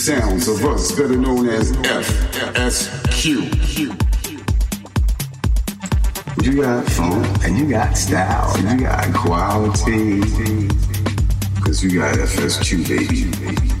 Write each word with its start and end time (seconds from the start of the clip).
Sounds 0.00 0.48
of 0.48 0.64
us, 0.64 0.92
better 0.92 1.14
known 1.14 1.46
as 1.46 1.72
FSQ. 1.72 3.26
You 6.42 6.62
got 6.62 6.88
funk, 6.88 7.44
and 7.44 7.58
you 7.58 7.68
got 7.68 7.98
style, 7.98 8.50
and 8.56 8.80
you 8.80 8.86
got 8.86 9.12
quality. 9.12 10.20
Cause 11.62 11.84
you 11.84 12.00
got 12.00 12.14
FSQ, 12.14 12.88
baby. 12.88 13.79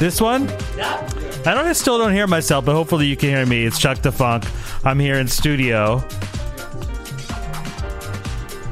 This 0.00 0.18
one? 0.18 0.48
Yeah. 0.78 0.96
I 1.44 1.54
don't. 1.54 1.66
I 1.66 1.74
still 1.74 1.98
don't 1.98 2.14
hear 2.14 2.26
myself, 2.26 2.64
but 2.64 2.72
hopefully 2.72 3.06
you 3.06 3.18
can 3.18 3.28
hear 3.28 3.44
me. 3.44 3.66
It's 3.66 3.78
Chuck 3.78 4.00
Da 4.00 4.10
Fonk. 4.10 4.48
I'm 4.82 4.98
here 4.98 5.16
in 5.16 5.28
studio. 5.28 6.02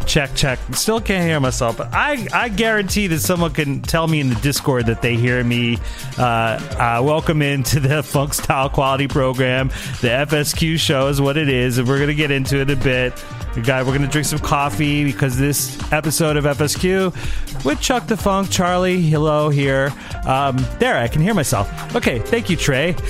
Check, 0.06 0.34
check. 0.34 0.58
Still 0.72 1.02
can't 1.02 1.28
hear 1.28 1.38
myself, 1.38 1.76
but 1.76 1.88
I, 1.92 2.26
I 2.32 2.48
guarantee 2.48 3.08
that 3.08 3.20
someone 3.20 3.52
can 3.52 3.82
tell 3.82 4.06
me 4.06 4.20
in 4.20 4.30
the 4.30 4.36
Discord 4.36 4.86
that 4.86 5.02
they 5.02 5.16
hear 5.16 5.44
me. 5.44 5.76
Uh, 6.16 6.22
uh, 6.22 7.02
welcome 7.04 7.42
into 7.42 7.78
the 7.78 8.02
Funk 8.14 8.32
Style 8.32 8.70
Quality 8.70 9.06
Program. 9.06 9.68
The 10.00 10.08
FSQ 10.08 10.78
show 10.78 11.08
is 11.08 11.20
what 11.20 11.36
it 11.36 11.50
is, 11.50 11.76
and 11.76 11.86
we're 11.86 12.00
gonna 12.00 12.14
get 12.14 12.30
into 12.30 12.58
it 12.58 12.70
a 12.70 12.76
bit. 12.76 13.22
Guy, 13.64 13.82
we're 13.82 13.92
gonna 13.92 14.08
drink 14.08 14.26
some 14.26 14.38
coffee 14.38 15.04
because 15.04 15.36
this 15.36 15.78
episode 15.92 16.38
of 16.38 16.44
FSQ 16.44 17.64
with 17.66 17.78
Chuck 17.78 18.06
Da 18.06 18.16
Fonk, 18.16 18.50
Charlie, 18.50 19.02
hello 19.02 19.50
here. 19.50 19.92
Um, 20.28 20.64
there, 20.78 20.98
I 20.98 21.08
can 21.08 21.22
hear 21.22 21.34
myself. 21.34 21.96
Okay, 21.96 22.18
thank 22.18 22.50
you, 22.50 22.56
Trey. 22.56 22.94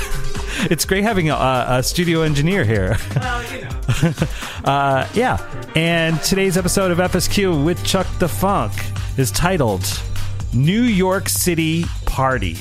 It's 0.62 0.85
great 0.87 1.05
having 1.05 1.31
a, 1.31 1.67
a 1.69 1.82
studio 1.85 2.23
engineer 2.23 2.65
here. 2.65 2.97
Well, 3.15 3.43
you 3.53 3.61
know. 3.62 4.12
Uh, 4.65 5.06
yeah. 5.15 5.38
And 5.76 6.20
today's 6.23 6.56
episode 6.56 6.91
of 6.91 6.99
FSQ 6.99 7.65
with 7.65 7.85
Chuck 7.85 8.06
Da 8.19 8.26
Fonk 8.26 8.73
is 9.19 9.31
titled 9.31 9.85
New 10.53 10.82
York 10.82 11.29
City 11.29 11.85
Party. 12.06 12.56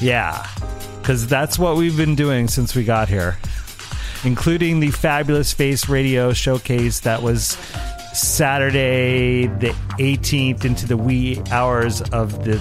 Yeah. 0.00 0.46
Because 1.00 1.26
that's 1.26 1.58
what 1.58 1.76
we've 1.76 1.96
been 1.96 2.14
doing 2.14 2.46
since 2.46 2.74
we 2.74 2.84
got 2.84 3.08
here, 3.08 3.38
including 4.24 4.80
the 4.80 4.90
Fabulous 4.90 5.52
Face 5.52 5.88
Radio 5.88 6.32
showcase 6.32 7.00
that 7.00 7.22
was 7.22 7.56
Saturday, 8.12 9.46
the 9.46 9.74
18th, 9.98 10.64
into 10.64 10.86
the 10.86 10.96
wee 10.96 11.40
hours 11.50 12.02
of 12.10 12.44
the 12.44 12.60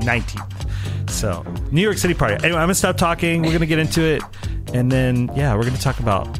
19th. 0.00 1.10
So, 1.10 1.44
New 1.70 1.80
York 1.80 1.98
City 1.98 2.14
Party. 2.14 2.34
Anyway, 2.34 2.58
I'm 2.58 2.66
going 2.66 2.68
to 2.68 2.74
stop 2.74 2.96
talking. 2.96 3.42
We're 3.42 3.48
going 3.48 3.60
to 3.60 3.66
get 3.66 3.78
into 3.78 4.02
it. 4.02 4.22
And 4.72 4.90
then, 4.90 5.30
yeah, 5.34 5.54
we're 5.54 5.62
going 5.62 5.74
to 5.74 5.80
talk 5.80 6.00
about 6.00 6.38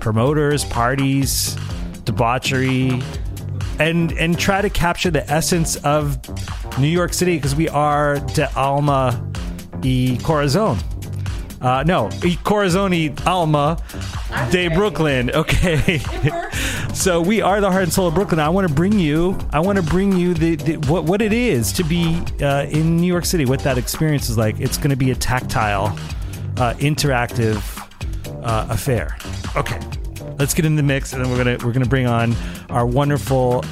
promoters, 0.00 0.64
parties, 0.64 1.56
debauchery, 2.04 3.00
and 3.78 4.12
and 4.12 4.38
try 4.38 4.60
to 4.60 4.70
capture 4.70 5.10
the 5.10 5.28
essence 5.30 5.76
of 5.76 6.18
New 6.78 6.88
York 6.88 7.12
City 7.12 7.36
because 7.36 7.54
we 7.54 7.68
are 7.68 8.18
de 8.18 8.52
alma 8.54 9.30
e 9.82 10.18
corazon. 10.18 10.78
Uh, 11.60 11.84
no, 11.86 12.08
e 12.24 12.36
corazoni 12.36 13.18
alma 13.26 13.78
de 14.50 14.68
Brooklyn. 14.68 15.30
Okay, 15.30 16.00
so 17.02 17.20
we 17.20 17.42
are 17.42 17.60
the 17.60 17.68
heart 17.68 17.82
and 17.82 17.92
soul 17.92 18.06
of 18.06 18.14
Brooklyn. 18.14 18.38
I 18.38 18.48
want 18.48 18.68
to 18.68 18.72
bring 18.72 18.96
you. 18.96 19.36
I 19.50 19.58
want 19.58 19.74
to 19.74 19.82
bring 19.82 20.16
you 20.16 20.34
the, 20.34 20.54
the 20.54 20.76
what 20.88 21.02
what 21.02 21.20
it 21.20 21.32
is 21.32 21.72
to 21.72 21.82
be 21.82 22.22
uh, 22.40 22.66
in 22.66 22.96
New 22.96 23.08
York 23.08 23.24
City. 23.24 23.44
What 23.44 23.58
that 23.60 23.76
experience 23.76 24.28
is 24.28 24.38
like. 24.38 24.60
It's 24.60 24.76
going 24.76 24.90
to 24.90 24.96
be 24.96 25.10
a 25.10 25.16
tactile, 25.16 25.86
uh, 26.58 26.74
interactive 26.74 27.60
uh, 28.44 28.68
affair. 28.70 29.16
Okay, 29.56 29.80
let's 30.38 30.54
get 30.54 30.64
in 30.64 30.76
the 30.76 30.82
mix, 30.84 31.12
and 31.12 31.24
then 31.24 31.28
we're 31.32 31.38
gonna 31.38 31.58
we're 31.66 31.72
gonna 31.72 31.86
bring 31.86 32.06
on 32.06 32.36
our 32.70 32.86
wonderful. 32.86 33.64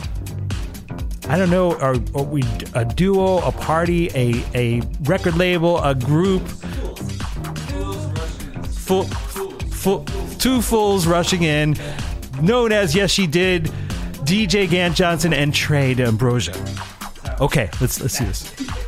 I 1.28 1.38
don't 1.38 1.50
know, 1.50 1.78
are, 1.78 1.94
are 2.16 2.24
we 2.24 2.42
a 2.74 2.84
duo, 2.84 3.38
a 3.46 3.52
party, 3.52 4.10
a 4.12 4.44
a 4.56 4.82
record 5.02 5.36
label, 5.36 5.80
a 5.84 5.94
group? 5.94 6.42
Full, 8.72 9.04
full, 9.04 10.04
two 10.40 10.60
fools 10.60 11.06
rushing 11.06 11.44
in, 11.44 11.76
known 12.42 12.72
as 12.72 12.94
yes, 12.94 13.10
she 13.10 13.26
did, 13.26 13.64
DJ 14.24 14.68
Gant 14.68 14.96
Johnson 14.96 15.32
and 15.32 15.54
Trey 15.54 15.94
D'Ambrosia. 15.94 16.54
Okay, 17.40 17.70
let's 17.80 18.00
let's 18.00 18.14
see 18.14 18.24
this. 18.24 18.79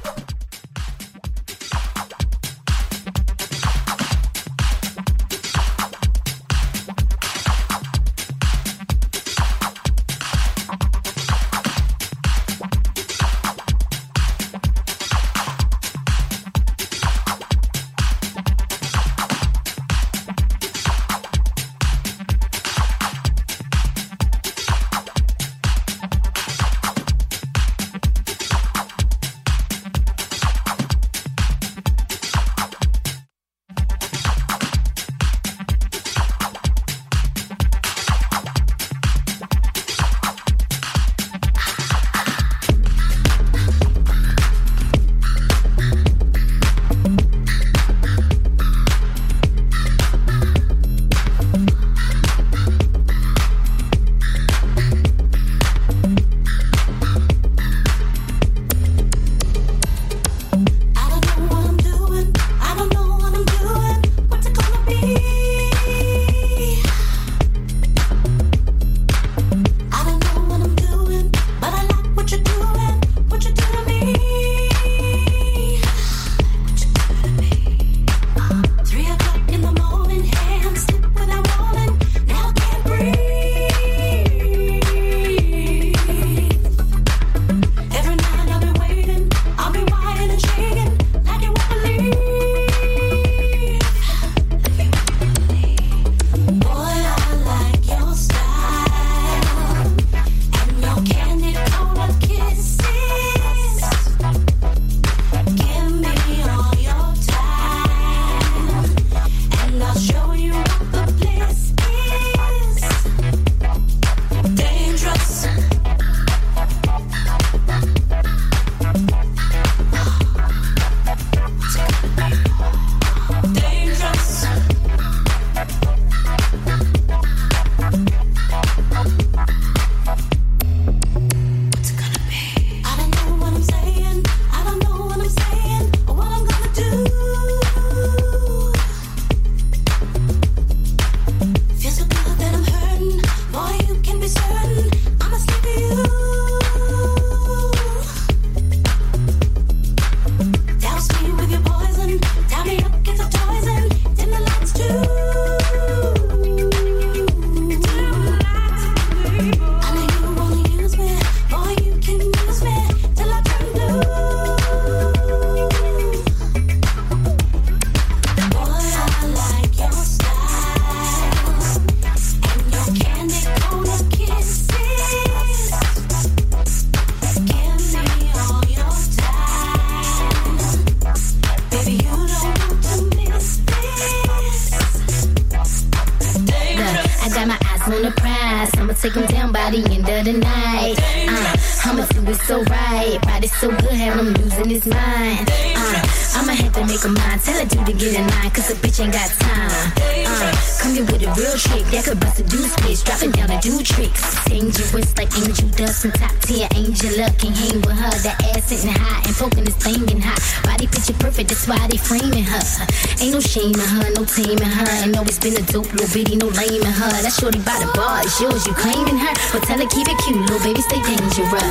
Been 215.42 215.58
a 215.58 215.66
dope 215.74 215.90
little 215.92 216.06
bitty, 216.14 216.36
no 216.36 216.46
lame 216.54 216.86
in 216.86 216.94
her. 216.94 217.10
That 217.18 217.34
shorty 217.34 217.58
by 217.66 217.74
the 217.82 217.90
bar 217.98 218.22
is 218.22 218.38
yours, 218.38 218.62
you 218.62 218.74
claiming 218.78 219.18
her. 219.18 219.34
But 219.50 219.66
tell 219.66 219.74
her 219.74 219.90
keep 219.90 220.06
it 220.06 220.14
cute, 220.22 220.38
little 220.38 220.62
baby, 220.62 220.78
stay 220.86 221.02
dangerous. 221.02 221.66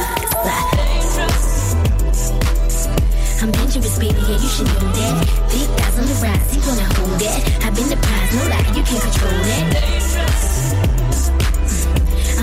I'm 3.39 3.47
dangerous, 3.55 3.95
baby, 3.95 4.19
yeah, 4.27 4.43
you 4.43 4.49
should 4.51 4.67
know 4.67 4.91
that. 4.91 5.23
Big 5.47 5.71
guys 5.79 5.95
on 5.95 6.03
the 6.03 6.19
rise, 6.19 6.51
he 6.51 6.59
wanna 6.67 6.83
hold 6.99 7.15
that. 7.15 7.39
I've 7.63 7.71
been 7.71 7.87
the 7.87 7.95
prize, 7.95 8.35
no 8.35 8.43
lie, 8.51 8.59
you 8.75 8.83
can't 8.83 9.03
control 9.07 9.39
that. 9.39 9.71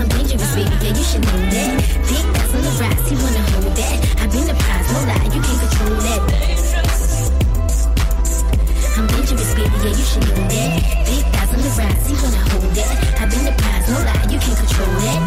I'm 0.01 0.09
dangerous, 0.09 0.49
baby, 0.57 0.73
yeah, 0.81 0.97
you 0.97 1.05
should 1.05 1.21
know 1.29 1.37
that. 1.45 1.77
Big 2.09 2.25
guys 2.25 2.51
on 2.57 2.61
the 2.65 2.73
rise, 2.81 3.05
he 3.05 3.13
wanna 3.21 3.43
hold 3.53 3.69
that. 3.77 3.97
I've 4.17 4.33
been 4.33 4.49
the 4.49 4.57
prize, 4.57 4.87
no 4.89 4.99
lie, 5.05 5.29
you 5.29 5.41
can't 5.45 5.61
control 5.61 5.93
that. 5.93 6.58
Dangerous, 9.29 9.53
baby, 9.53 9.69
yeah, 9.69 9.93
you 9.93 10.05
should 10.09 10.25
know 10.25 10.33
that. 10.49 11.05
Big 11.05 11.21
guys 11.31 11.53
on 11.53 11.61
the 11.61 11.69
rise, 11.77 12.01
he 12.07 12.13
wanna 12.17 12.41
hold 12.49 12.73
that. 12.73 12.97
I've 13.21 13.29
been 13.29 13.45
the 13.45 13.51
prize, 13.61 13.85
no 13.87 13.97
lie, 14.01 14.25
you 14.25 14.39
can't 14.39 14.57
control 14.57 14.89
that. 15.05 15.21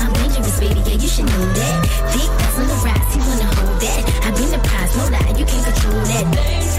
I'm 0.00 0.12
dangerous, 0.14 0.58
baby, 0.58 0.80
yeah, 0.80 0.96
you 0.96 1.08
should 1.08 1.26
know 1.26 1.44
that. 1.52 1.76
Big 2.16 2.30
guys 2.40 2.56
on 2.56 2.66
the 2.66 2.76
rise, 2.88 3.12
he 3.12 3.20
wanna 3.20 3.52
hold 3.52 3.76
that. 3.84 4.02
I've 4.24 4.34
been 4.34 4.50
the 4.50 4.58
prize, 4.64 4.96
no 4.96 5.04
lie, 5.12 5.36
you 5.36 5.44
can't 5.44 5.64
control 5.66 6.00
that. 6.00 6.75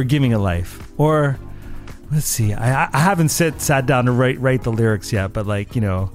We're 0.00 0.04
giving 0.04 0.32
a 0.32 0.38
life. 0.38 0.90
Or 0.98 1.38
let's 2.10 2.24
see 2.24 2.54
i, 2.54 2.88
I 2.90 2.98
haven't 2.98 3.28
sit, 3.28 3.60
sat 3.60 3.84
down 3.84 4.06
to 4.06 4.12
write 4.12 4.40
write 4.40 4.64
the 4.64 4.72
lyrics 4.72 5.12
yet 5.12 5.32
but 5.32 5.46
like 5.46 5.76
you 5.76 5.80
know 5.80 6.10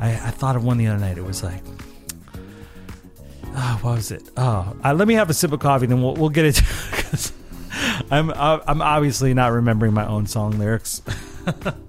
i, 0.00 0.10
I 0.10 0.30
thought 0.30 0.56
of 0.56 0.64
one 0.64 0.76
the 0.76 0.88
other 0.88 0.98
night. 0.98 1.18
It 1.18 1.24
was 1.24 1.44
like 1.44 1.62
oh, 3.54 3.78
what 3.82 3.94
was 3.94 4.10
it? 4.10 4.28
Oh 4.36 4.74
uh, 4.82 4.94
let 4.94 5.06
me 5.06 5.14
have 5.14 5.30
a 5.30 5.34
sip 5.34 5.52
of 5.52 5.60
coffee 5.60 5.86
then 5.86 6.02
we'll, 6.02 6.14
we'll 6.14 6.30
get 6.30 6.46
it. 6.46 6.62
I'm 8.10 8.30
uh, 8.30 8.60
i'm 8.66 8.80
obviously 8.80 9.34
not 9.34 9.52
remembering 9.52 9.92
my 9.92 10.06
own 10.06 10.26
song 10.26 10.58
lyrics 10.58 11.02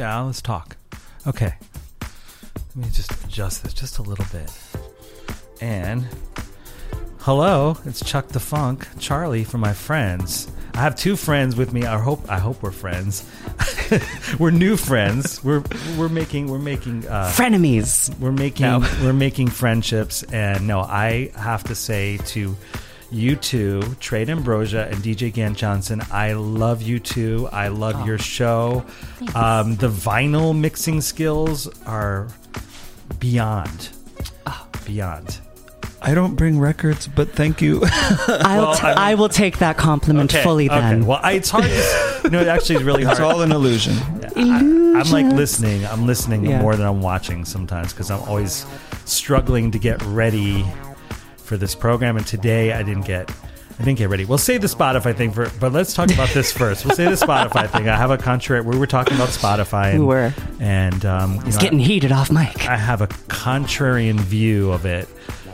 down. 0.00 0.26
Let's 0.28 0.40
talk. 0.40 0.78
Okay. 1.26 1.52
Let 2.00 2.76
me 2.76 2.88
just 2.90 3.12
adjust 3.22 3.62
this 3.62 3.74
just 3.74 3.98
a 3.98 4.02
little 4.02 4.24
bit. 4.32 4.50
And 5.60 6.06
hello, 7.18 7.76
it's 7.84 8.02
Chuck 8.02 8.28
Da 8.28 8.38
Fonk, 8.40 8.86
Charlie 8.98 9.44
from 9.44 9.60
my 9.60 9.74
friends. 9.74 10.50
I 10.72 10.78
have 10.78 10.96
two 10.96 11.16
friends 11.16 11.54
with 11.54 11.74
me. 11.74 11.84
I 11.84 11.98
hope 11.98 12.30
I 12.30 12.38
hope 12.38 12.62
we're 12.62 12.70
friends. 12.70 13.28
we're 14.38 14.52
new 14.52 14.78
friends. 14.78 15.44
We're 15.44 15.62
we're 15.98 16.08
making 16.08 16.46
we're 16.46 16.58
making 16.58 17.06
uh 17.06 17.30
Frenemies. 17.36 18.18
we're 18.18 18.32
making 18.32 18.64
No. 18.64 18.78
we're 19.02 19.12
making 19.12 19.48
friendships 19.48 20.22
and 20.32 20.66
no 20.66 20.80
i 20.80 21.30
have 21.36 21.64
to 21.64 21.74
say 21.74 22.16
to 22.32 22.56
you 23.10 23.36
two 23.36 23.82
trey 23.98 24.24
ambrosia 24.24 24.86
and 24.90 24.98
dj 25.02 25.32
gant 25.32 25.58
johnson 25.58 26.00
i 26.12 26.32
love 26.32 26.80
you 26.80 27.00
two 27.00 27.48
i 27.50 27.66
love 27.66 28.06
your 28.06 28.18
show 28.18 28.84
um, 29.34 29.76
the 29.76 29.88
vinyl 29.88 30.58
mixing 30.58 31.00
skills 31.00 31.68
are 31.86 32.28
beyond 33.18 33.90
beyond 34.84 35.40
I 36.02 36.14
don't 36.14 36.34
bring 36.34 36.58
records, 36.58 37.06
but 37.06 37.30
thank 37.32 37.60
you. 37.60 37.82
I'll 37.84 38.62
Well, 38.62 38.74
t- 38.74 38.82
I 38.84 38.88
mean- 38.88 38.98
I 38.98 39.14
will 39.16 39.28
take 39.28 39.58
that 39.58 39.76
compliment 39.76 40.32
fully 40.32 40.66
then. 40.66 41.04
well 41.04 41.20
I, 41.22 41.32
it's 41.32 41.50
hard 41.50 41.64
to, 41.64 42.20
you 42.24 42.30
know 42.30 42.40
it 42.40 42.48
actually 42.48 42.76
is 42.76 42.82
really 42.84 43.04
hard 43.04 43.18
it's 43.18 43.20
all 43.20 43.42
an 43.42 43.52
illusion. 43.52 43.94
I, 44.34 44.60
I'm 44.60 45.10
like 45.10 45.26
listening. 45.26 45.84
I'm 45.86 46.06
listening 46.06 46.46
Yeah. 46.46 46.62
more 46.62 46.74
than 46.74 46.86
I'm 46.86 47.02
watching 47.02 47.44
sometimes 47.44 47.92
because 47.92 48.10
I'm 48.10 48.20
always 48.22 48.64
struggling 49.04 49.70
to 49.72 49.78
get 49.78 50.00
ready 50.04 50.64
for 51.36 51.58
this 51.58 51.74
program. 51.74 52.16
And 52.16 52.26
today 52.26 52.72
I 52.72 52.82
didn't 52.82 53.04
get. 53.06 53.29
I 53.80 53.82
didn't 53.82 53.96
get 53.98 54.10
ready. 54.10 54.26
We'll 54.26 54.36
save 54.36 54.60
the 54.60 54.66
Spotify 54.66 55.16
thing 55.16 55.32
for, 55.32 55.50
but 55.58 55.72
let's 55.72 55.94
talk 55.94 56.12
about 56.12 56.28
this 56.30 56.52
first. 56.52 56.84
We'll 56.84 56.94
save 56.94 57.18
the 57.18 57.26
Spotify 57.26 57.66
thing. 57.70 57.88
I 57.88 57.96
have 57.96 58.10
a 58.10 58.18
contrary. 58.18 58.60
We 58.60 58.76
were 58.78 58.86
talking 58.86 59.14
about 59.14 59.30
Spotify. 59.30 59.92
And, 59.92 60.00
We 60.00 60.04
were. 60.04 60.34
and 60.60 61.02
um, 61.06 61.36
you 61.36 61.40
It's 61.46 61.56
know, 61.56 61.62
getting 61.62 61.78
heated 61.78 62.12
off 62.12 62.30
mic. 62.30 62.68
I 62.68 62.76
have 62.76 63.00
a 63.00 63.06
contrarian 63.06 64.20
view 64.20 64.70
of 64.70 64.84
it 64.84 65.08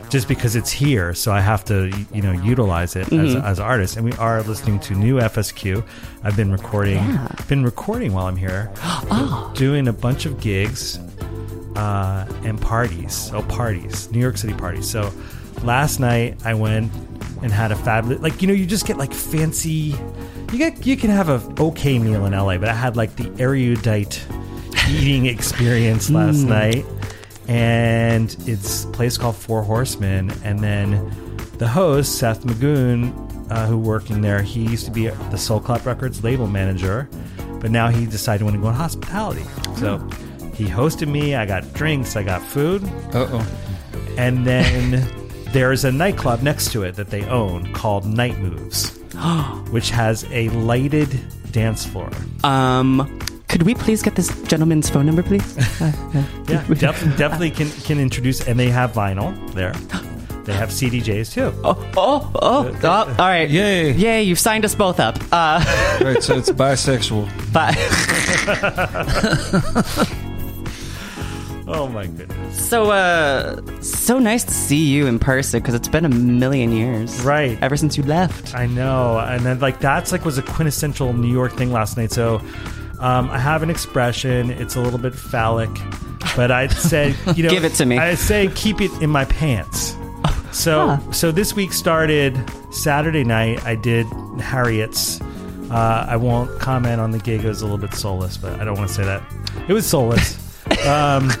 just 0.09 0.29
because 0.29 0.55
it's 0.55 0.71
here 0.71 1.13
so 1.13 1.33
i 1.33 1.41
have 1.41 1.65
to 1.65 1.91
you 2.13 2.21
know 2.21 2.31
utilize 2.31 2.95
it 2.95 3.01
as, 3.11 3.35
Mm-hmm. 3.35 3.45
as 3.45 3.59
artists 3.59 3.97
and 3.97 4.05
we 4.05 4.13
are 4.13 4.41
listening 4.43 4.79
to 4.79 4.95
new 4.95 5.17
fsq 5.17 5.83
i've 6.23 6.37
been 6.37 6.49
recording 6.49 6.95
Yeah. 6.95 7.27
been 7.49 7.61
recording 7.65 8.13
while 8.13 8.25
i'm 8.25 8.37
here 8.37 8.71
Oh. 8.83 9.51
doing 9.53 9.89
a 9.89 9.91
bunch 9.91 10.25
of 10.25 10.39
gigs 10.39 10.97
uh, 11.75 12.25
and 12.45 12.59
parties 12.61 13.31
oh 13.33 13.41
parties 13.43 14.09
new 14.11 14.19
york 14.19 14.37
city 14.37 14.53
parties 14.53 14.89
so 14.89 15.11
last 15.63 15.99
night 15.99 16.37
i 16.45 16.53
went 16.53 16.89
and 17.41 17.51
had 17.51 17.71
a 17.71 17.75
fabulous 17.75 18.19
like 18.21 18.41
you 18.41 18.47
know 18.47 18.53
you 18.53 18.65
just 18.65 18.85
get 18.85 18.97
like 18.97 19.13
fancy 19.13 19.95
you 20.51 20.57
get 20.57 20.85
you 20.85 20.95
can 20.97 21.09
have 21.09 21.29
a 21.29 21.61
okay 21.61 21.99
meal 21.99 22.25
in 22.25 22.33
la 22.33 22.57
but 22.57 22.69
i 22.69 22.73
had 22.73 22.95
like 22.95 23.15
the 23.15 23.31
erudite 23.41 24.25
eating 24.89 25.25
experience 25.35 26.09
last 26.09 26.43
night 26.43 26.85
and 27.47 28.35
it's 28.45 28.83
a 28.83 28.87
place 28.89 29.17
called 29.17 29.35
Four 29.37 29.63
Horsemen. 29.63 30.31
And 30.43 30.59
then 30.59 31.09
the 31.57 31.67
host 31.67 32.17
Seth 32.19 32.43
Magoon, 32.43 33.13
uh, 33.49 33.65
who 33.67 33.77
working 33.77 34.19
there, 34.19 34.41
he 34.41 34.63
used 34.63 34.83
to 34.85 34.91
be 34.91 35.07
the 35.07 35.37
Soul 35.37 35.61
Clap 35.61 35.85
Records 35.85 36.23
label 36.25 36.47
manager, 36.47 37.07
but 37.61 37.71
now 37.71 37.87
he 37.87 38.05
decided 38.05 38.41
he 38.41 38.43
wanted 38.43 38.57
to 38.57 38.63
go 38.63 38.69
in 38.69 38.75
hospitality. 38.75 39.43
So 39.77 39.97
he 40.55 40.65
hosted 40.65 41.07
me. 41.07 41.35
I 41.35 41.45
got 41.45 41.73
drinks. 41.73 42.17
I 42.17 42.23
got 42.23 42.41
food, 42.41 42.83
Uh 43.13 43.27
oh. 43.31 43.47
and 44.17 44.45
then 44.45 45.07
there's 45.57 45.85
a 45.85 45.91
nightclub 45.91 46.43
next 46.43 46.71
to 46.71 46.83
it 46.83 46.93
that 46.97 47.09
they 47.09 47.23
own 47.25 47.73
called 47.73 48.05
Night 48.05 48.37
Moves, 48.37 48.95
which 49.71 49.89
has 49.89 50.23
a 50.31 50.49
lighted 50.49 51.09
dance 51.51 51.83
floor. 51.83 52.11
Um, 52.43 53.19
could 53.49 53.63
we 53.63 53.73
please 53.73 54.03
get 54.03 54.13
this 54.15 54.29
gentleman's 54.43 54.87
phone 54.87 55.07
number, 55.07 55.23
please? 55.23 55.57
Uh, 55.81 55.91
uh, 56.13 56.23
Yeah, 56.47 56.63
def- 56.67 57.17
definitely 57.17 57.49
can 57.49 57.71
can 57.87 57.99
introduce, 57.99 58.47
and 58.47 58.59
they 58.59 58.69
have 58.69 58.91
vinyl 58.93 59.33
there. 59.53 59.73
They 60.47 60.53
have 60.53 60.69
CDJs 60.69 61.33
too. 61.33 61.51
oh, 61.65 61.75
oh, 61.97 62.31
oh, 62.41 62.71
oh, 62.81 63.15
all 63.19 63.27
right. 63.27 63.49
Yay. 63.49 63.91
Yay, 63.91 64.23
you've 64.23 64.39
signed 64.39 64.63
us 64.63 64.73
both 64.75 64.97
up. 64.97 65.17
Uh, 65.29 65.59
Right, 66.01 66.23
so 66.23 66.37
it's 66.37 66.49
bisexual. 66.63 67.27
but 67.51 67.75
Oh 71.69 71.87
my 71.87 72.07
goodness! 72.07 72.69
so, 72.69 72.91
uh, 72.91 73.59
so 73.81 74.19
nice 74.19 74.43
to 74.45 74.51
see 74.51 74.85
you 74.87 75.05
in 75.07 75.19
person 75.19 75.59
because 75.59 75.73
it's 75.75 75.87
been 75.89 76.05
a 76.05 76.09
million 76.09 76.71
years. 76.71 77.21
Right. 77.21 77.57
Ever 77.61 77.75
since 77.75 77.97
you 77.97 78.03
left. 78.03 78.55
I 78.55 78.67
know, 78.67 79.19
and 79.19 79.45
then 79.45 79.59
like 79.59 79.79
that's 79.79 80.11
like 80.11 80.23
was 80.23 80.37
a 80.37 80.41
quintessential 80.43 81.11
New 81.13 81.31
York 81.31 81.53
thing 81.53 81.71
last 81.71 81.97
night. 81.97 82.11
So 82.11 82.35
um, 82.99 83.29
I 83.29 83.37
have 83.39 83.63
an 83.63 83.69
expression. 83.69 84.49
It's 84.51 84.75
a 84.75 84.81
little 84.81 84.99
bit 84.99 85.13
phallic, 85.13 85.69
but 86.37 86.51
I 86.51 86.67
said, 86.67 87.15
you 87.35 87.43
know, 87.43 87.49
Give 87.49 87.65
it 87.65 87.73
to 87.75 87.85
me. 87.85 87.97
I 87.97 88.15
say 88.15 88.47
keep 88.55 88.79
it 88.81 88.91
in 89.01 89.09
my 89.09 89.25
pants. 89.25 89.95
So 90.53 90.87
Huh. 90.95 91.11
so 91.11 91.31
this 91.31 91.53
week 91.53 91.71
started 91.73 92.35
Saturday 92.71 93.23
night. 93.25 93.63
I 93.65 93.75
did 93.75 94.07
Harriet's. 94.39 95.21
Uh, 95.69 96.05
I 96.09 96.15
won't 96.15 96.57
comment 96.59 96.99
on 97.01 97.11
the 97.11 97.19
gig. 97.19 97.43
It 97.43 97.47
was 97.47 97.61
a 97.61 97.65
little 97.65 97.77
bit 97.77 97.93
soulless, 97.93 98.37
but 98.37 98.59
I 98.59 98.63
don't 98.63 98.75
want 98.77 98.87
to 98.87 98.93
say 98.95 99.03
that. 99.03 99.21
It 99.67 99.73
was 99.73 99.85
soulless. 99.85 100.39
Um, 100.85 101.31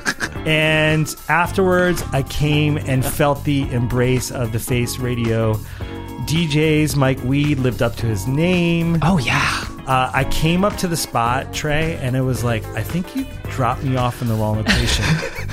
and 0.45 1.15
afterwards, 1.29 2.03
I 2.11 2.23
came 2.23 2.77
and 2.77 3.05
felt 3.05 3.43
the 3.43 3.69
embrace 3.71 4.31
of 4.31 4.51
the 4.51 4.59
Face 4.59 4.97
Radio 4.97 5.55
DJs. 6.25 6.95
Mike 6.95 7.21
Weed 7.23 7.59
lived 7.59 7.81
up 7.81 7.95
to 7.97 8.05
his 8.05 8.27
name. 8.27 8.99
Oh 9.01 9.17
yeah. 9.17 9.65
Uh, 9.87 10.11
I 10.13 10.25
came 10.25 10.65
up 10.65 10.75
to 10.77 10.87
the 10.87 10.97
spot, 10.97 11.53
Trey, 11.53 11.95
and 11.97 12.15
it 12.15 12.21
was 12.21 12.43
like, 12.43 12.65
I 12.67 12.83
think 12.83 13.15
you 13.15 13.25
dropped 13.49 13.83
me 13.83 13.95
off 13.95 14.21
in 14.21 14.27
the 14.27 14.35
wrong 14.35 14.57
location. 14.57 15.05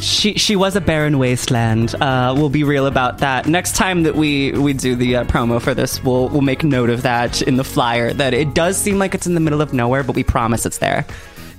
She 0.00 0.34
she 0.34 0.54
was 0.54 0.76
a 0.76 0.80
barren 0.80 1.18
wasteland. 1.18 1.94
Uh, 2.00 2.32
we'll 2.36 2.50
be 2.50 2.62
real 2.62 2.86
about 2.86 3.18
that. 3.18 3.46
Next 3.46 3.74
time 3.74 4.04
that 4.04 4.14
we 4.14 4.52
we 4.52 4.72
do 4.72 4.94
the 4.94 5.16
uh, 5.16 5.24
promo 5.24 5.60
for 5.60 5.74
this, 5.74 6.02
we'll 6.04 6.28
we'll 6.28 6.40
make 6.40 6.62
note 6.62 6.88
of 6.88 7.02
that 7.02 7.42
in 7.42 7.56
the 7.56 7.64
flyer. 7.64 8.12
That 8.12 8.32
it 8.32 8.54
does 8.54 8.76
seem 8.78 8.98
like 8.98 9.14
it's 9.14 9.26
in 9.26 9.34
the 9.34 9.40
middle 9.40 9.60
of 9.60 9.72
nowhere, 9.72 10.04
but 10.04 10.14
we 10.14 10.22
promise 10.22 10.64
it's 10.64 10.78
there. 10.78 11.04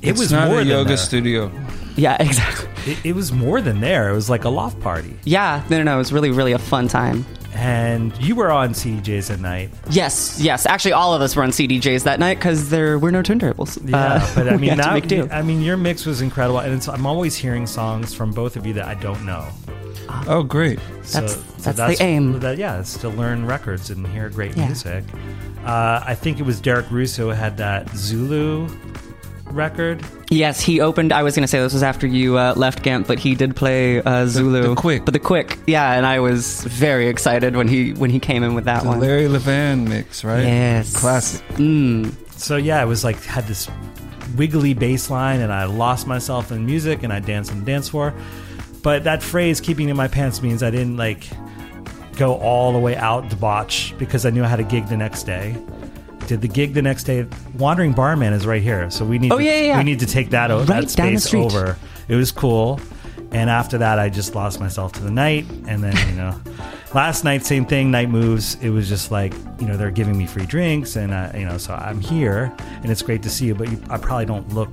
It 0.01 0.11
it's 0.11 0.19
was 0.19 0.31
not 0.31 0.47
more 0.47 0.57
a 0.57 0.59
than 0.59 0.67
yoga 0.69 0.87
there. 0.89 0.97
studio. 0.97 1.51
Yeah, 1.95 2.17
exactly. 2.21 2.69
It, 2.93 3.05
it 3.07 3.13
was 3.13 3.31
more 3.31 3.59
than 3.61 3.81
there. 3.81 4.09
It 4.09 4.13
was 4.13 4.29
like 4.29 4.45
a 4.45 4.49
loft 4.49 4.79
party. 4.79 5.17
Yeah, 5.25 5.63
no, 5.69 5.77
no, 5.77 5.83
no. 5.83 5.95
It 5.95 5.97
was 5.97 6.13
really, 6.13 6.31
really 6.31 6.53
a 6.53 6.59
fun 6.59 6.87
time. 6.87 7.25
And 7.55 8.15
you 8.23 8.35
were 8.35 8.51
on 8.51 8.69
CDJs 8.73 9.31
at 9.33 9.39
night. 9.41 9.71
Yes, 9.89 10.39
yes. 10.39 10.65
Actually, 10.65 10.93
all 10.93 11.13
of 11.13 11.21
us 11.21 11.35
were 11.35 11.43
on 11.43 11.49
CDJs 11.49 12.03
that 12.03 12.19
night 12.19 12.37
because 12.37 12.69
there 12.69 12.97
were 12.99 13.11
no 13.11 13.21
turntables. 13.21 13.77
Yeah, 13.89 13.97
Uh, 13.97 14.35
but 14.35 14.47
I 14.47 14.55
mean, 14.57 14.77
that, 14.77 14.93
make 14.93 15.07
do. 15.07 15.27
I 15.31 15.41
mean, 15.41 15.61
your 15.61 15.75
mix 15.75 16.05
was 16.05 16.21
incredible, 16.21 16.59
and 16.59 16.73
it's, 16.73 16.87
I'm 16.87 17.05
always 17.05 17.35
hearing 17.35 17.67
songs 17.67 18.13
from 18.13 18.31
both 18.31 18.55
of 18.55 18.65
you 18.65 18.73
that 18.73 18.85
I 18.85 18.93
don't 18.93 19.25
know. 19.25 19.45
Oh, 20.27 20.43
great. 20.43 20.79
So, 21.03 21.19
That's- 21.21 21.43
that's 21.63 21.77
the 21.99 22.03
aim. 22.03 22.39
That, 22.39 22.57
yeah, 22.57 22.79
it's 22.79 22.97
to 22.99 23.09
learn 23.09 23.45
records 23.45 23.89
and 23.89 24.07
hear 24.07 24.29
great 24.29 24.55
Yeah. 24.55 24.67
music. 24.67 25.03
Uh, 25.65 26.01
I 26.05 26.15
think 26.15 26.39
it 26.39 26.43
was 26.43 26.61
Derek 26.61 26.89
Russo 26.89 27.31
had 27.31 27.57
that 27.57 27.89
Zulu 27.95 28.69
record. 29.51 30.05
Yes, 30.29 30.61
he 30.61 30.79
opened. 30.81 31.11
I 31.11 31.23
was 31.23 31.35
going 31.35 31.43
to 31.43 31.47
say 31.47 31.59
this 31.59 31.73
was 31.73 31.83
after 31.83 32.05
you 32.05 32.37
uh, 32.37 32.53
left 32.55 32.83
Gant, 32.83 33.07
but 33.07 33.17
he 33.19 33.35
did 33.35 33.55
play 33.55 34.01
uh, 34.01 34.25
Zulu. 34.27 34.61
the 34.61 34.75
quick. 34.75 35.05
but 35.05 35.13
the 35.13 35.19
quick, 35.19 35.57
yeah. 35.67 35.93
And 35.93 36.05
I 36.05 36.19
was 36.19 36.63
very 36.65 37.07
excited 37.07 37.55
when 37.55 37.67
he 37.67 37.93
when 37.93 38.09
he 38.09 38.19
came 38.19 38.43
in 38.43 38.53
with 38.53 38.65
that 38.65 38.83
The 38.83 38.89
one. 38.89 38.99
Larry 38.99 39.23
Levan 39.27 39.87
mix, 39.87 40.23
right? 40.23 40.43
Yes, 40.43 40.95
Classic. 40.95 41.45
Mm. 41.55 42.13
So 42.39 42.55
yeah, 42.57 42.81
it 42.81 42.85
was 42.85 43.03
like 43.03 43.21
had 43.23 43.45
this 43.45 43.67
wiggly 44.37 44.73
bass 44.73 45.09
line, 45.09 45.39
and 45.41 45.51
I 45.51 45.65
lost 45.65 46.05
myself 46.07 46.51
in 46.51 46.65
music, 46.65 47.03
and 47.03 47.11
I 47.11 47.19
danced 47.19 47.51
on 47.51 47.59
the 47.59 47.65
dance 47.65 47.89
floor. 47.89 48.13
But 48.83 49.03
that 49.05 49.21
phrase 49.23 49.59
"keeping 49.59 49.89
in 49.89 49.97
my 49.97 50.07
pants" 50.07 50.41
means 50.41 50.61
I 50.63 50.69
didn't 50.69 50.97
like 50.97 51.27
go 52.17 52.35
all 52.35 52.71
the 52.73 52.79
way 52.79 52.95
out 52.95 53.29
debauch 53.29 53.97
because 53.97 54.25
I 54.25 54.29
knew 54.29 54.43
I 54.43 54.47
had 54.47 54.59
a 54.59 54.63
gig 54.63 54.87
the 54.87 54.97
next 54.97 55.23
day. 55.23 55.55
Did 56.29 56.41
the 56.41 56.47
gig 56.47 56.75
the 56.75 56.83
next 56.83 57.05
day. 57.05 57.25
Wandering 57.57 57.91
Barman 57.91 58.33
is 58.33 58.45
right 58.45 58.61
here, 58.61 58.91
so 58.91 59.03
we 59.03 59.17
need. 59.17 59.31
Oh, 59.31 59.39
to, 59.39 59.43
yeah, 59.43 59.61
yeah. 59.61 59.77
We 59.79 59.83
need 59.83 59.97
to 60.01 60.05
take 60.05 60.29
that 60.29 60.51
o- 60.51 60.59
Right 60.59 60.87
that 60.87 60.91
space 60.91 61.33
over. 61.33 61.75
It 62.07 62.15
was 62.15 62.31
cool, 62.31 62.79
and 63.31 63.49
after 63.49 63.79
that, 63.79 63.97
I 63.97 64.09
just 64.09 64.35
lost 64.35 64.59
myself 64.59 64.91
to 64.91 65.01
the 65.01 65.09
night, 65.09 65.47
and 65.65 65.83
then 65.83 65.97
you 66.07 66.15
know, 66.15 66.39
last 66.93 67.23
night, 67.23 67.43
same 67.47 67.65
thing. 67.65 67.89
Night 67.89 68.11
moves. 68.11 68.53
It 68.61 68.69
was 68.69 68.87
just 68.87 69.09
like 69.09 69.33
you 69.59 69.65
know 69.65 69.75
they're 69.75 69.89
giving 69.89 70.19
me 70.19 70.27
free 70.27 70.45
drinks, 70.45 70.97
and 70.97 71.11
uh, 71.11 71.31
you 71.33 71.45
know 71.45 71.57
so 71.57 71.73
I'm 71.73 71.99
here, 71.99 72.55
and 72.83 72.91
it's 72.91 73.01
great 73.01 73.23
to 73.23 73.29
see 73.31 73.47
you. 73.47 73.55
But 73.55 73.71
you, 73.71 73.81
I 73.89 73.97
probably 73.97 74.27
don't 74.27 74.47
look 74.53 74.69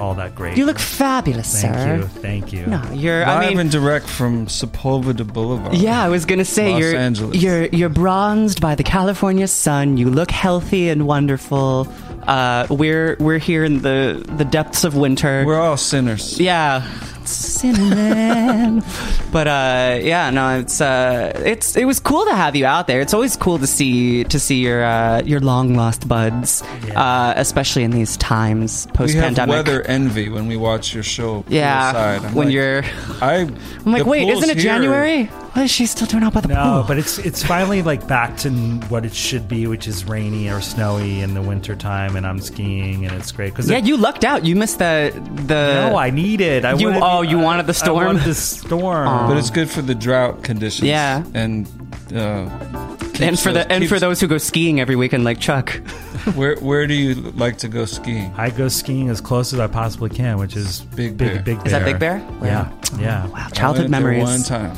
all 0.00 0.14
that 0.14 0.34
great. 0.34 0.56
You 0.56 0.64
look 0.66 0.78
fabulous, 0.78 1.60
Thank 1.60 1.74
sir. 1.74 1.96
you. 1.96 2.02
Thank 2.22 2.52
you. 2.52 2.66
No, 2.66 2.82
you're. 2.92 3.20
Live 3.20 3.28
I 3.28 3.48
mean, 3.48 3.58
and 3.58 3.70
direct 3.70 4.06
from 4.08 4.46
Sepulveda 4.46 5.26
Boulevard. 5.32 5.74
Yeah, 5.76 6.02
I 6.04 6.08
was 6.08 6.24
gonna 6.24 6.44
say 6.44 6.70
Los 6.72 6.80
you're 6.80 6.96
Angeles. 6.96 7.42
you're 7.42 7.66
you're 7.66 7.88
bronzed 7.88 8.60
by 8.60 8.74
the 8.74 8.84
California 8.84 9.48
sun. 9.48 9.96
You 9.96 10.10
look 10.10 10.30
healthy 10.30 10.88
and 10.88 11.06
wonderful. 11.06 11.86
Uh, 12.28 12.66
we're 12.68 13.16
we're 13.20 13.38
here 13.38 13.64
in 13.64 13.80
the 13.80 14.22
the 14.36 14.44
depths 14.44 14.84
of 14.84 14.94
winter. 14.94 15.44
We're 15.46 15.58
all 15.58 15.78
sinners. 15.78 16.38
yeah, 16.38 16.86
cinnamon. 17.24 18.82
but 19.32 19.48
uh, 19.48 19.98
yeah, 20.02 20.30
no, 20.30 20.58
it's 20.58 20.80
uh, 20.80 21.32
it's 21.44 21.74
it 21.76 21.86
was 21.86 22.00
cool 22.00 22.24
to 22.26 22.34
have 22.34 22.54
you 22.54 22.66
out 22.66 22.86
there. 22.86 23.00
It's 23.00 23.14
always 23.14 23.36
cool 23.36 23.58
to 23.58 23.66
see 23.66 24.24
to 24.24 24.38
see 24.38 24.62
your 24.62 24.84
uh, 24.84 25.22
your 25.22 25.40
long 25.40 25.74
lost 25.74 26.06
buds, 26.06 26.62
uh, 26.94 27.32
especially 27.36 27.84
in 27.84 27.92
these 27.92 28.16
times 28.18 28.86
post 28.88 29.14
We 29.14 29.20
have 29.20 29.34
pandemic. 29.34 29.54
weather 29.54 29.82
envy 29.82 30.28
when 30.28 30.46
we 30.48 30.56
watch 30.56 30.92
your 30.94 31.02
show. 31.02 31.44
Yeah. 31.48 32.20
I'm 32.22 32.34
when 32.34 32.48
like, 32.48 32.54
you're. 32.54 32.82
I. 33.22 33.48
I'm 33.86 33.92
like, 33.92 34.04
wait, 34.06 34.28
isn't 34.28 34.50
it 34.50 34.56
here. 34.56 34.64
January? 34.64 35.30
Why 35.58 35.64
is 35.64 35.72
she 35.72 35.86
still 35.86 36.06
doing 36.06 36.22
out 36.22 36.34
by 36.34 36.40
the 36.40 36.48
No, 36.48 36.54
pool? 36.54 36.84
but 36.86 36.98
it's 36.98 37.18
it's 37.18 37.42
finally 37.42 37.82
like 37.82 38.06
back 38.06 38.36
to 38.38 38.50
what 38.88 39.04
it 39.04 39.12
should 39.12 39.48
be, 39.48 39.66
which 39.66 39.88
is 39.88 40.04
rainy 40.04 40.48
or 40.48 40.60
snowy 40.60 41.20
in 41.20 41.34
the 41.34 41.42
winter 41.42 41.74
time, 41.74 42.14
and 42.14 42.24
I'm 42.24 42.40
skiing, 42.40 43.04
and 43.04 43.12
it's 43.16 43.32
great 43.32 43.50
because 43.54 43.68
yeah, 43.68 43.78
you 43.78 43.96
lucked 43.96 44.24
out. 44.24 44.44
You 44.44 44.54
missed 44.54 44.78
the 44.78 45.10
the. 45.46 45.88
No, 45.90 45.96
I 45.96 46.10
need 46.10 46.40
it. 46.40 46.64
I 46.64 46.74
You- 46.74 46.86
wanted, 46.90 47.02
oh, 47.02 47.22
you 47.22 47.40
I- 47.40 47.42
wanted 47.42 47.66
the 47.66 47.70
I 47.70 47.84
storm? 47.84 48.06
wanted 48.06 48.22
the 48.22 48.34
storm. 48.34 49.26
But 49.28 49.36
it's 49.36 49.50
good 49.50 49.68
for 49.68 49.82
the 49.82 49.96
drought 49.96 50.44
conditions. 50.44 50.86
Yeah. 50.86 51.24
And. 51.34 51.68
Uh, 52.14 52.16
and 52.18 53.12
keeps 53.12 53.42
for 53.42 53.52
the 53.52 53.60
us- 53.60 53.66
and 53.70 53.88
for 53.88 53.98
those 53.98 54.20
who 54.20 54.26
go 54.28 54.38
skiing 54.38 54.80
every 54.80 54.96
weekend, 54.96 55.24
like 55.24 55.40
Chuck. 55.40 55.70
Where 56.34 56.56
Where 56.56 56.86
do 56.86 56.94
you 56.94 57.14
like 57.14 57.58
to 57.58 57.68
go 57.68 57.84
skiing? 57.84 58.32
I 58.36 58.50
go 58.50 58.68
skiing 58.68 59.08
as 59.08 59.20
close 59.20 59.52
as 59.52 59.60
I 59.60 59.66
possibly 59.66 60.10
can, 60.10 60.38
which 60.38 60.56
is 60.56 60.80
Big 60.94 61.16
big, 61.16 61.34
Bear. 61.34 61.42
big 61.42 61.56
bear. 61.58 61.66
Is 61.66 61.72
that 61.72 61.84
Big 61.84 61.98
Bear? 61.98 62.18
Yeah, 62.42 62.70
yeah. 62.98 63.26
Wow, 63.26 63.32
I 63.36 63.50
childhood 63.50 63.90
went 63.90 63.92
there 63.92 64.12
memories. 64.12 64.24
One 64.24 64.42
time, 64.42 64.76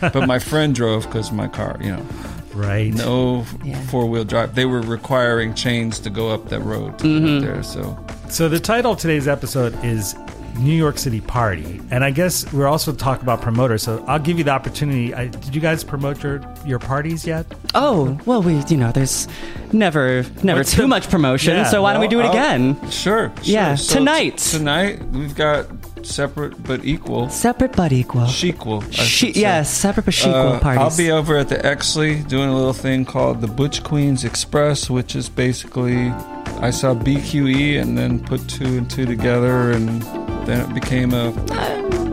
but 0.00 0.26
my 0.26 0.38
friend 0.38 0.74
drove 0.74 1.04
because 1.04 1.32
my 1.32 1.48
car, 1.48 1.76
you 1.80 1.92
know, 1.92 2.06
Right. 2.54 2.92
no 2.94 3.44
Yeah. 3.64 3.80
four 3.86 4.06
wheel 4.06 4.24
drive. 4.24 4.54
They 4.54 4.64
were 4.64 4.80
requiring 4.80 5.54
chains 5.54 5.98
to 6.00 6.10
go 6.10 6.30
up 6.30 6.48
that 6.50 6.60
road 6.60 6.98
to 7.00 7.04
Mm-hmm. 7.04 7.40
get 7.40 7.52
there. 7.52 7.62
So 7.62 7.98
So 8.28 8.48
the 8.48 8.60
title 8.60 8.92
of 8.92 8.98
today's 8.98 9.26
episode 9.28 9.76
is 9.84 10.14
New 10.58 10.72
York 10.74 10.98
City 10.98 11.20
Party, 11.20 11.80
and 11.90 12.04
I 12.04 12.10
guess 12.10 12.50
we're 12.52 12.66
also 12.68 12.92
talking 12.92 13.22
about 13.22 13.40
promoters. 13.42 13.82
So 13.82 14.04
I'll 14.06 14.18
give 14.18 14.38
you 14.38 14.44
the 14.44 14.50
opportunity. 14.52 15.12
I, 15.14 15.26
did 15.28 15.54
you 15.54 15.60
guys 15.60 15.82
promote 15.84 16.22
your 16.22 16.40
your 16.64 16.78
parties 16.78 17.26
yet? 17.26 17.46
Oh 17.74 18.18
well, 18.26 18.42
we 18.42 18.62
you 18.68 18.76
know 18.76 18.92
there's 18.92 19.26
never 19.72 20.24
never 20.42 20.60
What's 20.60 20.72
too 20.72 20.82
the- 20.82 20.88
much 20.88 21.08
promotion. 21.10 21.54
Yeah, 21.56 21.64
so 21.64 21.82
why 21.82 21.92
don't 21.92 22.00
we 22.02 22.08
do 22.08 22.20
it 22.20 22.24
I'll- 22.24 22.30
again? 22.30 22.74
Sure. 22.90 23.32
sure. 23.36 23.42
Yeah, 23.42 23.74
So 23.74 23.98
tonight. 23.98 24.38
t- 24.38 24.58
tonight 24.58 25.02
we've 25.10 25.34
got 25.34 25.66
separate 26.02 26.62
but 26.62 26.84
equal, 26.84 27.28
Separate 27.30 27.72
but 27.74 27.90
equal. 27.92 28.26
sequel. 28.28 28.84
I 28.84 28.90
She, 28.90 29.32
yes, 29.32 29.70
separate 29.70 30.04
but 30.06 30.18
equal 30.18 30.32
Uh, 30.34 30.60
parties. 30.60 30.80
I'll 30.82 30.96
be 30.96 31.10
over 31.10 31.36
at 31.38 31.48
the 31.48 31.56
Exley 31.56 32.26
doing 32.28 32.48
a 32.50 32.54
little 32.54 32.74
thing 32.74 33.04
called 33.06 33.40
the 33.40 33.46
Butch 33.48 33.82
Queens 33.82 34.22
Express, 34.24 34.88
which 34.90 35.16
is 35.16 35.28
basically 35.28 36.12
I 36.60 36.70
saw 36.70 36.94
BQE 36.94 37.80
and 37.80 37.96
then 37.98 38.20
put 38.20 38.46
two 38.48 38.64
and 38.78 38.88
two 38.88 39.06
together, 39.06 39.70
and 39.72 40.02
then 40.46 40.68
it 40.68 40.74
became 40.74 41.12
a 41.12 41.32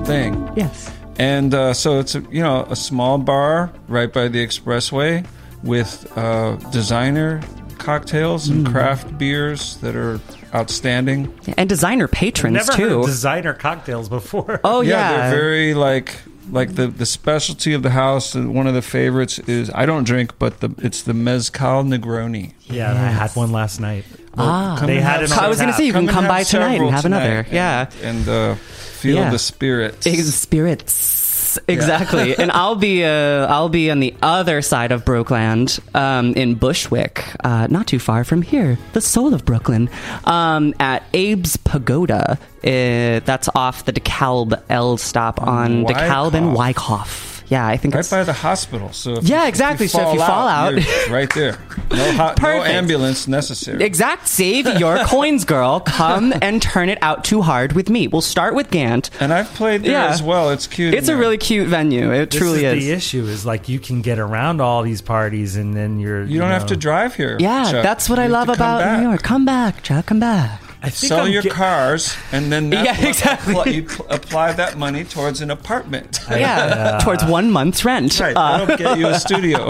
thing. 0.05 0.49
yes. 0.55 0.91
And 1.19 1.53
uh, 1.53 1.73
so 1.73 1.99
it's 1.99 2.15
a, 2.15 2.21
you 2.31 2.41
know 2.41 2.65
a 2.69 2.75
small 2.75 3.17
bar 3.17 3.71
right 3.87 4.11
by 4.11 4.27
the 4.27 4.45
expressway 4.45 5.25
with 5.63 6.11
uh, 6.17 6.55
designer 6.71 7.41
cocktails 7.77 8.47
and 8.47 8.65
Mm. 8.65 8.71
craft 8.71 9.17
beers 9.17 9.77
that 9.77 9.95
are 9.95 10.19
outstanding. 10.53 11.33
And 11.57 11.67
designer 11.69 12.07
patrons 12.07 12.55
Never 12.55 12.71
too. 12.73 12.81
heard 12.89 12.91
of 13.01 13.05
designer 13.05 13.53
cocktails 13.53 14.09
before. 14.09 14.59
oh 14.63 14.81
yeah, 14.81 15.29
they're 15.29 15.31
very 15.39 15.73
like 15.73 16.15
like 16.51 16.75
the 16.75 16.87
the 16.87 17.05
specialty 17.05 17.73
of 17.73 17.83
the 17.83 17.91
house. 17.91 18.33
One 18.35 18.65
of 18.67 18.73
the 18.73 18.81
favorites 18.81 19.37
is 19.39 19.69
I 19.75 19.85
don't 19.85 20.03
drink, 20.05 20.33
but 20.39 20.59
the 20.61 20.69
it's 20.79 21.03
the 21.03 21.13
mezcal 21.13 21.83
Negroni. 21.83 22.53
yeah, 22.65 22.91
I 22.91 23.11
had 23.11 23.31
one 23.35 23.51
last 23.51 23.79
night. 23.79 24.05
Ah. 24.37 24.75
Come 24.79 24.87
They 24.87 24.99
had 25.01 25.11
have 25.13 25.21
it 25.23 25.27
some- 25.29 25.39
on 25.39 25.45
I 25.45 25.47
was 25.49 25.59
gonna 25.59 25.73
say 25.73 25.85
you 25.85 25.93
can 25.93 26.07
come 26.07 26.27
by 26.27 26.43
tonight 26.43 26.65
and 26.67 26.73
several 26.75 26.91
have 26.91 27.05
another. 27.05 27.43
tonight 27.43 27.53
Yeah. 27.53 27.87
and, 28.03 28.27
and 28.27 28.29
uh, 28.29 28.55
feel 28.55 29.15
Yeah. 29.17 29.29
the 29.31 29.39
spirits. 29.39 30.07
Ex- 30.07 30.23
spirits 30.35 31.37
exactly 31.67 32.33
and 32.41 32.49
i'll 32.53 32.75
be 32.77 33.03
uh 33.03 33.45
i'll 33.47 33.67
be 33.67 33.91
on 33.91 33.99
the 33.99 34.15
other 34.21 34.61
side 34.61 34.93
of 34.93 35.03
brooklyn 35.03 35.67
um 35.93 36.33
in 36.35 36.55
bushwick 36.55 37.25
uh 37.43 37.67
not 37.69 37.87
too 37.87 37.99
far 37.99 38.23
from 38.23 38.41
here 38.41 38.77
the 38.93 39.01
soul 39.01 39.33
of 39.33 39.43
brooklyn 39.43 39.89
um 40.23 40.73
at 40.79 41.03
abe's 41.13 41.57
pagoda 41.57 42.37
uh, 42.63 43.19
that's 43.25 43.49
off 43.53 43.83
the 43.83 43.91
DeKalb 43.91 44.61
L 44.69 44.95
stop 44.95 45.41
on 45.41 45.83
DeKalb 45.83 46.35
and 46.35 46.53
Wyckoff. 46.55 47.30
Yeah, 47.51 47.67
I 47.67 47.75
think 47.75 47.93
Right 47.93 47.99
it's 47.99 48.09
by 48.09 48.23
the 48.23 48.31
hospital. 48.31 48.93
So 48.93 49.15
if 49.17 49.25
Yeah, 49.25 49.41
you- 49.43 49.49
exactly. 49.49 49.87
So 49.87 50.07
if 50.07 50.13
you 50.13 50.19
fall 50.21 50.47
out- 50.47 50.73
you're 50.73 51.09
right 51.13 51.29
there. 51.35 51.57
No, 51.91 52.11
hot, 52.13 52.41
no 52.41 52.47
ambulance 52.63 53.27
necessary. 53.27 53.83
exact. 53.83 54.29
Save 54.29 54.79
your 54.79 54.97
coins, 55.05 55.43
girl. 55.43 55.81
Come 55.81 56.33
and 56.41 56.61
turn 56.61 56.87
it 56.87 56.97
out 57.01 57.25
too 57.25 57.41
hard 57.41 57.73
with 57.73 57.89
me. 57.89 58.07
We'll 58.07 58.21
start 58.21 58.55
with 58.55 58.71
Gant. 58.71 59.09
And 59.19 59.33
I've 59.33 59.53
played 59.53 59.83
there 59.83 59.91
Yeah. 59.91 60.07
as 60.07 60.23
well. 60.23 60.49
It's 60.51 60.65
cute. 60.65 60.93
It's 60.93 61.09
a 61.09 61.11
there. 61.11 61.17
really 61.19 61.37
cute 61.37 61.67
venue. 61.67 62.09
It 62.13 62.29
This 62.31 62.39
truly 62.39 62.63
is, 62.63 62.77
is. 62.77 62.85
the 62.85 62.91
issue. 62.93 63.25
Is 63.25 63.45
like 63.45 63.67
you 63.67 63.79
can 63.79 64.01
get 64.01 64.17
around 64.17 64.61
all 64.61 64.81
these 64.81 65.01
parties, 65.01 65.57
and 65.57 65.73
then 65.75 65.99
you're 65.99 66.23
You 66.23 66.39
don't 66.39 66.51
have 66.51 66.67
to 66.67 66.77
drive 66.77 67.15
here. 67.15 67.35
Yeah, 67.37 67.69
Chuck. 67.69 67.83
that's 67.83 68.09
what 68.09 68.17
You 68.17 68.23
I 68.23 68.27
love 68.27 68.47
about 68.47 68.79
back. 68.79 69.01
New 69.01 69.09
York. 69.09 69.23
Come 69.23 69.43
back, 69.43 69.83
Chuck. 69.83 70.05
Come 70.05 70.21
back. 70.21 70.60
I 70.83 70.89
think 70.89 71.09
Sell 71.09 71.25
I'm 71.25 71.31
your 71.31 71.43
get- 71.43 71.51
cars, 71.51 72.15
and 72.31 72.51
then 72.51 72.71
that 72.71 72.83
Yeah, 72.99 73.07
exactly. 73.07 73.53
apply, 73.53 73.65
you 73.71 73.83
pl- 73.83 74.07
apply 74.09 74.53
that 74.53 74.77
money 74.79 75.03
towards 75.03 75.39
an 75.41 75.51
apartment. 75.51 76.19
Yeah, 76.31 76.99
towards 77.03 77.23
one 77.23 77.51
month's 77.51 77.85
rent 77.85 78.19
Right, 78.19 78.35
uh, 78.35 78.65
that'll 78.65 78.77
get 78.77 78.97
you 78.97 79.07
a 79.07 79.19
studio. 79.19 79.67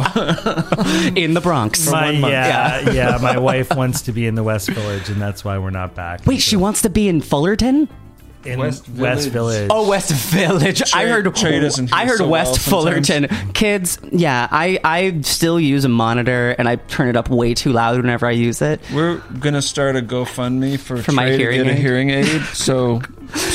in 1.15 1.33
the 1.33 1.41
Bronx. 1.41 1.89
My, 1.89 2.05
one 2.11 2.21
month. 2.21 2.31
yeah, 2.33 2.91
yeah, 2.91 3.17
My 3.21 3.37
wife 3.37 3.75
wants 3.75 4.01
to 4.03 4.11
be 4.13 4.25
in 4.25 4.35
the 4.35 4.43
West 4.43 4.69
Village, 4.69 5.09
and 5.09 5.21
that's 5.21 5.43
why 5.43 5.57
we're 5.57 5.69
not 5.69 5.95
back. 5.95 6.25
Wait, 6.25 6.39
she 6.41 6.55
wants 6.55 6.81
to 6.83 6.89
be 6.89 7.07
in 7.09 7.19
Fullerton? 7.21 7.89
In 8.45 8.59
West 8.59 8.87
West, 8.89 9.29
Village. 9.29 9.31
Village. 9.31 9.67
Oh, 9.71 9.87
West 9.89 10.11
Village. 10.11 10.81
I 10.93 11.07
heard. 11.07 11.33
Trey 11.35 11.59
doesn't 11.59 11.87
hear 11.87 11.95
I 11.95 12.05
heard 12.05 12.17
so 12.17 12.27
West 12.27 12.71
well. 12.71 12.81
Fullerton. 12.81 13.27
Kids, 13.53 13.99
yeah. 14.11 14.47
I 14.51 14.79
I 14.83 15.21
still 15.21 15.59
use 15.59 15.85
a 15.85 15.89
monitor 15.89 16.55
and 16.57 16.67
I 16.67 16.75
turn 16.77 17.07
it 17.09 17.15
up 17.15 17.29
way 17.29 17.53
too 17.53 17.71
loud 17.71 17.97
whenever 17.97 18.25
I 18.25 18.31
use 18.31 18.61
it. 18.61 18.81
We're 18.93 19.17
gonna 19.39 19.61
start 19.61 19.95
a 19.95 20.01
GoFundMe 20.01 20.79
for, 20.79 20.97
For 20.97 21.11
my 21.11 21.29
hearing 21.31 21.59
to 21.59 21.63
get 21.65 21.71
aid? 21.73 21.77
a 21.77 21.81
hearing 21.81 22.09
aid. 22.09 22.41
So 22.53 23.01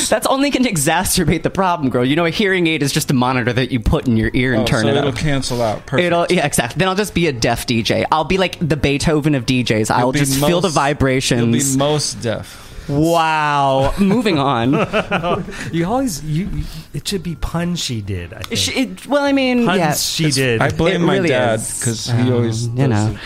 That's 0.09 0.27
only 0.27 0.49
going 0.51 0.63
to 0.65 0.71
exacerbate 0.73 1.43
the 1.43 1.51
problem, 1.51 1.91
girl. 1.91 2.05
You 2.05 2.17
know, 2.17 2.25
a 2.25 2.31
hearing 2.31 2.67
aid 2.67 2.83
is 2.83 2.93
just 2.93 3.11
a 3.11 3.15
monitor 3.15 3.53
that 3.53 3.71
you 3.71 3.79
put 3.79 4.07
in 4.09 4.17
your 4.17 4.31
ear 4.33 4.55
and 4.55 4.63
oh, 4.63 4.67
turn 4.67 4.83
so 4.83 4.89
it 4.89 4.97
it'll 4.97 5.11
up. 5.11 5.17
cancel 5.17 5.61
out. 5.61 5.85
Perfect. 5.85 6.07
It'll 6.07 6.27
yeah 6.31 6.47
exactly. 6.47 6.79
Then 6.79 6.89
I'll 6.89 6.95
just 6.95 7.15
be 7.15 7.27
a 7.27 7.33
deaf 7.33 7.67
DJ. 7.67 8.07
I'll 8.11 8.25
be 8.25 8.39
like 8.39 8.57
the 8.67 8.77
Beethoven 8.77 9.35
of 9.35 9.45
DJs. 9.45 9.91
I'll 9.91 10.01
You'll 10.07 10.13
be 10.13 10.19
just 10.21 10.41
feel 10.45 10.61
the 10.63 10.71
vibrations. 10.71 11.43
You'll 11.43 11.75
be 11.75 11.79
most 11.79 12.23
deaf. 12.23 12.66
Wow. 12.89 13.93
Moving 13.99 14.39
on. 14.39 14.73
You 15.73 15.87
always 15.87 16.23
you, 16.25 16.47
you. 16.49 16.65
It 16.95 17.07
should 17.09 17.23
be 17.23 17.35
puns 17.37 17.81
she 17.81 18.01
did. 18.01 18.33
I 18.33 18.41
think. 18.41 18.59
She, 18.59 18.73
it, 18.73 19.07
well, 19.07 19.23
I 19.23 19.33
mean, 19.33 19.67
puns 19.67 19.79
yeah. 19.79 19.95
she 19.95 20.31
did. 20.31 20.61
I 20.63 20.71
blame 20.71 21.03
It 21.03 21.07
my 21.07 21.17
really 21.17 21.29
dad 21.29 21.61
is. 21.61 21.79
because 21.79 22.07
he 22.11 22.31
always 22.33 22.67
Um, 22.69 22.77
you 22.79 22.89
know. 22.89 23.11
it. 23.13 23.19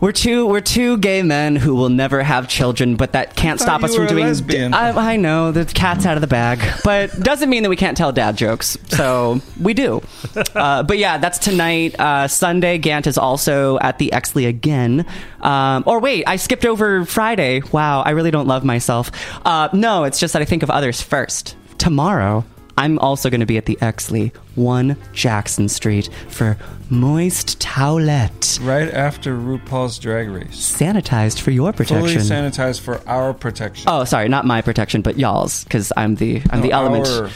We're 0.00 0.12
two 0.12 0.46
we're 0.46 0.62
two 0.62 0.96
gay 0.96 1.22
men 1.22 1.56
who 1.56 1.74
will 1.74 1.90
never 1.90 2.22
have 2.22 2.48
children, 2.48 2.96
but 2.96 3.12
that 3.12 3.36
can't 3.36 3.60
stop 3.60 3.82
us 3.82 3.94
from 3.94 4.06
doing. 4.06 4.24
lesbian. 4.24 4.72
I, 4.72 5.12
I 5.12 5.16
know 5.16 5.52
the 5.52 5.66
cat's 5.66 6.06
out 6.06 6.16
of 6.16 6.22
the 6.22 6.26
bag, 6.26 6.60
but 6.84 7.18
doesn't 7.20 7.50
mean 7.50 7.64
that 7.64 7.68
we 7.68 7.76
can't 7.76 7.98
tell 7.98 8.10
dad 8.10 8.36
jokes. 8.36 8.78
So 8.88 9.40
we 9.60 9.74
do. 9.74 10.02
Uh, 10.54 10.82
but 10.82 10.98
yeah, 10.98 11.16
that's 11.18 11.38
tonight. 11.38 11.98
Uh, 11.98 12.26
Sunday, 12.26 12.76
Gant 12.78 13.06
is 13.06 13.16
also 13.16 13.78
at 13.78 13.98
the 13.98 14.10
Exley 14.12 14.48
again. 14.48 15.06
Um, 15.40 15.84
or 15.86 16.00
wait, 16.00 16.24
I 16.26 16.36
skipped 16.36 16.66
over 16.66 17.04
Friday. 17.04 17.62
Wow, 17.72 18.02
I 18.02 18.10
really 18.10 18.30
don't 18.30 18.46
love 18.46 18.64
myself. 18.64 19.10
Uh, 19.46 19.68
no, 19.72 20.04
it's 20.04 20.18
just 20.18 20.32
that 20.32 20.42
I 20.42 20.44
think 20.44 20.62
of 20.62 20.70
others 20.70 21.00
first. 21.00 21.56
Tomorrow. 21.78 22.44
I'm 22.80 22.98
also 22.98 23.28
going 23.28 23.40
to 23.40 23.46
be 23.46 23.58
at 23.58 23.66
the 23.66 23.76
Exley, 23.82 24.34
1 24.54 24.96
Jackson 25.12 25.68
Street, 25.68 26.08
for 26.28 26.56
Moist 26.88 27.60
Towelette. 27.60 28.58
Right 28.66 28.88
after 28.90 29.36
RuPaul's 29.36 29.98
Drag 29.98 30.30
Race. 30.30 30.56
Sanitized 30.78 31.40
for 31.40 31.50
your 31.50 31.74
Fully 31.74 31.86
protection. 31.86 32.22
sanitized 32.22 32.80
for 32.80 33.06
our 33.06 33.34
protection. 33.34 33.84
oh, 33.86 34.04
sorry, 34.04 34.28
not 34.30 34.46
my 34.46 34.62
protection, 34.62 35.02
but 35.02 35.18
y'all's, 35.18 35.62
because 35.64 35.92
I'm 35.94 36.14
the 36.14 36.40
I'm 36.48 36.62
the 36.62 36.72
element. 36.72 37.06
our- 37.06 37.28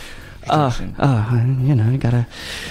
protection. 0.44 0.94
Uh, 0.98 1.44
you 1.62 1.74
know, 1.74 1.90
you 1.90 1.98
gotta 1.98 2.26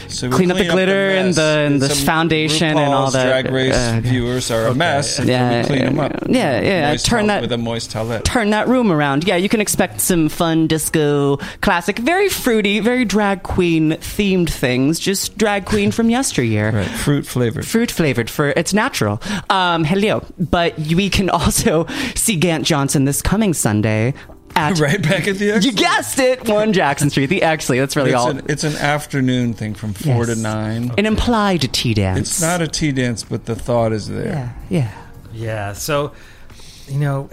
So 0.08 0.30
clean 0.30 0.52
up 0.52 0.58
the 0.58 0.66
glitter 0.66 1.10
and 1.10 1.34
the- 1.34 1.42
and 1.66 1.82
the 1.82 1.90
Some 1.90 2.06
foundation 2.06 2.78
and 2.78 2.94
all 2.94 3.06
RuPaul's 3.08 3.14
that. 3.14 3.26
Drag 3.44 3.52
race 3.54 3.76
Uh, 3.76 4.00
viewers 4.02 4.52
are 4.52 4.68
a 4.68 4.76
mess. 4.76 5.20
And 5.20 5.28
Yeah, 5.30 5.64
clean 5.64 5.86
them 5.86 6.00
up. 6.00 6.12
yeah, 6.28 6.62
yeah, 6.62 6.90
Moist 6.90 7.06
turn 7.06 7.28
that- 7.28 7.42
with 7.42 7.52
a 7.52 7.58
moist 7.58 7.92
towelette. 7.94 8.24
turn 8.24 8.50
that 8.52 8.68
room 8.68 8.92
around. 8.92 9.24
Yeah, 9.26 9.36
you 9.36 9.50
can 9.50 9.62
expect 9.62 10.02
some 10.02 10.30
fun 10.30 10.68
disco 10.68 11.38
classic, 11.62 12.00
very 12.00 12.30
fruity, 12.30 12.80
very 12.80 13.06
drag 13.06 13.44
queen 13.44 13.98
themed 14.02 14.50
things. 14.50 15.00
Just 15.00 15.38
drag 15.38 15.66
queen 15.66 15.92
from 15.92 16.10
yesteryear. 16.10 16.72
Right, 16.72 16.86
fruit 16.88 17.26
flavored. 17.26 17.66
Fruit 17.66 17.92
flavored 17.92 18.30
for 18.30 18.50
it's 18.50 18.74
natural. 18.74 19.22
Um, 19.50 19.84
hello, 19.84 20.24
but 20.40 20.78
we 20.80 21.10
can 21.10 21.30
also 21.30 21.86
see 22.16 22.36
Gant 22.36 22.66
Johnson 22.66 23.06
this 23.06 23.22
coming 23.22 23.54
Sunday 23.54 24.14
at 24.56 24.78
Right 24.80 25.02
back 25.02 25.28
at 25.28 25.38
the 25.38 25.60
You 25.62 25.72
guessed 25.72 26.20
it, 26.20 26.48
one 26.48 26.74
Jackson 26.74 27.10
Street, 27.10 27.28
the 27.28 27.42
Exley. 27.42 27.80
That's 27.80 27.96
really 27.96 28.12
It's 28.12 28.20
all. 28.20 28.30
an, 28.30 28.46
it's 28.50 28.64
an 28.64 28.76
afternoon 28.76 29.54
thing 29.54 29.74
from 29.74 29.94
four 29.94 30.26
Yes. 30.26 30.36
to 30.36 30.42
nine. 30.42 30.92
An 30.98 31.06
implied 31.06 31.72
tea 31.74 31.94
dance. 31.94 32.20
It's 32.20 32.42
not 32.42 32.62
a 32.62 32.68
tea 32.68 32.92
dance, 32.92 33.24
but 33.24 33.46
the 33.46 33.56
thought 33.56 33.92
is 33.94 34.08
there. 34.10 34.54
Yeah, 34.70 34.90
yeah. 34.92 34.92
Yeah. 35.34 35.74
So, 35.74 36.12
you 36.88 37.00
know, 37.00 37.30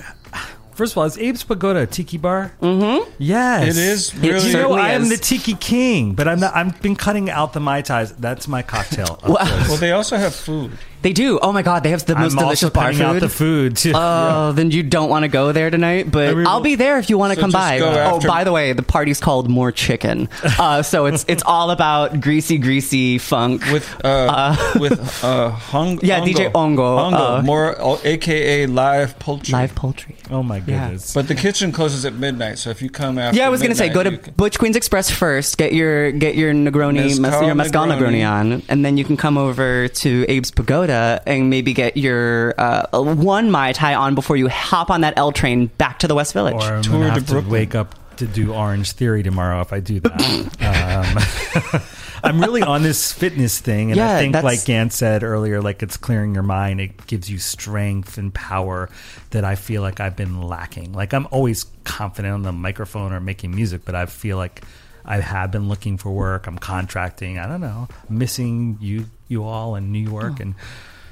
first 0.75 0.93
of 0.95 0.99
all, 0.99 1.05
is 1.05 1.17
Abe's 1.19 1.45
Pagoda 1.45 1.81
a 1.81 1.87
tiki 1.87 2.17
bar? 2.17 2.53
Mm-hmm. 2.63 3.11
Yes, 3.19 3.77
It 3.77 3.77
is 3.77 4.15
It 4.15 4.25
You 4.25 4.33
know, 4.33 4.39
certainly 4.39 4.81
I 4.81 4.93
am 4.93 5.09
the 5.09 5.17
tiki 5.19 5.55
king, 5.55 6.15
but 6.15 6.27
I'm 6.27 6.41
not. 6.41 6.55
I've 6.57 6.81
been 6.81 6.97
cutting 6.97 7.29
out 7.29 7.53
the 7.53 7.61
mai 7.61 7.83
tais. 7.83 8.13
That's 8.19 8.49
my 8.49 8.63
cocktail. 8.63 9.19
of 9.23 9.31
Wow. 9.31 9.37
choice. 9.45 9.69
well, 9.69 9.77
they 9.77 9.93
also 9.93 10.17
have 10.17 10.35
food. 10.35 10.73
They 11.03 11.13
do. 11.13 11.39
Oh 11.41 11.53
my 11.53 11.63
god, 11.63 11.83
they 11.83 11.91
have 11.91 12.05
the 12.05 12.15
most 12.15 12.33
I'm 12.35 12.39
delicious 12.41 12.65
also 12.65 12.75
bar 12.75 12.89
out 12.91 13.13
food. 13.15 13.23
the 13.23 13.29
food. 13.29 13.77
Too. 13.77 13.93
Oh, 13.95 14.53
then 14.53 14.71
you 14.71 14.83
don't 14.83 15.09
want 15.09 15.23
to 15.25 15.29
go 15.29 15.53
there 15.53 15.71
tonight, 15.71 16.11
but 16.11 16.37
mean, 16.37 16.47
I'll 16.47 16.61
be 16.61 16.75
there 16.75 16.99
if 16.99 17.09
you 17.09 17.17
want 17.17 17.31
to 17.33 17.37
so 17.37 17.41
come 17.41 17.51
just 17.51 17.61
by. 17.61 17.79
go 17.79 17.89
Oh, 17.91 18.17
after- 18.17 18.29
by 18.29 18.45
the 18.45 18.53
way, 18.53 18.73
the 18.75 18.83
party's 18.83 19.19
called 19.21 19.49
More 19.49 19.73
Chicken, 19.73 20.29
uh, 20.59 20.83
so 20.83 21.07
it's 21.07 21.25
it's 21.29 21.43
all 21.47 21.71
about 21.71 22.21
greasy, 22.21 22.59
greasy 22.59 23.17
funk. 23.19 23.63
with 23.73 23.89
uh, 24.05 24.55
with 24.81 25.01
uh 25.25 25.49
hung 25.51 25.99
Yeah, 26.03 26.21
DJ 26.21 26.53
Ongo, 26.53 26.99
Ongo, 27.11 27.39
uh, 27.39 27.43
more 27.43 27.81
uh, 27.81 27.99
AKA 28.05 28.67
live 28.67 29.19
poultry. 29.19 29.53
live 29.53 29.75
poultry. 29.75 30.17
oh 30.31 30.43
my 30.43 30.61
goodness. 30.61 31.15
But 31.15 31.29
the 31.29 31.35
kitchen 31.35 31.73
closes 31.73 32.05
at 32.05 32.13
midnight, 32.15 32.59
so 32.59 32.69
if 32.71 32.83
you 32.83 32.91
come 32.91 33.17
after, 33.19 33.39
Yeah, 33.39 33.47
I 33.47 33.49
was 33.49 33.63
gonna 33.63 33.75
say 33.75 33.89
go 33.89 34.03
to 34.03 34.11
midnight, 34.11 34.27
you 34.27 34.33
Butch 34.35 34.59
Queens 34.59 34.77
Express 34.77 35.11
first. 35.11 35.57
Get 35.57 35.73
your 35.73 36.13
get 36.13 36.35
your 36.35 36.53
Negroni, 36.53 37.19
Mezcal 37.19 37.41
mes- 37.41 37.47
your 37.47 37.55
mezcal 37.55 37.87
Negroni. 37.87 38.21
Negroni 38.21 38.31
on, 38.31 38.63
and 38.69 38.85
then 38.85 38.99
you 38.99 39.05
can 39.05 39.17
come 39.17 39.39
over 39.39 39.89
to 39.89 40.25
Abe's 40.29 40.51
Pagoda 40.51 40.90
and 40.91 41.51
maybe 41.51 41.73
get 41.73 41.97
your 41.97 42.55
uh, 42.59 42.87
one 43.03 43.51
mai 43.51 43.73
tai 43.73 43.95
on 43.95 44.15
before 44.15 44.37
you 44.37 44.49
hop 44.49 44.91
on 44.91 45.01
that 45.03 45.15
L 45.17 45.33
train 45.33 45.67
back 45.67 45.99
to 46.01 46.09
the 46.09 46.15
West 46.15 46.33
Village. 46.33 46.55
or 46.55 46.63
I'm 46.63 46.83
Tour 46.83 46.93
gonna 47.01 47.11
have 47.11 47.27
to 47.27 47.33
Brooklyn. 47.33 47.53
wake 47.53 47.75
up 47.75 47.95
to 48.17 48.27
do 48.27 48.53
Orange 48.53 48.93
Theory 48.93 49.23
tomorrow 49.23 49.61
if 49.63 49.73
I 49.73 49.81
do 49.81 50.01
that. 50.01 51.73
um, 51.73 51.83
I'm 52.23 52.39
really 52.39 52.61
on 52.61 52.83
this 52.83 53.13
fitness 53.13 53.61
thing, 53.61 53.91
and 53.93 53.97
Yeah, 53.97 54.15
I 54.15 54.19
think, 54.19 54.33
that's- 54.35 54.45
like 54.59 54.67
Gant 54.67 54.93
said 54.93 55.23
earlier, 55.23 55.63
like 55.63 55.83
it's 55.83 55.97
clearing 55.97 56.35
your 56.35 56.43
mind. 56.43 56.79
It 56.81 57.07
gives 57.07 57.31
you 57.31 57.39
strength 57.39 58.19
and 58.19 58.33
power 58.35 58.91
that 59.31 59.43
I 59.45 59.55
feel 59.55 59.81
like 59.81 60.01
I've 60.01 60.17
been 60.17 60.43
lacking. 60.43 60.93
Like 60.93 61.15
I'm 61.15 61.27
always 61.31 61.65
confident 61.85 62.35
on 62.35 62.43
the 62.43 62.53
microphone 62.53 63.15
or 63.15 63.21
making 63.21 63.55
music, 63.55 63.83
but 63.87 63.95
I 63.95 64.05
feel 64.05 64.37
like 64.37 64.63
I 65.05 65.21
have 65.21 65.51
been 65.51 65.69
looking 65.69 65.97
for 65.97 66.11
work. 66.11 66.47
I'm 66.47 66.59
contracting. 66.59 67.39
I 67.39 67.47
don't 67.47 67.61
know, 67.61 67.89
missing 68.09 68.79
you, 68.81 69.07
you 69.29 69.45
all 69.45 69.75
in 69.77 69.93
New 69.93 69.99
York, 69.99 70.35
oh. 70.39 70.43
and 70.43 70.55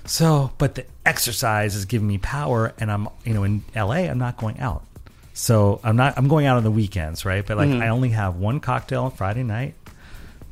so. 0.04 0.52
But 0.58 0.74
the 0.74 0.84
exercise 1.04 1.74
is 1.74 1.84
giving 1.84 2.08
me 2.08 2.18
power, 2.18 2.72
and 2.78 2.90
I'm, 2.90 3.08
you 3.24 3.34
know, 3.34 3.44
in 3.44 3.64
LA, 3.74 4.06
I'm 4.08 4.18
not 4.18 4.36
going 4.36 4.58
out. 4.60 4.84
So 5.34 5.80
I'm 5.84 5.96
not. 5.96 6.18
I'm 6.18 6.28
going 6.28 6.46
out 6.46 6.56
on 6.56 6.64
the 6.64 6.70
weekends, 6.70 7.24
right? 7.24 7.46
But 7.46 7.56
like, 7.56 7.68
mm-hmm. 7.68 7.82
I 7.82 7.88
only 7.88 8.10
have 8.10 8.36
one 8.36 8.60
cocktail 8.60 9.04
on 9.04 9.10
Friday 9.12 9.44
night, 9.44 9.74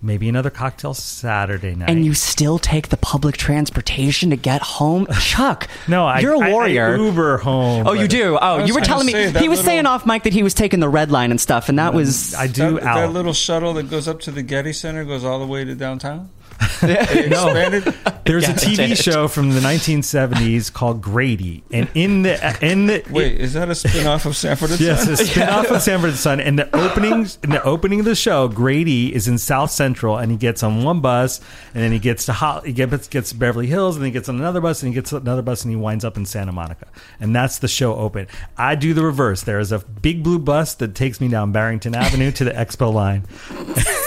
maybe 0.06 0.28
another 0.28 0.50
cocktail 0.50 0.94
Saturday 0.94 1.74
night. 1.74 1.90
and 1.90 2.04
you 2.04 2.14
still 2.14 2.58
take 2.58 2.88
the 2.88 2.96
public 2.96 3.36
transportation 3.36 4.30
to 4.30 4.36
get 4.36 4.62
home, 4.62 5.06
Chuck. 5.20 5.68
no, 5.88 6.06
I, 6.06 6.20
you're 6.20 6.34
a 6.34 6.50
warrior. 6.50 6.96
Uber 6.96 7.38
home. 7.38 7.86
Oh, 7.86 7.92
you 7.92 8.08
do. 8.08 8.38
Oh, 8.40 8.64
you 8.64 8.74
were 8.74 8.80
telling 8.80 9.06
me 9.06 9.12
say, 9.12 9.30
that 9.32 9.42
he 9.42 9.48
was 9.48 9.58
little- 9.58 9.68
saying 9.70 9.86
off 9.86 10.06
mic 10.06 10.22
that 10.22 10.32
he 10.32 10.42
was 10.42 10.54
taking 10.54 10.80
the 10.80 10.88
red 10.88 11.10
line 11.10 11.30
and 11.30 11.40
stuff, 11.40 11.68
and 11.68 11.78
that 11.78 11.92
was 11.92 12.34
I 12.34 12.46
do 12.46 12.74
that, 12.74 12.82
out. 12.84 12.94
that 12.96 13.12
little 13.12 13.32
shuttle 13.32 13.74
that 13.74 13.90
goes 13.90 14.06
up 14.08 14.20
to 14.20 14.30
the 14.30 14.42
Getty 14.42 14.72
Center 14.72 15.04
goes 15.04 15.24
all 15.24 15.38
the 15.40 15.46
way 15.46 15.64
to 15.64 15.74
downtown. 15.74 16.30
no, 16.82 17.52
there's 17.52 18.44
Yeah, 18.44 18.50
a 18.50 18.54
TV 18.54 18.96
show 19.02 19.28
from 19.28 19.50
the 19.50 19.60
1970s 19.60 20.72
called 20.72 21.02
Grady, 21.02 21.62
and 21.70 21.88
in 21.94 22.22
the 22.22 22.58
in 22.64 22.86
the 22.86 23.02
Wait, 23.10 23.38
is 23.40 23.52
that 23.54 23.68
a 23.68 23.74
spin-off 23.74 24.24
of 24.26 24.36
Sanford 24.36 24.70
and 24.70 24.80
Yes, 24.80 25.04
Son? 25.04 25.12
a 25.12 25.16
spinoff 25.16 25.70
of 25.70 25.82
Sanford 25.82 26.10
and 26.10 26.18
Son. 26.18 26.40
And 26.40 26.58
the 26.58 26.74
opening, 26.76 27.26
in 27.42 27.50
the 27.50 27.62
opening 27.62 28.00
of 28.00 28.06
the 28.06 28.14
show, 28.14 28.48
Grady 28.48 29.14
is 29.14 29.28
in 29.28 29.38
South 29.38 29.70
Central, 29.70 30.16
and 30.16 30.30
he 30.30 30.36
gets 30.38 30.62
on 30.62 30.82
one 30.82 31.00
bus, 31.00 31.40
and 31.74 31.82
then 31.82 31.92
he 31.92 31.98
gets 31.98 32.26
to 32.26 32.32
Ho- 32.32 32.62
he 32.64 32.72
gets, 32.72 33.08
gets 33.08 33.30
to 33.30 33.36
Beverly 33.36 33.66
Hills, 33.66 33.96
and 33.96 34.02
then 34.02 34.08
he 34.10 34.12
gets 34.12 34.28
on 34.28 34.36
another 34.36 34.60
bus, 34.60 34.82
and 34.82 34.88
he 34.88 34.94
gets 34.94 35.12
another 35.12 35.42
bus, 35.42 35.62
and 35.64 35.70
he 35.70 35.76
winds 35.76 36.04
up 36.04 36.16
in 36.16 36.24
Santa 36.24 36.52
Monica. 36.52 36.86
And 37.20 37.34
that's 37.36 37.58
the 37.58 37.68
show 37.68 37.94
open. 37.96 38.28
I 38.56 38.74
do 38.76 38.94
the 38.94 39.04
reverse. 39.04 39.42
There 39.42 39.58
is 39.58 39.72
a 39.72 39.78
big 39.80 40.22
blue 40.22 40.38
bus 40.38 40.74
that 40.76 40.94
takes 40.94 41.20
me 41.20 41.28
down 41.28 41.52
Barrington 41.52 41.94
Avenue 41.94 42.30
to 42.32 42.44
the 42.44 42.52
Expo 42.52 42.92
line. 42.92 43.24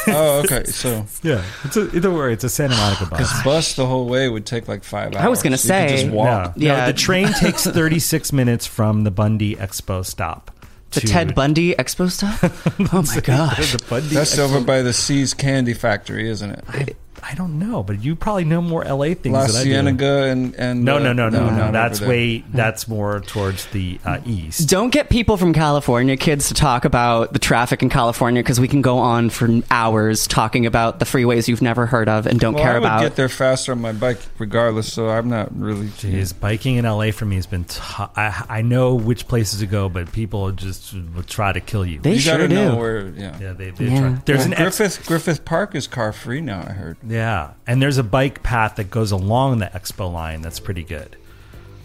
Oh, 0.07 0.41
okay. 0.45 0.63
So 0.65 1.05
Yeah, 1.23 1.43
it's 1.63 1.77
a, 1.77 1.99
don't 1.99 2.15
worry, 2.15 2.33
it's 2.39 2.45
a 2.45 2.49
Santa 2.49 2.75
Monica 2.77 3.05
bus. 3.09 3.19
because 3.19 3.43
bus 3.43 3.75
the 3.75 3.85
whole 3.85 4.07
way 4.07 4.29
would 4.29 4.45
take 4.45 4.67
like 4.67 4.83
five 4.83 5.13
hours. 5.13 5.25
I 5.25 5.27
was 5.27 5.43
gonna 5.43 5.57
So 5.57 5.73
you 5.75 5.81
could 5.81 5.89
say- 5.89 6.03
just 6.03 6.13
walk. 6.13 6.57
No, 6.57 6.65
Yeah. 6.65 6.79
no, 6.81 6.85
the 6.87 6.93
train 6.93 7.27
takes 7.33 7.65
36 7.65 8.31
minutes 8.33 8.65
from 8.65 9.03
the 9.03 9.11
Bundy 9.11 9.55
Expo 9.55 10.05
stop. 10.05 10.51
the 10.91 11.01
to- 11.01 11.07
Ted 11.07 11.35
Bundy 11.35 11.75
Expo 11.75 12.09
stop? 12.09 12.39
oh 12.93 13.03
my 13.13 13.19
gosh. 13.21 13.73
the 13.73 13.83
Bundy 13.89 14.15
That's 14.15 14.35
Expo- 14.37 14.39
over 14.39 14.61
by 14.61 14.81
the 14.81 14.93
See's 14.93 15.33
Candy 15.33 15.73
Factory, 15.73 16.29
isn't 16.29 16.49
it? 16.51 16.63
I, 16.67 16.87
I 17.23 17.35
don't 17.35 17.59
know, 17.59 17.83
but 17.83 18.03
you 18.03 18.15
probably 18.15 18.45
know 18.45 18.61
more 18.61 18.83
LA 18.83 19.13
things 19.13 19.33
La 19.33 19.47
than 19.47 19.55
I 19.55 19.63
do. 19.63 19.69
Cienega 19.71 20.23
and 20.25 20.55
and 20.55 20.83
No, 20.85 20.97
uh, 20.97 20.99
no, 20.99 21.13
no, 21.13 21.29
no, 21.29 21.49
no. 21.49 21.71
That's 21.71 22.01
way. 22.01 22.43
That's 22.53 22.87
more 22.87 23.19
towards 23.21 23.65
the 23.67 23.99
uh, 24.05 24.19
east. 24.25 24.69
Don't 24.69 24.89
get 24.91 25.09
people 25.09 25.37
from 25.37 25.53
California, 25.53 26.17
kids, 26.17 26.47
to 26.49 26.53
talk 26.53 26.85
about 26.85 27.33
the 27.33 27.39
traffic 27.39 27.81
in 27.81 27.89
California 27.89 28.41
because 28.41 28.59
we 28.59 28.67
can 28.67 28.81
go 28.81 28.97
on 28.99 29.29
for 29.29 29.49
hours 29.71 30.27
talking 30.27 30.65
about 30.65 30.99
the 30.99 31.05
freeways 31.05 31.47
you've 31.47 31.61
never 31.61 31.85
heard 31.85 32.07
of 32.09 32.25
and 32.25 32.39
don't 32.39 32.53
Well, 32.53 32.63
care 32.63 32.71
I 32.71 32.79
would 32.79 32.85
about. 32.85 33.01
get 33.01 33.15
there 33.15 33.29
faster 33.29 33.71
on 33.71 33.81
my 33.81 33.91
bike, 33.91 34.19
regardless. 34.37 34.91
So 34.91 35.09
I'm 35.09 35.29
not 35.29 35.55
really. 35.57 35.87
Jeez, 35.87 36.37
biking 36.39 36.75
in 36.77 36.85
LA 36.85 37.11
for 37.11 37.25
me 37.25 37.35
has 37.35 37.45
been. 37.45 37.63
T- 37.65 37.79
I 37.97 38.45
I 38.49 38.61
know 38.61 38.95
which 38.95 39.27
places 39.27 39.59
to 39.59 39.65
go, 39.65 39.89
but 39.89 40.11
people 40.11 40.51
just 40.51 40.93
will 40.93 41.23
try 41.23 41.51
to 41.51 41.59
kill 41.59 41.85
you. 41.85 41.99
They 41.99 42.13
you 42.13 42.19
sure 42.19 42.33
gotta 42.33 42.47
do. 42.47 42.55
know 42.55 42.75
where. 42.77 43.07
Yeah. 43.09 43.37
yeah, 43.39 43.53
they. 43.53 43.71
they 43.71 43.85
Yeah. 43.85 43.99
try. 43.99 44.21
There's 44.25 44.39
Well, 44.39 44.47
an 44.47 44.53
ex- 44.53 44.77
Griffith 44.77 45.07
Griffith 45.07 45.45
Park 45.45 45.75
is 45.75 45.87
car 45.87 46.11
free 46.13 46.41
now. 46.41 46.59
I 46.61 46.71
heard. 46.73 46.97
Yeah, 47.09 47.53
and 47.67 47.81
there's 47.81 47.97
a 47.97 48.03
bike 48.03 48.43
path 48.43 48.75
that 48.75 48.89
goes 48.91 49.11
along 49.11 49.57
the 49.59 49.65
Expo 49.65 50.11
line 50.11 50.41
that's 50.41 50.59
pretty 50.59 50.83
good, 50.83 51.17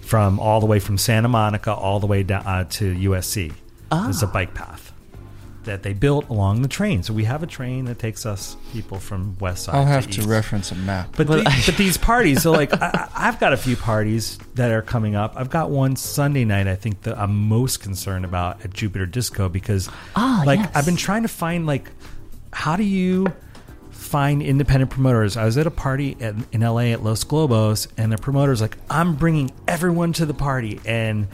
from 0.03 0.39
all 0.39 0.61
the 0.61 0.67
way 0.67 0.79
from 0.79 0.99
Santa 0.99 1.29
Monica 1.29 1.73
all 1.73 1.99
the 1.99 2.07
way 2.07 2.23
down 2.23 2.47
uh, 2.47 2.65
to 2.65 2.95
USC. 2.95 3.53
There's 3.91 4.23
a 4.23 4.27
bike 4.27 4.55
path 4.55 4.93
that 5.65 5.83
they 5.83 5.95
built 5.95 6.29
along 6.29 6.61
the 6.61 6.69
train. 6.69 7.03
So 7.03 7.15
we 7.15 7.25
have 7.25 7.43
a 7.43 7.47
train 7.47 7.87
that 7.87 7.99
takes 7.99 8.27
us 8.27 8.55
people 8.73 8.99
from 8.99 9.35
west 9.39 9.65
side. 9.65 9.77
I'll 9.77 9.87
have 9.87 10.11
to 10.11 10.19
east. 10.21 10.29
reference 10.29 10.71
a 10.73 10.75
map. 10.75 11.15
But, 11.17 11.27
the- 11.29 11.63
but 11.65 11.77
these 11.79 11.97
parties, 12.13 12.43
so 12.43 12.53
like 12.53 12.71
I, 12.75 13.09
I've 13.15 13.41
got 13.41 13.55
a 13.55 13.57
few 13.57 13.77
parties 13.77 14.37
that 14.57 14.71
are 14.73 14.83
coming 14.83 15.15
up. 15.15 15.35
I've 15.37 15.49
got 15.49 15.71
one 15.71 15.97
Sunday 15.97 16.45
night. 16.45 16.67
I 16.67 16.75
think 16.75 17.03
that 17.03 17.17
I'm 17.17 17.49
most 17.49 17.79
concerned 17.81 18.27
about 18.27 18.63
at 18.63 18.75
Jupiter 18.75 19.07
Disco 19.07 19.49
because, 19.49 19.89
Ah, 20.17 20.43
like, 20.45 20.59
yes. 20.59 20.71
I've 20.75 20.85
been 20.85 20.97
trying 20.97 21.23
to 21.23 21.29
find 21.29 21.67
like, 21.67 21.89
how 22.53 22.77
do 22.77 22.83
you 22.85 23.33
find 24.15 24.43
independent 24.43 24.93
promoters? 24.93 25.37
I 25.37 25.45
was 25.45 25.59
at 25.59 25.67
a 25.67 25.73
party 25.73 26.17
at, 26.21 26.37
in 26.53 26.61
LA 26.61 26.93
at 26.93 27.03
Los 27.03 27.25
Globos, 27.25 27.89
and 27.97 28.13
the 28.13 28.17
promoter's 28.17 28.61
like, 28.61 28.77
I'm 28.89 29.17
bringing 29.17 29.51
everyone 29.67 30.13
to 30.13 30.25
the 30.25 30.33
party, 30.33 30.81
and 30.85 31.27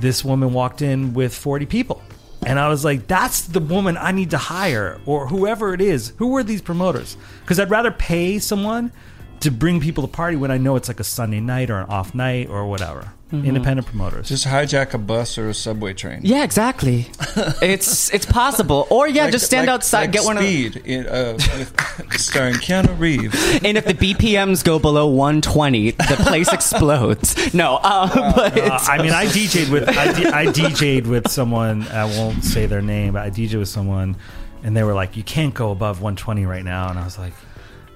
this 0.00 0.22
woman 0.22 0.52
walked 0.52 0.82
in 0.82 1.14
with 1.14 1.34
40 1.34 1.64
people. 1.64 2.02
And 2.44 2.58
I 2.58 2.68
was 2.68 2.84
like, 2.84 3.06
that's 3.06 3.40
the 3.46 3.58
woman 3.58 3.96
I 3.96 4.12
need 4.12 4.32
to 4.32 4.36
hire, 4.36 5.00
or 5.06 5.28
whoever 5.28 5.72
it 5.72 5.80
is. 5.80 6.12
Who 6.18 6.36
are 6.36 6.42
these 6.42 6.60
promoters? 6.60 7.16
Because 7.40 7.58
I'd 7.58 7.70
rather 7.70 7.90
pay 7.90 8.38
someone 8.38 8.92
to 9.40 9.50
bring 9.50 9.80
people 9.80 10.06
to 10.06 10.08
party 10.12 10.36
when 10.36 10.50
I 10.50 10.58
know 10.58 10.76
it's 10.76 10.88
like 10.88 11.00
a 11.00 11.04
Sunday 11.04 11.40
night 11.40 11.70
or 11.70 11.78
an 11.80 11.86
off 11.88 12.14
night 12.14 12.48
or 12.48 12.66
whatever. 12.66 13.12
Independent 13.32 13.86
promoters. 13.86 14.28
Just 14.28 14.44
hijack 14.44 14.92
a 14.92 14.98
bus 14.98 15.38
or 15.38 15.48
a 15.48 15.54
subway 15.54 15.94
train. 15.94 16.18
yeah, 16.24 16.42
exactly. 16.42 17.06
it's 17.62 18.12
it's 18.12 18.26
possible. 18.26 18.88
Or 18.90 19.06
yeah, 19.06 19.22
Like- 19.24 19.32
just 19.32 19.46
stand 19.46 19.68
like- 19.68 19.74
outside, 19.74 20.00
like 20.00 20.12
get 20.12 20.24
one 20.24 20.36
of. 20.36 20.42
Speed, 20.42 20.76
in, 20.84 21.06
uh, 21.06 21.34
with, 21.56 21.72
starring 22.20 22.54
Keanu 22.54 22.98
Reeves. 22.98 23.36
And 23.64 23.78
if 23.78 23.84
the 23.84 23.94
BPMs 23.94 24.64
go 24.64 24.80
below 24.80 25.06
120, 25.06 25.92
the 25.92 26.16
place 26.26 26.52
explodes. 26.52 27.54
No, 27.54 27.76
uh, 27.82 28.32
but 28.34 28.58
Uh, 28.58 28.78
I 28.82 29.00
mean, 29.00 29.12
I 29.12 29.26
DJ'd 29.26 29.70
with 29.70 29.88
I, 29.88 30.12
D- 30.12 30.26
I 30.26 30.46
DJ'd 30.46 31.06
with 31.06 31.30
someone. 31.30 31.86
I 31.88 32.06
won't 32.06 32.42
say 32.42 32.66
their 32.66 32.82
name, 32.82 33.12
but 33.12 33.22
I 33.22 33.30
DJ'd 33.30 33.54
with 33.54 33.68
someone, 33.68 34.16
and 34.64 34.76
they 34.76 34.82
were 34.82 34.92
like, 34.94 35.16
"You 35.16 35.22
can't 35.22 35.54
go 35.54 35.70
above 35.70 36.00
120 36.02 36.46
right 36.46 36.64
now," 36.64 36.88
and 36.90 36.98
I 36.98 37.04
was 37.04 37.16
like. 37.16 37.32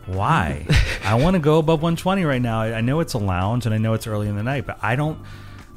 Why? 0.07 0.67
I 1.05 1.15
want 1.15 1.35
to 1.35 1.41
go 1.41 1.59
above 1.59 1.83
120 1.83 2.25
right 2.25 2.43
now. 2.43 2.61
I 2.61 2.81
know 2.81 3.01
it's 3.01 3.15
a 3.15 3.19
lounge 3.19 3.67
and 3.67 3.75
I 3.75 3.79
know 3.79 3.95
it's 3.95 4.07
early 4.07 4.29
in 4.29 4.37
the 4.37 4.43
night, 4.43 4.67
but 4.67 4.79
I 4.83 4.97
don't. 4.97 5.19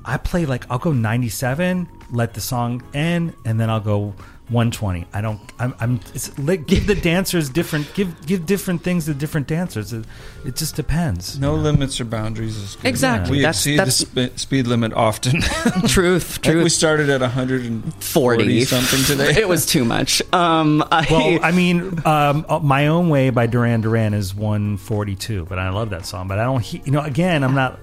I 0.05 0.17
play 0.17 0.45
like 0.45 0.65
I'll 0.69 0.79
go 0.79 0.93
97, 0.93 1.89
let 2.11 2.33
the 2.33 2.39
song 2.41 2.81
end, 2.93 3.35
and 3.43 3.59
then 3.59 3.69
I'll 3.69 3.81
go 3.81 4.15
120. 4.49 5.05
I 5.13 5.19
don't. 5.21 5.41
I'm. 5.59 5.75
I'm 5.79 5.99
it's 6.13 6.37
like 6.39 6.67
give 6.67 6.87
the 6.87 6.95
dancers 6.95 7.49
different. 7.49 7.93
Give 7.93 8.25
give 8.25 8.45
different 8.45 8.81
things 8.81 9.05
to 9.05 9.13
different 9.13 9.45
dancers. 9.47 9.91
It, 9.91 10.05
it 10.45 10.55
just 10.55 10.75
depends. 10.77 11.37
No 11.37 11.53
limits 11.55 11.99
or 11.99 12.05
boundaries 12.05 12.55
is 12.55 12.75
good. 12.77 12.85
Exactly. 12.87 13.31
We 13.31 13.37
That's- 13.41 13.57
exceed 13.57 13.77
that's- 13.79 13.99
the 13.99 14.27
sp- 14.31 14.39
speed 14.39 14.67
limit 14.67 14.93
often. 14.93 15.41
Truth, 15.87 16.45
Like 16.45 16.55
we 16.55 16.69
started 16.69 17.09
at 17.09 17.19
140 17.19 17.99
40 17.99 18.61
something 18.63 19.03
today. 19.17 19.41
it 19.41 19.49
was 19.49 19.65
too 19.65 19.83
much. 19.83 20.21
Um, 20.33 20.81
I, 20.91 21.05
Well, 21.11 21.39
I 21.43 21.51
mean, 21.51 21.99
um, 22.05 22.45
"My 22.63 22.87
Own 22.87 23.09
Way" 23.09 23.31
by 23.31 23.47
Duran 23.47 23.81
Duran 23.81 24.13
is 24.13 24.33
142, 24.33 25.45
but 25.45 25.59
I 25.59 25.69
love 25.71 25.89
that 25.89 26.05
song. 26.05 26.27
But 26.29 26.39
I 26.39 26.45
don't. 26.45 26.61
he- 26.61 26.81
You 26.85 26.93
know, 26.93 27.01
again, 27.01 27.43
I'm 27.43 27.53
not. 27.55 27.79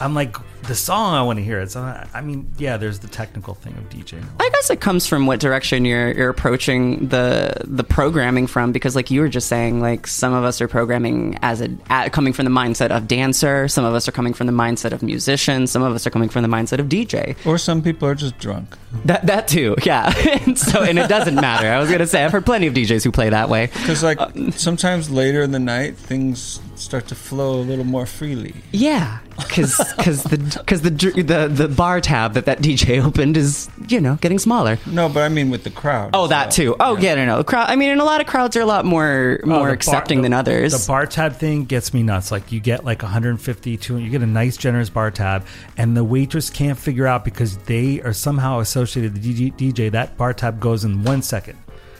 I'm 0.00 0.14
like 0.14 0.36
the 0.66 0.74
song 0.74 1.14
I 1.14 1.22
want 1.22 1.38
to 1.38 1.44
hear. 1.44 1.60
It's. 1.60 1.74
not- 1.74 2.08
I 2.14 2.20
mean, 2.20 2.52
yeah, 2.58 2.76
there's 2.76 2.98
the 3.00 3.08
technical 3.08 3.54
thing 3.54 3.74
of 3.76 3.88
DJing. 3.90 4.24
I 4.40 4.50
guess 4.52 4.70
it 4.70 4.80
comes 4.80 5.06
from 5.06 5.26
what 5.26 5.40
direction 5.40 5.84
you're 5.84 6.12
you're 6.12 6.30
approaching 6.30 7.08
the 7.08 7.54
the 7.64 7.84
programming 7.84 8.46
from 8.46 8.72
because 8.72 8.96
like 8.96 9.10
you 9.10 9.20
were 9.20 9.28
just 9.28 9.48
saying 9.48 9.80
like 9.80 10.06
some 10.06 10.32
of 10.32 10.44
us 10.44 10.60
are 10.60 10.68
programming 10.68 11.38
as 11.42 11.60
a 11.60 11.68
at, 11.90 12.12
coming 12.12 12.32
from 12.32 12.44
the 12.44 12.50
mindset 12.50 12.90
of 12.90 13.06
dancer 13.08 13.68
some 13.68 13.84
of 13.84 13.94
us 13.94 14.08
are 14.08 14.12
coming 14.12 14.32
from 14.32 14.46
the 14.46 14.52
mindset 14.52 14.92
of 14.92 15.02
musician 15.02 15.66
some 15.66 15.82
of 15.82 15.94
us 15.94 16.06
are 16.06 16.10
coming 16.10 16.28
from 16.28 16.42
the 16.42 16.48
mindset 16.48 16.78
of 16.78 16.86
DJ 16.86 17.36
or 17.46 17.58
some 17.58 17.82
people 17.82 18.08
are 18.08 18.14
just 18.14 18.38
drunk. 18.38 18.76
that 19.04 19.26
that 19.26 19.48
too 19.48 19.74
yeah 19.84 20.12
and 20.46 20.58
so 20.58 20.82
and 20.82 20.98
it 20.98 21.08
doesn't 21.08 21.34
matter 21.36 21.68
I 21.68 21.78
was 21.78 21.90
gonna 21.90 22.06
say 22.06 22.24
I've 22.24 22.32
heard 22.32 22.46
plenty 22.46 22.66
of 22.66 22.74
DJs 22.74 23.04
who 23.04 23.10
play 23.12 23.28
that 23.30 23.48
way 23.48 23.66
Because 23.66 24.02
like 24.02 24.20
Uh, 24.20 24.50
sometimes 24.52 25.10
later 25.10 25.42
in 25.42 25.50
the 25.52 25.58
night, 25.58 25.96
things 25.96 26.60
start 26.84 27.06
to 27.08 27.14
flow 27.14 27.54
a 27.60 27.64
little 27.70 27.84
more 27.84 28.06
freely. 28.06 28.54
yeah 28.72 29.18
because 29.38 29.76
the 30.30 30.56
because 30.60 30.82
the, 30.82 30.90
the 30.90 31.48
the 31.48 31.68
bar 31.68 32.00
tab 32.00 32.34
that 32.34 32.44
that 32.44 32.60
DJ 32.60 33.02
opened 33.04 33.36
is 33.36 33.68
you 33.88 34.00
know 34.00 34.14
getting 34.20 34.38
smaller 34.38 34.78
No, 34.86 35.08
but 35.08 35.22
I 35.24 35.28
mean 35.28 35.50
with 35.50 35.64
the 35.64 35.70
crowd. 35.70 36.10
oh 36.14 36.24
as 36.24 36.30
that 36.30 36.50
too 36.52 36.76
oh 36.78 36.96
yeah 36.98 37.14
no 37.16 37.24
no 37.26 37.38
the 37.38 37.44
crowd 37.44 37.68
I 37.68 37.74
mean 37.76 37.90
and 37.90 38.00
a 38.00 38.04
lot 38.04 38.20
of 38.20 38.26
crowds 38.28 38.56
are 38.56 38.60
a 38.60 38.66
lot 38.66 38.84
more 38.84 39.40
Oh, 39.42 39.46
more 39.48 39.58
the 39.58 39.64
bar- 39.64 39.70
accepting 39.72 40.18
the- 40.18 40.26
than 40.26 40.32
others 40.34 40.72
The 40.72 40.86
bar 40.86 41.06
tab 41.06 41.32
thing 41.34 41.64
gets 41.64 41.92
me 41.92 42.02
nuts. 42.04 42.30
Like 42.30 42.52
you 42.52 42.60
get 42.60 42.84
like 42.84 43.02
150, 43.02 43.76
200, 43.76 44.04
you 44.04 44.10
get 44.10 44.22
a 44.22 44.26
nice 44.26 44.56
generous 44.56 44.90
bar 44.90 45.10
tab, 45.10 45.44
and 45.76 45.96
the 45.96 46.04
waitress 46.04 46.50
can't 46.50 46.78
figure 46.78 47.06
out 47.06 47.24
because 47.24 47.56
they 47.58 48.00
are 48.02 48.12
somehow 48.12 48.60
associated 48.60 49.14
with 49.14 49.22
the 49.22 49.50
DJ, 49.50 49.72
DJ. 49.72 49.90
That 49.90 50.16
bar 50.16 50.32
tab 50.34 50.60
goes 50.60 50.84
in 50.84 51.02
one 51.02 51.22
second. 51.22 51.58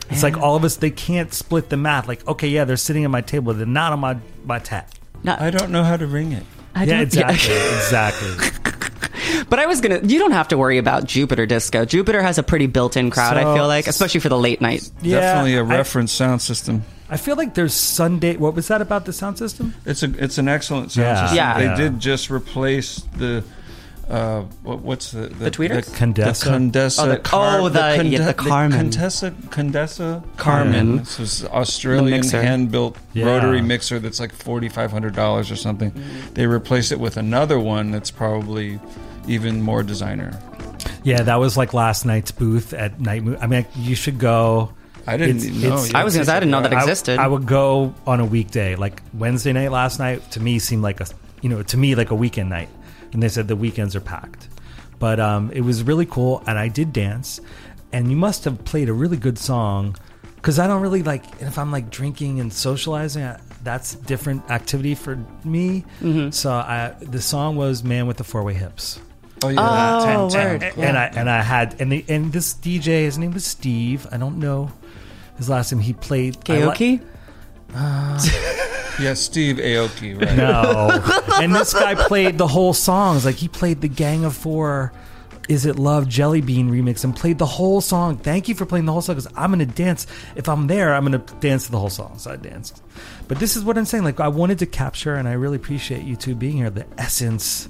It's 0.09 0.23
like 0.23 0.37
all 0.37 0.55
of 0.55 0.63
us 0.63 0.75
they 0.77 0.91
can't 0.91 1.33
split 1.33 1.69
the 1.69 1.77
math. 1.77 2.07
Like 2.07 2.27
okay, 2.27 2.47
yeah, 2.47 2.63
they're 2.65 2.77
sitting 2.77 3.03
at 3.05 3.11
my 3.11 3.21
table, 3.21 3.53
they're 3.53 3.65
not 3.65 3.91
on 3.93 3.99
my 3.99 4.17
my 4.45 4.59
tab. 4.59 4.85
Not- 5.23 5.41
I 5.41 5.49
don't 5.49 5.71
know 5.71 5.83
how 5.83 5.97
to 5.97 6.05
ring 6.07 6.31
it. 6.31 6.43
I 6.75 6.83
yeah, 6.83 6.93
don't- 6.93 7.01
exactly, 7.03 7.55
exactly. 8.35 8.35
But 9.49 9.59
I 9.59 9.65
was 9.65 9.81
gonna. 9.81 9.99
You 10.03 10.19
don't 10.19 10.31
have 10.31 10.47
to 10.49 10.57
worry 10.57 10.77
about 10.77 11.05
Jupiter 11.05 11.45
Disco. 11.45 11.85
Jupiter 11.85 12.21
has 12.21 12.37
a 12.37 12.43
pretty 12.43 12.67
built-in 12.67 13.09
crowd. 13.11 13.37
I 13.37 13.55
feel 13.55 13.67
like, 13.67 13.87
especially 13.87 14.19
for 14.21 14.29
the 14.29 14.37
late 14.37 14.61
night. 14.61 14.89
Yeah, 15.01 15.19
Definitely 15.19 15.55
a 15.55 15.63
reference 15.63 16.11
sound 16.11 16.41
system. 16.41 16.83
I 17.09 17.17
feel 17.17 17.35
like 17.35 17.53
there's 17.53 17.73
Sunday. 17.73 18.37
What 18.37 18.55
was 18.55 18.67
that 18.69 18.81
about 18.81 19.05
the 19.05 19.13
sound 19.13 19.37
system? 19.37 19.73
It's 19.85 20.03
a 20.03 20.11
it's 20.23 20.37
an 20.37 20.47
excellent 20.47 20.91
sound 20.91 21.05
Yeah. 21.05 21.21
system. 21.21 21.37
Yeah. 21.37 21.57
They 21.59 21.65
Yeah. 21.65 21.75
did 21.75 21.99
just 21.99 22.29
replace 22.31 23.03
the 23.17 23.43
uh 24.09 24.41
what, 24.63 24.79
what's 24.79 25.11
the 25.11 25.21
the, 25.27 25.45
The 25.45 25.51
tweeters? 25.51 25.85
the 25.85 25.91
Condesa? 25.97 26.43
the 26.43 26.49
Condesa 26.51 27.03
Oh, 27.03 27.09
the- 27.09 27.17
Car- 27.17 27.59
oh, 27.61 27.69
the- 27.69 28.05
yeah, 28.05 28.25
the 28.25 28.33
Carmen. 28.33 28.91
Condesa 28.91 29.31
Condesa 29.49 30.23
Carmen. 30.37 30.97
This 30.97 31.17
was 31.19 31.45
Australian 31.45 32.21
mixer. 32.21 32.41
hand 32.41 32.71
built 32.71 32.97
Yeah. 33.13 33.25
rotary 33.25 33.61
mixer 33.61 33.99
that's 33.99 34.19
like 34.19 34.31
forty 34.33 34.69
five 34.69 34.91
hundred 34.91 35.15
dollars 35.15 35.49
or 35.49 35.55
something. 35.55 35.91
They 36.35 36.45
replaced 36.45 36.91
it 36.91 36.99
with 36.99 37.17
another 37.17 37.59
one 37.59 37.91
that's 37.91 38.11
probably 38.11 38.79
even 39.27 39.61
more 39.61 39.81
designer. 39.81 40.39
Yeah, 41.03 41.23
that 41.23 41.39
was 41.39 41.57
like 41.57 41.73
last 41.73 42.05
night's 42.05 42.31
booth 42.31 42.73
at 42.73 42.99
Night 42.99 43.23
Mo- 43.23 43.37
I 43.41 43.47
mean, 43.47 43.65
you 43.75 43.95
should 43.95 44.19
go. 44.19 44.71
I 45.07 45.17
didn't 45.17 45.37
It's- 45.37 45.53
know. 45.63 45.67
it's- 45.77 45.93
I 45.95 46.03
was 46.03 46.13
gonna 46.13 46.25
say 46.25 46.33
I 46.35 46.39
didn't 46.39 46.51
know 46.51 46.61
that 46.61 46.73
I- 46.73 46.81
existed. 46.81 47.19
I, 47.19 47.27
would 47.27 47.45
go 47.47 47.93
on 48.07 48.19
a 48.19 48.25
weekday, 48.25 48.75
like 48.75 49.01
Wednesday 49.13 49.53
night 49.53 49.71
last 49.71 49.99
night. 49.99 50.29
To 50.31 50.39
me, 50.39 50.57
seemed 50.59 50.83
like 50.83 50.99
a 51.01 51.05
you 51.41 51.49
know 51.49 51.61
to 51.63 51.77
me 51.77 51.95
like 51.95 52.09
a 52.11 52.15
weekend 52.15 52.49
night, 52.49 52.69
and 53.13 53.21
they 53.21 53.29
said 53.29 53.47
the 53.47 53.55
weekends 53.55 53.95
are 53.95 54.01
packed. 54.01 54.47
But 54.99 55.19
um, 55.19 55.51
it 55.51 55.61
was 55.61 55.83
really 55.83 56.05
cool, 56.05 56.43
and 56.47 56.57
I 56.57 56.67
did 56.67 56.93
dance. 56.93 57.39
And 57.91 58.09
you 58.09 58.17
must 58.17 58.43
have 58.45 58.63
played 58.65 58.89
a 58.89 58.93
really 58.93 59.17
good 59.17 59.37
song, 59.37 59.95
because 60.35 60.59
I 60.59 60.67
don't 60.67 60.81
really 60.81 61.03
like 61.03 61.23
if 61.41 61.57
I'm 61.57 61.71
like 61.71 61.89
drinking 61.89 62.39
and 62.39 62.51
socializing. 62.51 63.23
I, 63.23 63.39
that's 63.63 63.95
different 63.95 64.49
activity 64.51 64.93
for 64.93 65.15
me. 65.43 65.85
Mm-hmm. 66.01 66.29
So 66.29 66.51
I, 66.51 66.93
the 66.99 67.21
song 67.21 67.55
was 67.55 67.83
"Man 67.83 68.07
with 68.07 68.17
the 68.17 68.23
Four 68.23 68.43
Way 68.43 68.53
Hips." 68.53 68.99
Oh 69.43 69.49
yeah. 69.49 69.59
Oh, 69.59 70.25
and, 70.25 70.33
word. 70.33 70.63
and, 70.63 70.83
and 70.83 70.97
I 70.97 71.05
and 71.07 71.29
I 71.29 71.41
had 71.41 71.79
and 71.81 71.91
the 71.91 72.05
and 72.07 72.31
this 72.31 72.53
DJ, 72.53 73.03
his 73.03 73.17
name 73.17 73.31
was 73.31 73.45
Steve. 73.45 74.07
I 74.11 74.17
don't 74.17 74.39
know 74.39 74.71
his 75.37 75.49
last 75.49 75.71
name. 75.71 75.81
He 75.81 75.93
played 75.93 76.37
I 76.71 76.97
li- 77.75 78.29
Karaoke. 78.29 78.99
yeah, 79.03 79.13
Steve 79.13 79.57
Aoki, 79.57 80.19
right? 80.19 80.35
No, 80.37 81.01
and 81.41 81.53
this 81.55 81.73
guy 81.73 81.95
played 81.95 82.37
the 82.37 82.47
whole 82.47 82.73
songs. 82.73 83.25
Like 83.25 83.35
he 83.35 83.47
played 83.47 83.81
the 83.81 83.87
Gang 83.89 84.25
of 84.25 84.35
Four. 84.35 84.91
Is 85.47 85.67
it 85.67 85.75
Love 85.77 86.05
Jellybean 86.05 86.71
remix 86.71 87.03
and 87.03 87.15
played 87.15 87.37
the 87.37 87.45
whole 87.45 87.79
song. 87.79 88.17
Thank 88.17 88.47
you 88.47 88.55
for 88.55 88.65
playing 88.65 88.85
the 88.85 88.91
whole 88.91 89.01
song 89.03 89.15
because 89.15 89.31
I'm 89.37 89.51
gonna 89.51 89.67
dance. 89.67 90.07
If 90.35 90.49
I'm 90.49 90.65
there, 90.65 90.95
I'm 90.95 91.03
gonna 91.03 91.19
dance 91.39 91.65
to 91.65 91.71
the 91.71 91.77
whole 91.77 91.91
song. 91.91 92.17
So 92.17 92.31
I 92.31 92.35
danced. 92.37 92.81
But 93.27 93.37
this 93.37 93.55
is 93.55 93.63
what 93.63 93.77
I'm 93.77 93.85
saying. 93.85 94.03
Like 94.03 94.19
I 94.19 94.27
wanted 94.29 94.57
to 94.59 94.65
capture, 94.65 95.13
and 95.13 95.27
I 95.27 95.33
really 95.33 95.57
appreciate 95.57 96.01
you 96.03 96.15
two 96.15 96.33
being 96.33 96.57
here. 96.57 96.71
The 96.71 96.87
essence 96.97 97.69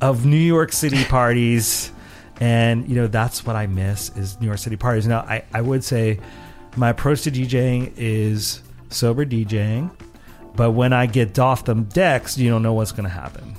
of 0.00 0.26
New 0.26 0.36
York 0.36 0.72
City 0.72 1.04
parties, 1.04 1.92
and 2.40 2.88
you 2.88 2.96
know 2.96 3.06
that's 3.06 3.46
what 3.46 3.54
I 3.54 3.68
miss 3.68 4.08
is 4.16 4.40
New 4.40 4.46
York 4.48 4.58
City 4.58 4.76
parties. 4.76 5.06
Now 5.06 5.20
I 5.20 5.44
I 5.54 5.60
would 5.60 5.84
say 5.84 6.18
my 6.76 6.88
approach 6.88 7.22
to 7.22 7.30
DJing 7.30 7.92
is 7.96 8.62
sober 8.92 9.24
DJing, 9.26 9.90
but 10.56 10.72
when 10.72 10.92
I 10.92 11.06
get 11.06 11.38
off 11.38 11.64
the 11.64 11.74
decks, 11.74 12.36
you 12.38 12.50
don't 12.50 12.62
know 12.62 12.74
what's 12.74 12.92
going 12.92 13.04
to 13.04 13.10
happen. 13.10 13.54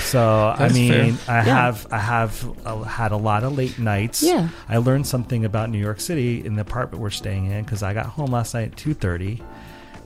So 0.00 0.54
I 0.58 0.68
mean, 0.70 1.14
fair. 1.14 1.34
I 1.42 1.46
Yeah. 1.46 1.54
have 1.54 1.86
I 1.92 1.98
have 1.98 2.66
uh, 2.66 2.82
had 2.82 3.12
a 3.12 3.16
lot 3.16 3.44
of 3.44 3.56
late 3.56 3.78
nights. 3.78 4.22
Yeah. 4.22 4.48
I 4.68 4.78
learned 4.78 5.06
something 5.06 5.44
about 5.44 5.70
New 5.70 5.78
York 5.78 6.00
City 6.00 6.44
in 6.44 6.54
the 6.56 6.62
apartment 6.62 7.00
we're 7.02 7.10
staying 7.10 7.46
in 7.50 7.64
because 7.64 7.82
I 7.82 7.94
got 7.94 8.06
home 8.06 8.32
last 8.32 8.54
night 8.54 8.72
at 8.72 8.76
two 8.76 8.94
thirty, 8.94 9.42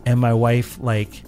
and 0.07 0.21
my 0.21 0.35
wife 0.35 0.79
like 0.81 1.23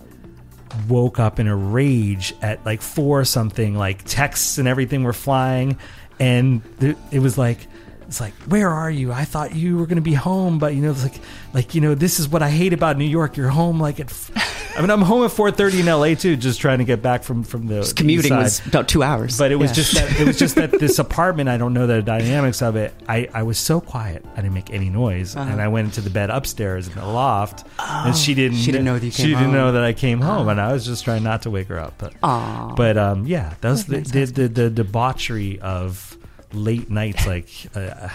woke 0.88 1.18
up 1.20 1.38
in 1.38 1.46
a 1.46 1.56
rage 1.56 2.34
at 2.42 2.64
like 2.66 2.82
four 2.82 3.24
something. 3.24 3.74
Like 3.76 4.04
texts 4.04 4.58
and 4.58 4.68
everything 4.68 5.04
were 5.04 5.12
flying, 5.14 5.78
and 6.20 6.62
th- 6.80 6.96
it 7.10 7.20
was 7.20 7.38
like. 7.38 7.66
It's 8.06 8.20
like, 8.20 8.34
where 8.46 8.68
are 8.70 8.90
you? 8.90 9.12
I 9.12 9.24
thought 9.24 9.54
you 9.54 9.76
were 9.78 9.86
going 9.86 9.96
to 9.96 10.02
be 10.02 10.14
home, 10.14 10.58
but 10.58 10.74
you 10.74 10.82
know, 10.82 10.90
it's 10.90 11.02
like, 11.02 11.20
like 11.52 11.74
you 11.74 11.80
know, 11.80 11.94
this 11.94 12.20
is 12.20 12.28
what 12.28 12.42
I 12.42 12.50
hate 12.50 12.72
about 12.72 12.96
New 12.98 13.04
York. 13.04 13.36
You're 13.36 13.48
home 13.48 13.80
like 13.80 13.98
at, 14.00 14.10
f- 14.10 14.30
I 14.76 14.80
mean, 14.80 14.90
I'm 14.90 15.02
home 15.02 15.24
at 15.24 15.30
4:30 15.30 15.80
in 15.80 15.86
LA 15.86 16.14
too, 16.14 16.36
just 16.36 16.60
trying 16.60 16.78
to 16.78 16.84
get 16.84 17.00
back 17.00 17.22
from 17.22 17.44
from 17.44 17.66
the 17.68 17.76
Just 17.76 17.96
commuting 17.96 18.34
was 18.36 18.64
about 18.66 18.88
two 18.88 19.02
hours. 19.02 19.38
But 19.38 19.52
it 19.52 19.56
was 19.56 19.70
Yeah. 19.70 19.74
just 19.74 19.94
that 19.94 20.20
it 20.20 20.26
was 20.26 20.38
just 20.38 20.54
that 20.56 20.70
this 20.72 20.98
apartment. 20.98 21.48
I 21.48 21.56
don't 21.56 21.72
know 21.74 21.86
the 21.86 22.02
dynamics 22.02 22.60
of 22.60 22.74
it. 22.76 22.92
I, 23.08 23.28
I 23.32 23.44
was 23.44 23.56
so 23.58 23.80
quiet. 23.80 24.24
I 24.32 24.36
didn't 24.42 24.54
make 24.54 24.70
any 24.70 24.90
noise, 24.90 25.36
Uh-huh. 25.36 25.48
and 25.50 25.60
I 25.60 25.68
went 25.68 25.86
into 25.86 26.00
the 26.00 26.10
bed 26.10 26.28
upstairs 26.30 26.88
in 26.88 26.94
the 26.94 27.06
loft, 27.06 27.64
and 27.78 28.16
she 28.16 28.34
didn't. 28.34 28.58
Oh, 28.58 28.60
she 28.60 28.72
didn't 28.72 28.84
know 28.84 28.98
that 28.98 29.04
you 29.06 29.12
She 29.12 29.22
came 29.22 29.38
didn't 29.38 29.52
know 29.52 29.72
that 29.72 29.84
I 29.84 29.92
came 29.92 30.20
home, 30.20 30.48
and 30.48 30.60
I 30.60 30.72
was 30.72 30.84
just 30.84 31.04
trying 31.04 31.22
not 31.22 31.42
to 31.42 31.50
wake 31.50 31.68
her 31.68 31.78
up. 31.78 31.94
But 31.98 32.14
Aw. 32.22 32.74
but 32.74 32.98
um, 32.98 33.26
yeah, 33.26 33.54
that 33.60 33.70
was 33.70 33.84
the, 33.86 34.00
the, 34.00 34.24
the 34.26 34.48
the 34.48 34.70
debauchery 34.70 35.58
of 35.60 36.18
late 36.54 36.90
nights. 36.90 37.26
Like 37.34 37.48
uh, 37.74 38.08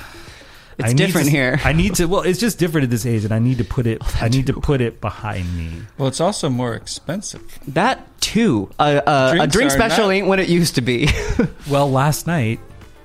It's 0.77 0.85
I 0.85 0.87
need 0.93 0.97
different 0.97 1.25
to- 1.27 1.31
here. 1.31 1.59
I 1.63 1.73
need 1.73 1.95
to. 1.95 2.05
Well, 2.05 2.21
it's 2.21 2.39
just 2.39 2.57
different 2.57 2.85
at 2.85 2.89
this 2.89 3.05
age, 3.05 3.25
and 3.25 3.33
I 3.33 3.39
need 3.39 3.57
to 3.57 3.65
put 3.65 3.85
it. 3.85 4.01
Oh, 4.05 4.17
I 4.21 4.29
need 4.29 4.47
to 4.47 4.53
put 4.53 4.79
it 4.81 5.01
behind 5.01 5.57
me. 5.57 5.81
Well, 5.97 6.07
it's 6.07 6.21
also 6.21 6.49
more 6.49 6.73
expensive. 6.73 7.41
that 7.67 8.05
too. 8.21 8.69
A, 8.79 9.01
a, 9.05 9.41
a 9.41 9.47
drink 9.47 9.71
special 9.71 10.05
not- 10.05 10.13
ain't 10.13 10.27
what 10.27 10.39
it 10.39 10.47
used 10.49 10.75
to 10.75 10.81
be. 10.81 11.09
Well, 11.69 11.91
last 11.91 12.25
night 12.27 12.59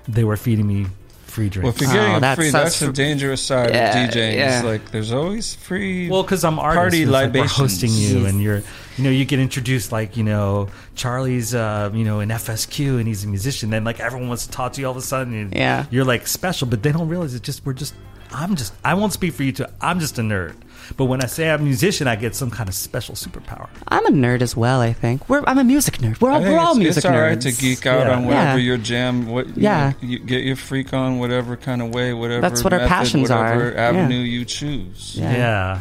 they 0.09 0.25
were 0.25 0.37
feeding 0.37 0.67
me 0.67 0.87
free 1.35 1.49
drinks. 1.49 1.65
Well, 1.65 1.75
if 1.75 1.81
you're 1.81 1.93
getting 1.93 2.15
Oh, 2.15 2.17
it 2.17 2.21
that's- 2.21 2.37
free, 2.39 2.51
that's 2.51 2.79
that's, 2.79 2.79
the 2.81 2.93
dangerous 2.93 3.43
side 3.43 3.71
Yeah, 3.75 4.05
of 4.05 4.11
DJing. 4.11 4.35
yeah. 4.35 4.57
It's 4.59 4.65
like 4.65 4.91
there's 4.93 5.13
always 5.13 5.55
free. 5.55 6.09
Well, 6.09 6.23
because 6.23 6.45
I'm 6.45 6.59
artist, 6.59 6.79
Party 6.79 7.03
it's 7.03 7.11
like 7.11 7.33
we're 7.35 7.47
hosting 7.47 7.91
you, 7.93 8.27
and 8.27 8.41
you're, 8.41 8.63
you 8.97 9.05
know, 9.05 9.11
you 9.11 9.25
get 9.25 9.41
introduced 9.41 9.91
like, 9.93 10.17
you 10.17 10.23
know, 10.25 10.69
Charlie's, 10.95 11.55
uh, 11.55 11.91
you 11.93 12.05
know, 12.05 12.21
in 12.21 12.29
FSQ, 12.31 12.99
and 12.99 13.07
he's 13.09 13.25
a 13.25 13.29
musician. 13.29 13.71
Then 13.71 13.83
like 13.85 13.99
everyone 14.01 14.29
wants 14.29 14.47
to 14.47 14.53
talk 14.53 14.73
to 14.75 14.81
you 14.81 14.87
all 14.87 14.93
of 14.93 14.97
a 14.97 15.03
sudden, 15.03 15.35
and 15.35 15.55
Yeah. 15.55 15.87
you're 15.91 16.05
like 16.05 16.27
special, 16.27 16.67
but 16.69 16.83
they 16.83 16.93
don't 16.93 17.09
realize 17.09 17.35
it's 17.35 17.45
just 17.45 17.67
we're 17.67 17.73
just. 17.75 17.95
I'm 18.33 18.57
just. 18.57 18.73
I 18.85 18.95
won't 18.95 19.13
speak 19.13 19.35
for 19.35 19.43
you 19.45 19.53
two. 19.53 19.67
I'm 19.81 20.01
just 20.01 20.19
a 20.19 20.23
nerd. 20.23 20.55
But 20.97 21.07
when 21.07 21.23
I 21.23 21.27
say 21.27 21.51
I'm 21.51 21.61
a 21.61 21.65
musician, 21.65 22.07
I 22.09 22.17
get 22.17 22.35
some 22.35 22.51
kind 22.51 22.69
of 22.69 22.75
special 22.75 23.15
superpower. 23.15 23.69
I'm 23.89 24.05
a 24.07 24.11
nerd 24.11 24.43
as 24.43 24.57
well. 24.57 24.81
I 24.81 24.93
think 24.93 25.29
we're. 25.29 25.43
I'm 25.47 25.59
a 25.59 25.65
music 25.65 25.99
nerd. 25.99 26.21
We're 26.21 26.31
all, 26.31 26.41
think 26.41 26.51
we're 26.53 26.59
all 26.59 26.71
it's, 26.73 26.79
music 26.79 26.97
it's 26.99 27.07
all 27.07 27.21
right 27.21 27.39
nerds. 27.39 27.43
to 27.57 27.61
geek 27.61 27.87
out 27.87 28.07
Yeah. 28.07 28.17
on 28.17 28.25
whatever 28.27 28.59
Yeah. 28.59 28.65
your 28.65 28.77
jam. 28.79 29.27
What 29.27 29.57
Yeah. 29.57 29.93
you, 30.01 30.09
you 30.09 30.19
get 30.21 30.43
your 30.45 30.57
freak 30.57 30.93
on 30.93 31.19
whatever 31.19 31.57
kind 31.57 31.83
of 31.83 31.95
way, 31.95 32.13
whatever. 32.13 32.41
That's 32.41 32.63
what 32.65 32.73
our 32.73 32.81
method, 32.81 32.89
passions 32.91 33.31
are. 33.31 33.45
whatever 33.45 33.73
Yeah. 33.73 33.89
Avenue 33.89 34.19
you 34.21 34.45
choose. 34.45 35.15
Yeah. 35.19 35.33
Yeah. 35.33 35.81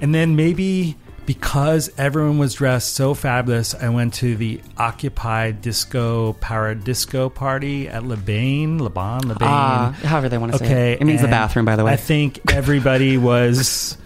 And 0.00 0.14
then 0.14 0.36
maybe 0.36 0.96
because 1.24 1.88
everyone 1.96 2.36
was 2.38 2.54
dressed 2.54 2.94
so 2.94 3.14
fabulous, 3.14 3.76
I 3.76 3.90
went 3.90 4.14
to 4.14 4.34
the 4.36 4.60
Occupied 4.76 5.62
Disco 5.62 6.32
Paradisco 6.40 7.32
party 7.32 7.88
at 7.88 8.04
Le 8.04 8.16
Bain, 8.16 8.80
Leban, 8.80 9.20
Le 9.26 9.34
Bain. 9.36 9.48
Ah, 9.48 9.94
however 10.02 10.28
they 10.28 10.36
want 10.38 10.50
to 10.52 10.58
say 10.58 10.64
Okay, 10.64 10.92
it. 10.94 11.00
It 11.00 11.04
means 11.04 11.20
the 11.22 11.28
bathroom, 11.28 11.64
by 11.64 11.76
the 11.76 11.84
way. 11.84 11.92
I 11.92 11.96
think 11.96 12.40
everybody 12.52 13.16
was 13.18 13.96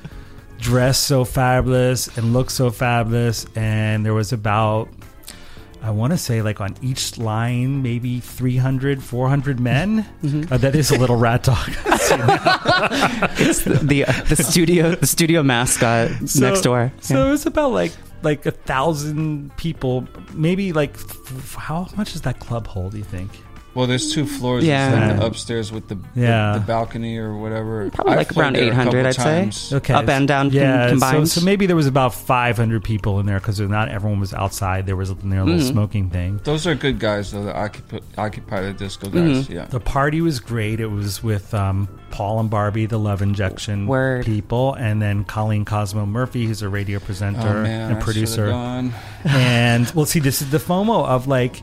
dressed 0.59 1.05
so 1.05 1.25
fabulous 1.25 2.09
and 2.17 2.33
looked 2.33 2.53
so 2.53 2.71
fabulous, 2.71 3.47
and 3.55 4.05
there 4.05 4.15
was 4.15 4.33
about, 4.33 4.89
I 5.83 5.91
want 5.91 6.13
to 6.13 6.19
say, 6.19 6.43
like 6.43 6.61
on 6.61 6.75
each 6.83 7.19
line, 7.19 7.83
maybe 7.83 8.21
300, 8.21 9.03
400 9.03 9.61
men. 9.61 10.05
Mm-hmm. 10.23 10.53
Uh, 10.53 10.57
that 10.59 10.75
is 10.75 10.91
a 10.91 10.99
little 10.99 11.17
rat 11.17 11.43
dog. 11.45 11.69
it's 13.39 13.63
the 13.63 13.79
the, 13.83 14.05
uh, 14.07 14.13
the 14.29 14.37
studio 14.37 14.95
the 14.95 15.07
studio 15.07 15.43
mascot 15.43 16.11
So- 16.29 16.41
next 16.49 16.63
door. 16.63 16.93
So 17.01 17.15
Yeah. 17.23 17.29
it 17.29 17.31
was 17.31 17.47
about 17.47 17.73
like 17.73 17.93
like 18.23 18.47
a 18.47 18.51
thousand 18.51 19.55
people, 19.57 20.07
maybe 20.33 20.73
like 20.73 20.95
f- 20.95 21.55
how 21.55 21.87
much 21.97 22.13
does 22.13 22.23
that 22.23 22.41
club 22.41 22.67
hold? 22.67 22.93
Do 22.93 22.99
you 22.99 23.05
think? 23.05 23.31
Well, 23.77 23.87
there's 23.87 24.13
two 24.15 24.25
floors. 24.27 24.65
Yeah. 24.65 24.89
It's 24.89 24.97
like 25.11 25.21
the 25.21 25.27
upstairs 25.27 25.71
with 25.71 25.87
the, 25.89 25.95
the- 25.97 26.03
Yeah. 26.23 26.55
the, 26.55 26.61
balcony 26.61 27.19
or 27.19 27.37
whatever. 27.37 27.91
Probably 27.91 28.13
I've 28.15 28.19
like 28.19 28.29
played 28.31 28.43
around 28.43 28.53
there 28.57 28.65
a 28.65 28.67
800, 28.69 28.85
couple 28.91 29.07
I'd 29.07 29.15
say. 29.15 29.23
times. 29.43 29.73
Okay, 29.75 29.93
Up 29.95 30.09
and 30.09 30.27
down 30.27 30.49
com- 30.51 30.57
yeah. 30.59 30.89
combined? 30.89 31.29
So, 31.29 31.41
so 31.41 31.45
maybe 31.45 31.67
there 31.67 31.77
was 31.77 31.87
about 31.87 32.15
500 32.15 32.83
people 32.83 33.21
in 33.21 33.27
there 33.27 33.39
because 33.39 33.61
not 33.61 33.91
everyone 33.91 34.19
was 34.19 34.33
outside. 34.33 34.87
There 34.87 34.97
was 34.97 35.11
a 35.11 35.15
you 35.23 35.29
know, 35.29 35.45
little 35.45 35.61
Mhm. 35.61 35.71
smoking 35.71 36.09
thing. 36.11 36.41
Those 36.45 36.67
are 36.67 36.75
good 36.75 36.99
guys, 36.99 37.33
though. 37.33 37.45
The 37.45 37.55
occupy, 37.55 37.99
occupy 38.17 38.63
the 38.63 38.73
disco 38.73 39.11
guys. 39.11 39.47
Mhm. 39.47 39.51
Yeah. 39.51 39.67
The 39.67 39.79
party 39.81 40.21
was 40.23 40.41
great. 40.41 40.81
It 40.81 40.91
was 40.91 41.23
with 41.23 41.53
um, 41.53 41.87
Paul 42.11 42.41
and 42.41 42.49
Barbie, 42.49 42.87
the 42.87 42.99
Love 42.99 43.21
Injection 43.21 43.87
Word. 43.87 44.25
people, 44.25 44.73
and 44.75 45.03
then 45.03 45.25
Colleen 45.25 45.67
Cosmo 45.67 46.07
Murphy, 46.07 46.47
who's 46.47 46.63
a 46.63 46.69
radio 46.71 46.99
presenter 46.99 47.59
Oh 47.59 47.63
man, 47.63 47.91
and 47.91 47.99
I 47.99 48.01
producer. 48.01 48.35
should've 48.37 48.51
gone. 48.53 48.95
and 49.25 49.91
well, 49.95 50.07
see, 50.07 50.21
this 50.21 50.41
is 50.41 50.51
the 50.51 50.59
FOMO 50.59 51.07
of 51.07 51.27
like, 51.29 51.61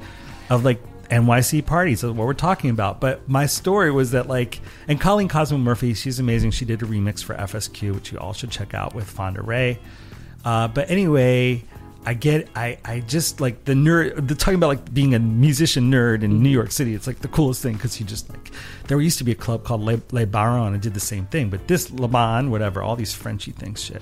of 0.51 0.63
like 0.63 0.79
NYC 1.09 1.65
parties. 1.65 2.01
That's 2.01 2.13
what 2.13 2.25
we're 2.25 2.33
talking 2.33 2.69
about. 2.69 2.99
But 2.99 3.27
my 3.27 3.45
story 3.45 3.91
was 3.91 4.11
that 4.11 4.27
like, 4.27 4.59
and 4.87 4.99
Colleen 4.99 5.27
Cosmo 5.27 5.57
Murphy, 5.57 5.93
she's 5.93 6.19
amazing. 6.19 6.51
She 6.51 6.65
did 6.65 6.81
a 6.81 6.85
remix 6.85 7.23
for 7.23 7.35
FSQ, 7.35 7.93
which 7.93 8.11
you 8.11 8.19
all 8.19 8.33
should 8.33 8.51
check 8.51 8.73
out 8.73 8.93
with 8.93 9.09
Fonda 9.09 9.41
Rae. 9.41 9.79
Uh, 10.45 10.67
but 10.67 10.89
anyway, 10.89 11.63
I 12.05 12.13
get, 12.13 12.49
I, 12.55 12.77
I 12.83 12.99
just 12.99 13.39
like 13.39 13.63
the 13.65 13.73
nerd. 13.73 14.27
The 14.27 14.35
talking 14.35 14.55
about 14.55 14.67
like 14.67 14.93
being 14.93 15.15
a 15.15 15.19
musician 15.19 15.89
nerd 15.89 16.23
in 16.23 16.43
New 16.43 16.49
York 16.49 16.71
City. 16.71 16.95
It's 16.95 17.07
like 17.07 17.19
the 17.19 17.29
coolest 17.29 17.61
thing 17.61 17.73
because 17.73 17.99
you 17.99 18.05
just 18.05 18.29
like 18.29 18.51
there 18.87 18.99
used 19.01 19.17
to 19.19 19.23
be 19.23 19.31
a 19.31 19.35
club 19.35 19.63
called 19.63 19.81
Le, 19.81 20.01
Le 20.11 20.25
Baron 20.25 20.73
and 20.73 20.81
did 20.81 20.93
the 20.93 20.99
same 20.99 21.25
thing. 21.27 21.49
But 21.49 21.67
this 21.67 21.89
Le 21.91 22.07
Bon, 22.07 22.51
whatever, 22.51 22.81
all 22.81 22.95
these 22.95 23.13
Frenchy 23.13 23.51
things, 23.51 23.81
shit. 23.83 24.01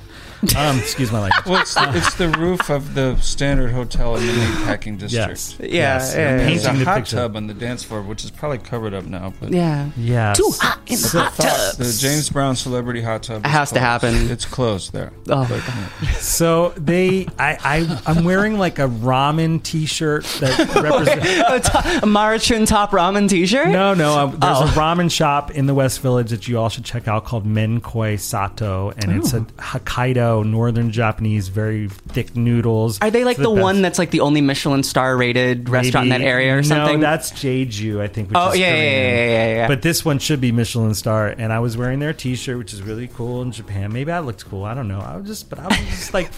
Um, 0.55 0.77
excuse 0.79 1.11
my 1.11 1.19
language. 1.19 1.45
Well, 1.45 1.61
it's, 1.61 1.75
it's 1.77 2.15
the 2.15 2.29
roof 2.29 2.69
of 2.69 2.93
the 2.95 3.15
standard 3.17 3.71
hotel 3.71 4.15
in 4.15 4.25
the 4.25 4.33
meatpacking 4.33 4.97
district. 4.99 5.11
Yes. 5.11 5.55
Yeah, 5.59 5.65
Yes. 5.67 6.13
yeah, 6.15 6.19
yeah. 6.19 6.37
There's 6.47 6.65
a 6.65 6.73
the 6.73 6.85
hot 6.85 6.95
picture. 6.97 7.15
tub 7.17 7.35
on 7.35 7.47
the 7.47 7.53
dance 7.53 7.83
floor, 7.83 8.01
which 8.01 8.23
is 8.23 8.31
probably 8.31 8.57
covered 8.59 8.93
up 8.93 9.05
now. 9.05 9.33
But 9.39 9.51
yeah. 9.51 9.89
Yes. 9.97 10.37
Too 10.37 10.51
hot 10.59 10.79
in 10.87 10.95
the 10.95 11.07
hot 11.29 11.33
tub. 11.35 11.75
the 11.77 11.97
James 11.99 12.29
Brown 12.29 12.55
celebrity 12.55 13.01
hot 13.01 13.23
tub 13.23 13.45
It 13.45 13.47
is 13.49 13.51
has 13.53 13.71
to 13.71 13.79
happen. 13.79 14.29
It's 14.31 14.45
closed 14.45 14.93
there. 14.93 15.11
Oh. 15.29 15.45
But, 15.47 15.61
yeah. 16.03 16.11
So 16.13 16.69
they, 16.77 17.27
I, 17.37 17.57
I, 17.63 18.01
I'm 18.07 18.23
wearing 18.23 18.57
like 18.57 18.79
a 18.79 18.87
ramen 18.87 19.61
T-shirt 19.63 20.23
that 20.39 20.57
represents. 20.75 21.67
a, 21.67 21.71
to- 21.71 21.97
a 21.99 22.07
Maruchan 22.07 22.67
top 22.67 22.91
ramen 22.91 23.29
T-shirt. 23.29 23.69
No, 23.69 23.93
no. 23.93 24.17
Um, 24.17 24.31
there's 24.39 24.57
Oh. 24.57 24.63
a 24.63 24.70
ramen 24.71 25.11
shop 25.11 25.51
in 25.51 25.65
the 25.65 25.73
West 25.73 26.01
Village 26.01 26.29
that 26.29 26.47
you 26.47 26.57
all 26.57 26.69
should 26.69 26.85
check 26.85 27.07
out 27.07 27.25
called 27.25 27.45
Menkoi 27.45 28.19
Sato, 28.19 28.91
and 28.97 29.11
it's 29.11 29.33
a 29.33 29.37
oh. 29.37 29.45
Hokkaido 29.57 30.45
Northern 30.45 30.91
Japanese, 30.91 31.49
very 31.49 31.89
thick 31.89 32.35
noodles. 32.35 32.99
Are 33.01 33.11
they 33.11 33.23
like 33.23 33.37
the, 33.37 33.49
best. 33.49 33.61
one 33.61 33.81
that's 33.81 33.99
like 33.99 34.11
the 34.11 34.21
only 34.21 34.41
Michelin 34.41 34.83
star 34.83 35.15
rated 35.17 35.69
restaurant 35.69 36.05
in 36.05 36.09
that 36.09 36.21
area 36.21 36.57
or 36.57 36.63
something? 36.63 36.99
No, 36.99 37.05
that's 37.05 37.31
Jeju, 37.31 37.99
I 38.01 38.07
think. 38.07 38.29
Which 38.29 38.37
Oh, 38.37 38.51
is 38.51 38.59
yeah, 38.59 38.73
yeah, 38.73 38.81
yeah, 38.81 38.91
yeah, 38.91 39.25
yeah, 39.25 39.55
yeah. 39.55 39.67
But 39.67 39.81
this 39.81 40.05
one 40.05 40.19
should 40.19 40.41
be 40.41 40.51
Michelin 40.51 40.93
star, 40.93 41.27
and 41.27 41.51
I 41.51 41.59
was 41.59 41.77
wearing 41.77 41.99
their 41.99 42.13
T-shirt, 42.13 42.57
which 42.57 42.73
is 42.73 42.81
really 42.81 43.07
cool 43.07 43.41
in 43.41 43.51
Japan. 43.51 43.91
Maybe 43.91 44.11
I 44.11 44.19
looked 44.19 44.45
cool. 44.45 44.63
I 44.63 44.73
don't 44.73 44.87
know. 44.87 44.99
I 44.99 45.17
was 45.17 45.27
just, 45.27 45.49
but 45.49 45.59
I 45.59 45.67
was 45.67 45.77
just 45.77 46.13
like, 46.13 46.31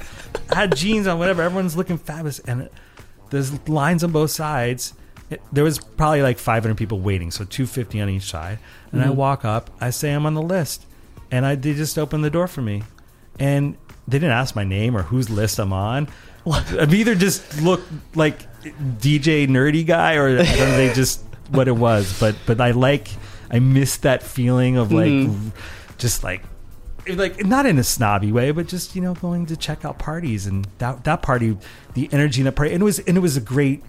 I 0.51 0.55
had 0.55 0.75
jeans 0.75 1.07
on, 1.07 1.19
whatever. 1.19 1.41
Everyone's 1.41 1.77
looking 1.77 1.97
fabulous, 1.97 2.39
and 2.39 2.69
there's 3.29 3.67
lines 3.67 4.03
on 4.03 4.11
both 4.11 4.31
sides. 4.31 4.93
There 5.51 5.63
was 5.63 5.79
probably 5.79 6.21
like 6.21 6.38
500 6.39 6.75
people 6.77 6.99
waiting, 6.99 7.31
so 7.31 7.43
250 7.45 8.01
on 8.01 8.09
each 8.09 8.23
side. 8.29 8.59
And 8.91 9.01
I 9.01 9.07
Mhm. 9.07 9.15
walk 9.15 9.45
up, 9.45 9.69
I 9.81 9.89
say 9.89 10.11
I'm 10.11 10.25
on 10.25 10.34
the 10.34 10.41
list, 10.41 10.86
and 11.31 11.45
I 11.45 11.55
they 11.55 11.73
just 11.73 11.97
opened 11.97 12.23
the 12.23 12.29
door 12.29 12.47
for 12.47 12.61
me, 12.61 12.84
and 13.39 13.75
they 14.07 14.19
didn't 14.19 14.31
ask 14.36 14.55
my 14.55 14.63
name 14.63 14.95
or 14.97 15.03
whose 15.03 15.29
list 15.29 15.59
I'm 15.59 15.73
on. 15.73 16.07
I've 16.45 16.93
either 16.93 17.15
just 17.15 17.61
looked 17.61 17.89
like 18.15 18.39
DJ 18.99 19.47
nerdy 19.47 19.86
guy, 19.86 20.15
or 20.15 20.27
I 20.39 20.43
don't 20.43 20.57
know, 20.57 20.77
they 20.77 20.93
just 20.93 21.21
what 21.51 21.67
it 21.67 21.75
was. 21.75 22.19
But 22.19 22.36
but 22.45 22.59
I 22.61 22.71
like 22.71 23.07
I 23.49 23.59
miss 23.59 23.97
that 23.97 24.23
feeling 24.23 24.77
of 24.77 24.91
like 24.91 25.11
Mhm. 25.11 25.51
just 25.97 26.23
like 26.23 26.41
like 27.07 27.45
not 27.45 27.65
in 27.65 27.77
a 27.79 27.84
snobby 27.84 28.31
way, 28.31 28.51
but 28.51 28.67
just 28.67 28.95
you 28.95 29.01
know 29.01 29.13
going 29.13 29.45
to 29.47 29.57
check 29.57 29.84
out 29.86 29.99
parties 29.99 30.45
and 30.47 30.67
that 30.79 31.03
that 31.05 31.21
party, 31.21 31.57
the 31.93 32.09
energy 32.11 32.41
in 32.41 32.45
that 32.45 32.55
party, 32.55 32.73
and 32.73 32.81
it 32.81 32.86
was 32.86 32.99
and 32.99 33.17
it 33.17 33.21
was 33.21 33.38
a 33.38 33.41
great. 33.41 33.84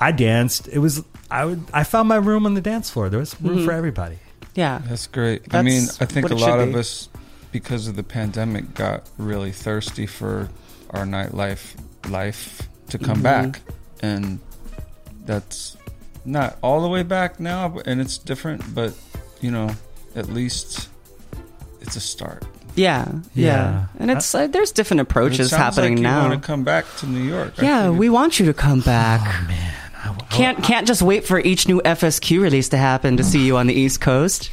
I 0.00 0.12
danced. 0.12 0.68
It 0.68 0.78
was 0.78 1.02
I 1.30 1.44
would 1.44 1.62
I 1.72 1.82
found 1.84 2.08
my 2.08 2.16
room 2.16 2.46
on 2.46 2.54
the 2.54 2.60
dance 2.60 2.88
floor. 2.90 3.08
There 3.08 3.18
was 3.20 3.34
room 3.40 3.58
Mhm. 3.58 3.64
for 3.64 3.72
everybody. 3.72 4.18
yeah. 4.54 4.80
That's 4.88 5.06
great. 5.06 5.52
I 5.54 5.62
mean, 5.62 5.84
I 6.00 6.06
think 6.06 6.30
a 6.30 6.34
lot 6.34 6.60
of 6.60 6.74
us, 6.74 7.08
because 7.52 7.88
of 7.88 7.96
the 7.96 8.02
pandemic, 8.02 8.74
got 8.74 9.04
really 9.18 9.52
thirsty 9.52 10.06
for 10.06 10.48
our 10.90 11.04
nightlife 11.04 11.74
life 12.08 12.62
to 12.90 12.98
come 12.98 13.18
Mhm. 13.18 13.22
back, 13.22 13.60
and 14.00 14.38
that's 15.26 15.76
not 16.24 16.56
all 16.62 16.80
the 16.82 16.88
way 16.88 17.02
back 17.02 17.38
now, 17.40 17.78
and 17.84 18.00
it's 18.00 18.18
different. 18.18 18.74
But 18.74 18.94
you 19.40 19.50
know, 19.50 19.70
at 20.14 20.28
least 20.30 20.88
it's 21.80 21.96
a 21.96 22.00
start. 22.00 22.44
Yeah, 22.76 23.06
yeah, 23.34 23.44
Yeah. 23.46 23.86
and 23.98 24.10
it's 24.10 24.34
uh, 24.34 24.46
there's 24.46 24.70
different 24.72 25.00
approaches 25.00 25.50
happening 25.50 25.92
like 25.94 25.98
you 25.98 26.02
now. 26.04 26.28
want 26.28 26.40
to 26.42 26.46
come 26.46 26.62
back 26.62 26.84
to 26.98 27.06
New 27.06 27.22
York. 27.22 27.54
Yeah, 27.60 27.90
we 27.90 28.08
want 28.08 28.38
you 28.38 28.46
to 28.46 28.54
come 28.54 28.80
back. 28.80 29.20
Oh 29.24 29.48
man, 29.48 29.74
I, 30.04 30.10
I- 30.10 30.26
Can't 30.30 30.62
can't 30.62 30.86
just 30.86 31.02
wait 31.02 31.24
for 31.26 31.38
each 31.40 31.66
new 31.66 31.80
FSQ 31.82 32.40
release 32.40 32.68
to 32.70 32.76
happen 32.76 33.16
to 33.16 33.24
see 33.24 33.44
you 33.44 33.56
on 33.56 33.66
the 33.66 33.74
East 33.74 34.00
Coast. 34.00 34.50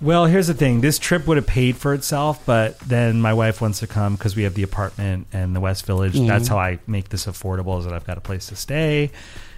Well, 0.00 0.26
here's 0.26 0.48
the 0.48 0.54
thing. 0.54 0.80
This 0.82 0.98
trip 0.98 1.26
would 1.26 1.36
have 1.38 1.46
paid 1.46 1.76
for 1.76 1.94
itself, 1.94 2.44
but 2.44 2.78
then 2.80 3.20
my 3.22 3.32
wife 3.32 3.60
wants 3.62 3.78
to 3.80 3.86
come 3.86 4.16
because 4.16 4.36
we 4.36 4.42
have 4.42 4.52
the 4.54 4.62
apartment 4.62 5.26
and 5.32 5.56
the 5.56 5.60
West 5.60 5.86
Village. 5.86 6.12
Mhm. 6.14 6.26
That's 6.26 6.46
how 6.48 6.58
I 6.58 6.78
make 6.86 7.08
this 7.08 7.24
affordable 7.26 7.78
is 7.78 7.84
that 7.86 7.94
I've 7.94 8.06
got 8.06 8.18
a 8.18 8.20
place 8.20 8.46
to 8.48 8.56
stay. 8.56 9.10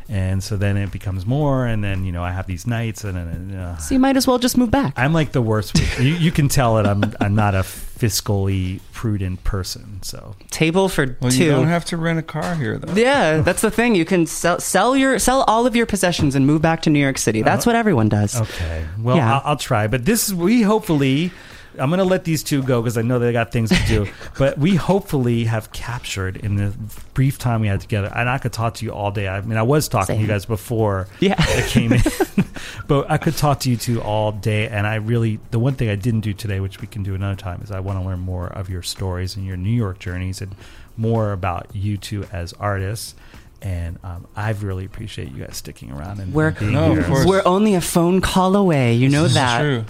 And 0.08 0.40
so 0.42 0.56
then 0.56 0.76
it 0.76 0.92
becomes 0.92 1.26
more, 1.26 1.66
and 1.66 1.82
then 1.82 2.04
you 2.04 2.12
know 2.12 2.22
I 2.22 2.30
have 2.30 2.46
these 2.46 2.64
nights, 2.66 3.02
and 3.02 3.16
then 3.16 3.58
uh, 3.58 3.76
So 3.78 3.94
you 3.94 3.98
might 3.98 4.16
as 4.16 4.24
well 4.26 4.38
just 4.38 4.56
move 4.56 4.70
back. 4.70 4.94
I'm 4.96 5.12
like 5.12 5.32
the 5.32 5.42
worst. 5.42 5.74
with- 5.74 5.98
you, 6.00 6.14
you 6.14 6.30
can 6.30 6.46
tell 6.48 6.76
that 6.76 6.86
I'm 6.86 7.12
I'm 7.20 7.34
not 7.34 7.54
a 7.56 7.62
fiscally 7.62 8.80
prudent 8.92 9.42
person. 9.44 9.98
So 10.02 10.36
Table 10.50 10.88
for 10.88 11.16
Well, 11.20 11.30
two. 11.30 11.44
you 11.44 11.50
don't 11.50 11.66
have 11.66 11.84
to 11.86 11.96
rent 11.96 12.18
a 12.18 12.22
car 12.22 12.54
here, 12.54 12.78
though. 12.78 12.94
yeah, 12.94 13.38
that's 13.40 13.62
the 13.62 13.70
thing. 13.70 13.94
You 13.96 14.04
can 14.04 14.26
sell 14.26 14.60
sell 14.60 14.96
your 14.96 15.18
sell 15.18 15.42
all 15.48 15.66
of 15.66 15.74
your 15.74 15.86
possessions 15.86 16.34
and 16.34 16.46
move 16.46 16.62
back 16.62 16.82
to 16.82 16.90
New 16.90 17.00
York 17.00 17.18
City. 17.18 17.42
That's 17.42 17.66
what 17.66 17.74
everyone 17.74 18.08
does. 18.08 18.40
okay, 18.40 18.86
well 19.00 19.16
Yeah. 19.16 19.34
I'll, 19.38 19.42
I'll 19.44 19.56
try. 19.56 19.86
But 19.88 20.04
this 20.04 20.32
we 20.32 20.62
hopefully. 20.62 21.32
I'm 21.78 21.90
going 21.90 21.98
to 21.98 22.04
let 22.04 22.24
these 22.24 22.42
two 22.42 22.62
go 22.62 22.80
because 22.82 22.96
I 22.98 23.02
know 23.02 23.18
they 23.18 23.32
got 23.32 23.52
things 23.52 23.70
to 23.70 23.86
do. 23.86 24.06
but 24.38 24.58
we 24.58 24.74
hopefully 24.76 25.44
have 25.44 25.72
captured 25.72 26.36
in 26.36 26.56
the 26.56 26.72
brief 27.14 27.38
time 27.38 27.60
we 27.60 27.68
had 27.68 27.80
together. 27.80 28.10
And 28.14 28.28
I 28.28 28.38
could 28.38 28.52
talk 28.52 28.74
to 28.74 28.84
you 28.84 28.92
all 28.92 29.10
day. 29.10 29.28
I 29.28 29.40
mean, 29.40 29.58
I 29.58 29.62
was 29.62 29.88
talking 29.88 30.16
to 30.16 30.20
you 30.22 30.26
guys 30.28 30.46
before 30.46 31.08
Yeah. 31.20 31.34
I 31.38 31.62
came 31.68 31.92
in, 31.92 32.02
but 32.88 33.10
I 33.10 33.18
could 33.18 33.36
talk 33.36 33.60
to 33.60 33.70
you 33.70 33.76
two 33.76 34.00
all 34.02 34.32
day. 34.32 34.68
And 34.68 34.86
I 34.86 34.96
really, 34.96 35.38
the 35.50 35.58
one 35.58 35.74
thing 35.74 35.88
I 35.88 35.96
didn't 35.96 36.20
do 36.20 36.32
today, 36.32 36.60
which 36.60 36.80
we 36.80 36.86
can 36.86 37.02
do 37.02 37.14
another 37.14 37.36
time, 37.36 37.60
is 37.62 37.70
I 37.70 37.80
want 37.80 37.98
to 38.00 38.04
learn 38.04 38.20
more 38.20 38.46
of 38.48 38.68
your 38.70 38.82
stories 38.82 39.36
and 39.36 39.46
your 39.46 39.56
New 39.56 39.70
York 39.70 39.98
journeys 39.98 40.40
and 40.40 40.54
more 40.96 41.32
about 41.32 41.68
you 41.74 41.96
two 41.96 42.24
as 42.32 42.52
artists. 42.54 43.14
And 43.62 43.98
um, 44.04 44.26
I 44.36 44.50
really 44.52 44.84
appreciate 44.84 45.32
you 45.32 45.42
guys 45.44 45.56
sticking 45.56 45.90
around 45.90 46.20
and 46.20 46.32
We're 46.32 46.50
being 46.52 46.72
No, 46.72 46.94
here. 46.94 47.26
we're 47.26 47.42
only 47.46 47.74
a 47.74 47.80
phone 47.80 48.20
call 48.20 48.54
away. 48.54 48.94
You 48.94 49.08
know 49.08 49.22
This 49.22 49.30
is 49.32 49.34
that. 49.36 49.60
true. 49.60 49.84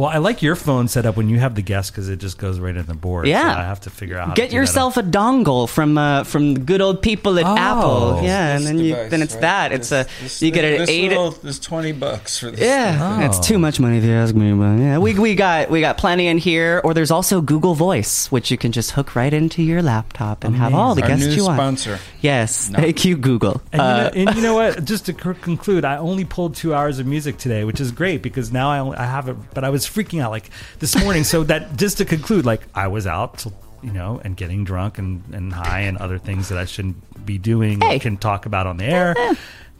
Well, 0.00 0.08
I 0.08 0.16
like 0.16 0.40
your 0.40 0.56
phone 0.56 0.88
set 0.88 1.04
up 1.04 1.18
when 1.18 1.28
you 1.28 1.38
have 1.40 1.54
the 1.54 1.60
guest 1.62 1.92
because 1.92 2.08
it 2.08 2.16
just 2.20 2.38
goes 2.38 2.58
right 2.58 2.74
in 2.74 2.86
the 2.86 2.94
board. 2.94 3.26
Yeah. 3.28 3.52
so 3.54 3.60
I 3.60 3.64
have 3.64 3.80
to 3.82 3.90
figure 3.90 4.16
out. 4.16 4.28
How 4.28 4.34
to 4.34 4.40
Get 4.40 4.48
do 4.48 4.56
that. 4.56 4.60
yourself 4.62 4.96
a 4.96 5.02
dongle 5.02 5.68
from 5.68 5.98
uh, 5.98 6.24
from 6.24 6.54
the 6.54 6.60
good 6.60 6.80
old 6.80 7.02
people 7.02 7.38
at 7.38 7.44
Oh. 7.44 7.54
Apple. 7.56 8.20
Yeah, 8.22 8.54
and 8.56 8.60
This 8.62 8.66
then 8.70 8.78
you 8.78 8.94
device, 8.94 9.10
then 9.10 9.22
it's 9.22 9.34
right? 9.34 9.40
that. 9.42 9.72
It's 9.72 9.88
This- 9.90 10.06
a 10.06 10.22
this- 10.22 10.42
you 10.42 10.50
get 10.52 10.64
an 10.64 10.78
this 10.78 10.88
eight. 10.88 11.08
little- 11.10 11.32
This 11.32 11.58
twenty 11.58 11.92
bucks 11.92 12.38
for 12.38 12.50
this. 12.50 12.60
Yeah, 12.60 13.18
Oh. 13.20 13.26
it's 13.26 13.46
too 13.46 13.58
much 13.58 13.78
money 13.78 13.98
if 13.98 14.04
you 14.04 14.12
ask 14.12 14.34
me. 14.34 14.52
But 14.54 14.78
yeah, 14.82 14.96
we 14.96 15.12
we 15.18 15.34
got 15.34 15.70
we 15.70 15.82
got 15.82 15.98
plenty 15.98 16.28
in 16.28 16.38
here. 16.38 16.80
Or 16.82 16.94
there's 16.94 17.10
also 17.10 17.42
Google 17.42 17.74
Voice, 17.74 18.30
which 18.32 18.50
you 18.50 18.56
can 18.56 18.72
just 18.72 18.92
hook 18.92 19.14
right 19.14 19.34
into 19.34 19.62
your 19.62 19.82
laptop 19.82 20.44
and 20.44 20.56
have 20.56 20.74
all 20.74 20.94
the 20.94 21.02
Our 21.02 21.08
guests 21.08 21.26
new 21.26 21.32
you 21.34 21.44
want. 21.44 21.58
sponsor. 21.58 21.98
Yes, 22.22 22.70
No. 22.70 22.78
thank 22.80 23.04
you, 23.04 23.18
Google. 23.18 23.60
And, 23.70 23.82
Uh, 23.82 24.10
you 24.14 24.24
know, 24.24 24.28
and 24.30 24.36
you 24.38 24.42
know 24.44 24.54
what? 24.54 24.82
Just 24.90 25.06
to 25.06 25.12
c- 25.12 25.40
conclude, 25.42 25.84
I 25.84 25.96
only 25.98 26.24
pulled 26.24 26.54
two 26.56 26.74
hours 26.74 26.98
of 26.98 27.06
music 27.06 27.36
today, 27.36 27.64
which 27.64 27.80
is 27.80 27.92
great 27.92 28.22
because 28.22 28.50
now 28.52 28.70
I, 28.70 28.78
only, 28.78 28.96
I 28.96 29.04
have 29.04 29.28
it. 29.28 29.36
But 29.54 29.64
I 29.64 29.68
was 29.70 29.86
freaking 29.92 30.22
out 30.22 30.30
like 30.30 30.50
this 30.78 30.98
morning. 31.02 31.24
so 31.24 31.44
that 31.44 31.76
just 31.76 31.98
to 31.98 32.04
conclude, 32.04 32.44
like 32.46 32.62
I 32.74 32.88
was 32.88 33.06
out 33.06 33.38
till 33.38 33.52
you 33.82 33.92
know, 33.92 34.20
and 34.22 34.36
getting 34.36 34.64
drunk 34.64 34.98
and, 34.98 35.22
and 35.32 35.52
high 35.52 35.80
and 35.80 35.96
other 35.98 36.18
things 36.18 36.50
that 36.50 36.58
I 36.58 36.66
shouldn't 36.66 37.24
be 37.24 37.38
doing 37.38 37.80
Hey. 37.80 37.98
can 37.98 38.16
talk 38.18 38.44
about 38.46 38.66
on 38.66 38.76
the 38.76 38.84
air. 38.84 39.14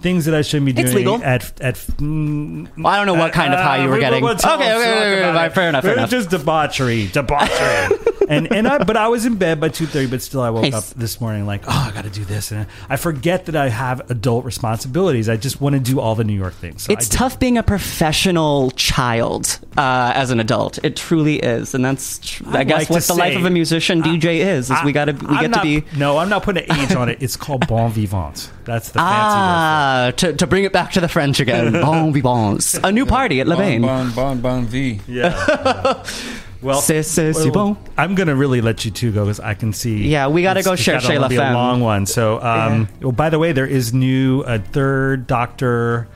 Things 0.01 0.25
that 0.25 0.35
I 0.35 0.43
shouldn't 0.43 0.67
be 0.67 0.73
doing 0.73 0.87
It's 0.87 0.95
legal. 0.95 1.23
at 1.23 1.61
at. 1.61 1.75
Mm, 1.77 2.69
Well, 2.79 2.87
I 2.87 2.97
don't 2.97 3.07
know 3.07 3.15
what 3.15 3.33
kind 3.33 3.53
of 3.53 3.61
high 3.61 3.83
you 3.83 3.89
were 3.89 3.95
we- 3.95 4.01
getting. 4.01 4.23
we'll 4.25 4.33
Okay, 4.33 4.49
okay, 4.49 4.75
okay, 4.75 5.29
okay, 5.29 5.55
fair 5.55 5.69
enough, 5.69 5.83
fair 5.85 5.93
enough. 5.93 6.11
Just 6.11 6.31
debauchery, 6.31 7.09
debauchery. 7.09 7.99
and 8.29 8.51
and 8.53 8.67
I 8.67 8.83
but 8.85 8.97
I 8.97 9.09
was 9.09 9.27
in 9.27 9.37
bed 9.37 9.61
by 9.61 9.69
two 9.69 9.87
thirty. 9.87 10.07
But 10.07 10.23
still, 10.23 10.41
I 10.41 10.49
woke 10.51 10.65
Hey. 10.65 10.73
up 10.73 10.85
this 10.97 11.21
morning 11.21 11.45
like, 11.47 11.65
oh, 11.67 11.87
I 11.89 11.91
got 11.93 12.05
to 12.05 12.11
do 12.11 12.25
this, 12.25 12.51
and 12.51 12.67
I 12.89 12.97
forget 12.97 13.47
that 13.47 13.57
I 13.57 13.69
have 13.69 14.11
adult 14.11 14.45
responsibilities. 14.47 15.29
I 15.29 15.37
just 15.37 15.61
want 15.61 15.75
to 15.75 15.81
do 15.81 16.01
all 16.01 16.15
the 16.15 16.25
New 16.25 16.33
York 16.37 16.55
things. 16.55 16.83
So 16.85 16.93
It's 16.93 17.09
tough 17.09 17.39
being 17.39 17.59
a 17.59 17.63
professional 17.63 18.71
child 18.73 19.59
uh, 19.77 20.13
as 20.15 20.31
an 20.31 20.41
adult. 20.41 20.79
It 20.83 20.97
truly 20.97 21.37
is, 21.41 21.75
and 21.75 21.85
that's 21.85 22.19
tr- 22.21 22.45
I 22.49 22.61
I'd 22.61 22.69
guess 22.69 22.79
like 22.83 22.91
what 22.91 23.03
the 23.03 23.15
life 23.15 23.37
of 23.37 23.45
a 23.45 23.51
musician 23.51 24.03
DJ 24.03 24.39
is. 24.39 24.71
Is 24.71 24.79
we 24.85 24.93
got 24.93 25.05
to 25.07 25.13
we 25.13 25.27
I'm 25.27 25.41
get 25.43 25.51
not- 25.51 25.63
to 25.65 25.81
be 25.83 25.99
No, 25.99 26.17
I'm 26.17 26.31
not 26.31 26.43
putting 26.43 26.65
an 26.71 26.79
age 26.81 26.93
on 26.93 27.09
it. 27.11 27.19
It's 27.21 27.37
called 27.37 27.67
bon 27.69 27.91
vivant. 27.93 28.51
That's 28.65 28.89
the 28.91 28.99
fancy 29.01 29.37
word. 29.37 29.90
Ah 29.91 30.11
to, 30.13 30.33
to 30.35 30.47
bring 30.47 30.65
it 30.65 30.73
back 30.73 30.93
to 30.93 31.01
the 31.01 31.09
French 31.09 31.41
again. 31.41 31.73
bon 31.81 32.13
vivants, 32.13 32.75
a 32.83 32.91
new 32.93 33.07
party 33.07 33.41
at 33.41 33.47
Bon, 33.47 33.57
Levain. 33.57 33.81
bon, 33.83 34.11
bon, 34.15 34.41
bon 34.41 34.65
vie. 34.67 35.01
Yeah. 35.09 35.33
well, 36.63 36.81
C'est- 36.81 37.03
c'est 37.03 37.33
si 37.33 37.51
bon. 37.51 37.77
I'm 37.97 38.15
gonna 38.15 38.35
really 38.35 38.61
let 38.61 38.85
you 38.85 38.91
two 38.91 39.13
go 39.13 39.25
because 39.25 39.41
I 39.41 39.55
can 39.55 39.73
see. 39.73 40.09
Yeah, 40.09 40.29
we 40.29 40.43
gotta 40.43 40.63
go 40.63 40.73
it's 40.73 40.83
share 40.83 41.01
gotta 41.01 41.19
La 41.21 41.29
be 41.29 41.37
a 41.37 41.39
Femme. 41.39 41.55
long 41.55 41.81
one. 41.81 42.07
So, 42.07 42.41
um, 42.43 42.89
oh, 43.03 43.13
by 43.13 43.31
the 43.31 43.39
way, 43.39 43.53
there 43.53 43.67
is 43.67 43.93
new 43.93 44.43
a 44.43 44.59
third 44.59 45.27
Doctor 45.27 46.09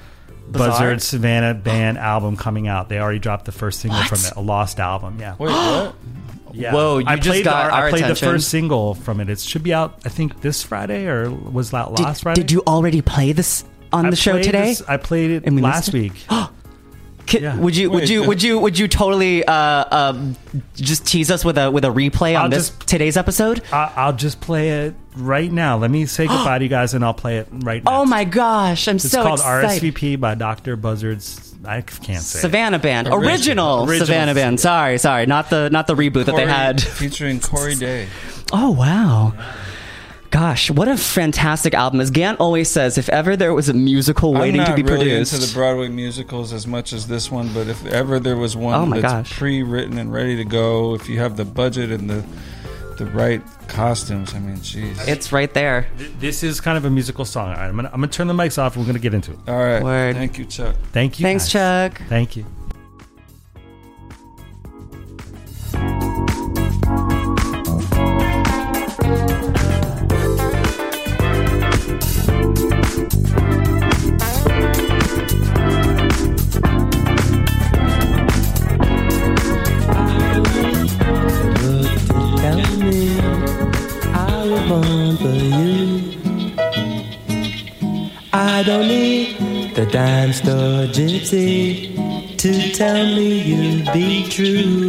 Bizarre? 0.50 0.68
Buzzard 0.68 1.02
Savannah 1.02 1.54
band 1.54 1.96
album 1.98 2.36
coming 2.36 2.68
out. 2.68 2.88
They 2.90 2.98
already 2.98 3.18
dropped 3.18 3.46
the 3.46 3.52
first 3.52 3.80
single 3.80 3.98
What? 4.00 4.08
from 4.08 4.18
it, 4.20 4.32
a 4.36 4.40
lost 4.42 4.78
album. 4.78 5.16
Yeah. 5.18 5.36
Wait, 5.38 5.50
what? 5.50 5.94
Yeah. 6.54 6.72
Whoa, 6.72 6.98
you 6.98 7.06
I 7.06 7.16
just 7.16 7.28
played 7.28 7.44
got 7.44 7.66
the, 7.68 7.72
our 7.74 7.86
I 7.86 7.90
played 7.90 8.04
attention. 8.04 8.26
the 8.28 8.32
first 8.34 8.48
single 8.48 8.94
from 8.94 9.20
it. 9.20 9.28
It 9.28 9.40
should 9.40 9.62
be 9.62 9.74
out, 9.74 10.00
I 10.04 10.08
think, 10.08 10.40
this 10.40 10.62
Friday 10.62 11.06
or 11.06 11.30
was 11.30 11.70
that 11.72 11.94
Did, 11.94 12.04
last 12.04 12.22
Friday? 12.22 12.40
did 12.40 12.52
you 12.52 12.62
already 12.66 13.02
play 13.02 13.32
this 13.32 13.64
on 13.92 14.06
I 14.06 14.10
the 14.10 14.16
show 14.16 14.40
today? 14.40 14.66
this- 14.68 14.82
I 14.88 14.96
played 14.96 15.30
it 15.30 15.44
And 15.46 15.60
last 15.60 15.92
week. 15.92 16.12
Ki- 17.26 17.40
Yeah. 17.40 17.56
Would 17.56 17.74
you 17.74 17.90
would 17.90 18.00
Wait, 18.02 18.10
you 18.10 18.22
uh, 18.22 18.26
would 18.26 18.42
you 18.42 18.58
would 18.58 18.78
you 18.78 18.86
totally 18.86 19.44
uh, 19.46 19.84
um, 20.10 20.36
just 20.76 21.06
tease 21.06 21.30
us 21.30 21.42
with 21.42 21.56
a 21.56 21.70
with 21.70 21.84
a 21.86 21.88
replay 21.88 22.36
on 22.36 22.42
I'll 22.44 22.48
this 22.50 22.68
just- 22.68 22.86
today's 22.86 23.16
episode? 23.16 23.62
I, 23.72 23.90
I'll 23.96 24.12
just 24.12 24.42
play 24.42 24.68
it 24.86 24.94
right 25.16 25.50
now. 25.50 25.78
Let 25.78 25.90
me 25.90 26.04
say 26.04 26.26
goodbye 26.28 26.58
to 26.58 26.64
you 26.64 26.68
guys, 26.68 26.92
and 26.92 27.02
I'll 27.02 27.14
play 27.14 27.38
it 27.38 27.48
right 27.50 27.82
now. 27.82 28.02
Oh 28.02 28.04
my 28.04 28.24
gosh, 28.24 28.88
I'm 28.88 28.96
It's 28.96 29.10
so 29.10 29.22
called 29.22 29.38
excited. 29.38 29.94
RSVP 29.94 30.20
by 30.20 30.34
Dr. 30.34 30.76
Buzzards. 30.76 31.43
I 31.66 31.80
can't 31.82 32.22
say. 32.22 32.38
it. 32.38 32.42
Savannah 32.42 32.78
Band, 32.78 33.08
Original. 33.08 33.28
original, 33.28 33.84
Original. 33.84 34.06
Savannah 34.06 34.34
Band. 34.34 34.60
Sorry, 34.60 34.98
sorry, 34.98 35.26
not 35.26 35.50
the 35.50 35.70
not 35.70 35.86
the 35.86 35.94
reboot 35.94 36.26
that 36.26 36.36
they 36.36 36.46
had. 36.46 36.82
featuring 36.82 37.40
Cory 37.40 37.74
Daye. 37.74 38.08
Oh 38.52 38.70
wow. 38.70 39.32
Gosh, 40.30 40.68
what 40.70 40.88
a 40.88 40.96
fantastic 40.96 41.74
album! 41.74 42.00
As 42.00 42.10
Gant 42.10 42.40
always 42.40 42.68
says, 42.68 42.98
if 42.98 43.08
ever 43.08 43.36
there 43.36 43.54
was 43.54 43.68
a 43.68 43.72
musical 43.74 44.34
waiting 44.34 44.64
to 44.64 44.74
be 44.74 44.82
really 44.82 44.96
produced, 45.06 45.32
into 45.32 45.46
the 45.46 45.52
Broadway 45.54 45.88
musicals 45.88 46.52
as 46.52 46.66
much 46.66 46.92
as 46.92 47.06
this 47.06 47.30
one, 47.30 47.52
but 47.54 47.68
if 47.68 47.86
ever 47.86 48.18
there 48.18 48.36
was 48.36 48.56
one 48.56 48.74
Oh 48.74 48.84
my 48.84 49.00
that's 49.00 49.28
gosh. 49.30 49.38
pre-written 49.38 49.96
and 49.96 50.12
ready 50.12 50.34
to 50.36 50.44
go, 50.44 50.94
if 50.94 51.08
you 51.08 51.20
have 51.20 51.36
the 51.36 51.44
budget 51.44 51.90
and 51.92 52.10
the 52.10 52.24
the 52.96 53.06
right 53.06 53.42
costumes, 53.68 54.34
I 54.34 54.38
mean, 54.38 54.56
jeez. 54.56 55.06
it's 55.08 55.32
right 55.32 55.52
there. 55.54 55.86
This 56.18 56.42
is 56.42 56.60
kind 56.60 56.76
of 56.78 56.84
a 56.84 56.90
musical 56.90 57.24
song. 57.24 57.48
All 57.50 57.54
right, 57.56 57.68
I'm 57.68 57.76
gonna, 57.76 57.88
I'm 57.92 58.00
gonna 58.00 58.08
turn 58.08 58.26
the 58.26 58.34
mics 58.34 58.58
off. 58.58 58.76
and 58.76 58.84
We're 58.84 58.86
gonna 58.88 58.98
get 58.98 59.14
into 59.14 59.32
it. 59.32 59.38
All 59.48 59.58
right, 59.58 59.82
Word. 59.82 60.16
thank 60.16 60.38
you, 60.38 60.44
Chuck. 60.44 60.74
Thank 60.92 61.18
you. 61.18 61.24
Thanks, 61.24 61.44
guys. 61.52 61.92
Chuck. 61.92 62.02
Thank 62.08 62.36
you. 62.36 62.46
I 88.36 88.64
don't 88.64 88.88
need 88.88 89.76
the 89.76 89.86
dime 89.86 90.32
store 90.32 90.88
gypsy 90.88 91.94
to 92.36 92.72
tell 92.72 93.06
me 93.14 93.38
you'd 93.38 93.92
be 93.92 94.28
true. 94.28 94.88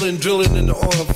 drilling, 0.00 0.16
drilling 0.16 0.56
in 0.56 0.66
the 0.66 0.74
oil. 0.74 1.09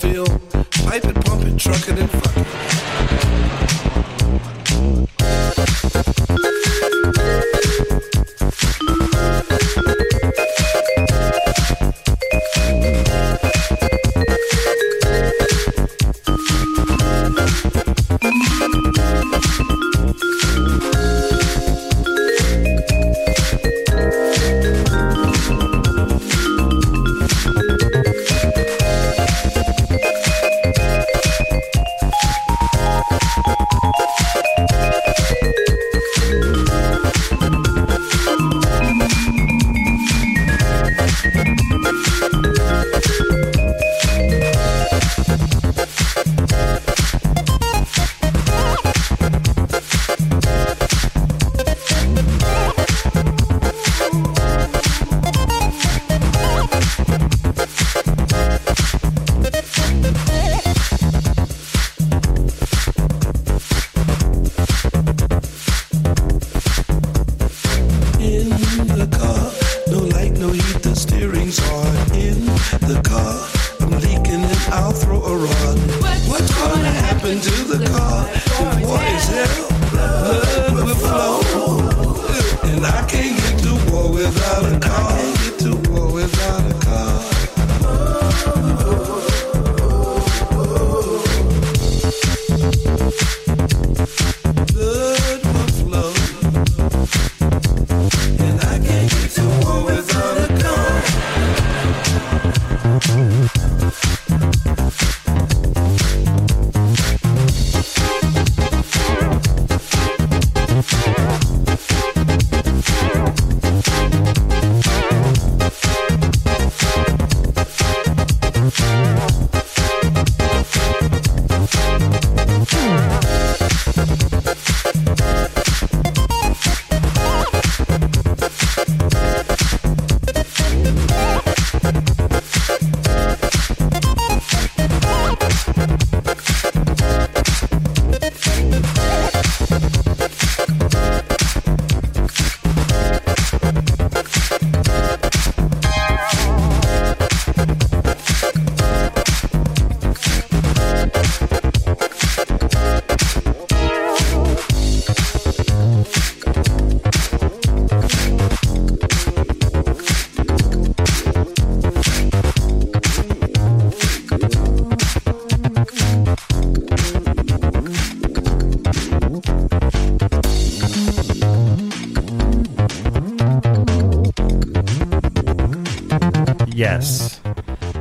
Yes. 176.84 177.40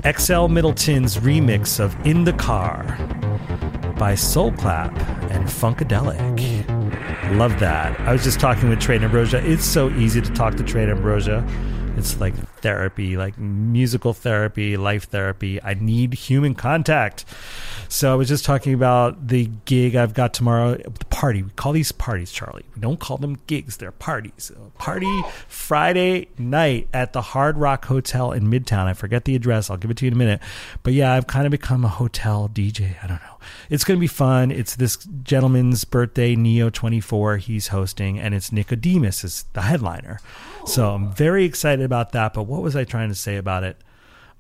XL 0.06 0.48
Middleton's 0.48 1.16
remix 1.16 1.80
of 1.80 1.96
In 2.06 2.26
the 2.26 2.34
Car 2.34 2.84
by 3.98 4.14
Soul 4.14 4.52
Clap 4.52 4.92
and 5.32 5.46
Funkadelic. 5.46 7.38
Love 7.38 7.58
that. 7.62 7.98
I 8.02 8.12
was 8.12 8.26
just 8.26 8.42
talking 8.42 8.68
with 8.68 8.82
Trey 8.82 9.00
Ambrosia. 9.00 9.42
It's 9.50 9.64
so 9.64 9.90
easy 9.92 10.20
to 10.20 10.30
talk 10.34 10.56
to 10.56 10.64
Trey 10.64 10.90
Ambrosia. 10.90 11.48
It's 11.96 12.20
like 12.20 12.36
therapy, 12.58 13.16
like 13.16 13.38
musical 13.38 14.12
therapy, 14.14 14.76
life 14.76 15.06
therapy. 15.06 15.64
I 15.64 15.76
need 15.76 16.14
human 16.16 16.54
contact. 16.54 17.24
So 17.88 18.12
I 18.12 18.16
was 18.16 18.28
just 18.28 18.44
talking 18.44 18.74
about 18.74 19.30
the 19.30 19.50
gig 19.64 19.96
I've 19.96 20.14
got 20.14 20.34
tomorrow. 20.34 20.76
The 20.76 21.06
party. 21.06 21.44
We 21.44 21.52
call 21.52 21.72
these 21.72 21.94
parties, 21.94 22.34
Charlie. 22.34 22.66
We 22.76 22.82
don't 22.82 23.00
call 23.00 23.16
them 23.18 23.38
gigs. 23.48 23.78
They're 23.78 23.92
parties. 23.92 24.52
Party 24.84 25.22
Friday 25.48 26.28
night 26.38 26.90
at 26.94 27.14
the 27.14 27.22
Hard 27.22 27.58
Rock 27.58 27.86
Hotel 27.86 28.34
in 28.34 28.48
Midtown. 28.48 28.86
I 28.86 28.92
forget 28.92 29.24
the 29.24 29.34
address. 29.34 29.70
I'll 29.70 29.78
give 29.78 29.90
it 29.90 29.96
to 29.96 30.06
you 30.06 30.08
in 30.08 30.14
a 30.14 30.18
minute. 30.18 30.42
But 30.84 30.92
yeah, 30.92 31.14
I've 31.14 31.26
kind 31.26 31.46
of 31.46 31.52
become 31.52 31.86
a 31.86 31.88
hotel 31.88 32.50
DJ. 32.54 33.02
I 33.02 33.08
don't 33.08 33.22
know. 33.22 33.38
It's 33.70 33.86
going 33.86 33.98
to 33.98 34.02
be 34.02 34.08
fun. 34.08 34.52
It's 34.52 34.76
this 34.76 34.98
gentleman's 35.24 35.86
birthday, 35.86 36.36
Neo 36.36 36.70
24. 36.70 37.38
He's 37.38 37.70
hosting, 37.70 38.20
and 38.20 38.36
it's 38.36 38.52
Nicodemus 38.52 39.24
is 39.24 39.46
the 39.54 39.62
headliner. 39.62 40.20
So 40.66 40.92
I'm 40.92 41.14
very 41.14 41.46
excited 41.46 41.86
about 41.86 42.12
that. 42.12 42.34
But 42.34 42.44
what 42.44 42.62
was 42.62 42.76
I 42.76 42.84
trying 42.84 43.08
to 43.08 43.16
say 43.16 43.38
about 43.38 43.64
it? 43.64 43.78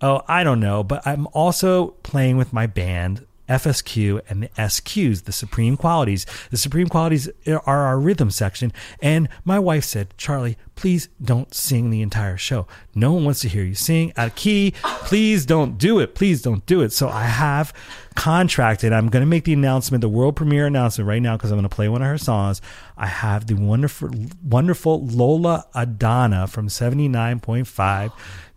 Oh, 0.01 0.23
I 0.27 0.43
don't 0.43 0.59
know. 0.59 0.83
But 0.83 1.07
I'm 1.07 1.25
also 1.27 1.91
playing 2.03 2.35
with 2.35 2.51
my 2.51 2.67
band. 2.67 3.25
FSQ 3.49 4.21
and 4.29 4.43
the 4.43 4.47
SQs, 4.49 5.23
the 5.23 5.31
supreme 5.31 5.77
qualities. 5.77 6.25
The 6.49 6.57
supreme 6.57 6.87
qualities 6.87 7.29
are 7.47 7.61
our 7.65 7.99
rhythm 7.99 8.31
section. 8.31 8.71
And 9.01 9.29
my 9.43 9.59
wife 9.59 9.83
said, 9.83 10.13
Charlie, 10.17 10.57
please 10.75 11.09
don't 11.21 11.53
sing 11.53 11.89
the 11.89 12.01
entire 12.01 12.37
show. 12.37 12.67
No 12.95 13.13
one 13.13 13.25
wants 13.25 13.41
to 13.41 13.49
hear 13.49 13.63
you 13.63 13.75
sing 13.75 14.13
out 14.17 14.27
of 14.27 14.35
key. 14.35 14.73
Please 15.05 15.45
don't 15.45 15.77
do 15.77 15.99
it. 15.99 16.15
Please 16.15 16.41
don't 16.41 16.65
do 16.65 16.81
it. 16.81 16.91
So 16.91 17.09
I 17.09 17.23
have 17.23 17.73
contracted. 18.15 18.93
I'm 18.93 19.09
going 19.09 19.21
to 19.21 19.27
make 19.27 19.45
the 19.45 19.53
announcement, 19.53 20.01
the 20.01 20.09
world 20.09 20.35
premiere 20.35 20.67
announcement 20.67 21.07
right 21.07 21.21
now 21.21 21.35
because 21.35 21.51
I'm 21.51 21.57
going 21.57 21.69
to 21.69 21.75
play 21.75 21.89
one 21.89 22.01
of 22.01 22.07
her 22.07 22.17
songs. 22.17 22.61
I 22.97 23.07
have 23.07 23.47
the 23.47 23.55
wonderful, 23.55 24.09
wonderful 24.43 25.05
Lola 25.05 25.65
Adana 25.73 26.47
from 26.47 26.67
79.5 26.67 28.11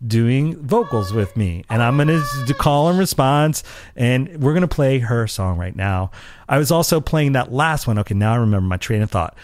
doing 0.05 0.55
vocals 0.61 1.11
with 1.11 1.35
me. 1.35 1.63
And 1.69 1.81
I'm 1.81 1.97
going 1.97 2.07
to 2.07 2.53
call 2.53 2.89
and 2.89 2.99
response, 2.99 3.63
and 3.95 4.41
we're 4.41 4.53
going 4.53 4.61
to 4.61 4.67
play 4.67 4.99
her 4.99 5.27
song 5.27 5.57
right 5.57 5.75
now. 5.75 6.11
I 6.47 6.57
was 6.57 6.71
also 6.71 7.01
playing 7.01 7.33
that 7.33 7.51
last 7.51 7.87
one. 7.87 7.97
Okay, 7.99 8.13
now 8.13 8.33
I 8.33 8.37
remember 8.37 8.67
my 8.67 8.77
train 8.77 9.01
of 9.01 9.11
thought. 9.11 9.35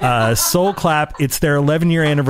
Uh, 0.00 0.34
Soul 0.34 0.74
Clap, 0.74 1.20
it's 1.20 1.38
their 1.38 1.56
11 1.56 1.90
year 1.90 2.04
anniversary, 2.04 2.21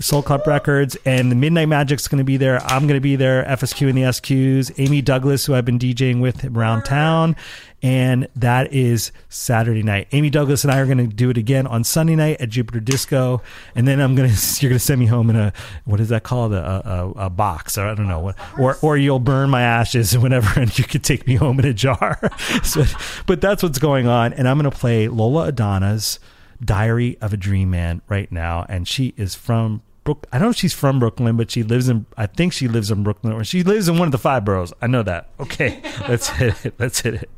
Soul 0.00 0.22
Clap 0.22 0.46
Records, 0.46 0.96
and 1.04 1.30
the 1.30 1.36
Midnight 1.36 1.68
Magic's 1.68 2.08
going 2.08 2.18
to 2.18 2.24
be 2.24 2.36
there. 2.36 2.62
I'm 2.64 2.86
going 2.86 2.98
to 2.98 3.00
be 3.00 3.16
there, 3.16 3.44
FSQ 3.44 3.88
and 3.88 3.98
the 3.98 4.02
SQs, 4.02 4.72
Amy 4.78 5.02
Douglas, 5.02 5.46
who 5.46 5.54
I've 5.54 5.64
been 5.64 5.78
DJing 5.78 6.20
with 6.20 6.44
around 6.44 6.84
town. 6.84 7.36
And 7.82 8.28
that 8.36 8.72
is 8.72 9.10
Saturday 9.28 9.82
night. 9.82 10.06
Amy 10.12 10.30
Douglas 10.30 10.62
and 10.62 10.72
I 10.72 10.78
are 10.78 10.86
going 10.86 10.98
to 10.98 11.06
do 11.08 11.30
it 11.30 11.36
again 11.36 11.66
on 11.66 11.82
Sunday 11.82 12.14
night 12.14 12.40
at 12.40 12.48
Jupiter 12.48 12.78
Disco. 12.78 13.42
And 13.74 13.88
then 13.88 14.00
I'm 14.00 14.14
going 14.14 14.30
to, 14.34 14.60
you're 14.60 14.70
going 14.70 14.78
to 14.78 14.84
send 14.84 15.00
me 15.00 15.06
home 15.06 15.30
in 15.30 15.36
a, 15.36 15.52
what 15.84 15.98
is 15.98 16.08
that 16.10 16.22
called? 16.22 16.52
A, 16.52 16.88
a, 16.88 17.26
a 17.26 17.30
box 17.30 17.76
or 17.76 17.88
I 17.88 17.94
don't 17.94 18.06
know 18.06 18.20
what, 18.20 18.36
or, 18.58 18.78
or 18.82 18.96
you'll 18.96 19.18
burn 19.18 19.50
my 19.50 19.62
ashes 19.62 20.14
and 20.14 20.22
whatever, 20.22 20.60
and 20.60 20.76
you 20.78 20.84
could 20.84 21.02
take 21.02 21.26
me 21.26 21.34
home 21.34 21.58
in 21.58 21.66
a 21.66 21.74
jar. 21.74 22.20
so, 22.62 22.84
but 23.26 23.40
that's 23.40 23.62
what's 23.62 23.78
going 23.78 24.06
on. 24.06 24.32
And 24.32 24.48
I'm 24.48 24.58
going 24.58 24.70
to 24.70 24.76
play 24.76 25.08
Lola 25.08 25.48
Adana's 25.48 26.20
Diary 26.64 27.18
of 27.20 27.32
a 27.32 27.36
Dream 27.36 27.70
Man 27.70 28.02
right 28.08 28.30
now. 28.30 28.64
And 28.68 28.86
she 28.86 29.14
is 29.16 29.34
from 29.34 29.82
Brook. 30.04 30.26
I 30.32 30.38
don't 30.38 30.46
know 30.46 30.50
if 30.50 30.56
she's 30.56 30.74
from 30.74 30.98
Brooklyn, 30.98 31.36
but 31.36 31.50
she 31.50 31.62
lives 31.62 31.88
in. 31.88 32.06
I 32.16 32.26
think 32.26 32.52
she 32.52 32.68
lives 32.68 32.90
in 32.90 33.02
Brooklyn, 33.02 33.32
or 33.32 33.44
she 33.44 33.62
lives 33.62 33.88
in 33.88 33.98
one 33.98 34.08
of 34.08 34.12
the 34.12 34.18
five 34.18 34.44
boroughs. 34.44 34.72
I 34.80 34.86
know 34.86 35.02
that. 35.02 35.30
Okay, 35.38 35.80
let's 36.08 36.28
hit 36.28 36.64
it. 36.64 36.74
Let's 36.78 37.00
hit 37.00 37.14
it. 37.14 37.30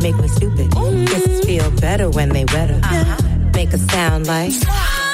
Make 0.02 0.16
me 0.16 0.28
stupid. 0.28 0.70
Kisses 1.08 1.44
feel 1.44 1.70
better 1.72 2.08
when 2.10 2.30
they 2.30 2.44
wetter. 2.46 2.80
Make 3.54 3.72
a 3.72 3.78
sound 3.78 4.26
like 4.26 4.52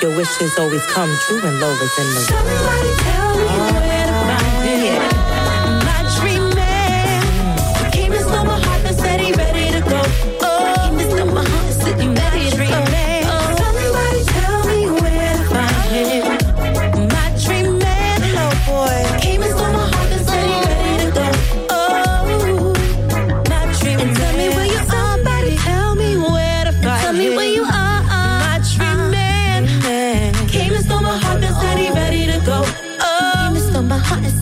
your 0.01 0.17
wishes 0.17 0.59
always 0.59 0.85
come 0.87 1.11
true 1.27 1.43
when 1.43 1.61
Lola's 1.61 1.99
in 1.99 2.07
the 2.07 2.21
room. 2.21 2.27
Somebody 2.27 2.95
tell 3.03 3.81
me 3.81 4.00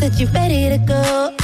heart 0.09 0.21
and 0.21 0.21
said 0.21 0.21
you 0.21 0.27
ready 0.33 0.69
to 0.71 0.79
go. 0.79 1.38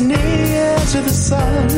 Near 0.00 0.78
to 0.92 1.00
the 1.00 1.10
sun. 1.10 1.68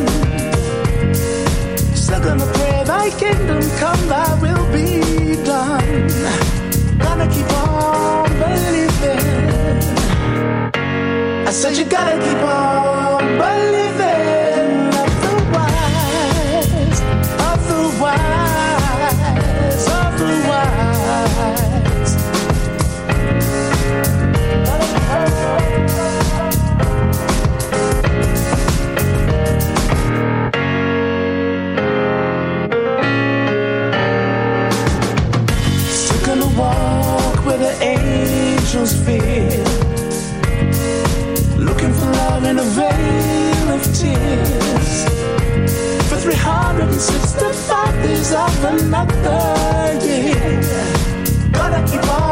Still 1.95 2.21
gonna 2.21 2.47
pray 2.55 2.85
thy 2.85 3.11
kingdom 3.11 3.63
come, 3.79 4.09
thy 4.09 4.41
will 4.41 4.67
be 4.73 5.37
done. 5.45 6.09
Gonna 6.99 7.29
keep 7.35 7.51
on 7.53 8.29
believing. 8.43 9.27
I 11.47 11.51
said 11.51 11.77
you 11.77 11.85
gotta 11.85 12.17
keep 12.27 12.43
on 12.43 13.39
believing. 13.39 14.02
165 46.45 48.03
days 48.03 48.33
of 48.33 48.65
another 48.65 49.99
year. 50.05 50.61
Gotta 51.53 51.87
keep 51.91 52.09
on. 52.11 52.32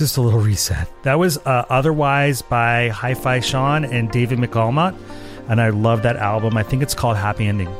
Just 0.00 0.16
a 0.16 0.20
little 0.20 0.40
reset. 0.40 0.88
That 1.02 1.18
was 1.18 1.38
uh, 1.38 1.66
Otherwise 1.68 2.42
by 2.42 2.88
Hi 2.88 3.14
Fi 3.14 3.38
Sean 3.40 3.84
and 3.84 4.10
David 4.10 4.38
McAlmont. 4.38 4.98
And 5.48 5.60
I 5.60 5.68
love 5.68 6.02
that 6.02 6.16
album. 6.16 6.56
I 6.56 6.62
think 6.62 6.82
it's 6.82 6.94
called 6.94 7.16
Happy 7.18 7.46
Ending. 7.46 7.72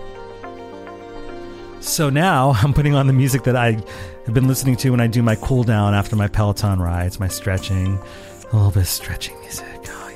So 1.80 2.10
now 2.10 2.50
I'm 2.62 2.74
putting 2.74 2.94
on 2.94 3.06
the 3.06 3.12
music 3.12 3.42
that 3.44 3.56
I 3.56 3.72
have 4.26 4.34
been 4.34 4.46
listening 4.46 4.76
to 4.76 4.90
when 4.90 5.00
I 5.00 5.06
do 5.06 5.22
my 5.22 5.34
cool 5.36 5.64
down 5.64 5.94
after 5.94 6.14
my 6.14 6.28
Peloton 6.28 6.78
rides, 6.78 7.18
my 7.18 7.28
stretching, 7.28 7.98
a 8.52 8.56
little 8.56 8.70
bit 8.70 8.82
of 8.82 8.88
stretching 8.88 9.40
music. 9.40 9.66
Oh, 9.86 10.12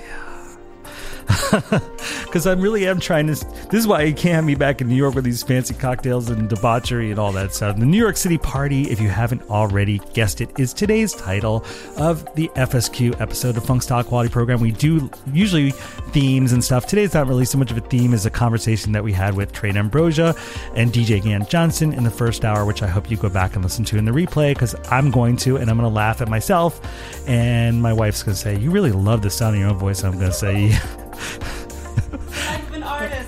yeah. 1.73 1.81
Because 2.25 2.47
I 2.47 2.53
really 2.53 2.87
am 2.87 3.01
trying 3.01 3.29
to. 3.29 3.47
This 3.71 3.81
is 3.81 3.87
why 3.89 4.03
you 4.03 4.15
can't 4.15 4.47
be 4.47 4.55
back 4.55 4.81
in 4.81 4.89
New 4.89 4.95
York 4.95 5.15
with 5.15 5.25
these 5.25 5.43
fancy 5.43 5.75
cocktails 5.75 6.29
and 6.29 6.49
debauchery 6.49 7.11
and 7.11 7.19
all 7.19 7.33
that 7.33 7.55
stuff. 7.55 7.77
The 7.77 7.87
New 7.87 7.99
York 7.99 8.17
City 8.17 8.39
Party, 8.39 8.91
if 8.91 9.01
you 9.01 9.09
haven't 9.09 9.43
already 9.51 9.99
guessed 10.13 10.41
it, 10.41 10.51
is 10.61 10.73
today's 10.73 11.13
title 11.13 11.65
of 11.97 12.25
the 12.35 12.49
FSQ 12.55 13.21
episode 13.21 13.57
of 13.57 13.65
Funk 13.65 13.83
Style 13.83 14.05
Quality 14.05 14.31
Program. 14.31 14.61
We 14.61 14.71
do 14.71 15.11
usually 15.33 15.71
themes 16.13 16.53
and 16.53 16.63
stuff. 16.63 16.87
Today's 16.87 17.15
not 17.15 17.27
really 17.27 17.47
so 17.47 17.59
much 17.59 17.71
of 17.71 17.77
a 17.79 17.81
theme 17.81 18.15
as 18.15 18.27
a 18.27 18.31
conversation 18.31 18.93
that 18.93 19.03
we 19.03 19.13
had 19.13 19.35
with 19.35 19.53
Trey 19.53 19.71
Ambrosia 19.71 20.37
and 20.77 20.93
DJ 20.93 21.23
Gant 21.23 21.49
Johnson 21.49 21.93
in 21.93 22.05
the 22.05 22.11
first 22.11 22.45
hour, 22.45 22.65
which 22.65 22.83
I 22.83 22.87
hope 22.87 23.11
you 23.11 23.17
go 23.17 23.29
back 23.29 23.55
and 23.55 23.65
listen 23.65 23.85
to 23.87 23.97
in 23.97 24.05
the 24.05 24.13
replay 24.13 24.55
because 24.55 24.77
I'm 24.91 25.11
going 25.11 25.37
to, 25.39 25.57
and 25.57 25.71
I'm 25.71 25.77
going 25.77 25.89
to 25.89 25.95
laugh 25.95 26.21
at 26.21 26.29
myself. 26.29 26.81
And 27.27 27.83
my 27.83 27.93
wife's 27.93 28.23
going 28.23 28.35
to 28.35 28.41
say, 28.41 28.59
You 28.59 28.71
really 28.71 28.93
love 28.93 29.23
the 29.23 29.31
sound 29.31 29.57
of 29.57 29.61
your 29.61 29.71
own 29.71 29.79
voice. 29.79 30.05
I'm 30.05 30.13
going 30.13 30.27
to 30.27 30.33
say, 30.33 30.79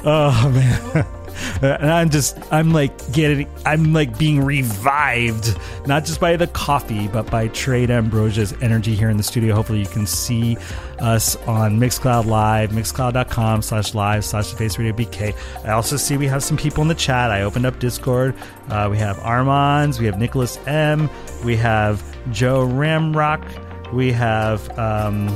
Oh 0.07 0.51
man. 0.51 1.07
And 1.61 1.91
I'm 1.91 2.11
just, 2.11 2.39
I'm 2.51 2.73
like 2.73 3.13
getting, 3.13 3.49
I'm 3.65 3.93
like 3.93 4.19
being 4.19 4.43
revived, 4.43 5.59
not 5.87 6.05
just 6.05 6.21
by 6.21 6.37
the 6.37 6.47
coffee, 6.47 7.09
but 7.09 7.31
by 7.31 7.49
Trey 7.49 7.87
Ambrosia's 7.87 8.55
energy 8.63 8.95
here 8.95 9.11
in 9.11 9.17
the 9.17 9.23
studio. 9.23 9.55
Hopefully, 9.55 9.81
you 9.81 9.87
can 9.87 10.07
see 10.07 10.57
us 10.99 11.37
on 11.47 11.79
Mixcloud 11.79 12.27
Live, 12.27 12.71
mixcloud.com 12.71 13.63
slash 13.63 13.95
live 13.95 14.25
slash 14.25 14.53
face 14.55 14.79
radio 14.79 14.93
BK. 14.93 15.35
I 15.65 15.73
also 15.73 15.97
see 15.97 16.17
we 16.17 16.27
have 16.27 16.43
some 16.43 16.57
people 16.57 16.83
in 16.83 16.89
the 16.89 16.95
chat. 16.95 17.31
I 17.31 17.43
opened 17.43 17.67
up 17.67 17.79
Discord. 17.79 18.35
Uh, 18.69 18.89
we 18.91 18.99
have 18.99 19.19
Armands, 19.21 19.99
we 19.99 20.07
have 20.07 20.19
Nicholas 20.19 20.59
M, 20.67 21.11
we 21.45 21.57
have 21.57 22.03
Joe 22.33 22.67
Ramrock, 22.67 23.93
we 23.93 24.13
have, 24.13 24.67
um, 24.79 25.29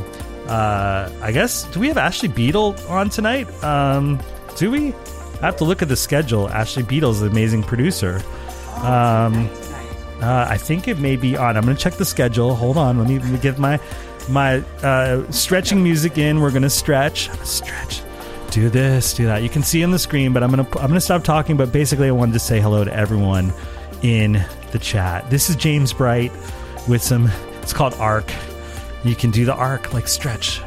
uh, 0.48 1.10
I 1.22 1.30
guess, 1.32 1.64
do 1.64 1.80
we 1.80 1.88
have 1.88 1.98
Ashley 1.98 2.28
Beadle 2.28 2.74
on 2.88 3.10
tonight? 3.10 3.48
Um, 3.62 4.18
do 4.61 4.70
we? 4.70 4.93
I 5.41 5.47
have 5.47 5.57
to 5.57 5.65
look 5.65 5.81
at 5.81 5.89
the 5.89 5.97
schedule. 5.97 6.47
Ashley 6.51 6.82
Beadle's 6.82 7.23
an 7.23 7.28
amazing 7.28 7.62
producer. 7.62 8.23
Um, 8.77 9.49
uh, 10.20 10.47
I 10.51 10.59
think 10.59 10.87
it 10.87 10.99
may 10.99 11.16
be 11.16 11.35
on. 11.35 11.57
I'm 11.57 11.65
going 11.65 11.74
to 11.74 11.82
check 11.82 11.95
the 11.95 12.05
schedule. 12.05 12.55
Hold 12.55 12.77
on. 12.77 12.99
Let 12.99 13.09
me, 13.09 13.19
let 13.19 13.43
me 13.43 13.51
my 13.59 13.81
my 14.28 14.59
uh, 14.82 15.28
stretching 15.32 15.82
music 15.82 16.19
in. 16.19 16.41
We're 16.41 16.51
going 16.51 16.61
to 16.62 16.69
stretch. 16.69 17.31
Stretch. 17.43 18.03
Do 18.51 18.69
this. 18.69 19.15
Do 19.15 19.24
that. 19.24 19.43
You 19.43 19.49
can 19.49 19.62
see 19.62 19.82
on 19.82 19.93
the 19.93 19.99
screen, 19.99 20.35
but 20.35 20.43
I'm 20.43 20.51
going 20.51 20.62
to 20.62 20.70
I'm 20.78 20.89
going 20.89 20.93
to 20.93 21.01
stop 21.01 21.24
talking. 21.24 21.57
But 21.57 21.73
basically, 21.73 22.09
I 22.09 22.11
wanted 22.11 22.32
to 22.35 22.39
say 22.39 22.61
hello 22.61 22.85
to 22.85 22.95
everyone 22.95 23.55
in 24.03 24.45
the 24.73 24.78
chat. 24.78 25.31
This 25.31 25.49
is 25.49 25.57
James 25.57 25.95
Bright 25.95 26.32
with 26.87 27.03
some. 27.03 27.31
It's 27.62 27.73
called 27.73 27.95
Arc. 27.95 28.31
You 29.05 29.15
can 29.15 29.31
do 29.31 29.47
the 29.47 29.55
arc 29.55 29.95
like 29.95 30.07
stretch. 30.07 30.61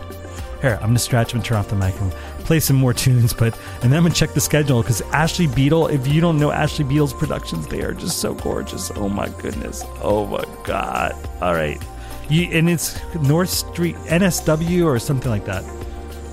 Here, 0.62 0.80
I'm 0.82 0.88
gonna 0.88 1.00
stretch 1.00 1.36
and 1.36 1.46
turn 1.46 1.58
off 1.58 1.68
the 1.68 1.76
mic 1.76 1.94
and 2.02 2.12
play 2.44 2.60
some 2.60 2.76
more 2.76 2.94
tunes, 2.94 3.34
but 3.34 3.58
and 3.82 3.92
then 3.92 3.94
I'm 3.94 4.04
gonna 4.04 4.14
check 4.14 4.34
the 4.34 4.42
schedule 4.42 4.82
because 4.82 5.02
Ashley 5.14 5.48
Beadle. 5.48 5.88
If 5.88 6.08
you 6.08 6.22
don't 6.22 6.40
know 6.40 6.52
Ashley 6.52 6.86
Beadle's 6.86 7.14
productions, 7.14 7.68
they 7.68 7.82
are 7.82 7.94
just 7.94 8.20
so 8.20 8.34
gorgeous. 8.34 8.92
Oh 8.96 9.10
my 9.10 9.30
goodness. 9.42 9.84
Oh 10.02 10.26
my 10.26 10.44
god. 10.64 11.16
All 11.42 11.54
right, 11.54 11.82
you, 12.30 12.50
and 12.52 12.70
it's 12.70 13.00
North 13.16 13.50
Street 13.50 13.96
NSW 14.08 14.86
or 14.86 15.00
something 15.00 15.30
like 15.30 15.46
that. 15.46 15.64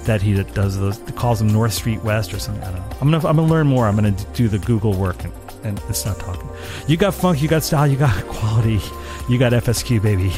That 0.05 0.23
he 0.23 0.43
does 0.43 0.79
those 0.79 0.99
calls 1.15 1.39
them 1.41 1.49
North 1.49 1.73
Street 1.73 2.03
West 2.03 2.33
or 2.33 2.39
something. 2.39 2.65
I 2.65 2.73
don't 2.73 2.81
know. 2.81 2.97
I'm 3.01 3.11
gonna 3.11 3.29
I'm 3.29 3.37
gonna 3.37 3.49
learn 3.49 3.67
more. 3.67 3.87
I'm 3.87 3.97
gonna 3.97 4.17
do 4.35 4.49
the 4.49 4.59
Google 4.59 4.95
work 4.95 5.25
and, 5.25 5.33
and 5.63 5.79
it's 5.89 6.07
not 6.07 6.19
talking. 6.19 6.49
You 6.87 6.97
got 6.97 7.15
funk, 7.15 7.43
you 7.43 7.49
got 7.49 7.63
style, 7.63 7.87
you 7.87 7.97
got 7.97 8.25
quality, 8.29 8.81
you 9.29 9.39
got 9.39 9.53
FSQ 9.53 10.03
baby 10.03 10.31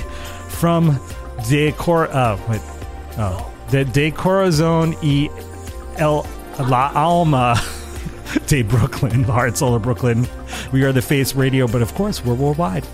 from 0.48 1.00
Decor. 1.48 2.08
Uh, 2.08 2.38
wait, 2.48 2.60
oh, 3.18 3.50
the 3.70 3.84
De 3.84 4.10
Corazon 4.10 4.96
e 5.02 5.28
El 6.02 6.26
La 6.58 6.90
Alma 6.96 7.54
de 8.48 8.62
Brooklyn, 8.62 9.22
the 9.22 9.32
Heart 9.32 9.56
Solar 9.56 9.78
Brooklyn. 9.78 10.26
We 10.72 10.82
are 10.82 10.92
the 10.92 11.00
Face 11.00 11.36
Radio, 11.36 11.68
but 11.68 11.80
of 11.80 11.94
course 11.94 12.24
we're 12.24 12.34
worldwide. 12.34 12.84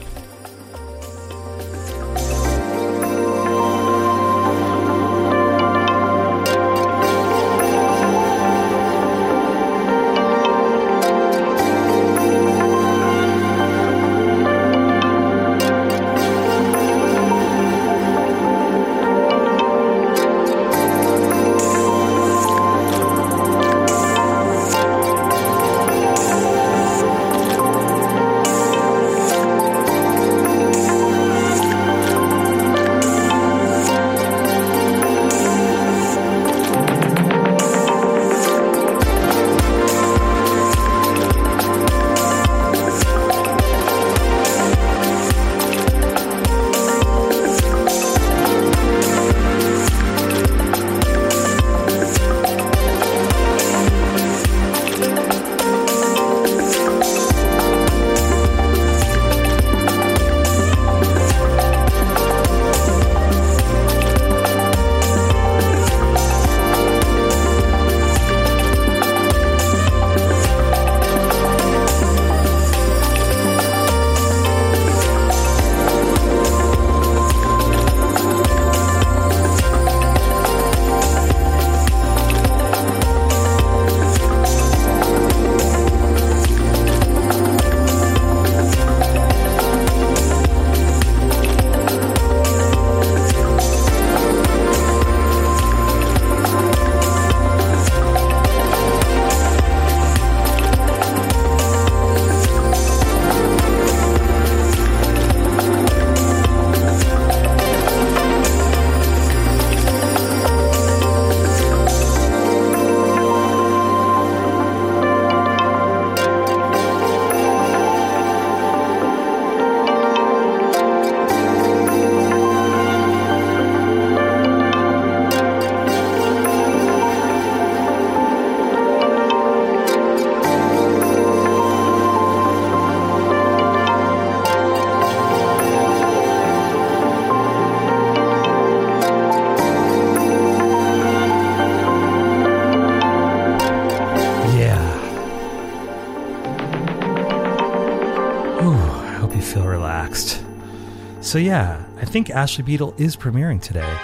So 151.39 151.43
yeah, 151.43 151.85
I 151.99 152.05
think 152.05 152.31
Ashley 152.31 152.65
Beadle 152.65 152.95
is 152.99 153.15
premiering 153.15 153.63
today. 153.63 153.97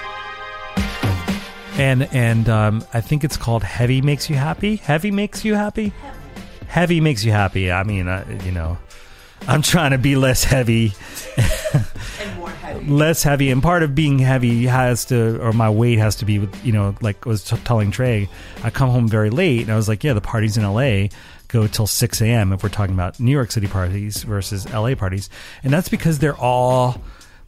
And 1.77 2.05
and 2.15 2.49
um, 2.49 2.85
I 2.95 3.01
think 3.01 3.25
it's 3.25 3.37
called 3.37 3.65
Heavy 3.65 4.01
Makes 4.01 4.31
You 4.31 4.37
Happy. 4.37 4.77
Heavy 4.77 5.11
makes 5.11 5.45
you 5.45 5.57
happy. 5.57 5.93
Heavy 6.69 7.01
makes 7.01 7.25
you 7.25 7.33
happy. 7.33 7.73
I 7.73 7.83
mean, 7.83 8.07
uh, 8.07 8.25
you 8.45 8.53
know, 8.53 8.79
I'm 9.49 9.63
trying 9.63 9.91
to 9.91 9.99
be 9.99 10.15
less 10.15 10.45
heavy. 10.45 10.93
less 12.87 13.25
heavy 13.25 13.51
and 13.51 13.61
part 13.65 13.83
of 13.83 13.97
being 13.97 14.21
heavy 14.21 14.67
has 14.67 15.05
to 15.07 15.41
or 15.43 15.53
my 15.53 15.71
weight 15.71 15.99
has 15.99 16.15
to 16.17 16.25
be 16.25 16.39
with 16.39 16.65
you 16.65 16.73
know 16.73 16.95
like 17.01 17.27
I 17.27 17.31
was 17.31 17.43
t- 17.43 17.57
telling 17.59 17.91
trey 17.91 18.29
i 18.63 18.71
come 18.71 18.91
home 18.91 19.09
very 19.09 19.31
late 19.31 19.63
and 19.63 19.71
i 19.71 19.77
was 19.77 19.89
like 19.89 20.03
yeah 20.03 20.13
the 20.13 20.21
parties 20.21 20.57
in 20.59 20.71
la 20.71 21.07
go 21.49 21.67
till 21.67 21.87
6 21.87 22.21
a.m 22.21 22.53
if 22.53 22.63
we're 22.63 22.69
talking 22.69 22.95
about 22.95 23.21
new 23.21 23.31
york 23.31 23.53
city 23.53 23.69
parties 23.69 24.25
versus 24.25 24.71
la 24.71 24.95
parties 24.97 25.31
and 25.63 25.73
that's 25.73 25.89
because 25.89 26.19
they're 26.19 26.37
all 26.37 27.01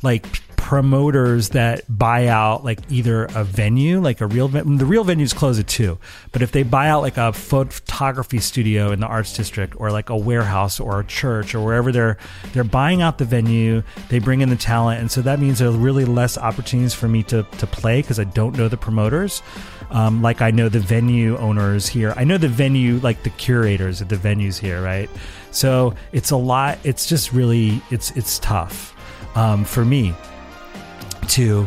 like 0.03 0.27
promoters 0.67 1.51
that 1.51 1.83
buy 1.89 2.27
out 2.27 2.65
like 2.65 2.81
either 2.91 3.27
a 3.37 3.45
venue 3.45 4.01
like 4.01 4.21
a 4.21 4.27
real 4.27 4.49
ven- 4.49 4.79
the 4.79 4.85
real 4.85 5.05
venues 5.05 5.33
close 5.33 5.61
at 5.61 5.69
2 5.69 5.97
but 6.33 6.43
if 6.43 6.51
they 6.51 6.65
buy 6.65 6.89
out 6.89 7.03
like 7.03 7.17
a 7.17 7.33
photography 7.33 8.41
studio 8.41 8.91
in 8.91 8.99
the 8.99 9.07
arts 9.07 9.33
district 9.33 9.75
or 9.79 9.93
like 9.93 10.11
a 10.11 10.17
warehouse 10.17 10.81
or 10.81 10.99
a 10.99 11.05
church 11.05 11.55
or 11.55 11.65
wherever 11.65 11.93
they're 11.93 12.19
they're 12.53 12.65
buying 12.65 13.01
out 13.01 13.19
the 13.19 13.25
venue 13.25 13.81
they 14.09 14.19
bring 14.19 14.41
in 14.41 14.49
the 14.49 14.57
talent 14.57 15.01
and 15.01 15.09
so 15.09 15.23
that 15.23 15.39
means 15.39 15.61
there 15.61 15.69
are 15.69 15.71
really 15.71 16.05
less 16.05 16.37
opportunities 16.37 16.93
for 16.93 17.07
me 17.07 17.23
to 17.23 17.45
to 17.59 17.67
play 17.69 18.03
because 18.03 18.19
i 18.19 18.25
don't 18.25 18.59
know 18.59 18.67
the 18.67 18.77
promoters. 18.77 19.43
Um, 19.93 20.21
like 20.21 20.43
i 20.43 20.51
know 20.51 20.69
the 20.69 20.81
venue 20.81 21.37
owners 21.37 21.87
here. 21.87 22.13
I 22.17 22.25
know 22.25 22.39
the 22.39 22.49
venue 22.49 22.99
like 22.99 23.23
the 23.23 23.31
curators 23.31 24.03
at 24.03 24.09
the 24.09 24.17
venues 24.17 24.59
here 24.59 24.83
right? 24.83 25.09
So 25.53 25.95
it's 26.11 26.33
a 26.33 26.37
lot 26.37 26.81
it's 26.83 27.07
just 27.07 27.33
really 27.33 27.81
it's 27.93 28.11
it's 28.17 28.41
tough 28.41 28.96
um, 29.37 29.65
for 29.65 29.85
me 29.85 30.15
to 31.29 31.67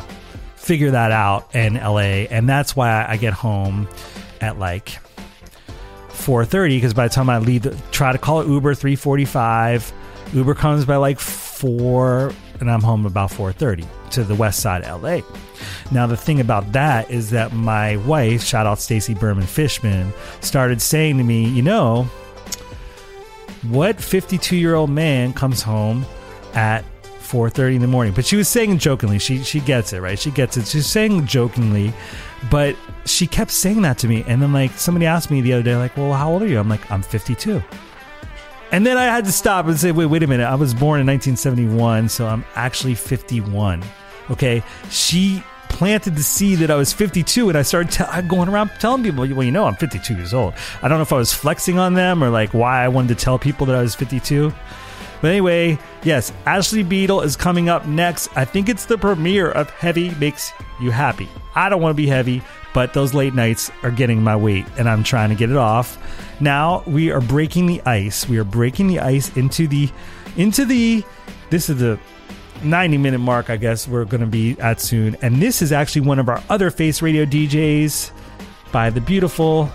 figure 0.56 0.92
that 0.92 1.12
out 1.12 1.56
in 1.56 1.76
LA, 1.76 2.28
and 2.30 2.50
that's 2.50 2.76
why 2.76 3.06
I 3.08 3.18
get 3.18 3.34
home 3.34 3.88
at 4.42 4.60
like 4.60 5.00
4:30 6.10 6.78
because 6.78 6.94
by 6.94 7.08
the 7.08 7.14
time 7.14 7.30
I 7.30 7.38
leave, 7.38 7.64
the, 7.64 7.78
try 7.92 8.12
to 8.12 8.18
call 8.18 8.46
Uber 8.46 8.76
3:45. 8.76 9.94
Uber 10.34 10.54
comes 10.54 10.86
by 10.86 10.98
like 10.98 11.20
four, 11.20 12.32
and 12.60 12.70
I'm 12.70 12.82
home 12.82 13.06
about 13.06 13.32
4:30 13.32 13.86
to 14.12 14.24
the 14.24 14.36
west 14.36 14.60
side 14.60 14.84
of 14.84 15.02
LA. 15.02 15.22
Now 15.92 16.08
the 16.08 16.18
thing 16.18 16.40
about 16.40 16.72
that 16.74 17.10
is 17.10 17.32
that 17.32 17.54
my 17.54 17.98
wife, 17.98 18.44
shout 18.44 18.68
out 18.68 18.80
Stacy 18.80 19.14
Berman 19.14 19.46
Fishman, 19.46 20.14
started 20.42 20.82
saying 20.82 21.18
to 21.18 21.24
me, 21.24 21.50
you 21.50 21.62
know, 21.62 22.04
what 23.64 24.00
52 24.00 24.56
year 24.56 24.76
old 24.76 24.90
man 24.90 25.34
comes 25.34 25.62
home 25.62 26.06
at 26.54 26.86
4:30 27.30 27.76
in 27.76 27.82
the 27.82 27.88
morning. 27.88 28.14
But 28.14 28.26
she 28.26 28.36
was 28.36 28.48
saying 28.48 28.78
jokingly. 28.80 29.20
She 29.20 29.44
she 29.44 29.60
gets 29.60 29.94
it, 29.94 30.02
right? 30.02 30.18
She 30.18 30.32
gets 30.32 30.58
it. 30.58 30.68
She's 30.68 30.88
saying 30.88 31.28
jokingly, 31.28 31.94
but 32.50 32.76
she 33.06 33.28
kept 33.28 33.52
saying 33.52 33.82
that 33.84 33.98
to 34.00 34.08
me. 34.08 34.24
And 34.28 34.42
then 34.42 34.54
like 34.54 34.72
somebody 34.72 35.06
asked 35.06 35.32
me 35.32 35.42
the 35.42 35.54
other 35.54 35.64
day, 35.64 35.76
like, 35.76 35.96
"Well, 35.96 36.14
how 36.14 36.32
old 36.32 36.42
are 36.42 36.48
you?" 36.48 36.60
I'm 36.60 36.70
like, 36.70 36.90
"I'm 36.92 37.02
52." 37.02 37.62
And 38.72 38.86
then 38.86 38.98
I 38.98 39.06
had 39.06 39.26
to 39.26 39.32
stop 39.32 39.68
and 39.68 39.80
say, 39.80 39.92
"Wait, 39.92 40.06
wait 40.06 40.24
a 40.24 40.28
minute. 40.28 40.46
I 40.46 40.56
was 40.56 40.74
born 40.74 41.00
in 41.00 41.08
1971, 41.08 42.10
so 42.10 42.28
I'm 42.28 42.46
actually 42.56 42.96
51." 42.96 43.84
Okay, 44.32 44.62
she 44.90 45.44
planted 45.70 46.16
the 46.16 46.24
seed 46.24 46.60
that 46.60 46.70
I 46.70 46.76
was 46.76 46.92
52, 46.94 47.50
and 47.50 47.58
I 47.58 47.62
started 47.62 47.92
te- 47.92 48.22
going 48.28 48.50
around 48.50 48.72
telling 48.80 49.04
people, 49.04 49.28
"Well, 49.28 49.44
you 49.44 49.52
know, 49.52 49.66
I'm 49.66 49.76
52 49.76 50.16
years 50.16 50.34
old." 50.34 50.54
I 50.84 50.88
don't 50.88 50.98
know 50.98 51.04
if 51.04 51.14
I 51.14 51.18
was 51.18 51.34
flexing 51.34 51.80
on 51.80 51.94
them 51.94 52.24
or 52.24 52.30
like 52.30 52.54
why 52.54 52.84
I 52.84 52.88
wanted 52.90 53.18
to 53.18 53.24
tell 53.24 53.40
people 53.40 53.66
that 53.68 53.76
I 53.76 53.82
was 53.82 53.96
52. 53.96 54.54
But 55.22 55.32
anyway, 55.32 55.78
yes, 56.04 56.32
Ashley 56.46 56.84
Beadle 56.84 57.22
is 57.22 57.36
coming 57.36 57.70
up 57.70 57.86
next. 57.86 58.30
I 58.38 58.46
think 58.46 58.70
it's 58.70 58.86
the 58.86 58.98
premiere 58.98 59.52
of 59.52 59.70
Heavy 59.70 60.12
Makes 60.16 60.52
You 60.80 60.92
Happy. 60.92 61.28
I 61.56 61.70
don't 61.70 61.82
want 61.82 61.92
to 61.92 62.02
be 62.02 62.08
heavy, 62.08 62.42
but 62.74 62.94
those 62.94 63.14
late 63.14 63.34
nights 63.34 63.72
are 63.84 63.92
getting 63.92 64.24
my 64.24 64.36
weight 64.36 64.66
and 64.78 64.88
I'm 64.88 65.04
trying 65.04 65.30
to 65.30 65.36
get 65.36 65.50
it 65.50 65.58
off. 65.58 65.98
Now 66.40 66.84
we 66.86 67.12
are 67.12 67.22
breaking 67.22 67.66
the 67.66 67.82
ice. 67.82 68.30
We 68.30 68.38
are 68.38 68.44
breaking 68.44 68.88
the 68.88 69.00
ice 69.00 69.36
into 69.36 69.68
the 69.68 69.90
into 70.38 70.64
the 70.64 71.04
this 71.50 71.70
is 71.70 71.80
the 71.80 72.00
90 72.64 72.98
minute 72.98 73.20
mark, 73.20 73.50
I 73.50 73.58
guess 73.58 73.88
we're 73.88 74.06
going 74.06 74.22
to 74.22 74.28
be 74.28 74.60
at 74.60 74.80
soon. 74.80 75.16
And 75.22 75.42
this 75.42 75.62
is 75.62 75.72
actually 75.72 76.02
one 76.02 76.20
of 76.20 76.30
our 76.30 76.44
other 76.50 76.70
Face 76.70 77.02
Radio 77.02 77.26
DJs 77.26 78.12
by 78.72 78.90
the 78.90 79.02
beautiful, 79.02 79.70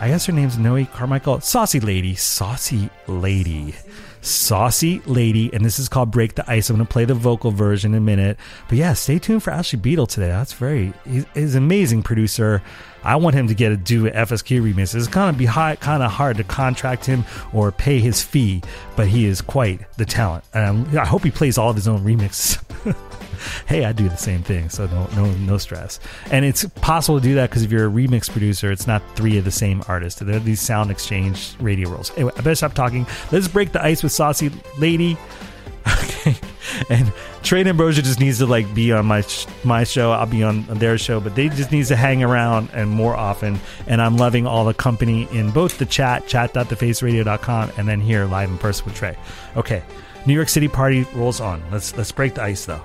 I 0.00 0.08
guess 0.08 0.26
her 0.26 0.32
name's 0.32 0.58
Noe 0.58 0.84
Carmichael, 0.86 1.40
Saucy 1.40 1.80
Lady. 1.80 2.14
Saucy 2.14 2.88
Lady. 3.06 3.74
Saucy 4.20 5.00
Lady. 5.06 5.52
And 5.52 5.64
this 5.64 5.78
is 5.78 5.88
called 5.88 6.10
Break 6.10 6.34
the 6.34 6.50
Ice. 6.50 6.70
I'm 6.70 6.76
going 6.76 6.86
to 6.86 6.92
play 6.92 7.04
the 7.04 7.14
vocal 7.14 7.50
version 7.50 7.92
in 7.94 7.98
a 7.98 8.00
minute. 8.00 8.38
But 8.68 8.78
yeah, 8.78 8.92
stay 8.92 9.18
tuned 9.18 9.42
for 9.42 9.50
Ashley 9.50 9.78
Beadle 9.78 10.06
today. 10.06 10.28
That's 10.28 10.52
very, 10.52 10.92
he's, 11.06 11.26
he's 11.34 11.54
an 11.54 11.64
amazing 11.64 12.02
producer. 12.02 12.62
I 13.04 13.16
want 13.16 13.36
him 13.36 13.48
to 13.48 13.54
get 13.54 13.72
a 13.72 13.76
do 13.76 14.06
an 14.06 14.12
FSQ 14.12 14.60
remix. 14.62 14.94
It's 14.94 15.06
kind 15.06 15.30
of 15.30 15.38
be 15.38 15.46
hard, 15.46 15.80
kind 15.80 16.02
of 16.02 16.10
hard 16.10 16.36
to 16.38 16.44
contract 16.44 17.06
him 17.06 17.24
or 17.52 17.70
pay 17.70 18.00
his 18.00 18.22
fee, 18.22 18.62
but 18.96 19.08
he 19.08 19.24
is 19.24 19.40
quite 19.40 19.80
the 19.96 20.04
talent. 20.04 20.44
And 20.52 20.98
I 20.98 21.06
hope 21.06 21.22
he 21.22 21.30
plays 21.30 21.58
all 21.58 21.70
of 21.70 21.76
his 21.76 21.88
own 21.88 22.04
remixes. 22.04 22.62
hey, 23.66 23.84
I 23.84 23.92
do 23.92 24.08
the 24.08 24.16
same 24.16 24.42
thing, 24.42 24.68
so 24.68 24.86
no, 24.86 25.06
no, 25.16 25.30
no 25.32 25.58
stress. 25.58 26.00
And 26.30 26.44
it's 26.44 26.64
possible 26.80 27.18
to 27.18 27.22
do 27.22 27.34
that 27.36 27.50
because 27.50 27.62
if 27.62 27.70
you're 27.72 27.86
a 27.86 27.90
remix 27.90 28.30
producer, 28.30 28.70
it's 28.70 28.86
not 28.86 29.02
three 29.16 29.38
of 29.38 29.44
the 29.44 29.50
same 29.50 29.82
artists. 29.88 30.20
They're 30.20 30.38
these 30.38 30.60
sound 30.60 30.90
exchange 30.90 31.54
radio 31.60 31.90
rules. 31.90 32.10
Anyway, 32.12 32.32
I 32.34 32.40
better 32.40 32.54
stop 32.54 32.74
talking. 32.74 33.06
Let's 33.32 33.48
break 33.48 33.72
the 33.72 33.82
ice 33.82 34.02
with 34.02 34.12
Saucy 34.12 34.50
Lady. 34.78 35.16
Okay, 35.88 36.36
and 36.90 37.12
Trey 37.42 37.64
Ambrosia 37.64 38.02
just 38.02 38.20
needs 38.20 38.38
to 38.38 38.46
like 38.46 38.72
be 38.74 38.92
on 38.92 39.06
my 39.06 39.22
sh- 39.22 39.46
my 39.64 39.84
show. 39.84 40.12
I'll 40.12 40.26
be 40.26 40.42
on 40.42 40.64
their 40.66 40.98
show, 40.98 41.18
but 41.18 41.34
they 41.34 41.48
just 41.48 41.72
needs 41.72 41.88
to 41.88 41.96
hang 41.96 42.22
around 42.22 42.68
and 42.74 42.90
more 42.90 43.16
often. 43.16 43.58
And 43.86 44.02
I'm 44.02 44.16
loving 44.16 44.46
all 44.46 44.64
the 44.64 44.74
company 44.74 45.26
in 45.32 45.50
both 45.50 45.78
the 45.78 45.86
chat, 45.86 46.26
chat.thefaceradio.com, 46.26 47.72
and 47.78 47.88
then 47.88 48.00
here 48.00 48.26
live 48.26 48.50
in 48.50 48.58
person 48.58 48.84
with 48.84 48.96
Trey. 48.96 49.16
Okay, 49.56 49.82
New 50.26 50.34
York 50.34 50.48
City 50.48 50.68
party 50.68 51.06
rolls 51.14 51.40
on. 51.40 51.62
Let's 51.70 51.96
let's 51.96 52.12
break 52.12 52.34
the 52.34 52.42
ice 52.42 52.66
though. 52.66 52.82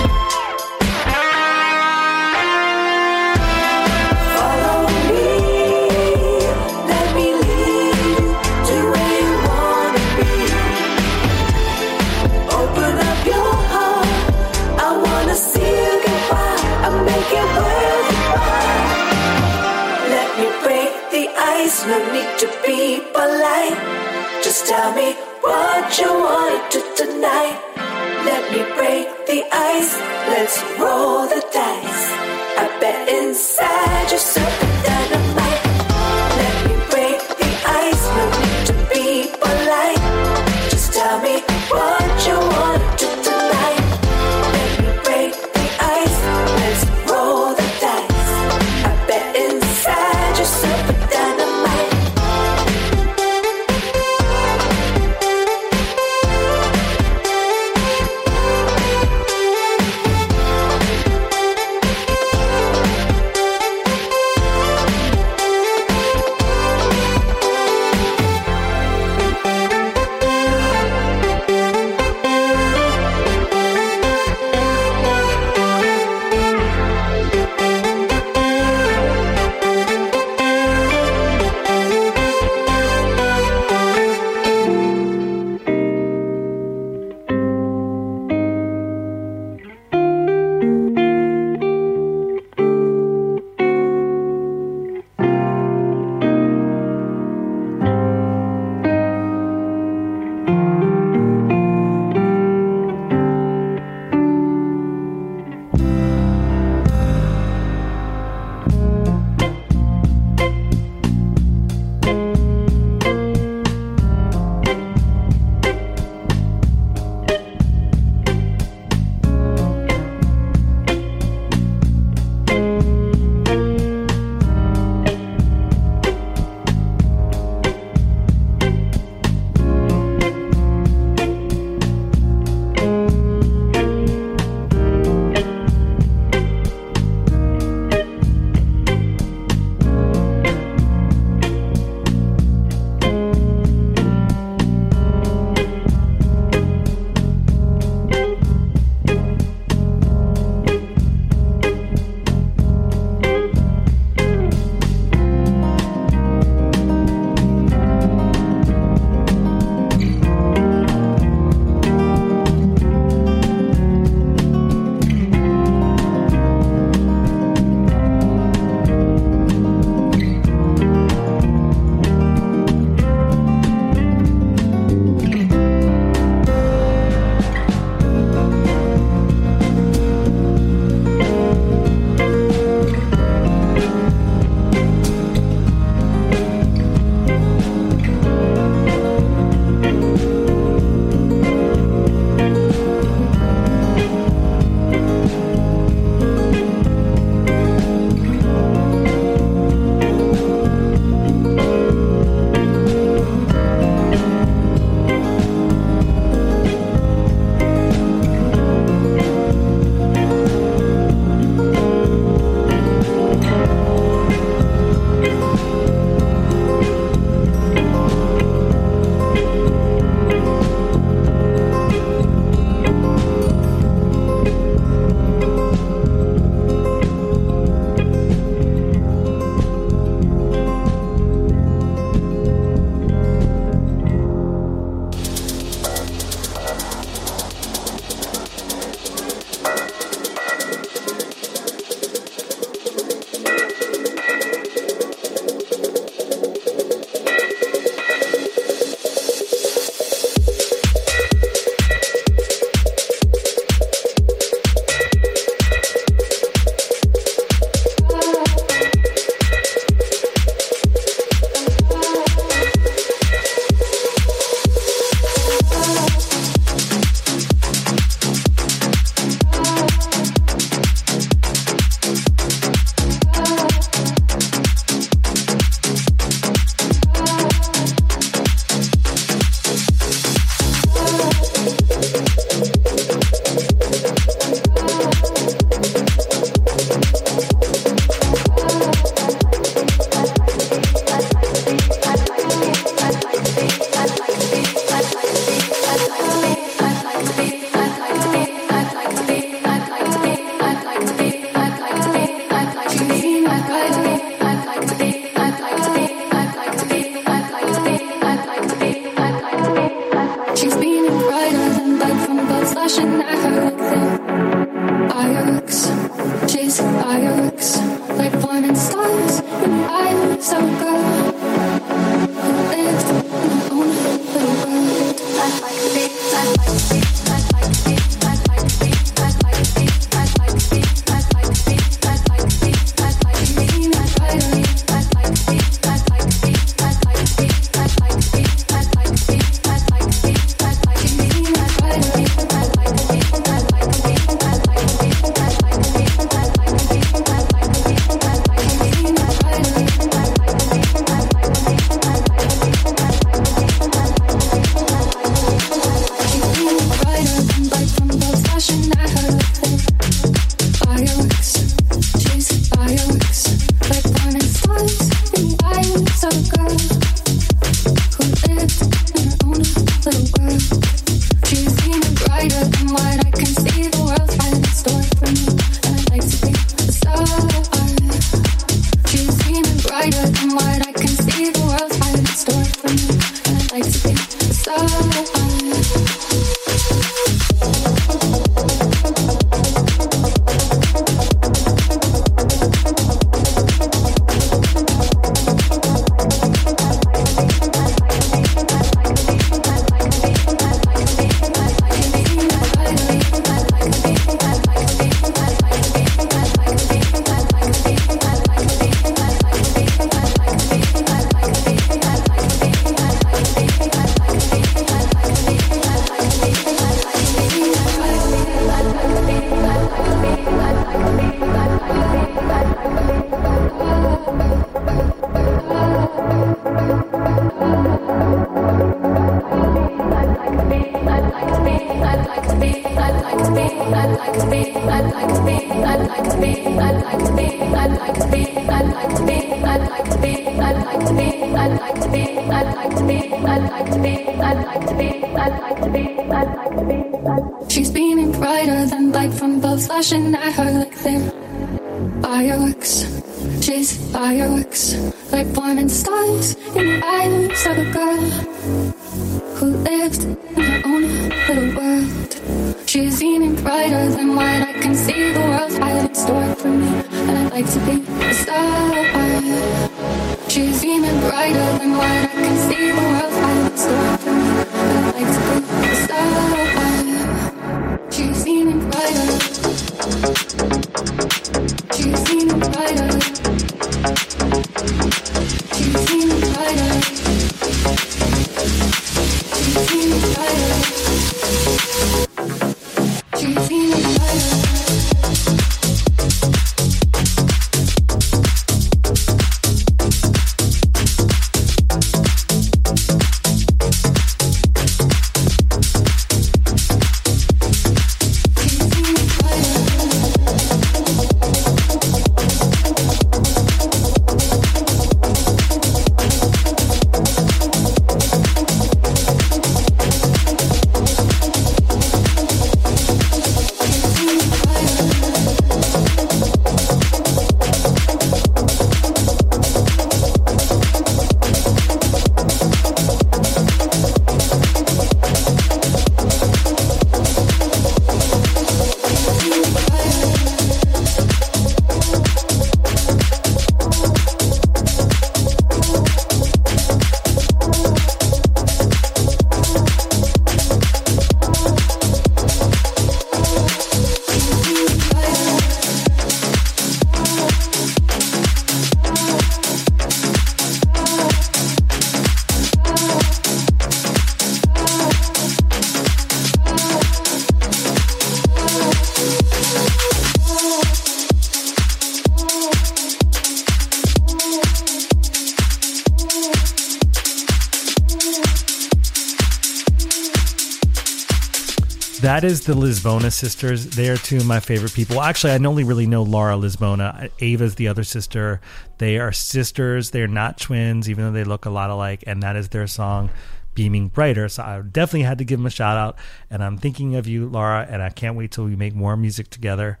Is 582.50 582.62
the 582.62 582.74
Lisbona 582.74 583.32
sisters. 583.32 583.86
They 583.86 584.08
are 584.08 584.16
two 584.16 584.38
of 584.38 584.44
my 584.44 584.58
favorite 584.58 584.92
people. 584.92 585.20
Actually, 585.20 585.52
I 585.52 585.56
only 585.58 585.84
really 585.84 586.06
know 586.06 586.24
Laura 586.24 586.54
Lisbona. 586.54 587.30
Ava's 587.38 587.76
the 587.76 587.86
other 587.86 588.02
sister. 588.02 588.60
They 588.98 589.18
are 589.18 589.30
sisters. 589.30 590.10
They're 590.10 590.26
not 590.26 590.58
twins, 590.58 591.08
even 591.08 591.24
though 591.24 591.30
they 591.30 591.44
look 591.44 591.64
a 591.64 591.70
lot 591.70 591.90
alike. 591.90 592.24
And 592.26 592.42
that 592.42 592.56
is 592.56 592.70
their 592.70 592.88
song, 592.88 593.30
Beaming 593.74 594.08
Brighter. 594.08 594.48
So 594.48 594.64
I 594.64 594.80
definitely 594.80 595.22
had 595.22 595.38
to 595.38 595.44
give 595.44 595.60
them 595.60 595.66
a 595.66 595.70
shout 595.70 595.96
out. 595.96 596.18
And 596.50 596.64
I'm 596.64 596.76
thinking 596.76 597.14
of 597.14 597.28
you, 597.28 597.48
Laura, 597.48 597.86
and 597.88 598.02
I 598.02 598.10
can't 598.10 598.34
wait 598.36 598.50
till 598.50 598.64
we 598.64 598.74
make 598.74 598.96
more 598.96 599.16
music 599.16 599.48
together. 599.50 600.00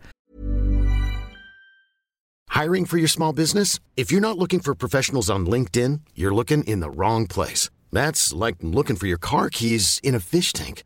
Hiring 2.48 2.84
for 2.84 2.98
your 2.98 3.06
small 3.06 3.32
business? 3.32 3.78
If 3.96 4.10
you're 4.10 4.20
not 4.20 4.38
looking 4.38 4.58
for 4.58 4.74
professionals 4.74 5.30
on 5.30 5.46
LinkedIn, 5.46 6.00
you're 6.16 6.34
looking 6.34 6.64
in 6.64 6.80
the 6.80 6.90
wrong 6.90 7.28
place. 7.28 7.70
That's 7.92 8.32
like 8.32 8.56
looking 8.60 8.96
for 8.96 9.06
your 9.06 9.18
car 9.18 9.50
keys 9.50 10.00
in 10.02 10.16
a 10.16 10.20
fish 10.20 10.52
tank. 10.52 10.82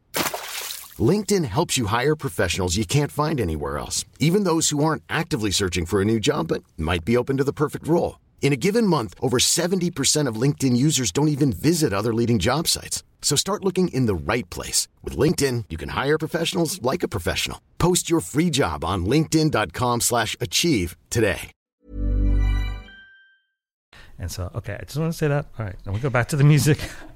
LinkedIn 1.01 1.45
helps 1.47 1.77
you 1.77 1.87
hire 1.87 2.15
professionals 2.15 2.77
you 2.77 2.87
can't 2.87 3.11
find 3.11 3.41
anywhere 3.41 3.79
else, 3.79 4.05
even 4.21 4.45
those 4.45 4.69
who 4.69 4.85
aren't 4.85 5.03
actively 5.09 5.51
searching 5.51 5.87
for 5.87 6.01
a 6.01 6.05
new 6.05 6.21
job 6.21 6.47
but 6.49 6.63
might 6.77 7.05
be 7.05 7.17
open 7.17 7.39
to 7.39 7.45
the 7.45 7.53
perfect 7.53 7.89
role. 7.89 8.21
In 8.43 8.53
a 8.53 8.57
given 8.57 8.87
month, 8.87 9.15
over 9.21 9.39
70% 9.39 10.29
of 10.29 10.37
LinkedIn 10.37 10.77
users 10.77 11.11
don't 11.11 11.29
even 11.29 11.53
visit 11.53 11.93
other 11.93 12.15
leading 12.15 12.39
job 12.39 12.69
sites. 12.69 13.03
So 13.23 13.37
start 13.37 13.65
looking 13.65 13.89
in 13.89 14.07
the 14.07 14.15
right 14.15 14.49
place. 14.51 14.87
With 15.03 15.17
LinkedIn, 15.17 15.65
you 15.71 15.79
can 15.79 15.89
hire 15.89 16.19
professionals 16.19 16.81
like 16.83 17.03
a 17.03 17.09
professional. 17.09 17.61
Post 17.79 18.09
your 18.11 18.21
free 18.21 18.51
job 18.51 18.85
on 18.85 19.07
linkedin.com 19.07 20.03
slash 20.03 20.37
achieve 20.41 20.97
today. 21.11 21.51
And 24.19 24.31
so, 24.31 24.51
okay, 24.55 24.75
I 24.75 24.85
just 24.85 24.97
want 24.97 25.13
to 25.13 25.19
say 25.19 25.27
that. 25.29 25.47
All 25.59 25.67
right, 25.67 25.75
now 25.85 25.93
we 25.93 25.99
go 25.99 26.11
back 26.11 26.29
to 26.29 26.37
the 26.37 26.45
music. 26.45 26.79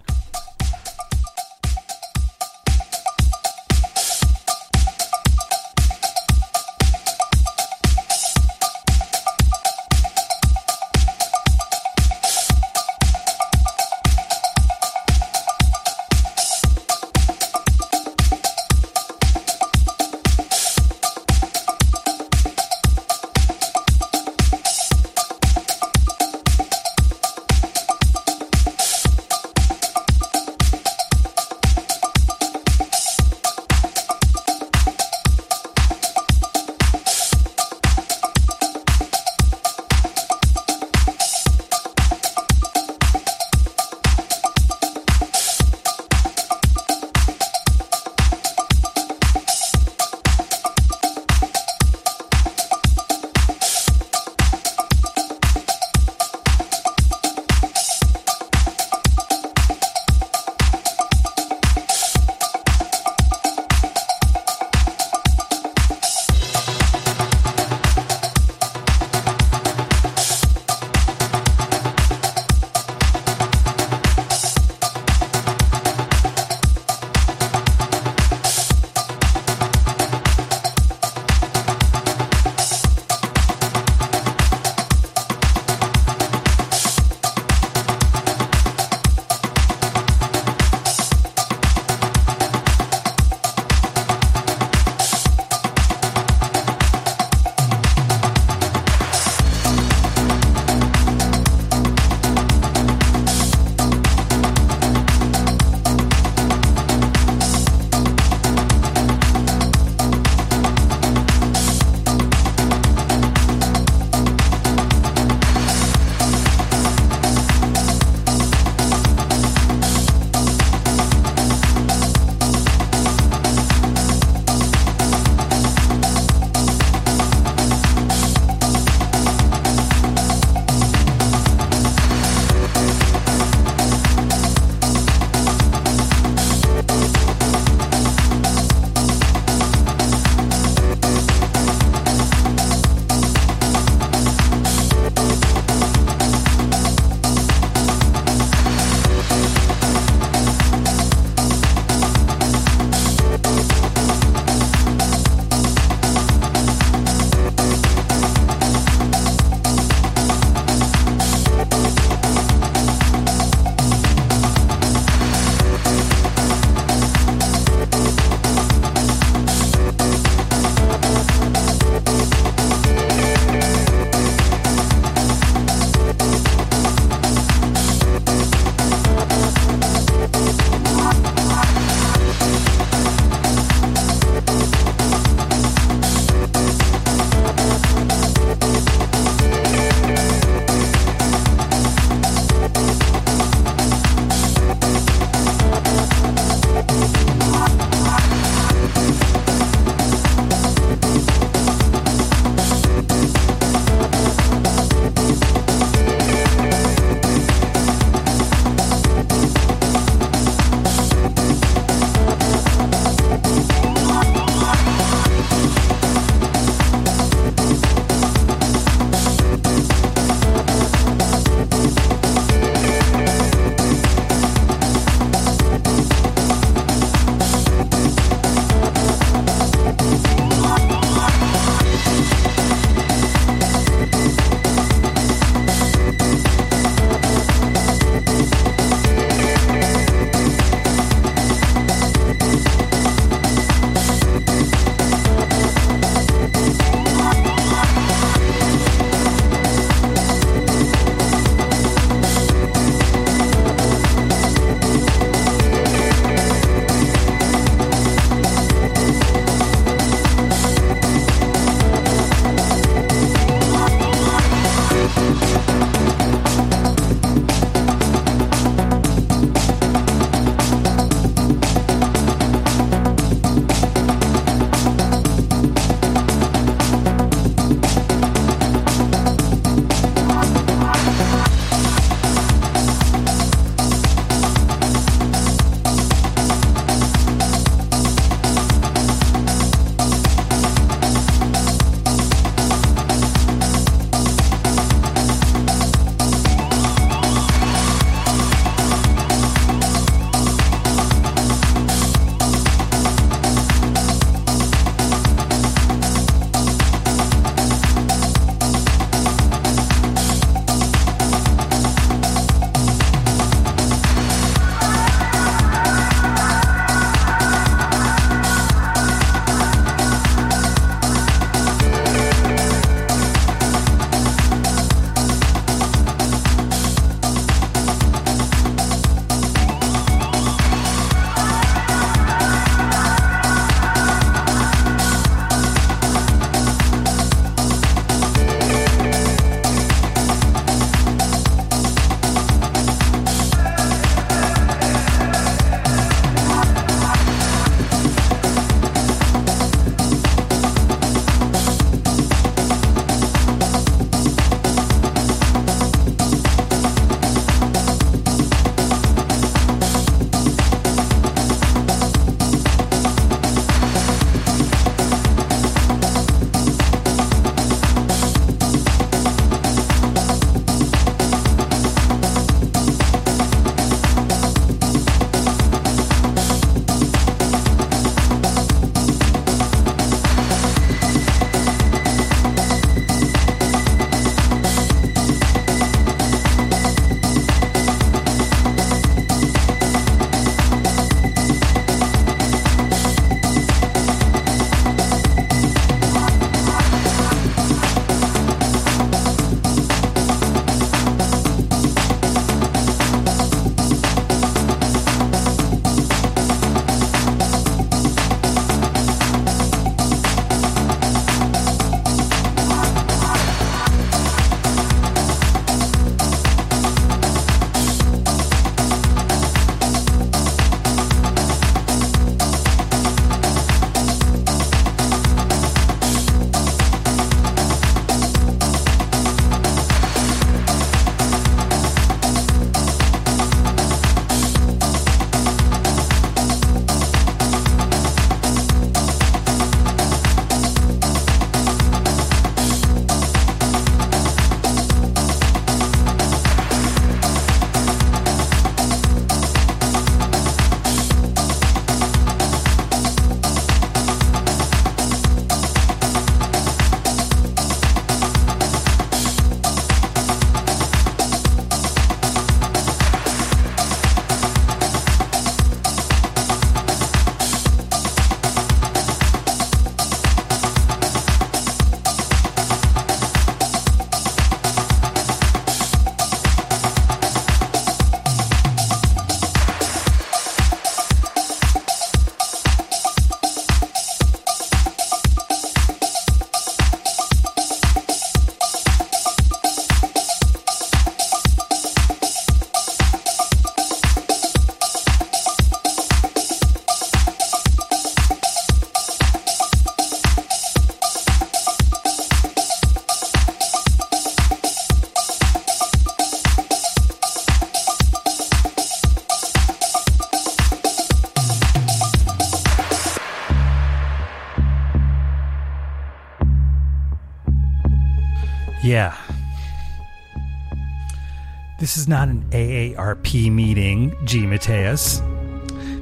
is 521.98 522.08
not 522.08 522.28
an 522.28 522.44
AARP 522.50 523.50
meeting, 523.50 524.16
G. 524.24 524.46
Mateus. 524.46 525.20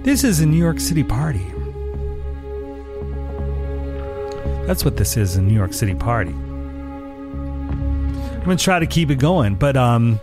This 0.02 0.24
is 0.24 0.40
a 0.40 0.47
New 0.47 0.59
York 0.59 0.78
City 0.78 1.02
party. 1.02 1.44
That's 4.66 4.85
what 4.85 4.97
this 4.97 5.16
is 5.16 5.36
a 5.36 5.43
New 5.43 5.55
York 5.55 5.73
City 5.73 5.94
party. 5.94 6.32
I'm 6.32 8.43
going 8.44 8.56
to 8.56 8.62
try 8.62 8.78
to 8.78 8.86
keep 8.86 9.10
it 9.10 9.18
going, 9.18 9.55
but 9.55 9.77
um, 9.77 10.16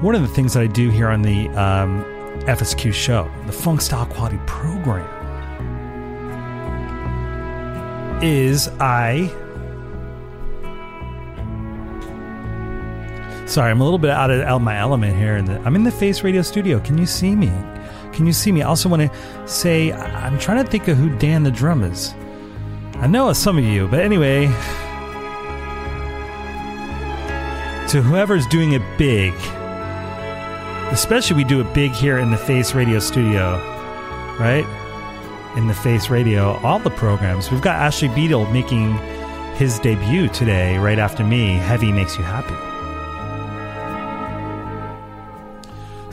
one 0.00 0.14
of 0.14 0.22
the 0.22 0.28
things 0.28 0.54
that 0.54 0.62
I 0.62 0.66
do 0.66 0.90
here 0.90 1.08
on 1.08 1.22
the 1.22 1.48
um, 1.50 2.04
FSQ 2.46 2.92
show, 2.92 3.30
the 3.46 3.52
Funk 3.52 3.80
Style 3.80 4.06
Quality 4.06 4.38
Program, 4.46 5.12
is 8.22 8.68
I 8.80 9.32
Sorry, 13.56 13.70
I'm 13.70 13.80
a 13.80 13.84
little 13.84 13.98
bit 13.98 14.10
out 14.10 14.30
of, 14.30 14.42
out 14.42 14.56
of 14.56 14.60
my 14.60 14.76
element 14.76 15.16
here. 15.16 15.36
I'm 15.64 15.74
in 15.76 15.82
the 15.82 15.90
Face 15.90 16.22
Radio 16.22 16.42
studio. 16.42 16.78
Can 16.78 16.98
you 16.98 17.06
see 17.06 17.34
me? 17.34 17.50
Can 18.12 18.26
you 18.26 18.34
see 18.34 18.52
me? 18.52 18.60
I 18.60 18.68
also 18.68 18.86
want 18.86 19.10
to 19.10 19.48
say 19.48 19.92
I'm 19.92 20.38
trying 20.38 20.62
to 20.62 20.70
think 20.70 20.88
of 20.88 20.98
who 20.98 21.16
Dan 21.16 21.42
the 21.42 21.50
Drum 21.50 21.82
is. 21.82 22.12
I 22.96 23.06
know 23.06 23.32
some 23.32 23.56
of 23.56 23.64
you, 23.64 23.88
but 23.88 24.00
anyway, 24.00 24.48
to 27.88 28.02
whoever's 28.02 28.46
doing 28.48 28.72
it 28.72 28.82
big, 28.98 29.32
especially 30.92 31.38
we 31.38 31.44
do 31.44 31.62
it 31.62 31.72
big 31.72 31.92
here 31.92 32.18
in 32.18 32.30
the 32.30 32.36
Face 32.36 32.74
Radio 32.74 32.98
studio, 32.98 33.52
right? 34.38 34.66
In 35.56 35.66
the 35.66 35.72
Face 35.72 36.10
Radio, 36.10 36.58
all 36.58 36.78
the 36.78 36.90
programs. 36.90 37.50
We've 37.50 37.62
got 37.62 37.76
Ashley 37.76 38.08
Beadle 38.08 38.44
making 38.52 38.98
his 39.54 39.78
debut 39.78 40.28
today, 40.28 40.76
right 40.76 40.98
after 40.98 41.24
me. 41.24 41.54
Heavy 41.54 41.90
makes 41.90 42.18
you 42.18 42.22
happy. 42.22 42.65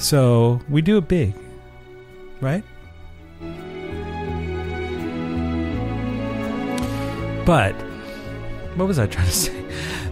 So 0.03 0.59
we 0.67 0.81
do 0.81 0.97
it 0.97 1.07
big, 1.07 1.33
right? 2.41 2.61
But 7.45 7.71
what 8.75 8.85
was 8.85 8.99
I 8.99 9.07
trying 9.07 9.27
to 9.27 9.31
say? 9.33 9.65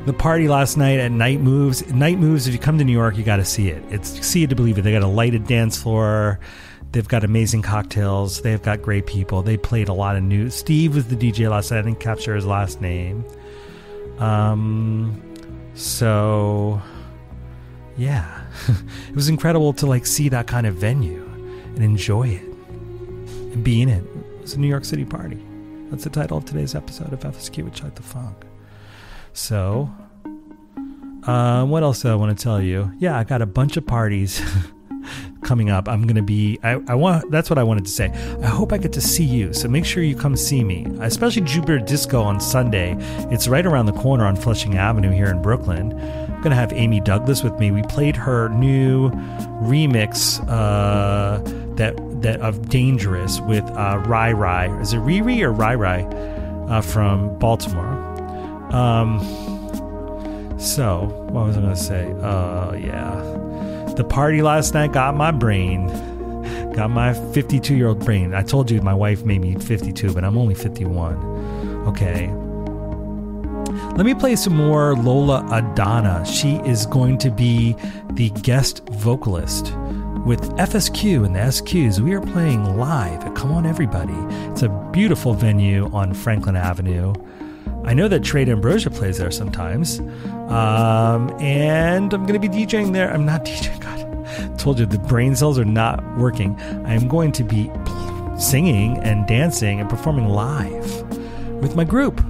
The 0.06 0.14
party 0.14 0.48
last 0.48 0.78
night 0.78 1.02
at 1.02 1.12
Night 1.12 1.42
Moves. 1.42 1.86
Night 1.94 2.20
Moves. 2.20 2.48
If 2.48 2.54
you 2.54 2.60
come 2.60 2.78
to 2.78 2.86
New 2.86 2.94
York, 2.94 3.18
you 3.18 3.26
got 3.26 3.36
to 3.36 3.46
see 3.46 3.68
it. 3.68 3.84
It's 3.90 4.26
see 4.26 4.44
it 4.44 4.50
to 4.52 4.56
believe 4.56 4.78
it. 4.78 4.84
They 4.84 4.94
got 4.94 5.04
a 5.04 5.08
lighted 5.08 5.46
dance 5.46 5.80
floor. 5.82 6.40
They've 6.94 7.08
got 7.08 7.26
amazing 7.26 7.62
cocktails. 7.62 8.42
They've 8.44 8.62
got 8.62 8.82
great 8.82 9.08
people. 9.08 9.42
They 9.42 9.58
played 9.58 9.90
a 9.90 9.94
lot 9.94 10.16
of 10.16 10.24
new. 10.24 10.50
Steve 10.50 10.96
was 10.96 11.08
the 11.08 11.18
DJ 11.18 11.50
last 11.50 11.70
night. 11.70 11.80
I 11.80 11.82
didn't 11.82 12.00
capture 12.00 12.34
his 12.34 12.46
last 12.46 12.80
name. 12.80 13.26
Um, 14.20 15.22
so 15.76 16.82
yeah, 17.98 18.31
it 19.12 19.16
was 19.16 19.28
incredible 19.28 19.74
to 19.74 19.86
like 19.86 20.06
see 20.06 20.30
that 20.30 20.48
kind 20.48 20.66
of 20.66 20.76
venue 20.76 21.22
and 21.76 21.84
enjoy 21.84 22.30
it 22.30 22.44
and 23.52 23.62
be 23.62 23.82
in 23.82 23.90
it. 23.90 24.06
It 24.06 24.42
was 24.42 24.54
a 24.54 24.60
New 24.60 24.70
York 24.70 24.86
City 24.86 25.04
party. 25.04 25.38
That's 25.90 26.06
the 26.06 26.10
title 26.10 26.38
of 26.38 26.46
today's 26.46 26.76
episode 26.76 27.12
of 27.12 27.20
FSQ 27.20 27.66
with 27.66 27.74
Chuck 27.74 27.94
Da 27.94 28.02
Fonk. 28.02 28.44
So, 29.34 29.94
uh, 31.24 31.66
what 31.66 31.84
else 31.84 32.04
do 32.04 32.08
I 32.08 32.16
want 32.16 32.38
to 32.38 32.42
tell 32.42 32.62
you? 32.62 32.90
Yeah, 33.00 33.18
I 33.18 33.26
got 33.26 33.42
a 33.42 33.46
bunch 33.46 33.76
of 33.76 33.86
parties 33.86 34.42
coming 35.44 35.70
up. 35.70 35.90
I'm 35.90 36.08
gonna 36.08 36.24
be. 36.24 36.58
I, 36.64 36.82
I 36.88 36.96
want. 36.96 37.30
That's 37.32 37.50
what 37.50 37.60
I 37.60 37.64
wanted 37.64 37.84
to 37.84 37.92
say. 37.92 38.06
I 38.42 38.48
hope 38.48 38.72
I 38.72 38.78
get 38.78 38.94
to 38.94 39.02
see 39.02 39.26
you. 39.26 39.52
So 39.52 39.68
make 39.68 39.84
sure 39.84 40.04
you 40.04 40.16
come 40.16 40.38
see 40.38 40.64
me, 40.64 40.88
especially 41.02 41.42
Jupiter 41.42 41.80
Disco 41.80 42.22
on 42.22 42.40
Sunday. 42.40 42.96
It's 43.30 43.50
right 43.50 43.66
around 43.66 43.88
the 43.88 43.92
corner 43.92 44.26
on 44.26 44.38
Flushing 44.38 44.78
Avenue 44.78 45.12
here 45.12 45.28
in 45.28 45.42
Brooklyn. 45.42 45.92
I'm 46.42 46.46
gonna 46.46 46.56
have 46.56 46.74
Amy 46.74 47.00
Douglas 47.00 47.44
with 47.44 47.60
me. 47.60 47.70
We 47.70 47.84
played 47.84 48.16
her 48.16 48.50
new 48.50 49.12
remix 49.62 50.44
uh, 50.50 51.38
that 51.76 51.96
that 52.24 52.42
of 52.42 52.68
Dangerous 52.68 53.40
with 53.42 53.64
uh, 53.78 54.02
Rai 54.08 54.34
Rai. 54.34 54.72
Is 54.82 54.92
it 54.94 55.02
Riri 55.02 55.44
or 55.44 55.52
Rai 55.52 55.76
Rai 55.76 56.04
uh, 56.68 56.82
from 56.82 57.38
Baltimore? 57.38 57.94
Um, 58.74 59.20
so 60.60 61.12
what 61.30 61.46
was 61.46 61.58
I 61.58 61.62
gonna 61.62 61.76
say? 61.76 62.12
Uh, 62.14 62.74
yeah, 62.74 63.94
the 63.96 64.04
party 64.04 64.42
last 64.42 64.74
night 64.74 64.94
got 64.94 65.16
my 65.16 65.30
brain. 65.30 65.90
Got 66.74 66.90
my 66.90 67.14
52 67.34 67.76
year 67.76 67.90
old 67.90 68.04
brain. 68.04 68.34
I 68.34 68.42
told 68.42 68.72
you 68.72 68.82
my 68.82 68.96
wife 68.96 69.24
made 69.26 69.42
me 69.42 69.54
52, 69.54 70.12
but 70.12 70.24
I'm 70.24 70.40
only 70.40 70.56
51. 70.56 71.86
Okay. 71.88 72.34
Let 73.72 74.06
me 74.06 74.14
play 74.14 74.36
some 74.36 74.56
more 74.56 74.96
Lola 74.96 75.46
Adana. 75.52 76.26
She 76.26 76.56
is 76.66 76.86
going 76.86 77.18
to 77.20 77.32
be 77.32 77.76
the 78.12 78.30
guest 78.42 78.88
vocalist 78.90 79.74
with 80.26 80.42
FSQ 80.58 81.26
and 81.26 81.36
the 81.36 81.40
SQs. 81.40 82.00
We 82.00 82.14
are 82.14 82.22
playing 82.22 82.78
live 82.78 83.24
at 83.24 83.36
Come 83.36 83.52
On 83.52 83.66
Everybody. 83.66 84.14
It's 84.52 84.62
a 84.62 84.70
beautiful 84.92 85.34
venue 85.34 85.90
on 85.94 86.14
Franklin 86.14 86.56
Avenue. 86.56 87.14
I 87.84 87.94
know 87.94 88.08
that 88.08 88.24
Trey 88.24 88.46
Ambrosia 88.46 88.92
plays 88.92 89.18
there 89.18 89.32
sometimes. 89.32 90.00
Um, 90.00 91.30
and 91.40 92.14
I'm 92.14 92.26
going 92.26 92.40
to 92.40 92.48
be 92.48 92.50
DJing 92.50 92.94
there. 92.94 93.12
I'm 93.12 93.26
not 93.26 93.46
DJing, 93.46 93.80
God. 93.80 94.60
Told 94.60 94.80
you 94.80 94.86
the 94.86 95.00
brain 95.00 95.36
cells 95.36 95.58
are 95.58 95.66
not 95.66 96.18
working. 96.18 96.56
I'm 96.86 97.08
going 97.08 97.32
to 97.34 97.44
be 97.44 97.72
singing 98.38 98.98
and 99.00 99.26
dancing 99.28 99.80
and 99.80 99.90
performing 99.90 100.28
live 100.30 101.04
with 101.62 101.76
my 101.76 101.84
group. 101.84 102.22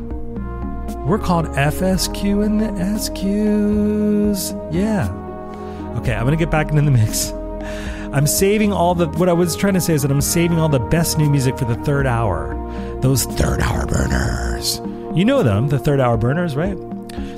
We're 1.12 1.20
called 1.20 1.48
FSQ 1.48 2.46
and 2.46 2.62
the 2.62 2.68
SQs. 2.68 4.74
Yeah. 4.74 5.10
Okay, 5.98 6.14
I'm 6.14 6.22
going 6.22 6.38
to 6.38 6.38
get 6.38 6.50
back 6.50 6.70
into 6.70 6.84
the 6.84 6.90
mix. 6.90 7.32
I'm 8.14 8.26
saving 8.26 8.72
all 8.72 8.96
the. 8.96 9.10
What 9.10 9.28
I 9.28 9.34
was 9.34 9.58
trying 9.58 9.74
to 9.74 9.82
say 9.82 9.94
is 9.94 10.04
that 10.04 10.12
I'm 10.12 10.22
saving 10.22 10.58
all 10.58 10.70
the 10.70 10.80
best 10.80 11.18
new 11.18 11.30
music 11.30 11.58
for 11.58 11.66
the 11.66 11.76
third 11.76 12.08
hour. 12.08 12.56
Those 13.02 13.26
third 13.26 13.60
hour 13.60 13.86
burners. 13.86 14.80
You 15.14 15.26
know 15.26 15.44
them, 15.44 15.68
the 15.68 15.80
third 15.80 16.00
hour 16.00 16.16
burners, 16.16 16.56
right? 16.56 16.78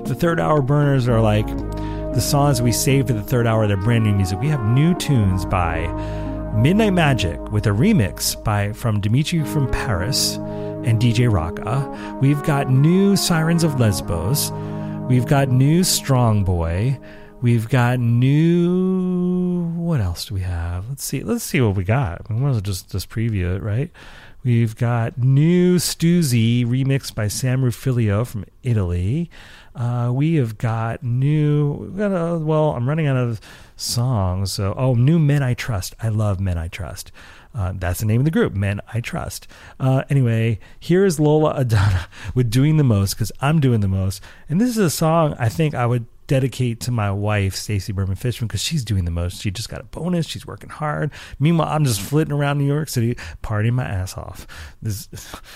The 0.06 0.14
third 0.14 0.40
hour 0.40 0.62
burners 0.62 1.08
are 1.08 1.20
like 1.20 1.48
the 1.48 2.22
songs 2.22 2.62
we 2.62 2.72
save 2.72 3.08
for 3.08 3.14
the 3.14 3.24
third 3.24 3.48
hour. 3.48 3.66
They're 3.66 3.76
brand 3.76 4.04
new 4.04 4.14
music. 4.14 4.40
We 4.40 4.50
have 4.50 4.64
new 4.64 4.94
tunes 4.94 5.48
by 5.48 5.88
Midnight 6.54 6.94
Magic 6.94 7.42
with 7.52 7.66
a 7.66 7.72
remix 7.72 8.42
by 8.44 8.72
from 8.74 9.02
Dimitri 9.02 9.44
from 9.44 9.68
Paris 9.72 10.38
and 10.86 11.02
DJ 11.02 11.32
Raka. 11.32 12.18
We've 12.22 12.42
got 12.44 12.70
new 12.70 13.16
Sirens 13.16 13.64
of 13.64 13.80
Lesbos. 13.80 14.52
We've 15.10 15.26
got 15.26 15.50
new 15.50 15.84
Strong 15.84 16.44
Boy. 16.44 17.00
We've 17.42 17.68
got 17.68 18.00
new. 18.00 19.70
What 19.76 20.00
else 20.00 20.26
do 20.26 20.36
we 20.36 20.42
have? 20.42 20.88
Let's 20.90 21.04
see. 21.04 21.24
Let's 21.24 21.44
see 21.44 21.60
what 21.62 21.76
we 21.76 21.84
got. 21.84 22.30
We 22.30 22.36
as 22.38 22.42
well 22.42 22.60
just 22.62 22.92
just 22.92 23.10
preview 23.10 23.56
it, 23.56 23.62
right? 23.62 23.92
We've 24.44 24.76
got 24.76 25.18
new 25.18 25.78
Stuzy 25.78 26.66
remixed 26.66 27.16
by 27.16 27.30
Sam 27.30 27.62
Ruffillo 27.62 28.28
from 28.28 28.46
Italy. 28.62 29.30
Uh, 29.74 30.12
we 30.14 30.36
have 30.36 30.58
got 30.58 31.02
new. 31.02 31.72
We've 31.74 31.98
got 31.98 32.12
a, 32.12 32.38
well, 32.40 32.72
I'm 32.72 32.88
running 32.88 33.08
out 33.08 33.16
of 33.16 33.40
songs. 33.78 34.52
So, 34.52 34.74
oh, 34.78 34.96
new 34.96 35.18
Men 35.18 35.44
I 35.44 35.54
Trust. 35.54 35.96
I 36.02 36.10
love 36.10 36.40
Men 36.40 36.58
I 36.58 36.68
Trust. 36.68 37.12
Uh, 37.56 37.74
that's 37.76 38.00
the 38.00 38.06
name 38.06 38.22
of 38.22 38.26
the 38.26 38.32
group, 38.32 38.54
Men 38.54 38.82
I 38.94 39.00
Trust. 39.00 39.48
Uh, 39.80 40.04
anyway, 40.10 40.60
here 40.80 41.06
is 41.06 41.20
Lola 41.20 41.54
Adana 41.56 42.08
with 42.36 42.50
Doing 42.50 42.78
the 42.78 42.84
Most 42.84 43.14
because 43.14 43.32
I'm 43.42 43.60
doing 43.60 43.82
the 43.82 43.88
most. 43.88 44.24
And 44.50 44.60
this 44.60 44.70
is 44.70 44.78
a 44.78 44.90
song 44.90 45.36
I 45.38 45.50
think 45.50 45.76
I 45.76 45.86
would 45.86 46.06
dedicate 46.28 46.80
to 46.82 46.92
my 46.92 47.12
wife, 47.12 47.56
Stacey 47.56 47.94
Berman 47.94 48.16
Fishman, 48.16 48.48
because 48.48 48.62
she's 48.62 48.84
doing 48.84 49.06
the 49.06 49.12
most. 49.12 49.42
She 49.42 49.52
just 49.52 49.70
got 49.70 49.82
a 49.82 49.84
bonus. 49.84 50.28
She's 50.28 50.48
working 50.48 50.70
hard. 50.70 51.12
Meanwhile, 51.40 51.68
I'm 51.70 51.86
just 51.86 52.02
flitting 52.02 52.34
around 52.34 52.58
New 52.58 52.66
York 52.66 52.90
City, 52.90 53.16
partying 53.44 53.74
my 53.74 53.86
ass 53.86 54.18
off. 54.18 54.48
This, 54.82 55.08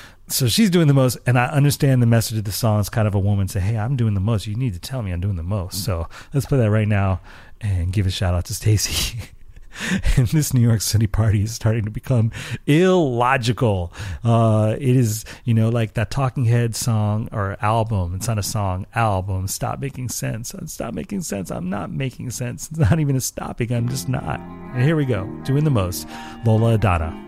so 0.28 0.48
she's 0.48 0.70
doing 0.70 0.88
the 0.88 0.94
most, 0.94 1.18
and 1.26 1.40
I 1.40 1.46
understand 1.48 2.02
the 2.02 2.08
message 2.08 2.38
of 2.38 2.44
the 2.44 2.52
song 2.52 2.80
is 2.80 2.90
kind 2.90 3.08
of 3.08 3.16
a 3.16 3.20
woman 3.20 3.48
say, 3.48 3.60
"Hey, 3.60 3.78
I'm 3.78 3.96
doing 3.96 4.14
the 4.14 4.20
most. 4.20 4.46
You 4.46 4.56
need 4.56 4.74
to 4.74 4.80
tell 4.80 5.02
me 5.02 5.12
I'm 5.12 5.22
doing 5.22 5.36
the 5.36 5.44
most." 5.44 5.84
So 5.84 6.08
let's 6.34 6.46
play 6.46 6.60
that 6.60 6.70
right 6.70 6.88
now 6.88 7.22
and 7.62 7.92
give 7.92 8.06
a 8.06 8.12
shout 8.12 8.34
out 8.34 8.46
to 8.46 8.54
Stacey. 8.54 9.20
and 10.18 10.28
this 10.28 10.54
New 10.54 10.62
York 10.62 10.82
City 10.82 11.08
party 11.08 11.44
is 11.44 11.54
starting 11.54 11.86
to 11.86 11.92
become 11.92 12.32
illogical. 12.66 13.94
Uh, 14.24 14.76
it 14.80 14.96
is, 14.96 15.26
you 15.44 15.54
know, 15.54 15.70
like 15.70 15.94
that 15.94 16.12
Talking 16.12 16.46
Head 16.46 16.76
song 16.76 17.30
or 17.32 17.58
album. 17.62 18.16
It's 18.16 18.28
not 18.28 18.38
a 18.40 18.44
song, 18.44 18.86
album. 18.96 19.48
Stop 19.48 19.80
making 19.80 20.10
sense. 20.10 20.54
Stop 20.66 20.94
making 20.94 21.22
sense. 21.22 21.52
I'm 21.52 21.70
not 21.70 21.92
making 21.92 22.32
sense. 22.32 22.70
It's 22.70 22.80
not 22.80 23.00
even 23.00 23.16
a 23.16 23.22
stopping. 23.22 23.72
I'm 23.72 23.90
just 23.90 24.10
not. 24.10 24.40
And 24.40 24.84
here 24.84 24.96
we 24.96 25.06
go, 25.06 25.26
doing 25.44 25.64
the 25.64 25.72
most. 25.72 26.08
Lola 26.46 26.76
Adana. 26.76 27.24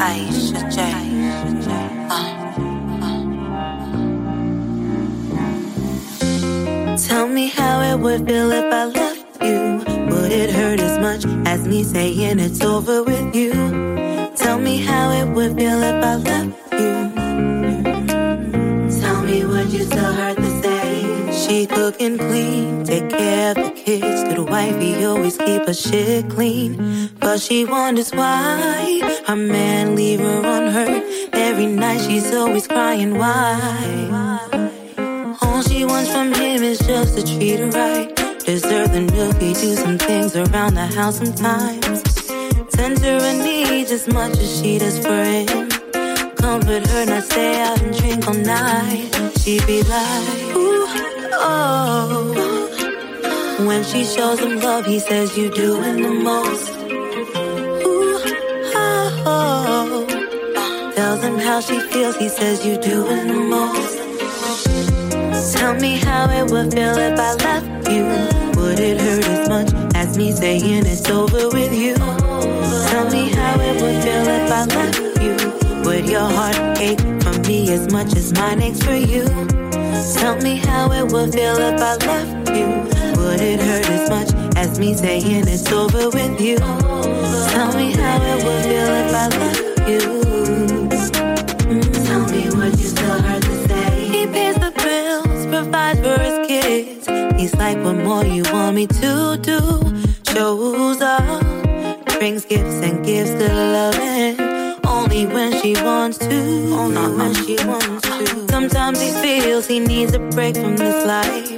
Aisha 0.00 0.70
J. 0.72 2.69
Tell 7.08 7.26
me 7.26 7.46
how 7.48 7.80
it 7.80 7.98
would 7.98 8.26
feel 8.26 8.50
if 8.52 8.72
I 8.72 8.84
left 8.84 9.42
you. 9.42 9.82
Would 10.10 10.32
it 10.32 10.50
hurt 10.50 10.80
as 10.80 10.98
much 10.98 11.24
as 11.46 11.66
me 11.66 11.82
saying 11.82 12.38
it's 12.38 12.60
over 12.60 13.02
with 13.02 13.34
you? 13.34 13.52
Tell 14.36 14.58
me 14.58 14.76
how 14.78 15.10
it 15.10 15.28
would 15.34 15.56
feel 15.56 15.82
if 15.82 16.04
I 16.04 16.16
left 16.16 16.72
you. 16.72 16.94
Tell 19.00 19.22
me, 19.22 19.44
would 19.46 19.72
you 19.72 19.84
still 19.84 20.12
hurt 20.12 20.36
the 20.36 20.62
same? 20.62 21.32
She 21.32 21.66
cook 21.66 22.00
and 22.00 22.18
clean, 22.18 22.84
take 22.84 23.08
care 23.08 23.50
of 23.52 23.56
the 23.56 23.70
kids. 23.70 24.22
Good 24.24 24.50
wifey 24.50 25.04
always 25.04 25.38
keep 25.38 25.66
her 25.66 25.74
shit 25.74 26.28
clean. 26.28 27.10
But 27.18 27.40
she 27.40 27.64
wonders 27.64 28.10
why 28.12 29.20
her 29.26 29.36
man 29.36 29.96
leave 29.96 30.20
her 30.20 30.42
unhurt. 30.44 31.02
Every 31.32 31.66
night 31.66 32.02
she's 32.02 32.32
always 32.34 32.66
crying, 32.68 33.16
why? 33.16 34.69
All 35.42 35.62
she 35.62 35.84
wants 35.84 36.10
from 36.10 36.32
him 36.34 36.62
is 36.62 36.78
just 36.78 37.16
to 37.16 37.22
treat 37.22 37.58
her 37.60 37.68
right. 37.70 38.14
Deserve 38.44 38.92
the 38.92 39.00
nookie, 39.00 39.54
do 39.60 39.74
some 39.74 39.98
things 39.98 40.34
around 40.36 40.74
the 40.74 40.86
house 40.86 41.18
sometimes. 41.18 42.02
Tend 42.70 42.98
her 43.00 43.44
needs 43.44 43.90
as 43.90 44.08
much 44.08 44.36
as 44.38 44.60
she 44.60 44.78
does 44.78 44.98
for 44.98 45.22
him. 45.22 45.68
Comfort 46.36 46.86
her, 46.86 47.06
not 47.06 47.24
stay 47.24 47.60
out 47.60 47.80
and 47.82 47.96
drink 47.98 48.26
all 48.26 48.34
night. 48.34 49.08
She 49.40 49.60
be 49.66 49.82
like, 49.82 50.56
ooh, 50.56 50.86
oh. 51.34 52.36
When 53.66 53.84
she 53.84 54.04
shows 54.04 54.40
him 54.40 54.58
love, 54.60 54.86
he 54.86 54.98
says 54.98 55.36
you 55.36 55.50
doing 55.50 56.02
the 56.02 56.10
most. 56.10 56.70
Ooh, 57.86 58.20
oh, 58.74 59.22
oh. 59.26 60.92
Tells 60.96 61.22
him 61.22 61.38
how 61.38 61.60
she 61.60 61.78
feels, 61.80 62.16
he 62.16 62.28
says 62.28 62.64
you 62.64 62.78
doing 62.78 63.26
the 63.28 63.34
most. 63.34 63.89
Tell 65.52 65.74
me 65.74 65.98
how 65.98 66.30
it 66.30 66.50
would 66.50 66.72
feel 66.72 66.96
if 66.96 67.18
I 67.18 67.34
left 67.34 67.88
you. 67.88 68.04
Would 68.60 68.78
it 68.78 69.00
hurt 69.00 69.24
as 69.24 69.48
much 69.48 69.94
as 69.94 70.16
me 70.16 70.32
saying 70.32 70.86
it's 70.86 71.08
over 71.10 71.48
with 71.48 71.72
you? 71.72 71.94
Tell 71.94 73.10
me 73.10 73.30
how 73.30 73.60
it 73.60 73.80
would 73.82 74.02
feel 74.02 74.26
if 74.38 74.50
I 74.50 74.64
left 74.66 74.98
you. 75.20 75.82
Would 75.84 76.08
your 76.08 76.28
heart 76.30 76.56
ache 76.78 77.00
for 77.22 77.38
me 77.48 77.70
as 77.72 77.92
much 77.92 78.14
as 78.16 78.32
mine 78.32 78.62
aches 78.62 78.82
for 78.82 78.94
you? 78.94 79.24
Tell 80.14 80.36
me 80.36 80.56
how 80.56 80.92
it 80.92 81.12
would 81.12 81.32
feel 81.32 81.56
if 81.58 81.80
I 81.80 81.96
left 81.96 82.56
you. 82.56 82.66
Would 83.20 83.40
it 83.40 83.60
hurt 83.60 83.90
as 83.90 84.08
much 84.08 84.56
as 84.56 84.78
me 84.78 84.94
saying 84.94 85.48
it's 85.48 85.70
over 85.72 86.10
with 86.10 86.40
you? 86.40 86.58
Tell 86.58 87.72
me 87.76 87.92
how 87.92 88.22
it 88.22 88.44
would 88.44 88.64
feel 88.64 88.90
if 89.02 89.14
I 89.14 89.28
left 89.28 89.88
you. 89.88 90.29
Provides 95.62 96.00
for 96.00 96.18
his 96.18 96.46
kids. 96.46 97.06
He's 97.38 97.54
like, 97.54 97.76
what 97.84 97.96
more 97.96 98.24
you 98.24 98.44
want 98.52 98.76
me 98.76 98.86
to 98.86 99.38
do? 99.42 99.60
Shows 100.32 101.00
up, 101.02 101.44
brings 102.18 102.46
gifts 102.46 102.80
and 102.86 103.04
gives 103.04 103.30
good 103.30 103.52
loving. 103.52 104.36
Only 104.86 105.26
when 105.26 105.60
she 105.60 105.74
wants 105.74 106.16
to, 106.18 106.40
oh, 106.72 106.84
only 106.84 107.16
when 107.18 107.34
she 107.34 107.56
wants 107.66 108.08
to. 108.08 108.48
Sometimes 108.48 109.00
he 109.02 109.10
feels 109.22 109.66
he 109.66 109.80
needs 109.80 110.14
a 110.14 110.20
break 110.34 110.54
from 110.56 110.76
this 110.76 111.04
life. 111.06 111.48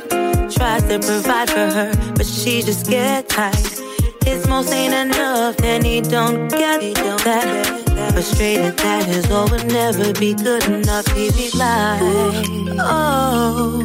Tries 0.57 0.83
to 0.89 0.99
provide 0.99 1.49
for 1.51 1.69
her, 1.79 1.93
but 2.17 2.27
she 2.27 2.63
just 2.63 2.91
get 2.91 3.29
tight. 3.29 3.81
His 4.25 4.49
most 4.49 4.73
ain't 4.73 4.95
enough, 4.95 5.61
and 5.63 5.85
he 5.87 6.01
don't 6.01 6.49
get 6.49 6.81
that. 7.25 7.82
Frustrated 8.11 8.77
that 8.79 9.05
his 9.07 9.31
all 9.31 9.49
would 9.51 9.67
never 9.67 10.13
be 10.13 10.35
good 10.35 10.65
enough. 10.65 11.07
He 11.09 11.31
be 11.31 11.51
like, 11.57 12.01
oh. 12.81 13.79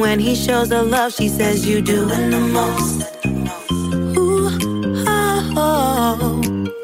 When 0.00 0.18
he 0.18 0.34
shows 0.34 0.70
her 0.70 0.82
love, 0.82 1.14
she 1.14 1.28
says 1.28 1.66
you 1.66 1.80
doing 1.80 2.30
the 2.30 2.40
most. 2.40 3.02
Ooh, 4.16 4.50
oh, 5.06 5.52
oh. 5.56 6.74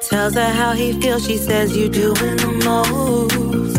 Tells 0.00 0.34
her 0.34 0.48
how 0.48 0.72
he 0.72 0.98
feels, 1.00 1.26
she 1.26 1.36
says 1.36 1.76
you 1.76 1.88
doing 1.88 2.36
the 2.36 2.52
most. 2.64 3.74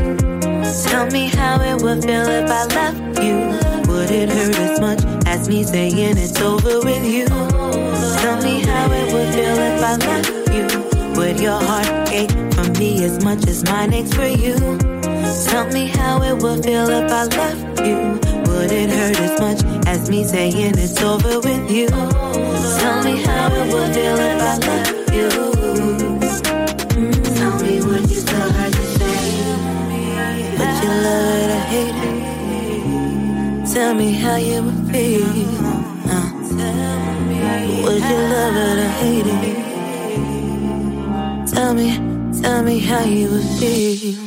Tell 0.88 1.08
me 1.08 1.28
how 1.28 1.62
it 1.62 1.82
would 1.82 2.04
feel 2.04 2.28
if 2.28 2.50
I 2.50 2.66
left 2.66 3.24
you. 3.24 3.92
Would 3.92 4.12
it 4.12 4.30
hurt 4.30 4.56
as 4.56 4.80
much 4.80 5.04
as 5.26 5.50
me 5.50 5.64
saying 5.64 6.18
it's 6.18 6.40
over 6.42 6.80
with 6.82 7.06
you? 7.06 7.26
Tell 7.26 8.42
me 8.44 8.62
how 8.62 8.92
it 8.92 9.14
would 9.14 9.34
feel 9.34 9.58
if 9.58 9.84
I 9.84 9.96
left 9.96 10.30
you. 10.30 10.45
Would 11.16 11.40
your 11.40 11.60
heart 11.64 12.10
ache 12.12 12.30
for 12.54 12.70
me 12.78 13.06
as 13.06 13.24
much 13.24 13.48
as 13.48 13.64
mine 13.64 13.94
aches 13.94 14.14
for 14.14 14.28
you? 14.28 14.56
Tell 15.48 15.66
me 15.72 15.88
how 15.88 16.22
it 16.22 16.36
would 16.44 16.64
feel 16.66 16.90
if 16.90 17.10
I 17.10 17.24
left 17.24 17.80
you. 17.80 18.20
Would 18.52 18.72
it 18.72 18.90
hurt 18.90 19.18
as 19.22 19.40
much 19.40 19.64
as 19.88 20.10
me 20.10 20.26
saying 20.26 20.78
it's 20.78 21.02
over 21.02 21.40
with 21.40 21.72
you? 21.72 21.88
Tell 21.88 23.02
me 23.04 23.24
how 23.24 23.48
it 23.48 23.74
would 23.74 23.94
feel 23.96 24.18
if 24.18 24.42
I 24.42 24.58
left 24.68 25.14
you. 25.14 25.30
Tell 27.36 27.56
me 27.64 27.82
what 27.82 28.02
you 28.10 28.18
still 28.18 28.52
heard 28.52 28.74
to 28.74 28.86
say. 28.98 29.18
Would 30.60 30.76
you 30.84 30.92
love 31.06 31.36
it 31.40 31.50
or 31.56 31.64
hate 31.72 31.98
it? 32.10 33.74
Tell 33.74 33.94
me 33.94 34.12
how 34.12 34.36
you 34.36 34.64
would 34.64 34.92
feel. 34.92 35.26
Uh, 36.12 36.30
would 37.86 38.04
you 38.04 38.20
love 38.34 38.56
it 38.58 38.80
or 38.80 38.90
hate 39.00 39.28
it? 39.28 39.75
Tell 41.56 41.74
me, 41.74 41.96
tell 42.42 42.64
me 42.64 42.80
how 42.80 43.06
you 43.06 43.30
would 43.32 43.44
feel. 43.60 44.25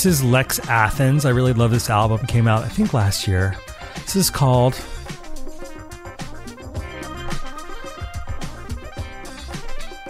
This 0.00 0.20
is 0.20 0.24
Lex 0.24 0.58
Athens. 0.60 1.26
I 1.26 1.28
really 1.28 1.52
love 1.52 1.72
this 1.72 1.90
album. 1.90 2.20
It 2.22 2.28
came 2.28 2.48
out, 2.48 2.64
I 2.64 2.68
think, 2.68 2.94
last 2.94 3.28
year. 3.28 3.54
This 3.96 4.16
is 4.16 4.30
called 4.30 4.82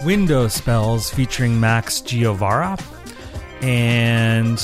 Window 0.05 0.47
Spells 0.47 1.09
featuring 1.09 1.59
Max 1.59 1.99
Giovara. 1.99 2.81
And 3.61 4.63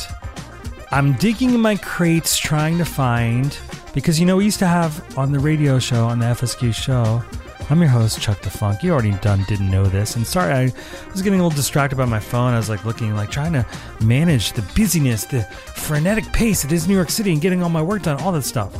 I'm 0.91 1.11
digging 1.15 1.53
in 1.53 1.59
my 1.59 1.75
crates 1.75 2.37
trying 2.37 2.77
to 2.77 2.85
find, 2.85 3.59
because 3.93 4.21
you 4.21 4.25
know, 4.25 4.37
we 4.37 4.45
used 4.45 4.59
to 4.59 4.67
have 4.67 5.17
on 5.17 5.33
the 5.33 5.39
radio 5.39 5.77
show, 5.77 6.05
on 6.05 6.19
the 6.19 6.27
FSQ 6.27 6.73
show, 6.73 7.21
I'm 7.69 7.81
your 7.81 7.89
host, 7.89 8.21
Chuck 8.21 8.41
Da 8.41 8.49
Fonk. 8.49 8.81
You 8.81 8.93
already 8.93 9.11
done 9.15 9.43
didn't 9.49 9.69
know 9.69 9.87
this. 9.87 10.15
And 10.15 10.25
sorry, 10.25 10.53
I 10.53 10.71
was 11.11 11.21
getting 11.21 11.41
a 11.41 11.43
little 11.43 11.53
distracted 11.53 11.97
by 11.97 12.05
my 12.05 12.21
phone. 12.21 12.53
I 12.53 12.57
was 12.57 12.69
like 12.69 12.85
looking, 12.85 13.13
like 13.13 13.29
trying 13.29 13.51
to 13.51 13.65
manage 14.07 14.53
the 14.53 14.61
busyness, 14.75 15.25
the 15.25 15.43
frenetic 15.43 16.25
pace 16.31 16.63
it 16.63 16.71
is 16.71 16.87
New 16.87 16.95
York 16.95 17.09
City 17.09 17.31
and 17.31 17.41
getting 17.41 17.61
all 17.61 17.69
my 17.69 17.81
work 17.81 18.03
done, 18.03 18.19
all 18.21 18.31
that 18.31 18.43
stuff. 18.43 18.73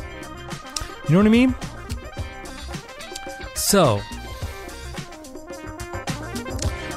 You 1.08 1.12
know 1.12 1.18
what 1.18 1.26
I 1.26 1.30
mean? 1.30 1.54
So, 3.54 4.00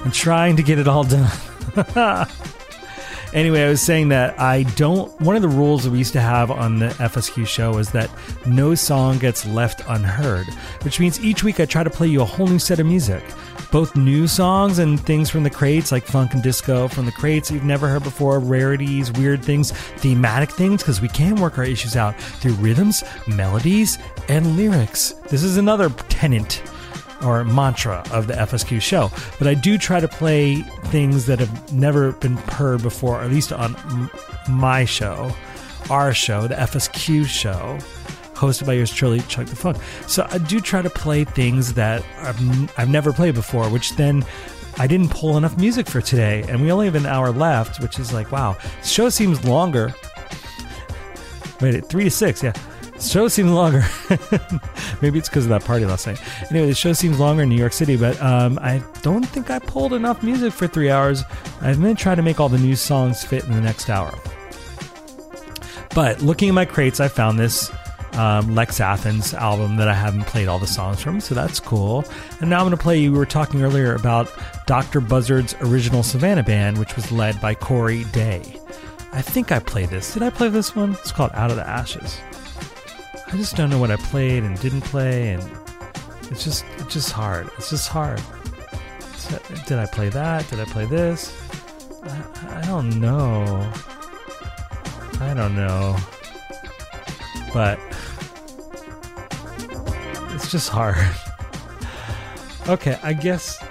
I'm 0.04 0.12
trying 0.12 0.56
to 0.56 0.64
get 0.64 0.80
it 0.80 0.88
all 0.88 1.04
done. 1.04 1.32
anyway, 3.34 3.64
I 3.64 3.70
was 3.70 3.82
saying 3.82 4.10
that 4.10 4.40
I 4.40 4.64
don't. 4.64 5.10
One 5.22 5.36
of 5.36 5.42
the 5.42 5.48
rules 5.48 5.84
that 5.84 5.92
we 5.92 5.98
used 6.00 6.14
to 6.14 6.22
have 6.22 6.50
on 6.50 6.80
the 6.80 6.88
FSQ 6.88 7.46
show 7.48 7.78
is 7.78 7.92
that 7.92 8.10
no 8.46 8.76
song 8.76 9.20
gets 9.20 9.46
left 9.46 9.82
unheard, 9.88 10.48
which 10.84 11.00
means 11.00 11.24
each 11.24 11.44
week 11.44 11.60
I 11.60 11.66
try 11.66 11.84
to 11.84 11.90
play 11.90 12.08
you 12.08 12.22
a 12.22 12.26
whole 12.26 12.48
new 12.48 12.60
set 12.60 12.80
of 12.80 12.86
music. 12.86 13.24
Both 13.72 13.96
new 13.96 14.28
songs 14.28 14.80
and 14.80 15.00
things 15.00 15.30
from 15.30 15.44
the 15.44 15.50
crates, 15.50 15.92
like 15.92 16.04
funk 16.04 16.34
and 16.34 16.44
disco 16.44 16.90
from 16.90 17.06
the 17.06 17.12
crates 17.12 17.50
you've 17.50 17.64
never 17.64 17.88
heard 17.88 18.04
before, 18.04 18.40
rarities, 18.40 19.12
weird 19.14 19.44
things, 19.44 19.72
thematic 19.72 20.52
things, 20.52 20.84
because 20.84 21.02
we 21.02 21.08
can 21.08 21.36
work 21.36 21.58
our 21.58 21.64
issues 21.64 21.96
out 21.96 22.20
through 22.20 22.54
rhythms, 22.54 23.04
melodies, 23.28 23.98
and 24.28 24.58
lyrics. 24.58 25.12
This 25.30 25.42
is 25.44 25.56
another 25.56 25.90
tenant 26.10 26.62
or 27.24 27.44
mantra 27.44 28.04
of 28.12 28.28
the 28.28 28.34
FSQ 28.34 28.82
show. 28.82 29.10
But 29.38 29.48
I 29.48 29.54
do 29.54 29.78
try 29.78 30.00
to 30.00 30.08
play 30.08 30.56
things 30.86 31.26
that 31.28 31.40
have 31.40 31.74
never 31.74 32.12
been 32.14 32.36
heard 32.38 32.82
before, 32.82 33.22
at 33.22 33.30
least 33.30 33.54
on 33.54 33.76
my 34.50 34.86
show, 34.86 35.32
our 35.90 36.14
show, 36.14 36.48
the 36.48 36.56
FSQ 36.56 37.26
show, 37.26 37.78
hosted 38.42 38.66
by 38.66 38.74
yours 38.74 38.92
truly, 38.92 39.20
Chuck 39.22 39.46
Da 39.46 39.54
Fonk. 39.54 39.80
So 40.10 40.28
I 40.32 40.40
do 40.40 40.60
try 40.60 40.82
to 40.82 40.90
play 40.90 41.24
things 41.24 41.76
that 41.76 42.04
I've, 42.18 42.80
I've 42.80 42.90
never 42.90 43.14
played 43.14 43.36
before, 43.36 43.70
which 43.70 43.96
then 43.96 44.26
I 44.80 44.88
didn't 44.88 45.10
pull 45.10 45.38
enough 45.38 45.58
music 45.58 45.88
for 45.88 46.02
today. 46.02 46.44
And 46.50 46.60
we 46.60 46.72
only 46.72 46.88
have 46.88 46.96
an 46.96 47.06
hour 47.06 47.30
left, 47.32 47.80
which 47.80 48.00
is 48.00 48.12
like, 48.12 48.32
wow, 48.32 48.58
the 48.82 48.88
show 48.88 49.10
seems 49.10 49.46
longer. 49.46 49.94
Wait, 51.62 51.86
three 51.86 52.06
to 52.06 52.10
six, 52.10 52.42
yeah. 52.42 52.54
The 52.94 53.02
show 53.02 53.28
seems 53.28 53.52
longer. 53.52 53.84
Maybe 55.04 55.20
it's 55.20 55.30
because 55.30 55.46
of 55.46 55.50
that 55.50 55.64
party 55.64 55.86
last 55.86 56.08
night. 56.08 56.20
Anyway, 56.50 56.66
the 56.66 56.74
show 56.74 56.94
seems 56.94 57.20
longer 57.20 57.44
in 57.44 57.50
New 57.50 57.58
York 57.58 57.74
City, 57.74 57.96
but 57.96 58.20
um, 58.24 58.58
I 58.60 58.82
don't 59.04 59.24
think 59.24 59.52
I 59.52 59.60
pulled 59.60 59.94
enough 59.94 60.24
music 60.24 60.52
for 60.52 60.66
three 60.66 60.90
hours. 60.90 61.24
I'm 61.62 61.80
going 61.80 61.96
to 61.96 62.02
try 62.02 62.16
to 62.16 62.24
make 62.24 62.40
all 62.40 62.50
the 62.50 62.58
new 62.58 62.76
songs 62.76 63.24
fit 63.24 63.44
in 63.44 63.52
the 63.52 63.62
next 63.62 63.88
hour. 63.90 64.18
But 65.94 66.22
looking 66.22 66.50
at 66.50 66.56
my 66.56 66.66
crates, 66.66 67.00
I 67.00 67.08
found 67.08 67.38
this 67.38 67.72
um, 68.14 68.54
Lex 68.56 68.80
Athens 68.80 69.34
album 69.34 69.78
that 69.78 69.88
I 69.88 69.94
haven't 69.94 70.24
played 70.24 70.48
all 70.48 70.60
the 70.60 70.68
songs 70.68 71.02
from, 71.02 71.22
so 71.22 71.34
that's 71.36 71.60
cool. 71.60 72.06
And 72.40 72.50
now 72.50 72.60
I'm 72.60 72.66
going 72.66 72.78
to 72.78 72.82
play. 72.82 73.08
We 73.08 73.18
were 73.18 73.26
talking 73.26 73.64
earlier 73.64 73.96
about 73.96 74.32
Dr. 74.66 75.02
Buzzard's 75.02 75.56
original 75.62 76.04
Savannah 76.04 76.44
band, 76.44 76.78
which 76.78 76.96
was 76.96 77.12
led 77.12 77.40
by 77.42 77.54
Cory 77.54 78.04
Daye. 78.06 78.60
I 79.14 79.22
think 79.22 79.52
I 79.52 79.60
played 79.60 79.90
this. 79.90 80.14
Did 80.14 80.24
I 80.24 80.30
play 80.30 80.50
this 80.50 80.76
one? 80.76 80.94
It's 80.94 81.12
called 81.12 81.32
Out 81.34 81.52
of 81.52 81.58
the 81.58 81.68
Ashes. 81.68 82.18
I 83.28 83.38
just 83.38 83.56
don't 83.56 83.70
know 83.70 83.80
what 83.80 83.92
I 83.92 83.96
played 83.96 84.44
and 84.44 84.60
didn't 84.60 84.82
play, 84.82 85.32
and 85.32 85.44
it's 86.30 86.44
just 86.44 86.66
it's 86.80 86.94
just 86.94 87.12
hard. 87.12 87.50
It's 87.58 87.70
just 87.70 87.88
hard. 87.88 88.22
So, 89.16 89.40
did 89.68 89.80
I 89.80 89.86
play 89.86 90.10
that? 90.10 90.50
Did 90.50 90.60
I 90.60 90.66
play 90.66 90.86
this? 90.86 91.34
I, 92.04 92.60
I 92.60 92.62
don't 92.66 93.00
know. 93.00 93.72
I 95.22 95.34
don't 95.34 95.56
know. 95.56 95.96
But 97.54 97.80
just 100.52 100.70
hard. 100.70 100.98
okay, 102.68 103.00
I 103.02 103.14
guess 103.14 103.64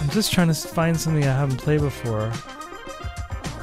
I'm 0.00 0.08
just 0.10 0.32
trying 0.32 0.48
to 0.48 0.54
find 0.54 0.98
something 0.98 1.24
I 1.24 1.32
haven't 1.32 1.58
played 1.58 1.80
before. 1.80 2.32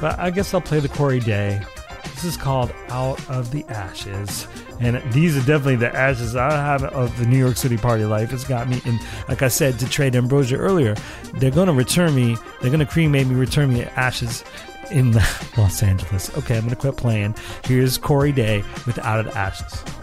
But 0.00 0.18
I 0.18 0.30
guess 0.30 0.52
I'll 0.52 0.60
play 0.60 0.80
the 0.80 0.88
Cory 0.88 1.20
Daye. 1.20 1.64
This 2.02 2.24
is 2.24 2.36
called 2.36 2.72
Out 2.88 3.18
of 3.30 3.50
the 3.50 3.64
Ashes. 3.66 4.46
And 4.80 5.00
these 5.12 5.36
are 5.36 5.40
definitely 5.40 5.76
the 5.76 5.94
ashes 5.94 6.34
I 6.34 6.50
have 6.50 6.82
of 6.82 7.16
the 7.18 7.24
New 7.24 7.38
York 7.38 7.56
City 7.56 7.76
party 7.76 8.04
life. 8.04 8.32
It's 8.32 8.44
got 8.44 8.68
me 8.68 8.82
in, 8.84 8.98
like 9.28 9.42
I 9.42 9.48
said 9.48 9.78
to 9.78 9.88
Trey 9.88 10.10
Ambrosia 10.10 10.56
earlier, 10.56 10.96
they're 11.34 11.52
going 11.52 11.68
to 11.68 11.72
return 11.72 12.14
me, 12.14 12.36
they're 12.60 12.70
going 12.70 12.80
to 12.80 12.86
cremate 12.86 13.28
me, 13.28 13.36
return 13.36 13.72
me 13.72 13.84
ashes 13.84 14.44
in 14.90 15.12
Los 15.56 15.82
Angeles. 15.82 16.36
Okay, 16.36 16.56
I'm 16.56 16.62
going 16.62 16.70
to 16.70 16.76
quit 16.76 16.96
playing. 16.96 17.36
Here's 17.64 17.96
Cory 17.96 18.32
Daye 18.32 18.64
with 18.86 18.98
Out 18.98 19.20
of 19.20 19.26
the 19.26 19.38
Ashes. 19.38 20.01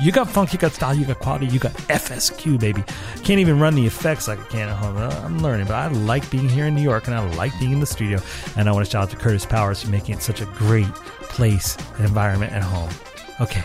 You 0.00 0.12
got 0.12 0.30
funk, 0.30 0.52
you 0.52 0.60
got 0.60 0.72
style, 0.72 0.94
you 0.94 1.04
got 1.04 1.18
quality, 1.18 1.46
you 1.46 1.58
got 1.58 1.72
FSQ, 1.72 2.60
baby. 2.60 2.84
Can't 3.24 3.40
even 3.40 3.58
run 3.58 3.74
the 3.74 3.84
effects 3.84 4.28
like 4.28 4.38
I 4.38 4.44
can 4.44 4.68
at 4.68 4.76
home. 4.76 4.96
I'm 4.96 5.40
learning, 5.40 5.66
but 5.66 5.74
I 5.74 5.88
like 5.88 6.30
being 6.30 6.48
here 6.48 6.66
in 6.66 6.74
New 6.74 6.82
York 6.82 7.08
and 7.08 7.16
I 7.16 7.28
like 7.34 7.52
being 7.58 7.72
in 7.72 7.80
the 7.80 7.86
studio. 7.86 8.20
And 8.56 8.68
I 8.68 8.72
want 8.72 8.86
to 8.86 8.90
shout 8.90 9.02
out 9.02 9.10
to 9.10 9.16
Curtis 9.16 9.44
Powers 9.44 9.82
for 9.82 9.90
making 9.90 10.14
it 10.14 10.22
such 10.22 10.40
a 10.40 10.46
great 10.46 10.92
place 11.22 11.76
and 11.96 12.06
environment 12.06 12.52
at 12.52 12.62
home. 12.62 12.90
Okay. 13.40 13.64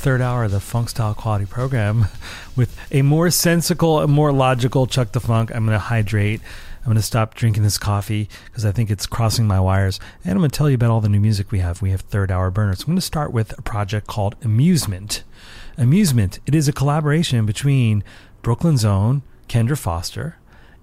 Third 0.00 0.22
hour 0.22 0.44
of 0.44 0.50
the 0.50 0.60
Funk 0.60 0.88
Style 0.88 1.12
Quality 1.12 1.44
Program 1.44 2.06
with 2.56 2.74
a 2.90 3.02
more 3.02 3.30
sensical 3.30 4.00
and 4.00 4.10
more 4.10 4.32
logical 4.32 4.86
Chuck 4.86 5.12
Da 5.12 5.20
Fonk. 5.20 5.54
I'm 5.54 5.66
going 5.66 5.76
to 5.76 5.78
hydrate. 5.78 6.40
I'm 6.78 6.86
going 6.86 6.96
to 6.96 7.02
stop 7.02 7.34
drinking 7.34 7.64
this 7.64 7.76
coffee 7.76 8.26
because 8.46 8.64
I 8.64 8.72
think 8.72 8.90
it's 8.90 9.04
crossing 9.04 9.46
my 9.46 9.60
wires. 9.60 10.00
And 10.24 10.32
I'm 10.32 10.38
going 10.38 10.48
to 10.50 10.56
tell 10.56 10.70
you 10.70 10.76
about 10.76 10.90
all 10.90 11.02
the 11.02 11.10
new 11.10 11.20
music 11.20 11.52
we 11.52 11.58
have. 11.58 11.82
We 11.82 11.90
have 11.90 12.00
third 12.00 12.30
hour 12.30 12.50
burners. 12.50 12.80
I'm 12.80 12.86
going 12.86 12.96
to 12.96 13.02
start 13.02 13.30
with 13.30 13.56
a 13.58 13.60
project 13.60 14.06
called 14.06 14.36
Amusement. 14.42 15.22
Amusement, 15.76 16.38
it 16.46 16.54
is 16.54 16.66
a 16.66 16.72
collaboration 16.72 17.44
between 17.44 18.02
Brooklyn's 18.40 18.86
own 18.86 19.20
Kendra 19.50 19.76
Foster 19.76 20.38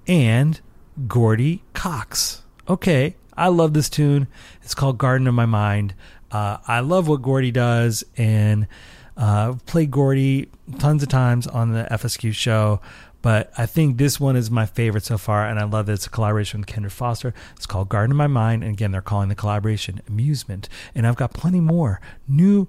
and 0.08 0.62
Gordy 1.08 1.64
Cox. 1.74 2.44
Okay, 2.70 3.16
I 3.36 3.48
love 3.48 3.74
this 3.74 3.90
tune. 3.90 4.28
It's 4.62 4.76
called 4.76 5.00
Garden 5.00 5.26
of 5.26 5.34
My 5.34 5.48
Mind 5.48 5.96
Uh, 6.32 6.58
I 6.68 6.82
love 6.82 7.08
what 7.08 7.24
Gordy 7.24 7.52
does, 7.52 8.04
and 8.16 8.68
uh, 9.18 9.54
played 9.66 9.92
Gordy 9.92 10.50
tons 10.80 11.04
of 11.04 11.10
times 11.10 11.48
on 11.48 11.74
the 11.74 11.88
FSQ 11.92 12.34
show. 12.34 12.80
But 13.22 13.52
I 13.58 13.66
think 13.66 13.98
this 13.98 14.20
one 14.20 14.36
is 14.36 14.52
my 14.52 14.66
favorite 14.66 15.04
so 15.04 15.18
far, 15.18 15.48
and 15.48 15.60
I 15.60 15.64
love 15.64 15.88
that 15.88 15.94
it's 15.94 16.06
a 16.06 16.10
collaboration 16.10 16.62
with 16.62 16.70
Kendra 16.70 16.92
Foster. 16.92 17.34
It's 17.56 17.66
called 17.66 17.90
Garden 17.90 18.12
of 18.12 18.18
My 18.18 18.28
Mind, 18.28 18.64
and 18.64 18.72
again, 18.72 18.92
they're 18.92 19.02
calling 19.02 19.28
the 19.28 19.36
collaboration 19.36 20.02
Amusement. 20.08 20.70
And 20.94 21.06
I've 21.08 21.16
got 21.16 21.34
plenty 21.34 21.60
more 21.60 22.00
new 22.28 22.68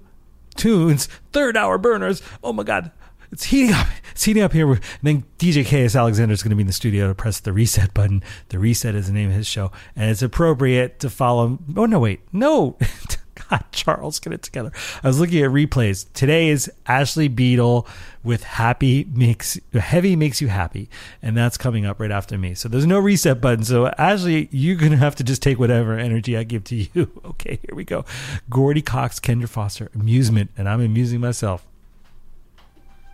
tunes, 0.55 1.07
third 1.31 1.55
hour 1.55 1.77
burners. 1.77 2.21
Oh 2.43 2.51
my 2.51 2.63
god, 2.63 2.91
it's 3.31 3.45
heating 3.45 3.73
up. 3.73 3.87
It's 4.11 4.23
heating 4.23 4.43
up 4.43 4.53
here. 4.53 4.69
And 4.71 4.81
then 5.03 5.23
DJ 5.37 5.63
KS 5.63 5.95
Alexander 5.95 6.33
is 6.33 6.43
going 6.43 6.49
to 6.49 6.55
be 6.55 6.61
in 6.61 6.67
the 6.67 6.73
studio 6.73 7.07
to 7.07 7.15
press 7.15 7.39
the 7.39 7.53
reset 7.53 7.93
button. 7.93 8.23
The 8.49 8.59
reset 8.59 8.95
is 8.95 9.07
the 9.07 9.13
name 9.13 9.29
of 9.29 9.35
his 9.35 9.47
show, 9.47 9.71
and 9.95 10.09
it's 10.09 10.21
appropriate 10.21 10.99
to 10.99 11.09
follow. 11.09 11.59
Oh 11.77 11.85
no, 11.85 11.99
wait, 11.99 12.21
no. 12.33 12.77
God, 13.49 13.63
Charles, 13.71 14.19
get 14.19 14.33
it 14.33 14.41
together. 14.41 14.71
I 15.03 15.07
was 15.07 15.19
looking 15.19 15.43
at 15.43 15.51
replays. 15.51 16.05
Today 16.13 16.49
is 16.49 16.71
Ashley 16.87 17.27
Beadle 17.27 17.87
with 18.23 18.43
"Happy 18.43 19.05
Makes 19.13 19.59
Heavy 19.73 20.15
Makes 20.15 20.41
You 20.41 20.47
Happy," 20.47 20.89
and 21.21 21.37
that's 21.37 21.57
coming 21.57 21.85
up 21.85 21.99
right 21.99 22.11
after 22.11 22.37
me. 22.37 22.53
So 22.53 22.67
there's 22.69 22.85
no 22.85 22.99
reset 22.99 23.39
button. 23.41 23.63
So 23.63 23.87
Ashley, 23.97 24.49
you're 24.51 24.75
gonna 24.75 24.97
have 24.97 25.15
to 25.17 25.23
just 25.23 25.41
take 25.41 25.59
whatever 25.59 25.97
energy 25.97 26.37
I 26.37 26.43
give 26.43 26.63
to 26.65 26.75
you. 26.93 27.21
Okay, 27.25 27.59
here 27.65 27.75
we 27.75 27.83
go. 27.85 28.05
Gordy 28.49 28.81
Cox, 28.81 29.19
Kendra 29.19 29.47
Foster, 29.49 29.89
amusement, 29.95 30.51
and 30.57 30.67
I'm 30.67 30.81
amusing 30.81 31.19
myself. 31.19 31.65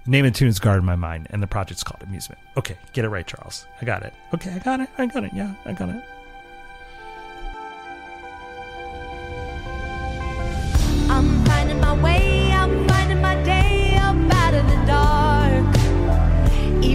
The 0.06 0.12
name 0.12 0.26
of 0.26 0.34
the 0.34 0.38
tune 0.38 0.50
is 0.50 0.60
Guard 0.60 0.84
My 0.84 0.96
Mind, 0.96 1.26
and 1.32 1.42
the 1.42 1.48
project's 1.48 1.84
called 1.84 2.04
Amusement. 2.04 2.40
Okay, 2.58 2.78
get 2.94 3.06
it 3.06 3.10
right, 3.10 3.26
Charles. 3.26 3.66
I 3.82 3.86
got 3.86 4.04
it. 4.04 4.14
Okay, 4.36 4.52
I 4.52 4.60
got 4.60 4.80
it. 4.80 4.90
I 5.00 5.08
got 5.08 5.24
it. 5.24 5.32
Yeah, 5.34 5.56
I 5.66 5.74
got 5.74 5.90
it. 5.90 6.04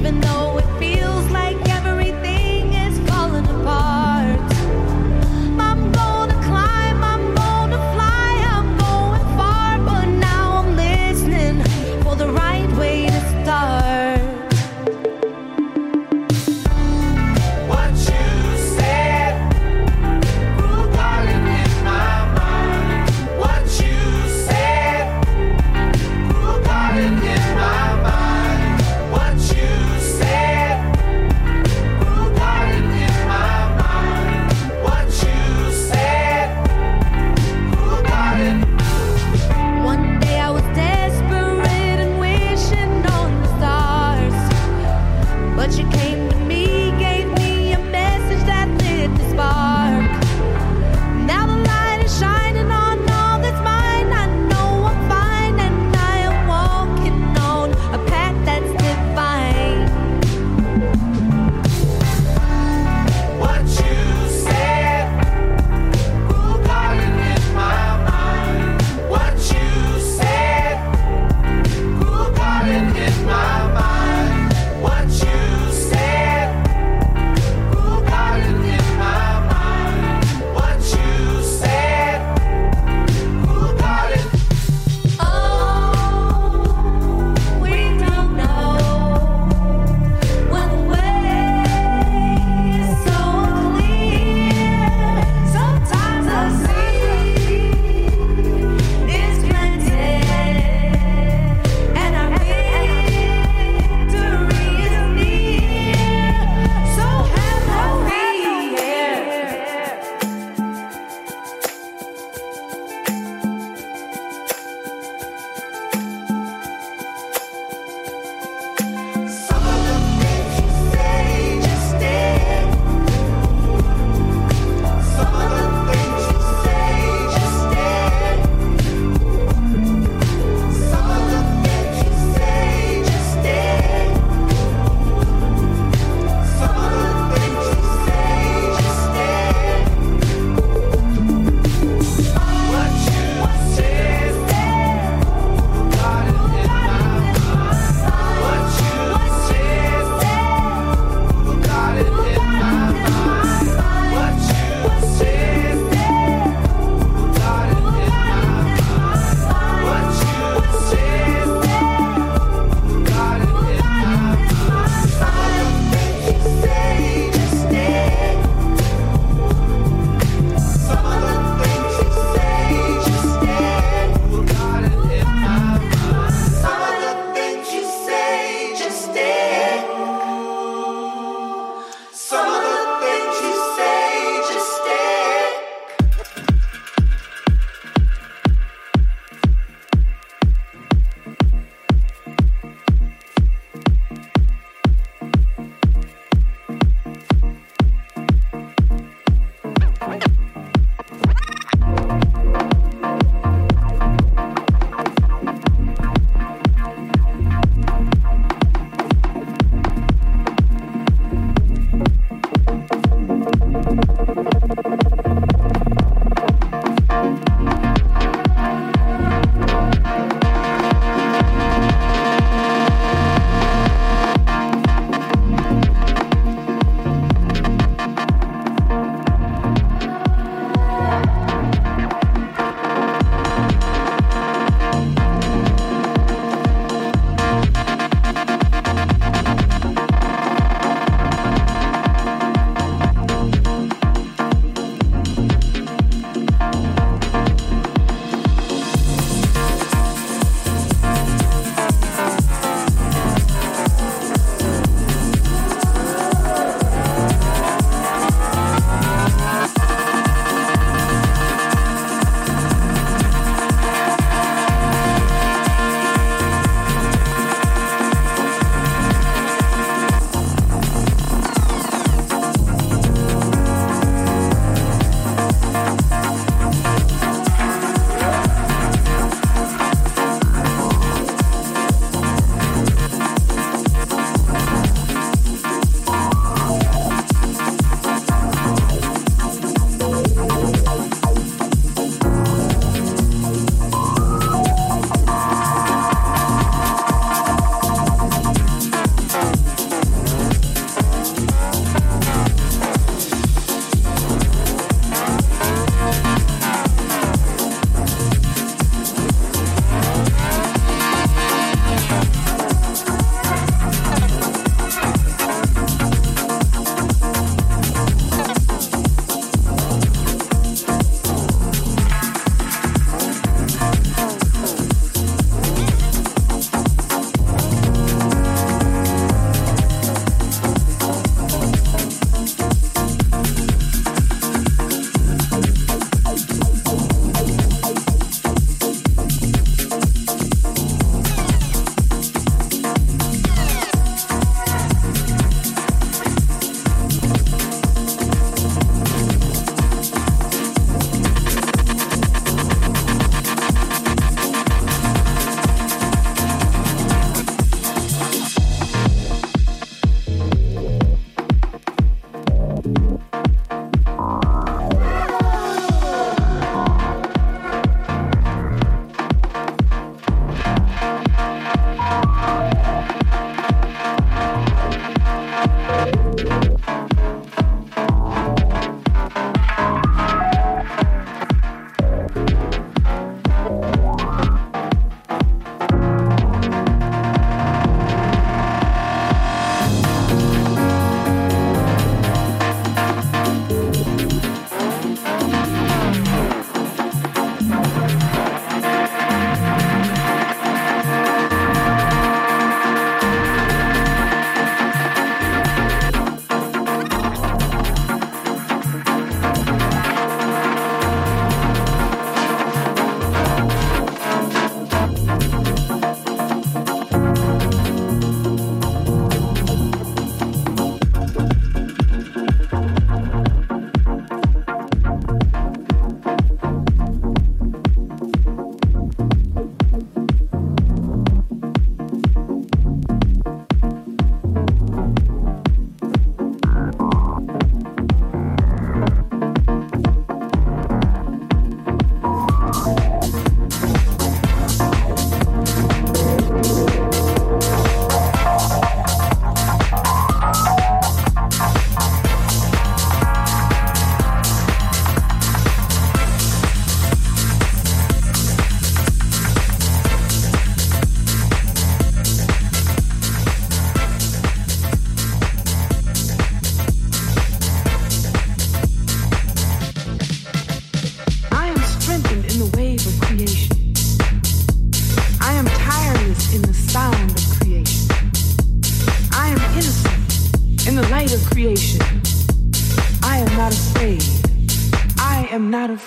Even 0.01 0.19
though 0.23 0.50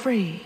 am 0.06 0.43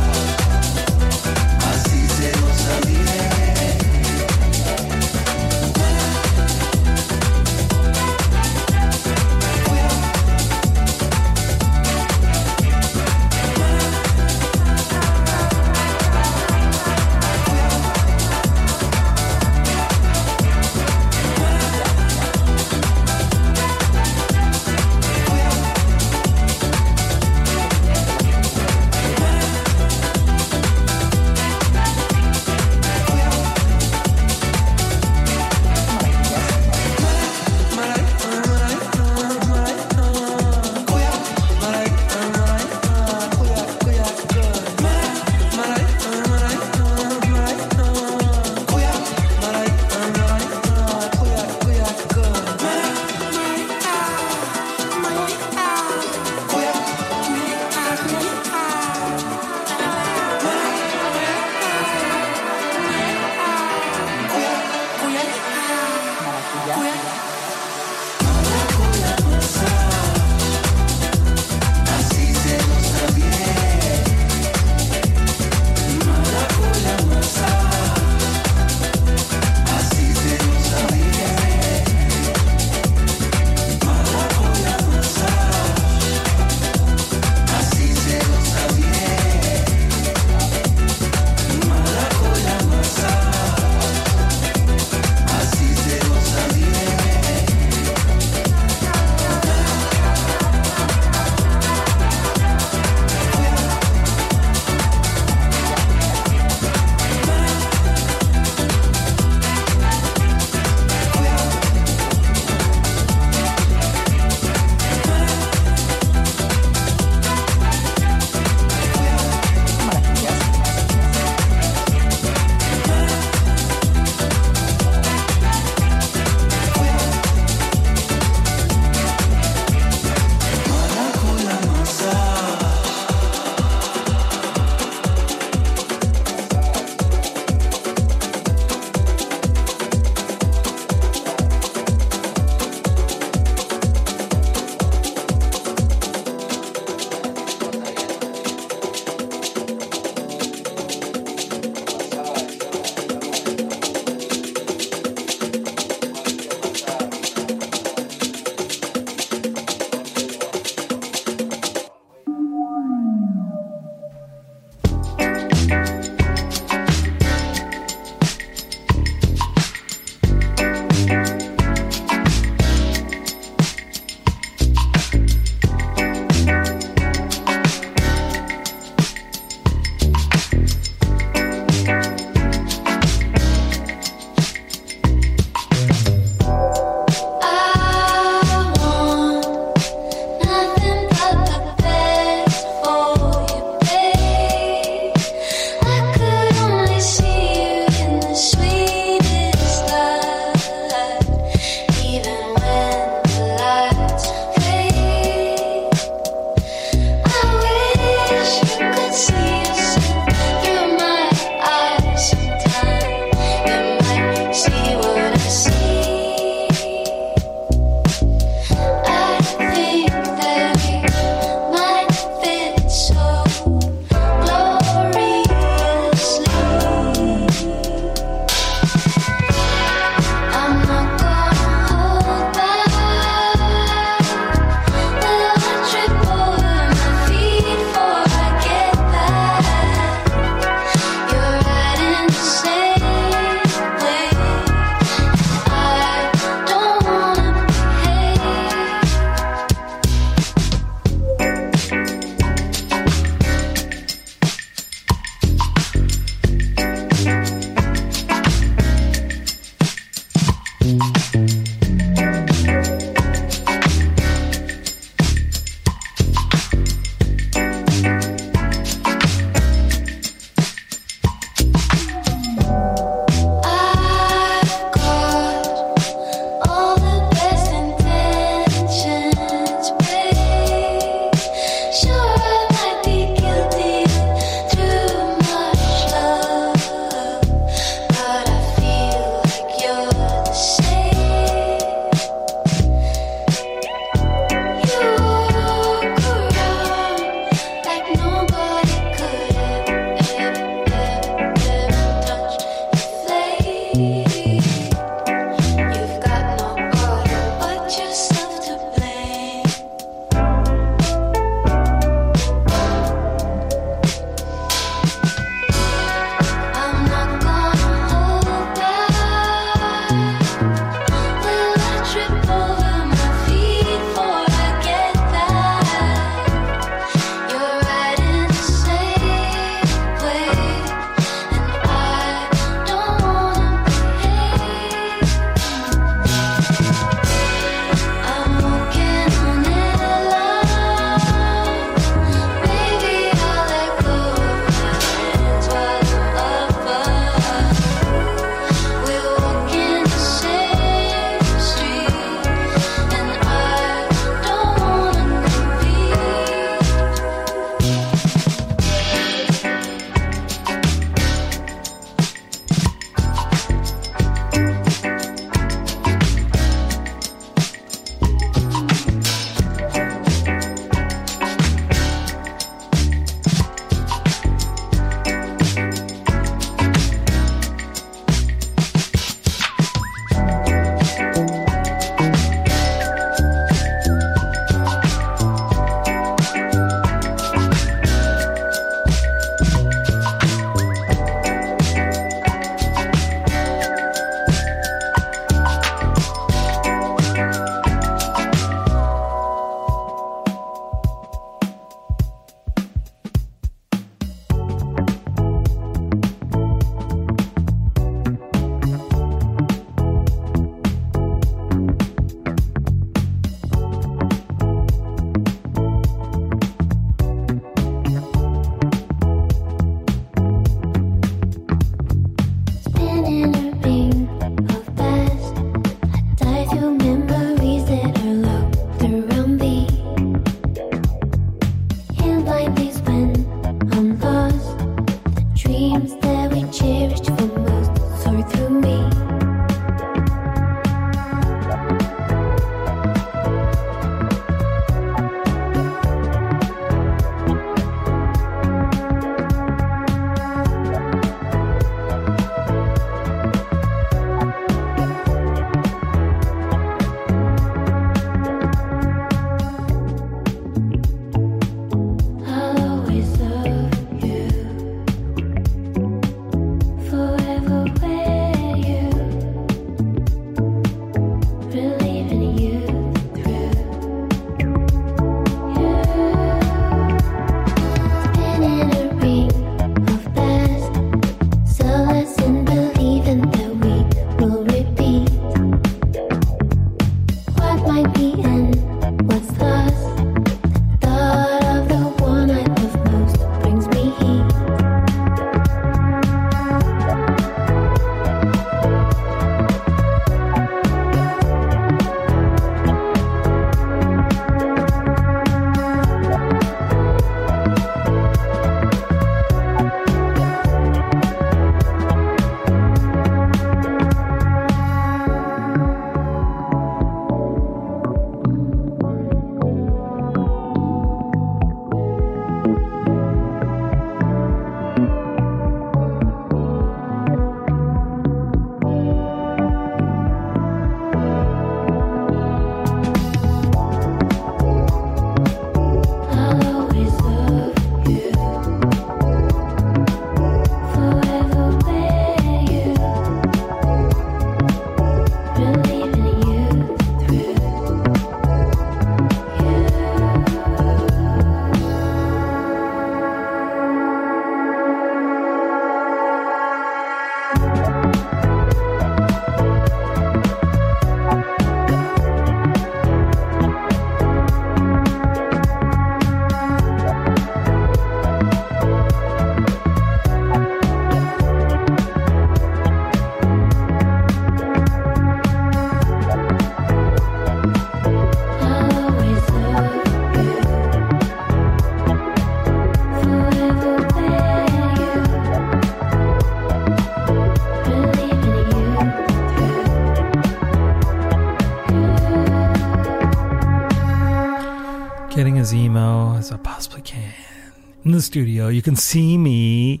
studio. 598.32 598.68
You 598.68 598.80
can 598.80 598.96
see 598.96 599.36
me. 599.36 600.00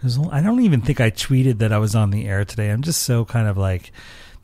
There's, 0.00 0.16
I 0.30 0.40
don't 0.40 0.60
even 0.60 0.82
think 0.82 1.00
I 1.00 1.10
tweeted 1.10 1.58
that 1.58 1.72
I 1.72 1.78
was 1.78 1.96
on 1.96 2.10
the 2.10 2.28
air 2.28 2.44
today. 2.44 2.70
I'm 2.70 2.80
just 2.80 3.02
so 3.02 3.24
kind 3.24 3.48
of 3.48 3.58
like 3.58 3.90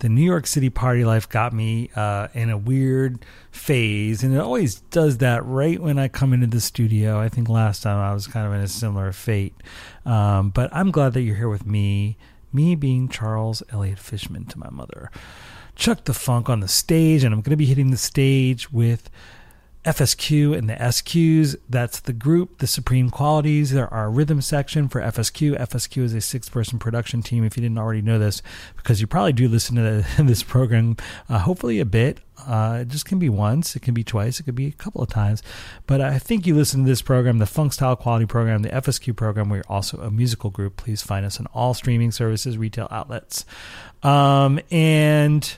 the 0.00 0.08
New 0.08 0.25
York 0.25 0.44
City 0.44 0.70
party 0.70 1.05
life 1.05 1.28
got 1.28 1.52
me 1.52 1.89
uh, 1.94 2.26
in 2.34 2.50
a 2.50 2.58
weird 2.58 3.25
phase, 3.52 4.25
and 4.25 4.34
it 4.34 4.41
always 4.41 4.81
does 4.91 5.18
that 5.18 5.44
right 5.44 5.81
when 5.81 6.00
I 6.00 6.08
come 6.08 6.33
into 6.33 6.49
the 6.49 6.60
studio. 6.60 7.20
I 7.20 7.28
think 7.28 7.49
last 7.49 7.84
time 7.84 7.99
I 7.99 8.12
was 8.12 8.26
kind 8.26 8.44
of 8.44 8.52
in 8.55 8.60
a 8.60 8.67
similar 8.67 9.12
fate, 9.12 9.55
um, 10.05 10.50
but 10.50 10.68
I'm 10.75 10.91
glad 10.91 11.12
that 11.12 11.20
you're 11.20 11.36
here 11.36 11.49
with 11.49 11.65
me. 11.65 12.17
Me 12.52 12.75
being 12.75 13.08
Charles 13.08 13.62
Elliott 13.70 14.00
Fishman 14.00 14.47
to 14.47 14.58
my 14.58 14.70
mother. 14.70 15.12
Chuck 15.76 16.02
Da 16.02 16.12
Fonk 16.12 16.49
on 16.49 16.58
the 16.58 16.67
stage, 16.67 17.23
and 17.23 17.33
I'm 17.33 17.41
going 17.41 17.52
to 17.52 17.57
be 17.57 17.67
hitting 17.67 17.92
the 17.92 17.97
stage 17.97 18.73
with 18.73 19.08
FSQ 19.89 20.55
and 20.55 20.68
the 20.68 20.75
SQs. 20.75 21.57
That's 21.67 22.00
the 22.00 22.12
group, 22.12 22.58
the 22.58 22.67
Supreme 22.67 23.08
Qualities. 23.08 23.70
There 23.70 23.92
are 23.92 24.10
rhythm 24.10 24.42
section 24.42 24.86
for 24.86 25.00
FSQ. 25.00 25.58
FSQ 25.58 26.02
is 26.02 26.12
a 26.12 26.20
six 26.20 26.50
person 26.50 26.78
production 26.78 27.23
team. 27.23 27.42
If 27.42 27.57
you 27.57 27.62
didn't 27.62 27.78
already 27.78 28.02
know 28.02 28.18
this, 28.18 28.42
because 28.76 29.00
you 29.00 29.07
probably 29.07 29.33
do 29.33 29.49
listen 29.49 29.76
to 29.76 30.05
this 30.23 30.42
program, 30.42 30.99
uh, 31.31 31.39
hopefully 31.39 31.81
a 31.81 31.86
bit. 31.86 32.20
Uh, 32.47 32.81
it 32.83 32.89
just 32.89 33.07
can 33.07 33.18
be 33.18 33.31
once, 33.31 33.75
it 33.76 33.81
can 33.81 33.94
be 33.94 34.05
twice, 34.05 34.39
it 34.39 34.42
could 34.42 34.55
be 34.55 34.67
a 34.67 34.73
couple 34.73 35.02
of 35.02 35.08
times. 35.08 35.42
But 35.86 36.02
I 36.02 36.18
think 36.18 36.47
you 36.47 36.55
listen 36.55 36.84
to 36.84 36.89
this 36.89 37.00
program, 37.00 37.39
the 37.39 37.47
Funk 37.47 37.73
Style 37.73 37.97
Quality 37.97 38.26
Program, 38.26 38.60
the 38.60 38.68
FSQ 38.68 39.17
program. 39.17 39.49
We're 39.49 39.65
also 39.68 39.99
a 40.02 40.10
musical 40.10 40.50
group. 40.50 40.76
Please 40.76 41.00
find 41.00 41.25
us 41.25 41.41
on 41.41 41.47
all 41.55 41.73
streaming 41.73 42.12
services, 42.12 42.58
retail 42.58 42.89
outlets, 42.91 43.47
um, 44.02 44.60
and 44.70 45.57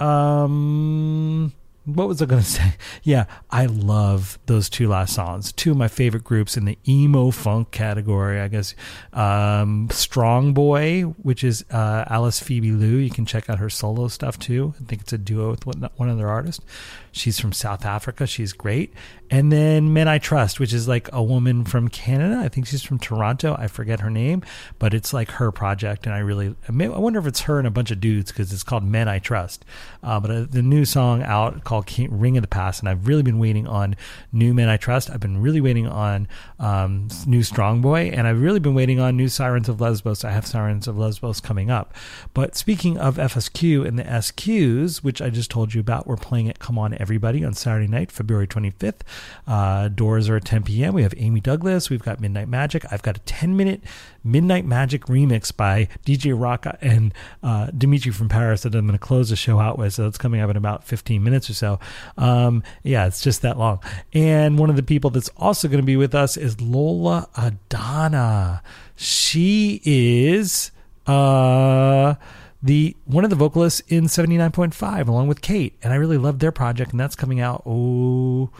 um 0.00 1.52
what 1.94 2.08
was 2.08 2.20
I 2.20 2.26
going 2.26 2.42
to 2.42 2.48
say? 2.48 2.74
Yeah, 3.02 3.24
I 3.50 3.66
love 3.66 4.38
those 4.46 4.68
two 4.68 4.88
last 4.88 5.14
songs. 5.14 5.52
Two 5.52 5.72
of 5.72 5.76
my 5.76 5.88
favorite 5.88 6.24
groups 6.24 6.56
in 6.56 6.64
the 6.64 6.78
emo 6.86 7.30
funk 7.30 7.70
category, 7.70 8.40
I 8.40 8.48
guess. 8.48 8.74
Um, 9.12 9.88
Strongboi, 9.88 11.14
which 11.22 11.42
is 11.42 11.64
uh, 11.70 12.04
Alice 12.08 12.40
Phoebe 12.40 12.72
Lou. 12.72 12.96
You 12.96 13.10
can 13.10 13.26
check 13.26 13.48
out 13.48 13.58
her 13.58 13.70
solo 13.70 14.08
stuff 14.08 14.38
too. 14.38 14.74
I 14.80 14.84
think 14.84 15.02
it's 15.02 15.12
a 15.12 15.18
duo 15.18 15.50
with 15.50 15.66
one 15.66 15.88
one 15.96 16.08
other 16.08 16.28
artist. 16.28 16.64
She's 17.12 17.38
from 17.38 17.52
South 17.52 17.84
Africa. 17.84 18.26
She's 18.26 18.52
great. 18.52 18.94
And 19.30 19.52
then 19.52 19.92
Men 19.92 20.08
I 20.08 20.18
Trust, 20.18 20.58
which 20.58 20.72
is 20.72 20.88
like 20.88 21.10
a 21.12 21.22
woman 21.22 21.64
from 21.64 21.88
Canada. 21.88 22.40
I 22.42 22.48
think 22.48 22.66
she's 22.66 22.82
from 22.82 22.98
Toronto. 22.98 23.54
I 23.58 23.66
forget 23.66 24.00
her 24.00 24.10
name, 24.10 24.42
but 24.78 24.94
it's 24.94 25.12
like 25.12 25.32
her 25.32 25.52
project. 25.52 26.06
And 26.06 26.14
I 26.14 26.20
really, 26.20 26.54
I 26.66 26.72
wonder 26.72 27.18
if 27.18 27.26
it's 27.26 27.42
her 27.42 27.58
and 27.58 27.66
a 27.66 27.70
bunch 27.70 27.90
of 27.90 28.00
dudes 28.00 28.32
because 28.32 28.52
it's 28.52 28.62
called 28.62 28.84
Men 28.84 29.06
I 29.06 29.18
Trust. 29.18 29.66
Uh, 30.02 30.18
but 30.18 30.30
uh, 30.30 30.46
the 30.48 30.62
new 30.62 30.86
song 30.86 31.22
out 31.22 31.64
called 31.64 31.86
Ring 31.98 32.38
of 32.38 32.42
the 32.42 32.48
Past. 32.48 32.80
And 32.80 32.88
I've 32.88 33.06
really 33.06 33.22
been 33.22 33.38
waiting 33.38 33.66
on 33.66 33.96
new 34.32 34.54
Men 34.54 34.70
I 34.70 34.78
Trust. 34.78 35.10
I've 35.10 35.20
been 35.20 35.42
really 35.42 35.60
waiting 35.60 35.86
on 35.86 36.26
um, 36.58 37.08
new 37.26 37.40
Strongboi. 37.40 38.16
And 38.16 38.26
I've 38.26 38.40
really 38.40 38.60
been 38.60 38.74
waiting 38.74 38.98
on 38.98 39.16
new 39.16 39.28
Sirens 39.28 39.68
of 39.68 39.78
Lesbos. 39.78 40.24
I 40.24 40.30
have 40.30 40.46
Sirens 40.46 40.88
of 40.88 40.96
Lesbos 40.96 41.40
coming 41.40 41.70
up. 41.70 41.92
But 42.32 42.56
speaking 42.56 42.96
of 42.96 43.16
FSQ 43.16 43.86
and 43.86 43.98
the 43.98 44.04
SQs, 44.04 44.98
which 44.98 45.20
I 45.20 45.28
just 45.28 45.50
told 45.50 45.74
you 45.74 45.80
about, 45.80 46.06
we're 46.06 46.16
playing 46.16 46.48
at 46.48 46.58
Come 46.58 46.78
On 46.78 46.94
Everybody 46.98 47.44
on 47.44 47.54
Saturday 47.54 47.86
night, 47.86 48.10
February 48.10 48.46
25th. 48.46 49.00
Uh, 49.46 49.88
doors 49.88 50.28
are 50.28 50.36
at 50.36 50.44
10 50.44 50.64
p.m. 50.64 50.94
We 50.94 51.02
have 51.02 51.14
Amy 51.16 51.40
Douglas. 51.40 51.88
We've 51.88 52.02
got 52.02 52.20
Midnight 52.20 52.48
Magic. 52.48 52.84
I've 52.90 53.02
got 53.02 53.16
a 53.16 53.20
10 53.20 53.56
minute 53.56 53.82
Midnight 54.24 54.66
Magic 54.66 55.06
remix 55.06 55.56
by 55.56 55.88
DJ 56.04 56.38
Rocca 56.38 56.76
and 56.80 57.14
uh, 57.42 57.66
Dimitri 57.66 58.12
from 58.12 58.28
Paris 58.28 58.62
that 58.62 58.74
I'm 58.74 58.86
going 58.86 58.98
to 58.98 59.04
close 59.04 59.30
the 59.30 59.36
show 59.36 59.58
out 59.58 59.78
with. 59.78 59.94
So 59.94 60.06
it's 60.06 60.18
coming 60.18 60.40
up 60.40 60.50
in 60.50 60.56
about 60.56 60.84
15 60.84 61.22
minutes 61.22 61.48
or 61.48 61.54
so. 61.54 61.80
Um, 62.16 62.62
yeah, 62.82 63.06
it's 63.06 63.22
just 63.22 63.42
that 63.42 63.58
long. 63.58 63.80
And 64.12 64.58
one 64.58 64.70
of 64.70 64.76
the 64.76 64.82
people 64.82 65.10
that's 65.10 65.30
also 65.36 65.68
going 65.68 65.80
to 65.80 65.86
be 65.86 65.96
with 65.96 66.14
us 66.14 66.36
is 66.36 66.60
Lola 66.60 67.28
Adana. 67.36 68.62
She 68.96 69.80
is. 69.84 70.72
Uh, 71.06 72.16
the 72.62 72.96
one 73.04 73.24
of 73.24 73.30
the 73.30 73.36
vocalists 73.36 73.80
in 73.88 74.04
79.5 74.04 75.08
along 75.08 75.28
with 75.28 75.40
Kate 75.40 75.74
and 75.82 75.92
I 75.92 75.96
really 75.96 76.18
love 76.18 76.40
their 76.40 76.52
project 76.52 76.90
and 76.90 76.98
that's 76.98 77.14
coming 77.14 77.40
out 77.40 77.62
oh 77.64 78.50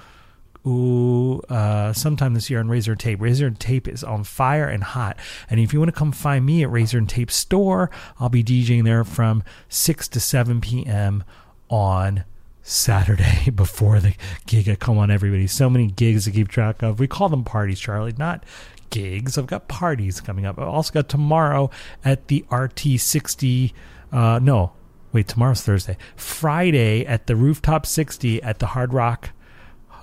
ooh 0.67 1.41
uh 1.49 1.93
sometime 1.93 2.35
this 2.35 2.51
year 2.51 2.61
on 2.61 2.69
Razor 2.69 2.93
and 2.93 3.01
Tape. 3.01 3.21
Razor 3.21 3.47
and 3.47 3.59
Tape 3.59 3.89
is 3.89 4.05
on 4.05 4.25
fire 4.25 4.69
and 4.69 4.85
hot. 4.85 5.17
And 5.49 5.59
if 5.61 5.73
you 5.73 5.81
want 5.81 5.89
to 5.89 5.99
come 5.99 6.13
find 6.13 6.45
me 6.45 6.63
at 6.63 6.71
Razor 6.71 6.99
and 6.99 7.09
Tape 7.09 7.31
store, 7.31 7.91
I'll 8.21 8.29
be 8.29 8.45
DJing 8.45 8.85
there 8.85 9.05
from 9.05 9.43
6 9.69 10.09
to 10.09 10.21
7 10.21 10.61
p.m. 10.61 11.25
on 11.69 12.25
Saturday 12.63 13.51
before 13.55 13.99
the 14.01 14.15
gig 14.47 14.69
at 14.69 14.79
Come 14.79 14.99
On 14.99 15.11
Everybody. 15.11 15.47
So 15.47 15.71
many 15.71 15.87
gigs 15.87 16.25
to 16.25 16.31
keep 16.31 16.49
track 16.49 16.83
of. 16.83 17.01
We 17.01 17.07
call 17.07 17.29
them 17.29 17.45
parties, 17.45 17.81
Charlie, 17.81 18.15
not 18.17 18.45
gigs. 18.91 19.39
I've 19.39 19.47
got 19.47 19.69
parties 19.69 20.21
coming 20.21 20.47
up. 20.47 20.59
I've 20.59 20.69
also 20.69 20.93
got 20.93 21.09
tomorrow 21.09 21.71
at 22.05 22.29
the 22.29 22.45
RT60. 22.51 23.73
Uh, 24.13 24.39
no, 24.41 24.73
wait, 25.13 25.29
tomorrow's 25.29 25.63
Thursday. 25.63 25.97
Friday 26.17 27.05
at 27.05 27.27
the 27.27 27.37
Rooftop 27.37 27.87
60 27.87 28.43
at 28.43 28.59
the 28.59 28.67
Hard 28.67 28.93
Rock 28.93 29.31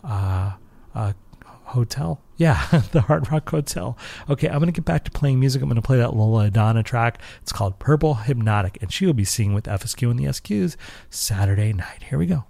uh, 0.03 0.53
uh, 0.93 1.13
Hotel. 1.65 2.21
Yeah, 2.37 2.65
the 2.91 3.01
Hard 3.01 3.31
Rock 3.31 3.49
Hotel. 3.49 3.97
Okay, 4.29 4.47
I'm 4.47 4.59
going 4.59 4.67
to 4.67 4.71
get 4.71 4.85
back 4.85 5.03
to 5.05 5.11
playing 5.11 5.39
music. 5.39 5.61
I'm 5.61 5.69
going 5.69 5.75
to 5.75 5.81
play 5.81 5.97
that 5.97 6.15
Lola 6.15 6.45
Adana 6.45 6.83
track. 6.83 7.19
It's 7.41 7.51
called 7.51 7.79
Purple 7.79 8.15
Hypnotic, 8.15 8.77
and 8.81 8.91
she 8.91 9.05
will 9.05 9.13
be 9.13 9.25
singing 9.25 9.53
with 9.53 9.65
FSQ 9.65 10.11
and 10.11 10.19
the 10.19 10.25
SQs 10.25 10.75
Saturday 11.09 11.73
night. 11.73 12.03
Here 12.09 12.19
we 12.19 12.25
go. 12.27 12.45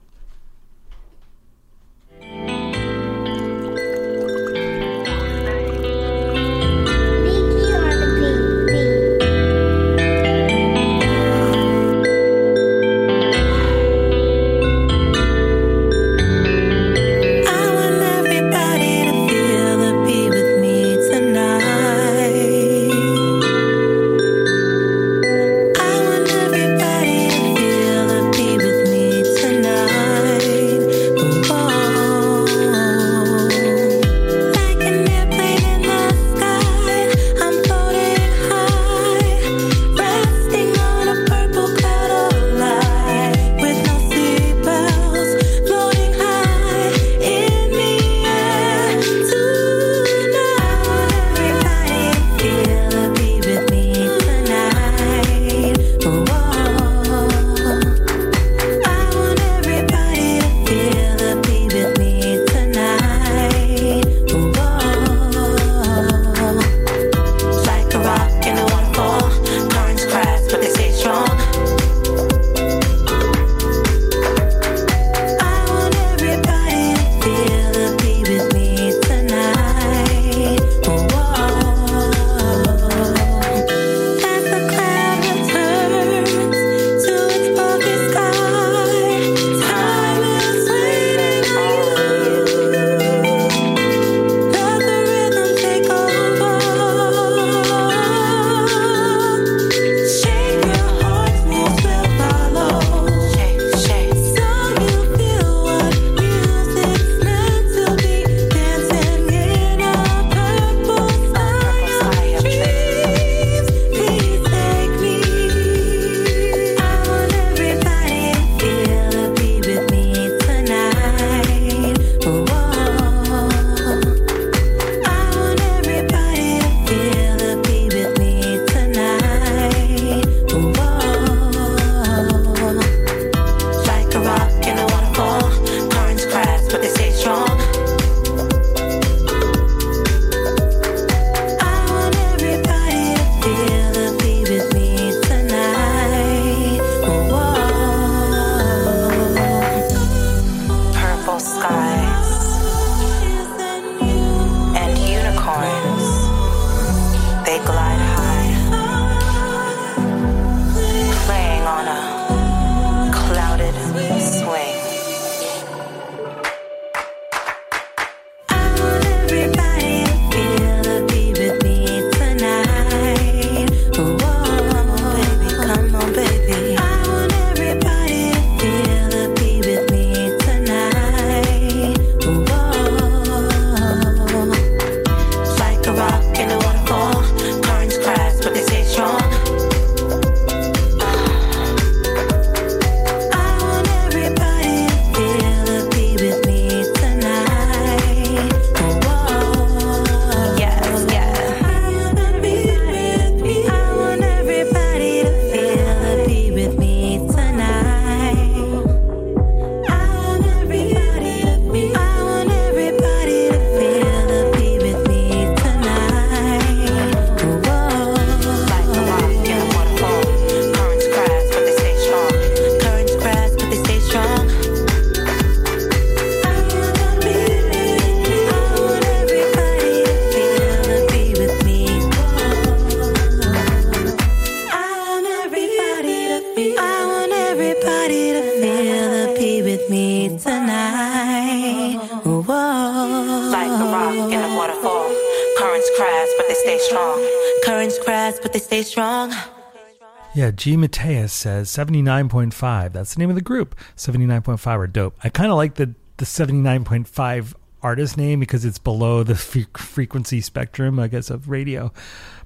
G. 250.56 250.78
Mateus 250.78 251.34
says 251.34 251.70
79.5. 251.70 252.94
That's 252.94 253.14
the 253.14 253.20
name 253.20 253.30
of 253.30 253.36
the 253.36 253.42
group. 253.42 253.76
79.5 253.96 254.68
are 254.68 254.88
dope. 254.88 255.18
I 255.24 255.30
kind 255.30 255.52
of 255.52 255.58
like 255.58 255.76
the, 255.76 255.94
the 256.18 256.26
79.5 256.26 257.54
artist 257.86 258.18
name 258.18 258.40
because 258.40 258.66
it's 258.66 258.80
below 258.80 259.22
the 259.22 259.36
fre- 259.36 259.78
frequency 259.78 260.42
spectrum, 260.42 261.00
I 261.00 261.08
guess, 261.08 261.30
of 261.30 261.50
radio. 261.50 261.94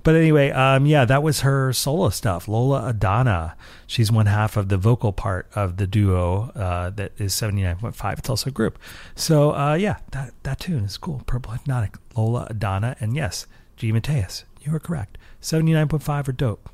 But 0.03 0.15
anyway, 0.15 0.51
um, 0.51 0.85
yeah, 0.85 1.05
that 1.05 1.23
was 1.23 1.41
her 1.41 1.71
solo 1.71 2.09
stuff. 2.09 2.47
Lola 2.47 2.88
Adana. 2.89 3.55
She's 3.88 4.11
one 4.11 4.25
half 4.25 4.57
of 4.57 4.69
the 4.69 4.77
vocal 4.77 5.13
part 5.13 5.47
of 5.55 5.77
the 5.77 5.88
duo 5.88 6.51
uh, 6.55 6.89
that 6.91 7.13
is 7.17 7.33
79.5. 7.33 8.19
It's 8.19 8.29
also 8.29 8.49
a 8.49 8.51
group. 8.51 8.77
So, 9.15 9.55
uh, 9.55 9.75
yeah, 9.75 9.97
that, 10.11 10.33
that 10.43 10.59
tune 10.59 10.83
is 10.83 10.97
cool. 10.97 11.21
Purple 11.25 11.53
Hypnotic, 11.53 11.95
Lola 12.15 12.47
Adana. 12.49 12.95
And 12.99 13.15
yes, 13.15 13.47
G. 13.77 13.91
Mateus. 13.91 14.43
You 14.61 14.73
were 14.73 14.79
correct. 14.79 15.17
79.5 15.41 16.27
are 16.27 16.31
dope. 16.33 16.69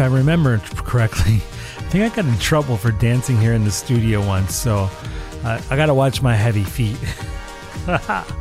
If 0.00 0.04
I 0.04 0.16
remember 0.16 0.56
correctly, 0.60 1.34
I 1.76 1.82
think 1.90 2.10
I 2.10 2.16
got 2.16 2.24
in 2.24 2.38
trouble 2.38 2.78
for 2.78 2.90
dancing 2.90 3.38
here 3.38 3.52
in 3.52 3.64
the 3.64 3.70
studio 3.70 4.26
once, 4.26 4.54
so 4.54 4.88
uh, 5.44 5.60
I 5.68 5.76
got 5.76 5.86
to 5.86 5.94
watch 5.94 6.22
my 6.22 6.34
heavy 6.34 6.64
feet. 6.64 6.96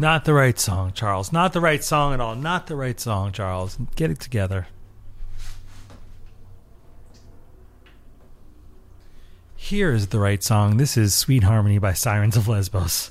Not 0.00 0.24
the 0.24 0.32
right 0.32 0.58
song, 0.58 0.92
Charles. 0.94 1.30
Not 1.30 1.52
the 1.52 1.60
right 1.60 1.84
song 1.84 2.14
at 2.14 2.20
all. 2.22 2.34
Not 2.34 2.68
the 2.68 2.74
right 2.74 2.98
song, 2.98 3.32
Charles. 3.32 3.76
Get 3.96 4.10
it 4.10 4.18
together. 4.18 4.66
Here 9.56 9.92
is 9.92 10.06
the 10.06 10.18
right 10.18 10.42
song. 10.42 10.78
This 10.78 10.96
is 10.96 11.14
Sweet 11.14 11.42
Harmony 11.42 11.76
by 11.76 11.92
Sirens 11.92 12.38
of 12.38 12.48
Lesbos. 12.48 13.10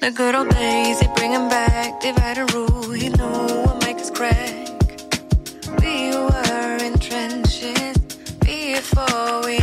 The 0.00 0.12
good 0.14 0.34
old 0.34 0.48
days, 0.48 1.00
they 1.00 1.12
bring 1.14 1.32
him 1.32 1.50
back. 1.50 2.00
Divide 2.00 2.38
and 2.38 2.54
rule, 2.54 2.90
he 2.92 3.10
knew 3.10 3.65
before 8.94 9.40
we 9.44 9.55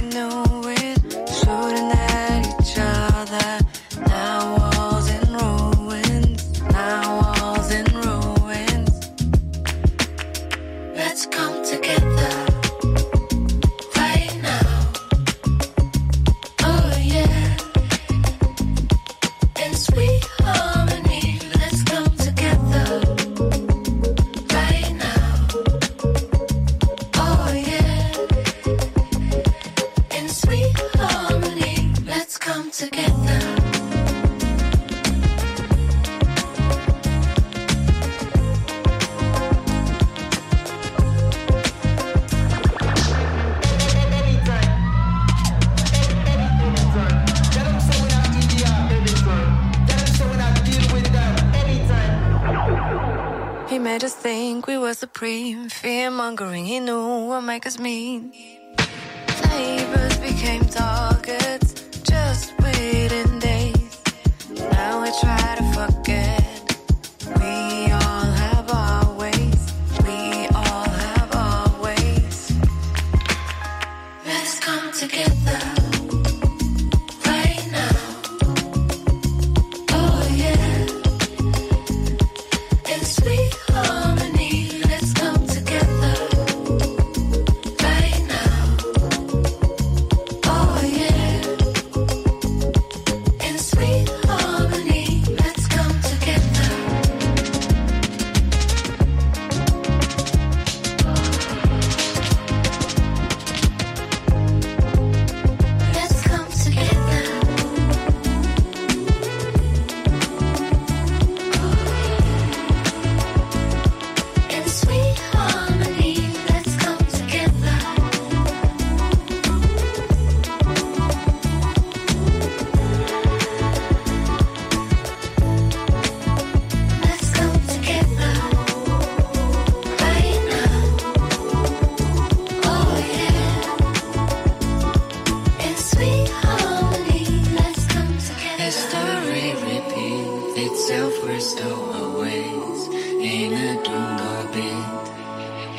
itself, 140.94 141.24
we're 141.24 141.40
stowaways 141.40 142.88
in 142.88 143.54
a. 143.54 143.74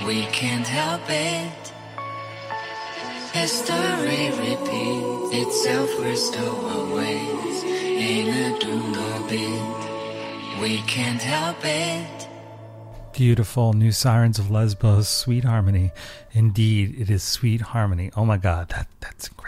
We 0.05 0.26
can't 0.26 0.67
help 0.67 1.02
it. 1.09 1.73
History 3.33 4.31
repeats 4.31 5.31
itself, 5.33 5.89
we're 6.01 6.17
stowaways 6.17 7.62
in 7.62 8.28
a. 8.28 8.55
We 10.60 10.78
can't 10.83 11.23
help 11.23 11.65
it. 11.65 12.28
Beautiful 13.12 13.73
new 13.73 13.93
Sirens 13.93 14.41
of 14.41 14.51
Lesbos, 14.51 15.09
Sweet 15.09 15.44
Harmony. 15.44 15.93
Indeed, 16.33 17.01
it 17.01 17.09
is 17.09 17.23
Sweet 17.23 17.60
Harmony. 17.60 18.10
Oh 18.17 18.25
my 18.25 18.36
God, 18.36 18.70
that 18.70 18.89
that's 19.01 19.28
incredible. 19.28 19.44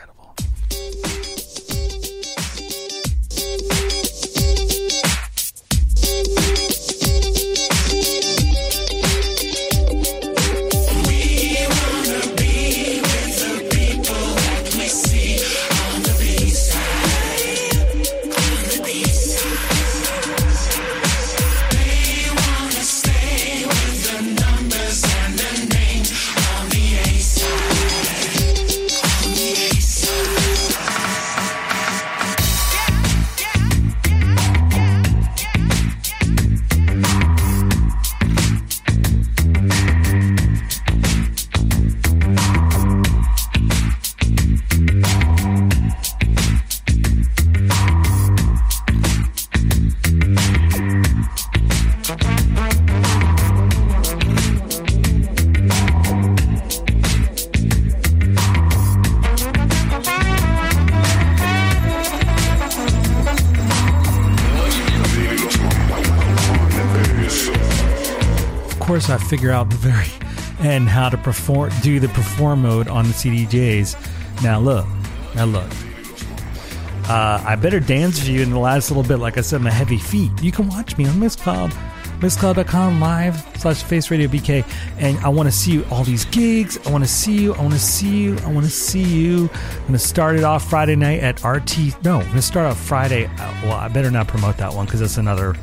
Course, 69.06 69.22
I 69.22 69.24
figure 69.28 69.50
out 69.50 69.70
the 69.70 69.76
very 69.76 70.06
end 70.68 70.88
how 70.88 71.08
to 71.08 71.16
perform, 71.18 71.70
do 71.82 72.00
the 72.00 72.08
perform 72.08 72.62
mode 72.62 72.88
on 72.88 73.04
the 73.06 73.12
CDJs. 73.12 74.42
Now 74.42 74.58
look, 74.60 74.86
now 75.34 75.44
look. 75.44 75.70
Uh, 77.08 77.40
I 77.46 77.54
better 77.54 77.78
dance 77.78 78.24
for 78.24 78.30
you 78.30 78.42
in 78.42 78.50
the 78.50 78.58
last 78.58 78.90
little 78.90 79.04
bit. 79.04 79.18
Like 79.18 79.38
I 79.38 79.40
said, 79.40 79.60
my 79.60 79.70
heavy 79.70 79.98
feet. 79.98 80.30
You 80.42 80.50
can 80.50 80.68
watch 80.68 80.98
me 80.98 81.06
on 81.06 81.14
Mixcloud, 81.14 81.70
mixcloud.com 82.18 83.00
live 83.00 83.46
slash 83.58 83.84
face 83.84 84.10
radio 84.10 84.26
BK. 84.26 84.64
And 84.98 85.16
I 85.18 85.28
want 85.28 85.48
to 85.48 85.52
see 85.52 85.70
you 85.72 85.84
all 85.92 86.02
these 86.02 86.24
gigs. 86.24 86.84
I 86.84 86.90
want 86.90 87.04
to 87.04 87.08
see 87.10 87.40
you. 87.42 87.54
I 87.54 87.62
want 87.62 87.74
to 87.74 87.78
see 87.78 88.22
you. 88.22 88.36
I 88.38 88.50
want 88.50 88.66
to 88.66 88.72
see 88.72 89.04
you. 89.04 89.48
I'm 89.86 89.92
to 89.92 90.00
start 90.00 90.34
it 90.34 90.42
off 90.42 90.68
Friday 90.68 90.96
night 90.96 91.20
at 91.20 91.44
RT. 91.44 92.02
No, 92.04 92.18
I'm 92.18 92.32
to 92.32 92.42
start 92.42 92.66
off 92.66 92.78
Friday. 92.80 93.26
uh, 93.26 93.54
Well, 93.62 93.74
I 93.74 93.86
better 93.86 94.10
not 94.10 94.26
promote 94.26 94.56
that 94.56 94.74
one 94.74 94.86
because 94.86 94.98
that's 94.98 95.16
another 95.16 95.54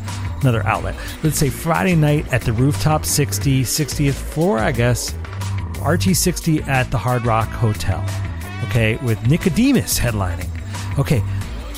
another 0.43 0.65
outlet. 0.65 0.95
Let's 1.23 1.37
say 1.37 1.49
Friday 1.49 1.95
night 1.95 2.31
at 2.31 2.41
the 2.41 2.53
Rooftop 2.53 3.05
60, 3.05 3.63
60th 3.63 4.13
floor, 4.13 4.59
I 4.59 4.71
guess. 4.71 5.13
RT60 5.83 6.67
at 6.67 6.89
the 6.91 6.97
Hard 6.97 7.25
Rock 7.25 7.49
Hotel. 7.49 8.03
Okay, 8.65 8.95
with 8.97 9.25
Nicodemus 9.27 9.99
headlining. 9.99 10.49
Okay, 10.97 11.21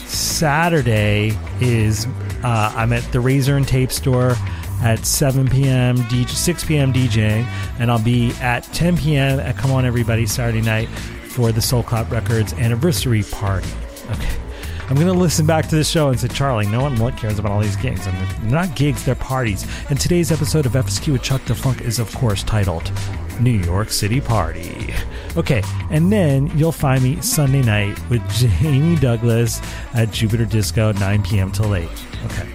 Saturday 0.05 1.37
is 1.59 2.05
uh, 2.43 2.71
I'm 2.75 2.93
at 2.93 3.03
the 3.11 3.19
Razor 3.19 3.57
and 3.57 3.67
Tape 3.67 3.91
Store 3.91 4.35
at 4.81 5.05
7 5.05 5.49
p.m. 5.49 5.97
DJ, 5.97 6.29
6 6.29 6.63
p.m. 6.65 6.93
DJing, 6.93 7.45
and 7.79 7.89
I'll 7.89 8.03
be 8.03 8.31
at 8.33 8.63
10 8.65 8.97
p.m. 8.97 9.39
at 9.39 9.57
Come 9.57 9.71
On 9.71 9.85
Everybody 9.85 10.27
Saturday 10.27 10.61
night 10.61 10.87
for 10.87 11.51
the 11.51 11.61
Soul 11.61 11.81
Clap 11.81 12.11
Records 12.11 12.53
anniversary 12.53 13.23
party. 13.23 13.69
Okay. 14.11 14.44
I'm 14.87 14.95
going 14.95 15.07
to 15.07 15.13
listen 15.13 15.47
back 15.47 15.67
to 15.69 15.75
the 15.75 15.83
show 15.83 16.09
and 16.09 16.19
say, 16.19 16.27
Charlie, 16.27 16.67
no 16.67 16.83
one 16.83 17.11
cares 17.13 17.39
about 17.39 17.51
all 17.51 17.59
these 17.59 17.75
gigs. 17.75 18.05
They're 18.05 18.39
not 18.43 18.75
gigs, 18.75 19.03
they're 19.03 19.15
parties. 19.15 19.65
And 19.89 19.99
today's 19.99 20.31
episode 20.31 20.67
of 20.67 20.73
FSQ 20.73 21.13
with 21.13 21.23
Chuck 21.23 21.43
Da 21.45 21.55
Fonk 21.55 21.81
is, 21.81 21.97
of 21.97 22.13
course, 22.13 22.43
titled 22.43 22.91
New 23.39 23.49
York 23.49 23.89
City 23.89 24.21
Party. 24.21 24.93
Okay, 25.35 25.63
and 25.89 26.11
then 26.13 26.55
you'll 26.55 26.71
find 26.71 27.03
me 27.03 27.19
Sunday 27.21 27.63
night 27.63 27.99
with 28.11 28.21
Jamie 28.29 28.95
Douglas 28.97 29.59
at 29.95 30.11
Jupiter 30.11 30.45
Disco, 30.45 30.91
9 30.91 31.23
p.m. 31.23 31.51
till 31.51 31.73
8. 31.73 31.89
Okay. 32.25 32.47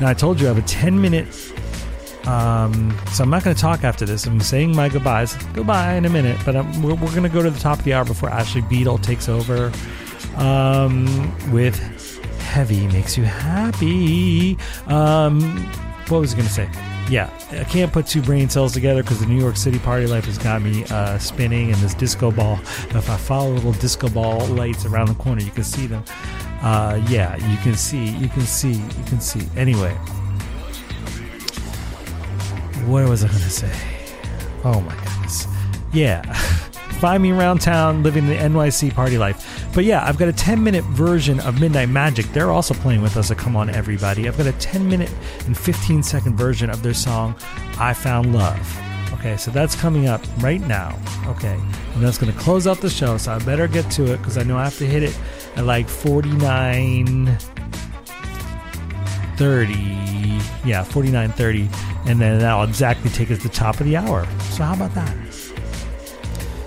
Now, 0.00 0.08
I 0.08 0.14
told 0.14 0.40
you 0.40 0.46
I 0.46 0.54
have 0.54 0.58
a 0.58 0.66
10 0.66 1.00
minute. 1.00 1.28
Um, 2.26 2.96
so 3.12 3.22
I'm 3.22 3.30
not 3.30 3.44
going 3.44 3.54
to 3.54 3.62
talk 3.62 3.84
after 3.84 4.04
this. 4.04 4.26
I'm 4.26 4.40
saying 4.40 4.74
my 4.74 4.88
goodbyes. 4.88 5.36
Goodbye 5.54 5.94
in 5.94 6.06
a 6.06 6.10
minute, 6.10 6.40
but 6.44 6.56
I'm, 6.56 6.82
we're, 6.82 6.94
we're 6.94 7.10
going 7.10 7.22
to 7.22 7.28
go 7.28 7.40
to 7.42 7.50
the 7.50 7.60
top 7.60 7.78
of 7.78 7.84
the 7.84 7.94
hour 7.94 8.04
before 8.04 8.30
Ashley 8.30 8.62
Beadle 8.62 8.98
takes 8.98 9.28
over 9.28 9.72
um, 10.36 11.52
with 11.52 11.78
Heavy 12.40 12.86
Makes 12.88 13.16
You 13.16 13.24
Happy. 13.24 14.56
Um, 14.86 15.40
what 16.08 16.20
was 16.20 16.34
I 16.34 16.36
going 16.36 16.48
to 16.48 16.52
say? 16.52 16.68
Yeah, 17.08 17.30
I 17.50 17.64
can't 17.64 17.92
put 17.92 18.06
two 18.06 18.22
brain 18.22 18.48
cells 18.48 18.72
together 18.72 19.02
because 19.02 19.20
the 19.20 19.26
New 19.26 19.40
York 19.40 19.56
City 19.56 19.78
party 19.78 20.06
life 20.06 20.24
has 20.26 20.38
got 20.38 20.62
me 20.62 20.84
uh, 20.84 21.18
spinning, 21.18 21.70
and 21.72 21.76
this 21.80 21.94
disco 21.94 22.30
ball. 22.30 22.58
If 22.90 23.10
I 23.10 23.16
follow 23.16 23.52
little 23.52 23.72
disco 23.72 24.08
ball 24.08 24.46
lights 24.46 24.84
around 24.86 25.08
the 25.08 25.14
corner, 25.14 25.42
you 25.42 25.50
can 25.50 25.64
see 25.64 25.86
them. 25.86 26.04
Uh, 26.62 27.00
yeah, 27.08 27.36
you 27.50 27.56
can 27.58 27.74
see, 27.74 28.10
you 28.10 28.28
can 28.28 28.42
see, 28.42 28.74
you 28.74 29.04
can 29.06 29.20
see. 29.20 29.46
Anyway, 29.56 29.92
what 32.86 33.08
was 33.08 33.24
I 33.24 33.28
going 33.28 33.40
to 33.40 33.50
say? 33.50 33.72
Oh 34.64 34.80
my 34.80 34.94
goodness. 34.94 35.46
Yeah. 35.92 36.68
Find 37.02 37.20
me 37.20 37.32
around 37.32 37.60
town 37.60 38.04
living 38.04 38.28
the 38.28 38.36
NYC 38.36 38.94
party 38.94 39.18
life. 39.18 39.66
But 39.74 39.84
yeah, 39.84 40.06
I've 40.06 40.18
got 40.18 40.28
a 40.28 40.32
10 40.32 40.62
minute 40.62 40.84
version 40.84 41.40
of 41.40 41.60
Midnight 41.60 41.88
Magic. 41.88 42.26
They're 42.26 42.52
also 42.52 42.74
playing 42.74 43.02
with 43.02 43.16
us 43.16 43.32
at 43.32 43.38
Come 43.38 43.56
On 43.56 43.68
Everybody. 43.68 44.28
I've 44.28 44.38
got 44.38 44.46
a 44.46 44.52
10 44.52 44.88
minute 44.88 45.10
and 45.44 45.58
15 45.58 46.04
second 46.04 46.36
version 46.36 46.70
of 46.70 46.84
their 46.84 46.94
song, 46.94 47.34
I 47.76 47.92
Found 47.92 48.32
Love. 48.32 48.78
Okay, 49.14 49.36
so 49.36 49.50
that's 49.50 49.74
coming 49.74 50.06
up 50.06 50.22
right 50.38 50.60
now. 50.60 50.96
Okay, 51.26 51.58
and 51.94 52.04
that's 52.04 52.18
going 52.18 52.32
to 52.32 52.38
close 52.38 52.68
out 52.68 52.80
the 52.80 52.88
show, 52.88 53.16
so 53.16 53.32
I 53.32 53.40
better 53.40 53.66
get 53.66 53.90
to 53.92 54.12
it 54.12 54.18
because 54.18 54.38
I 54.38 54.44
know 54.44 54.56
I 54.56 54.62
have 54.62 54.78
to 54.78 54.86
hit 54.86 55.02
it 55.02 55.18
at 55.56 55.64
like 55.64 55.88
49 55.88 57.36
30 59.38 59.72
yeah 60.64 60.84
49 60.84 61.32
30 61.32 61.68
and 62.06 62.20
then 62.20 62.38
that'll 62.38 62.62
exactly 62.62 63.10
take 63.10 63.30
us 63.32 63.38
to 63.38 63.48
the 63.48 63.54
top 63.54 63.80
of 63.80 63.86
the 63.86 63.96
hour 63.96 64.24
so 64.50 64.62
how 64.62 64.74
about 64.74 64.94
that 64.94 65.21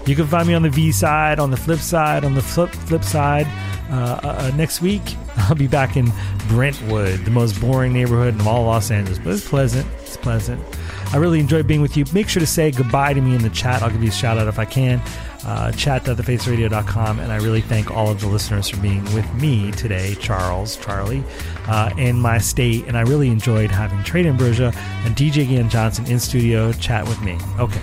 you 0.07 0.15
can 0.15 0.27
find 0.27 0.47
me 0.47 0.53
on 0.53 0.61
the 0.61 0.69
v 0.69 0.91
side 0.91 1.39
on 1.39 1.51
the 1.51 1.57
flip 1.57 1.79
side 1.79 2.23
on 2.23 2.33
the 2.33 2.41
flip 2.41 2.69
flip 2.69 3.03
side 3.03 3.47
uh, 3.89 4.19
uh, 4.23 4.51
next 4.55 4.81
week. 4.81 5.01
I'll 5.37 5.55
be 5.55 5.67
back 5.67 5.97
in 5.97 6.11
brentwood 6.47 7.25
the 7.25 7.31
most 7.31 7.59
boring 7.59 7.93
neighborhood 7.93 8.39
in 8.39 8.47
all 8.47 8.65
los 8.65 8.91
angeles 8.91 9.19
but 9.19 9.33
it's 9.33 9.47
pleasant 9.47 9.87
it's 10.01 10.17
pleasant. 10.17 10.63
I 11.11 11.17
really 11.17 11.39
enjoy 11.39 11.63
being 11.63 11.81
with 11.81 11.97
you. 11.97 12.05
Make 12.13 12.29
sure 12.29 12.39
to 12.39 12.47
say 12.47 12.71
goodbye 12.71 13.13
to 13.13 13.21
me 13.21 13.35
in 13.35 13.41
the 13.41 13.49
chat. 13.49 13.81
I'll 13.81 13.89
give 13.89 14.01
you 14.01 14.09
a 14.09 14.13
shout 14.13 14.37
out 14.37 14.47
if 14.47 14.59
i 14.59 14.65
can. 14.65 15.01
Uh, 15.43 15.71
chat.thefaceradio.com 15.73 17.19
and 17.19 17.31
i 17.31 17.35
really 17.35 17.61
thank 17.61 17.91
all 17.91 18.09
of 18.09 18.19
the 18.19 18.25
listeners 18.25 18.67
for 18.67 18.77
being 18.77 19.03
with 19.13 19.31
me 19.35 19.71
today 19.73 20.15
charles 20.15 20.75
charlie 20.77 21.23
uh, 21.67 21.91
in 21.99 22.19
my 22.19 22.39
state 22.39 22.83
and 22.87 22.97
i 22.97 23.01
really 23.01 23.29
enjoyed 23.29 23.69
having 23.69 24.01
Trey 24.03 24.25
Ambrosia 24.25 24.73
and 25.03 25.15
dj 25.15 25.47
Ian 25.47 25.69
johnson 25.69 26.03
in 26.07 26.19
studio 26.19 26.71
chat 26.73 27.07
with 27.07 27.21
me. 27.21 27.37
Okay. 27.59 27.81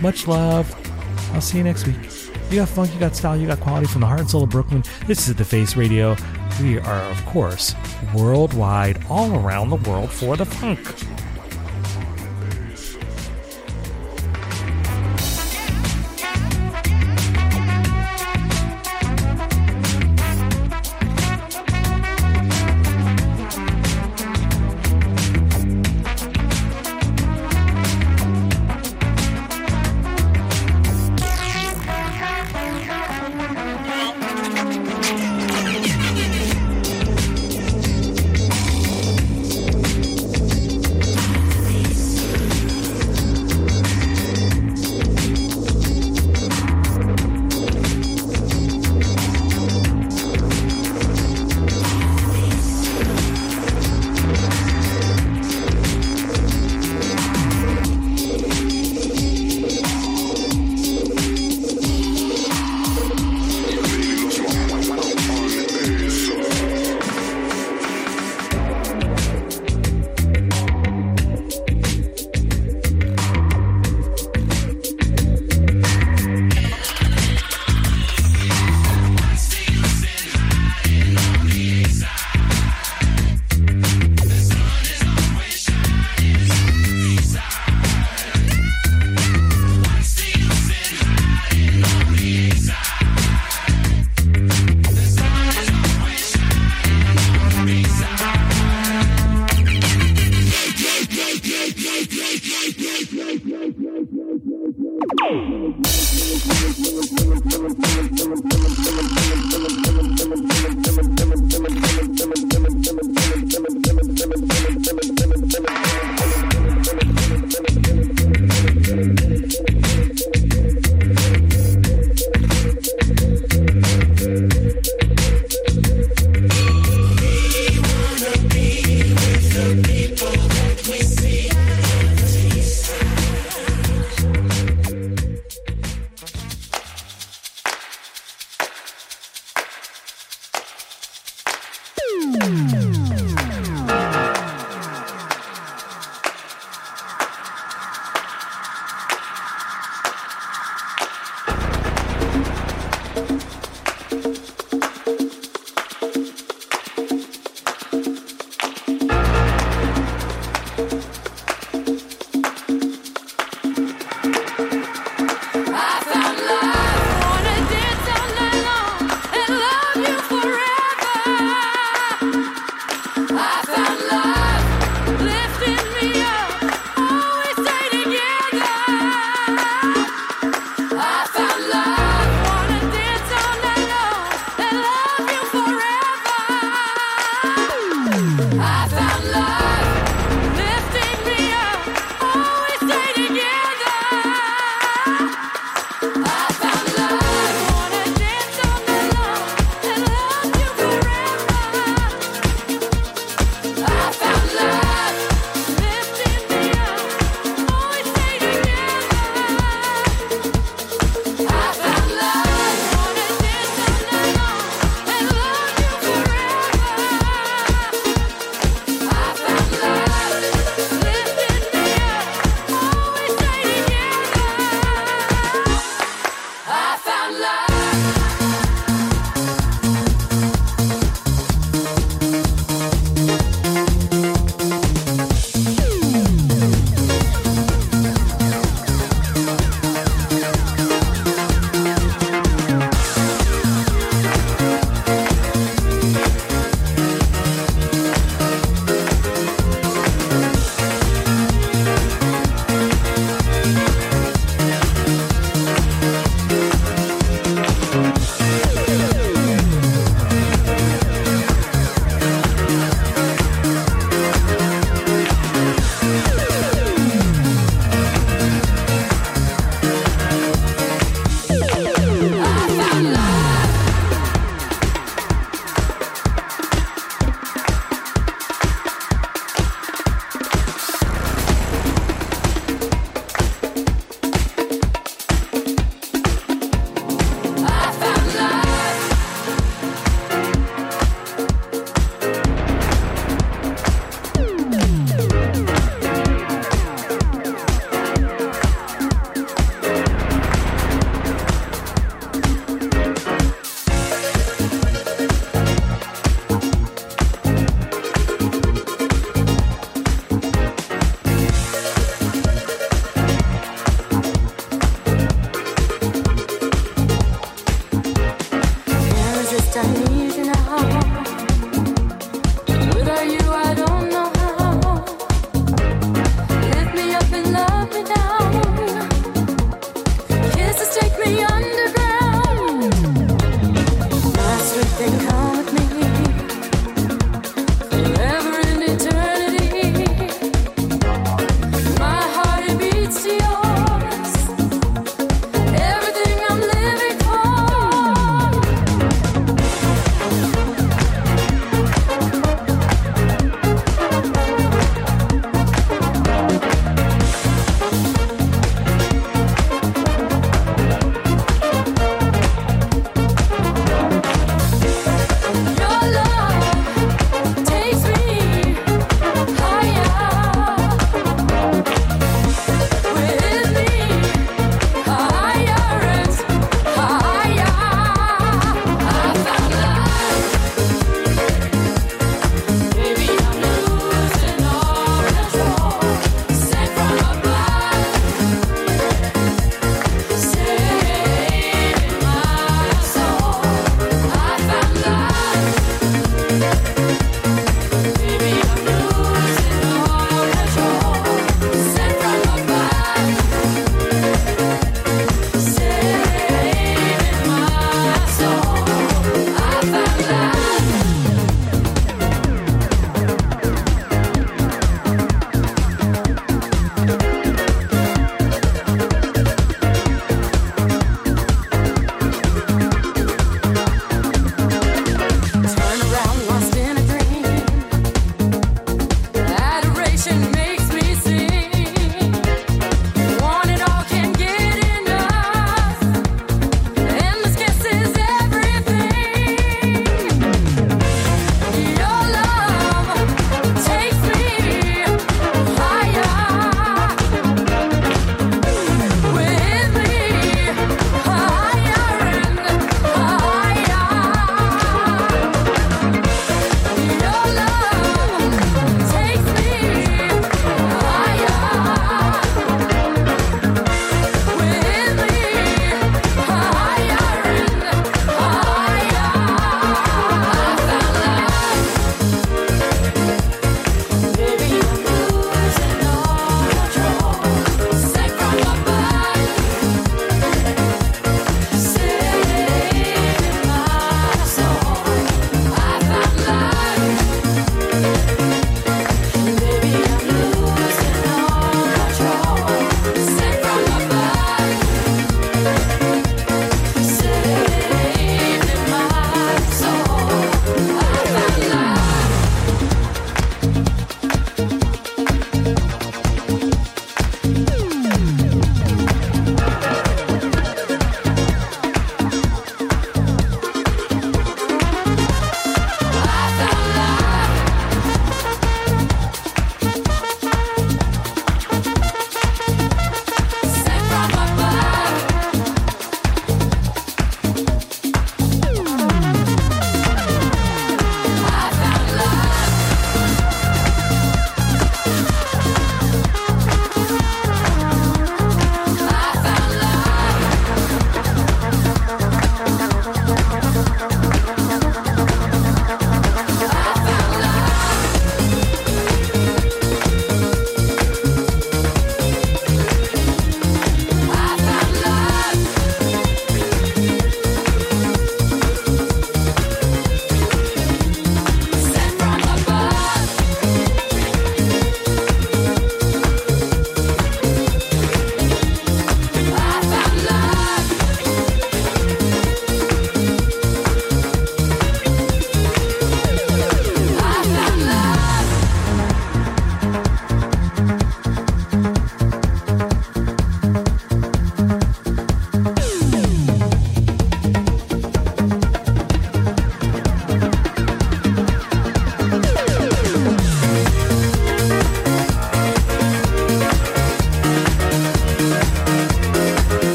Much 0.00 0.26
love 0.26 0.74
i'll 1.32 1.40
see 1.40 1.58
you 1.58 1.64
next 1.64 1.86
week. 1.86 1.96
You 2.50 2.56
got 2.56 2.68
funk 2.68 2.92
you 2.92 3.00
got 3.00 3.14
style 3.14 3.36
you 3.36 3.46
got 3.46 3.60
quality 3.60 3.86
from 3.86 4.00
the 4.00 4.06
heart 4.06 4.20
and 4.20 4.30
soul 4.30 4.42
of 4.42 4.50
brooklyn. 4.50 4.82
This 5.06 5.28
is 5.28 5.34
the 5.34 5.44
face 5.44 5.76
radio. 5.76 6.16
We 6.60 6.78
are 6.78 7.02
of 7.02 7.24
course 7.26 7.74
worldwide 8.14 9.04
all 9.08 9.34
around 9.38 9.70
the 9.70 9.76
world 9.76 10.10
for 10.10 10.36
the 10.36 10.44
funk 10.44 10.80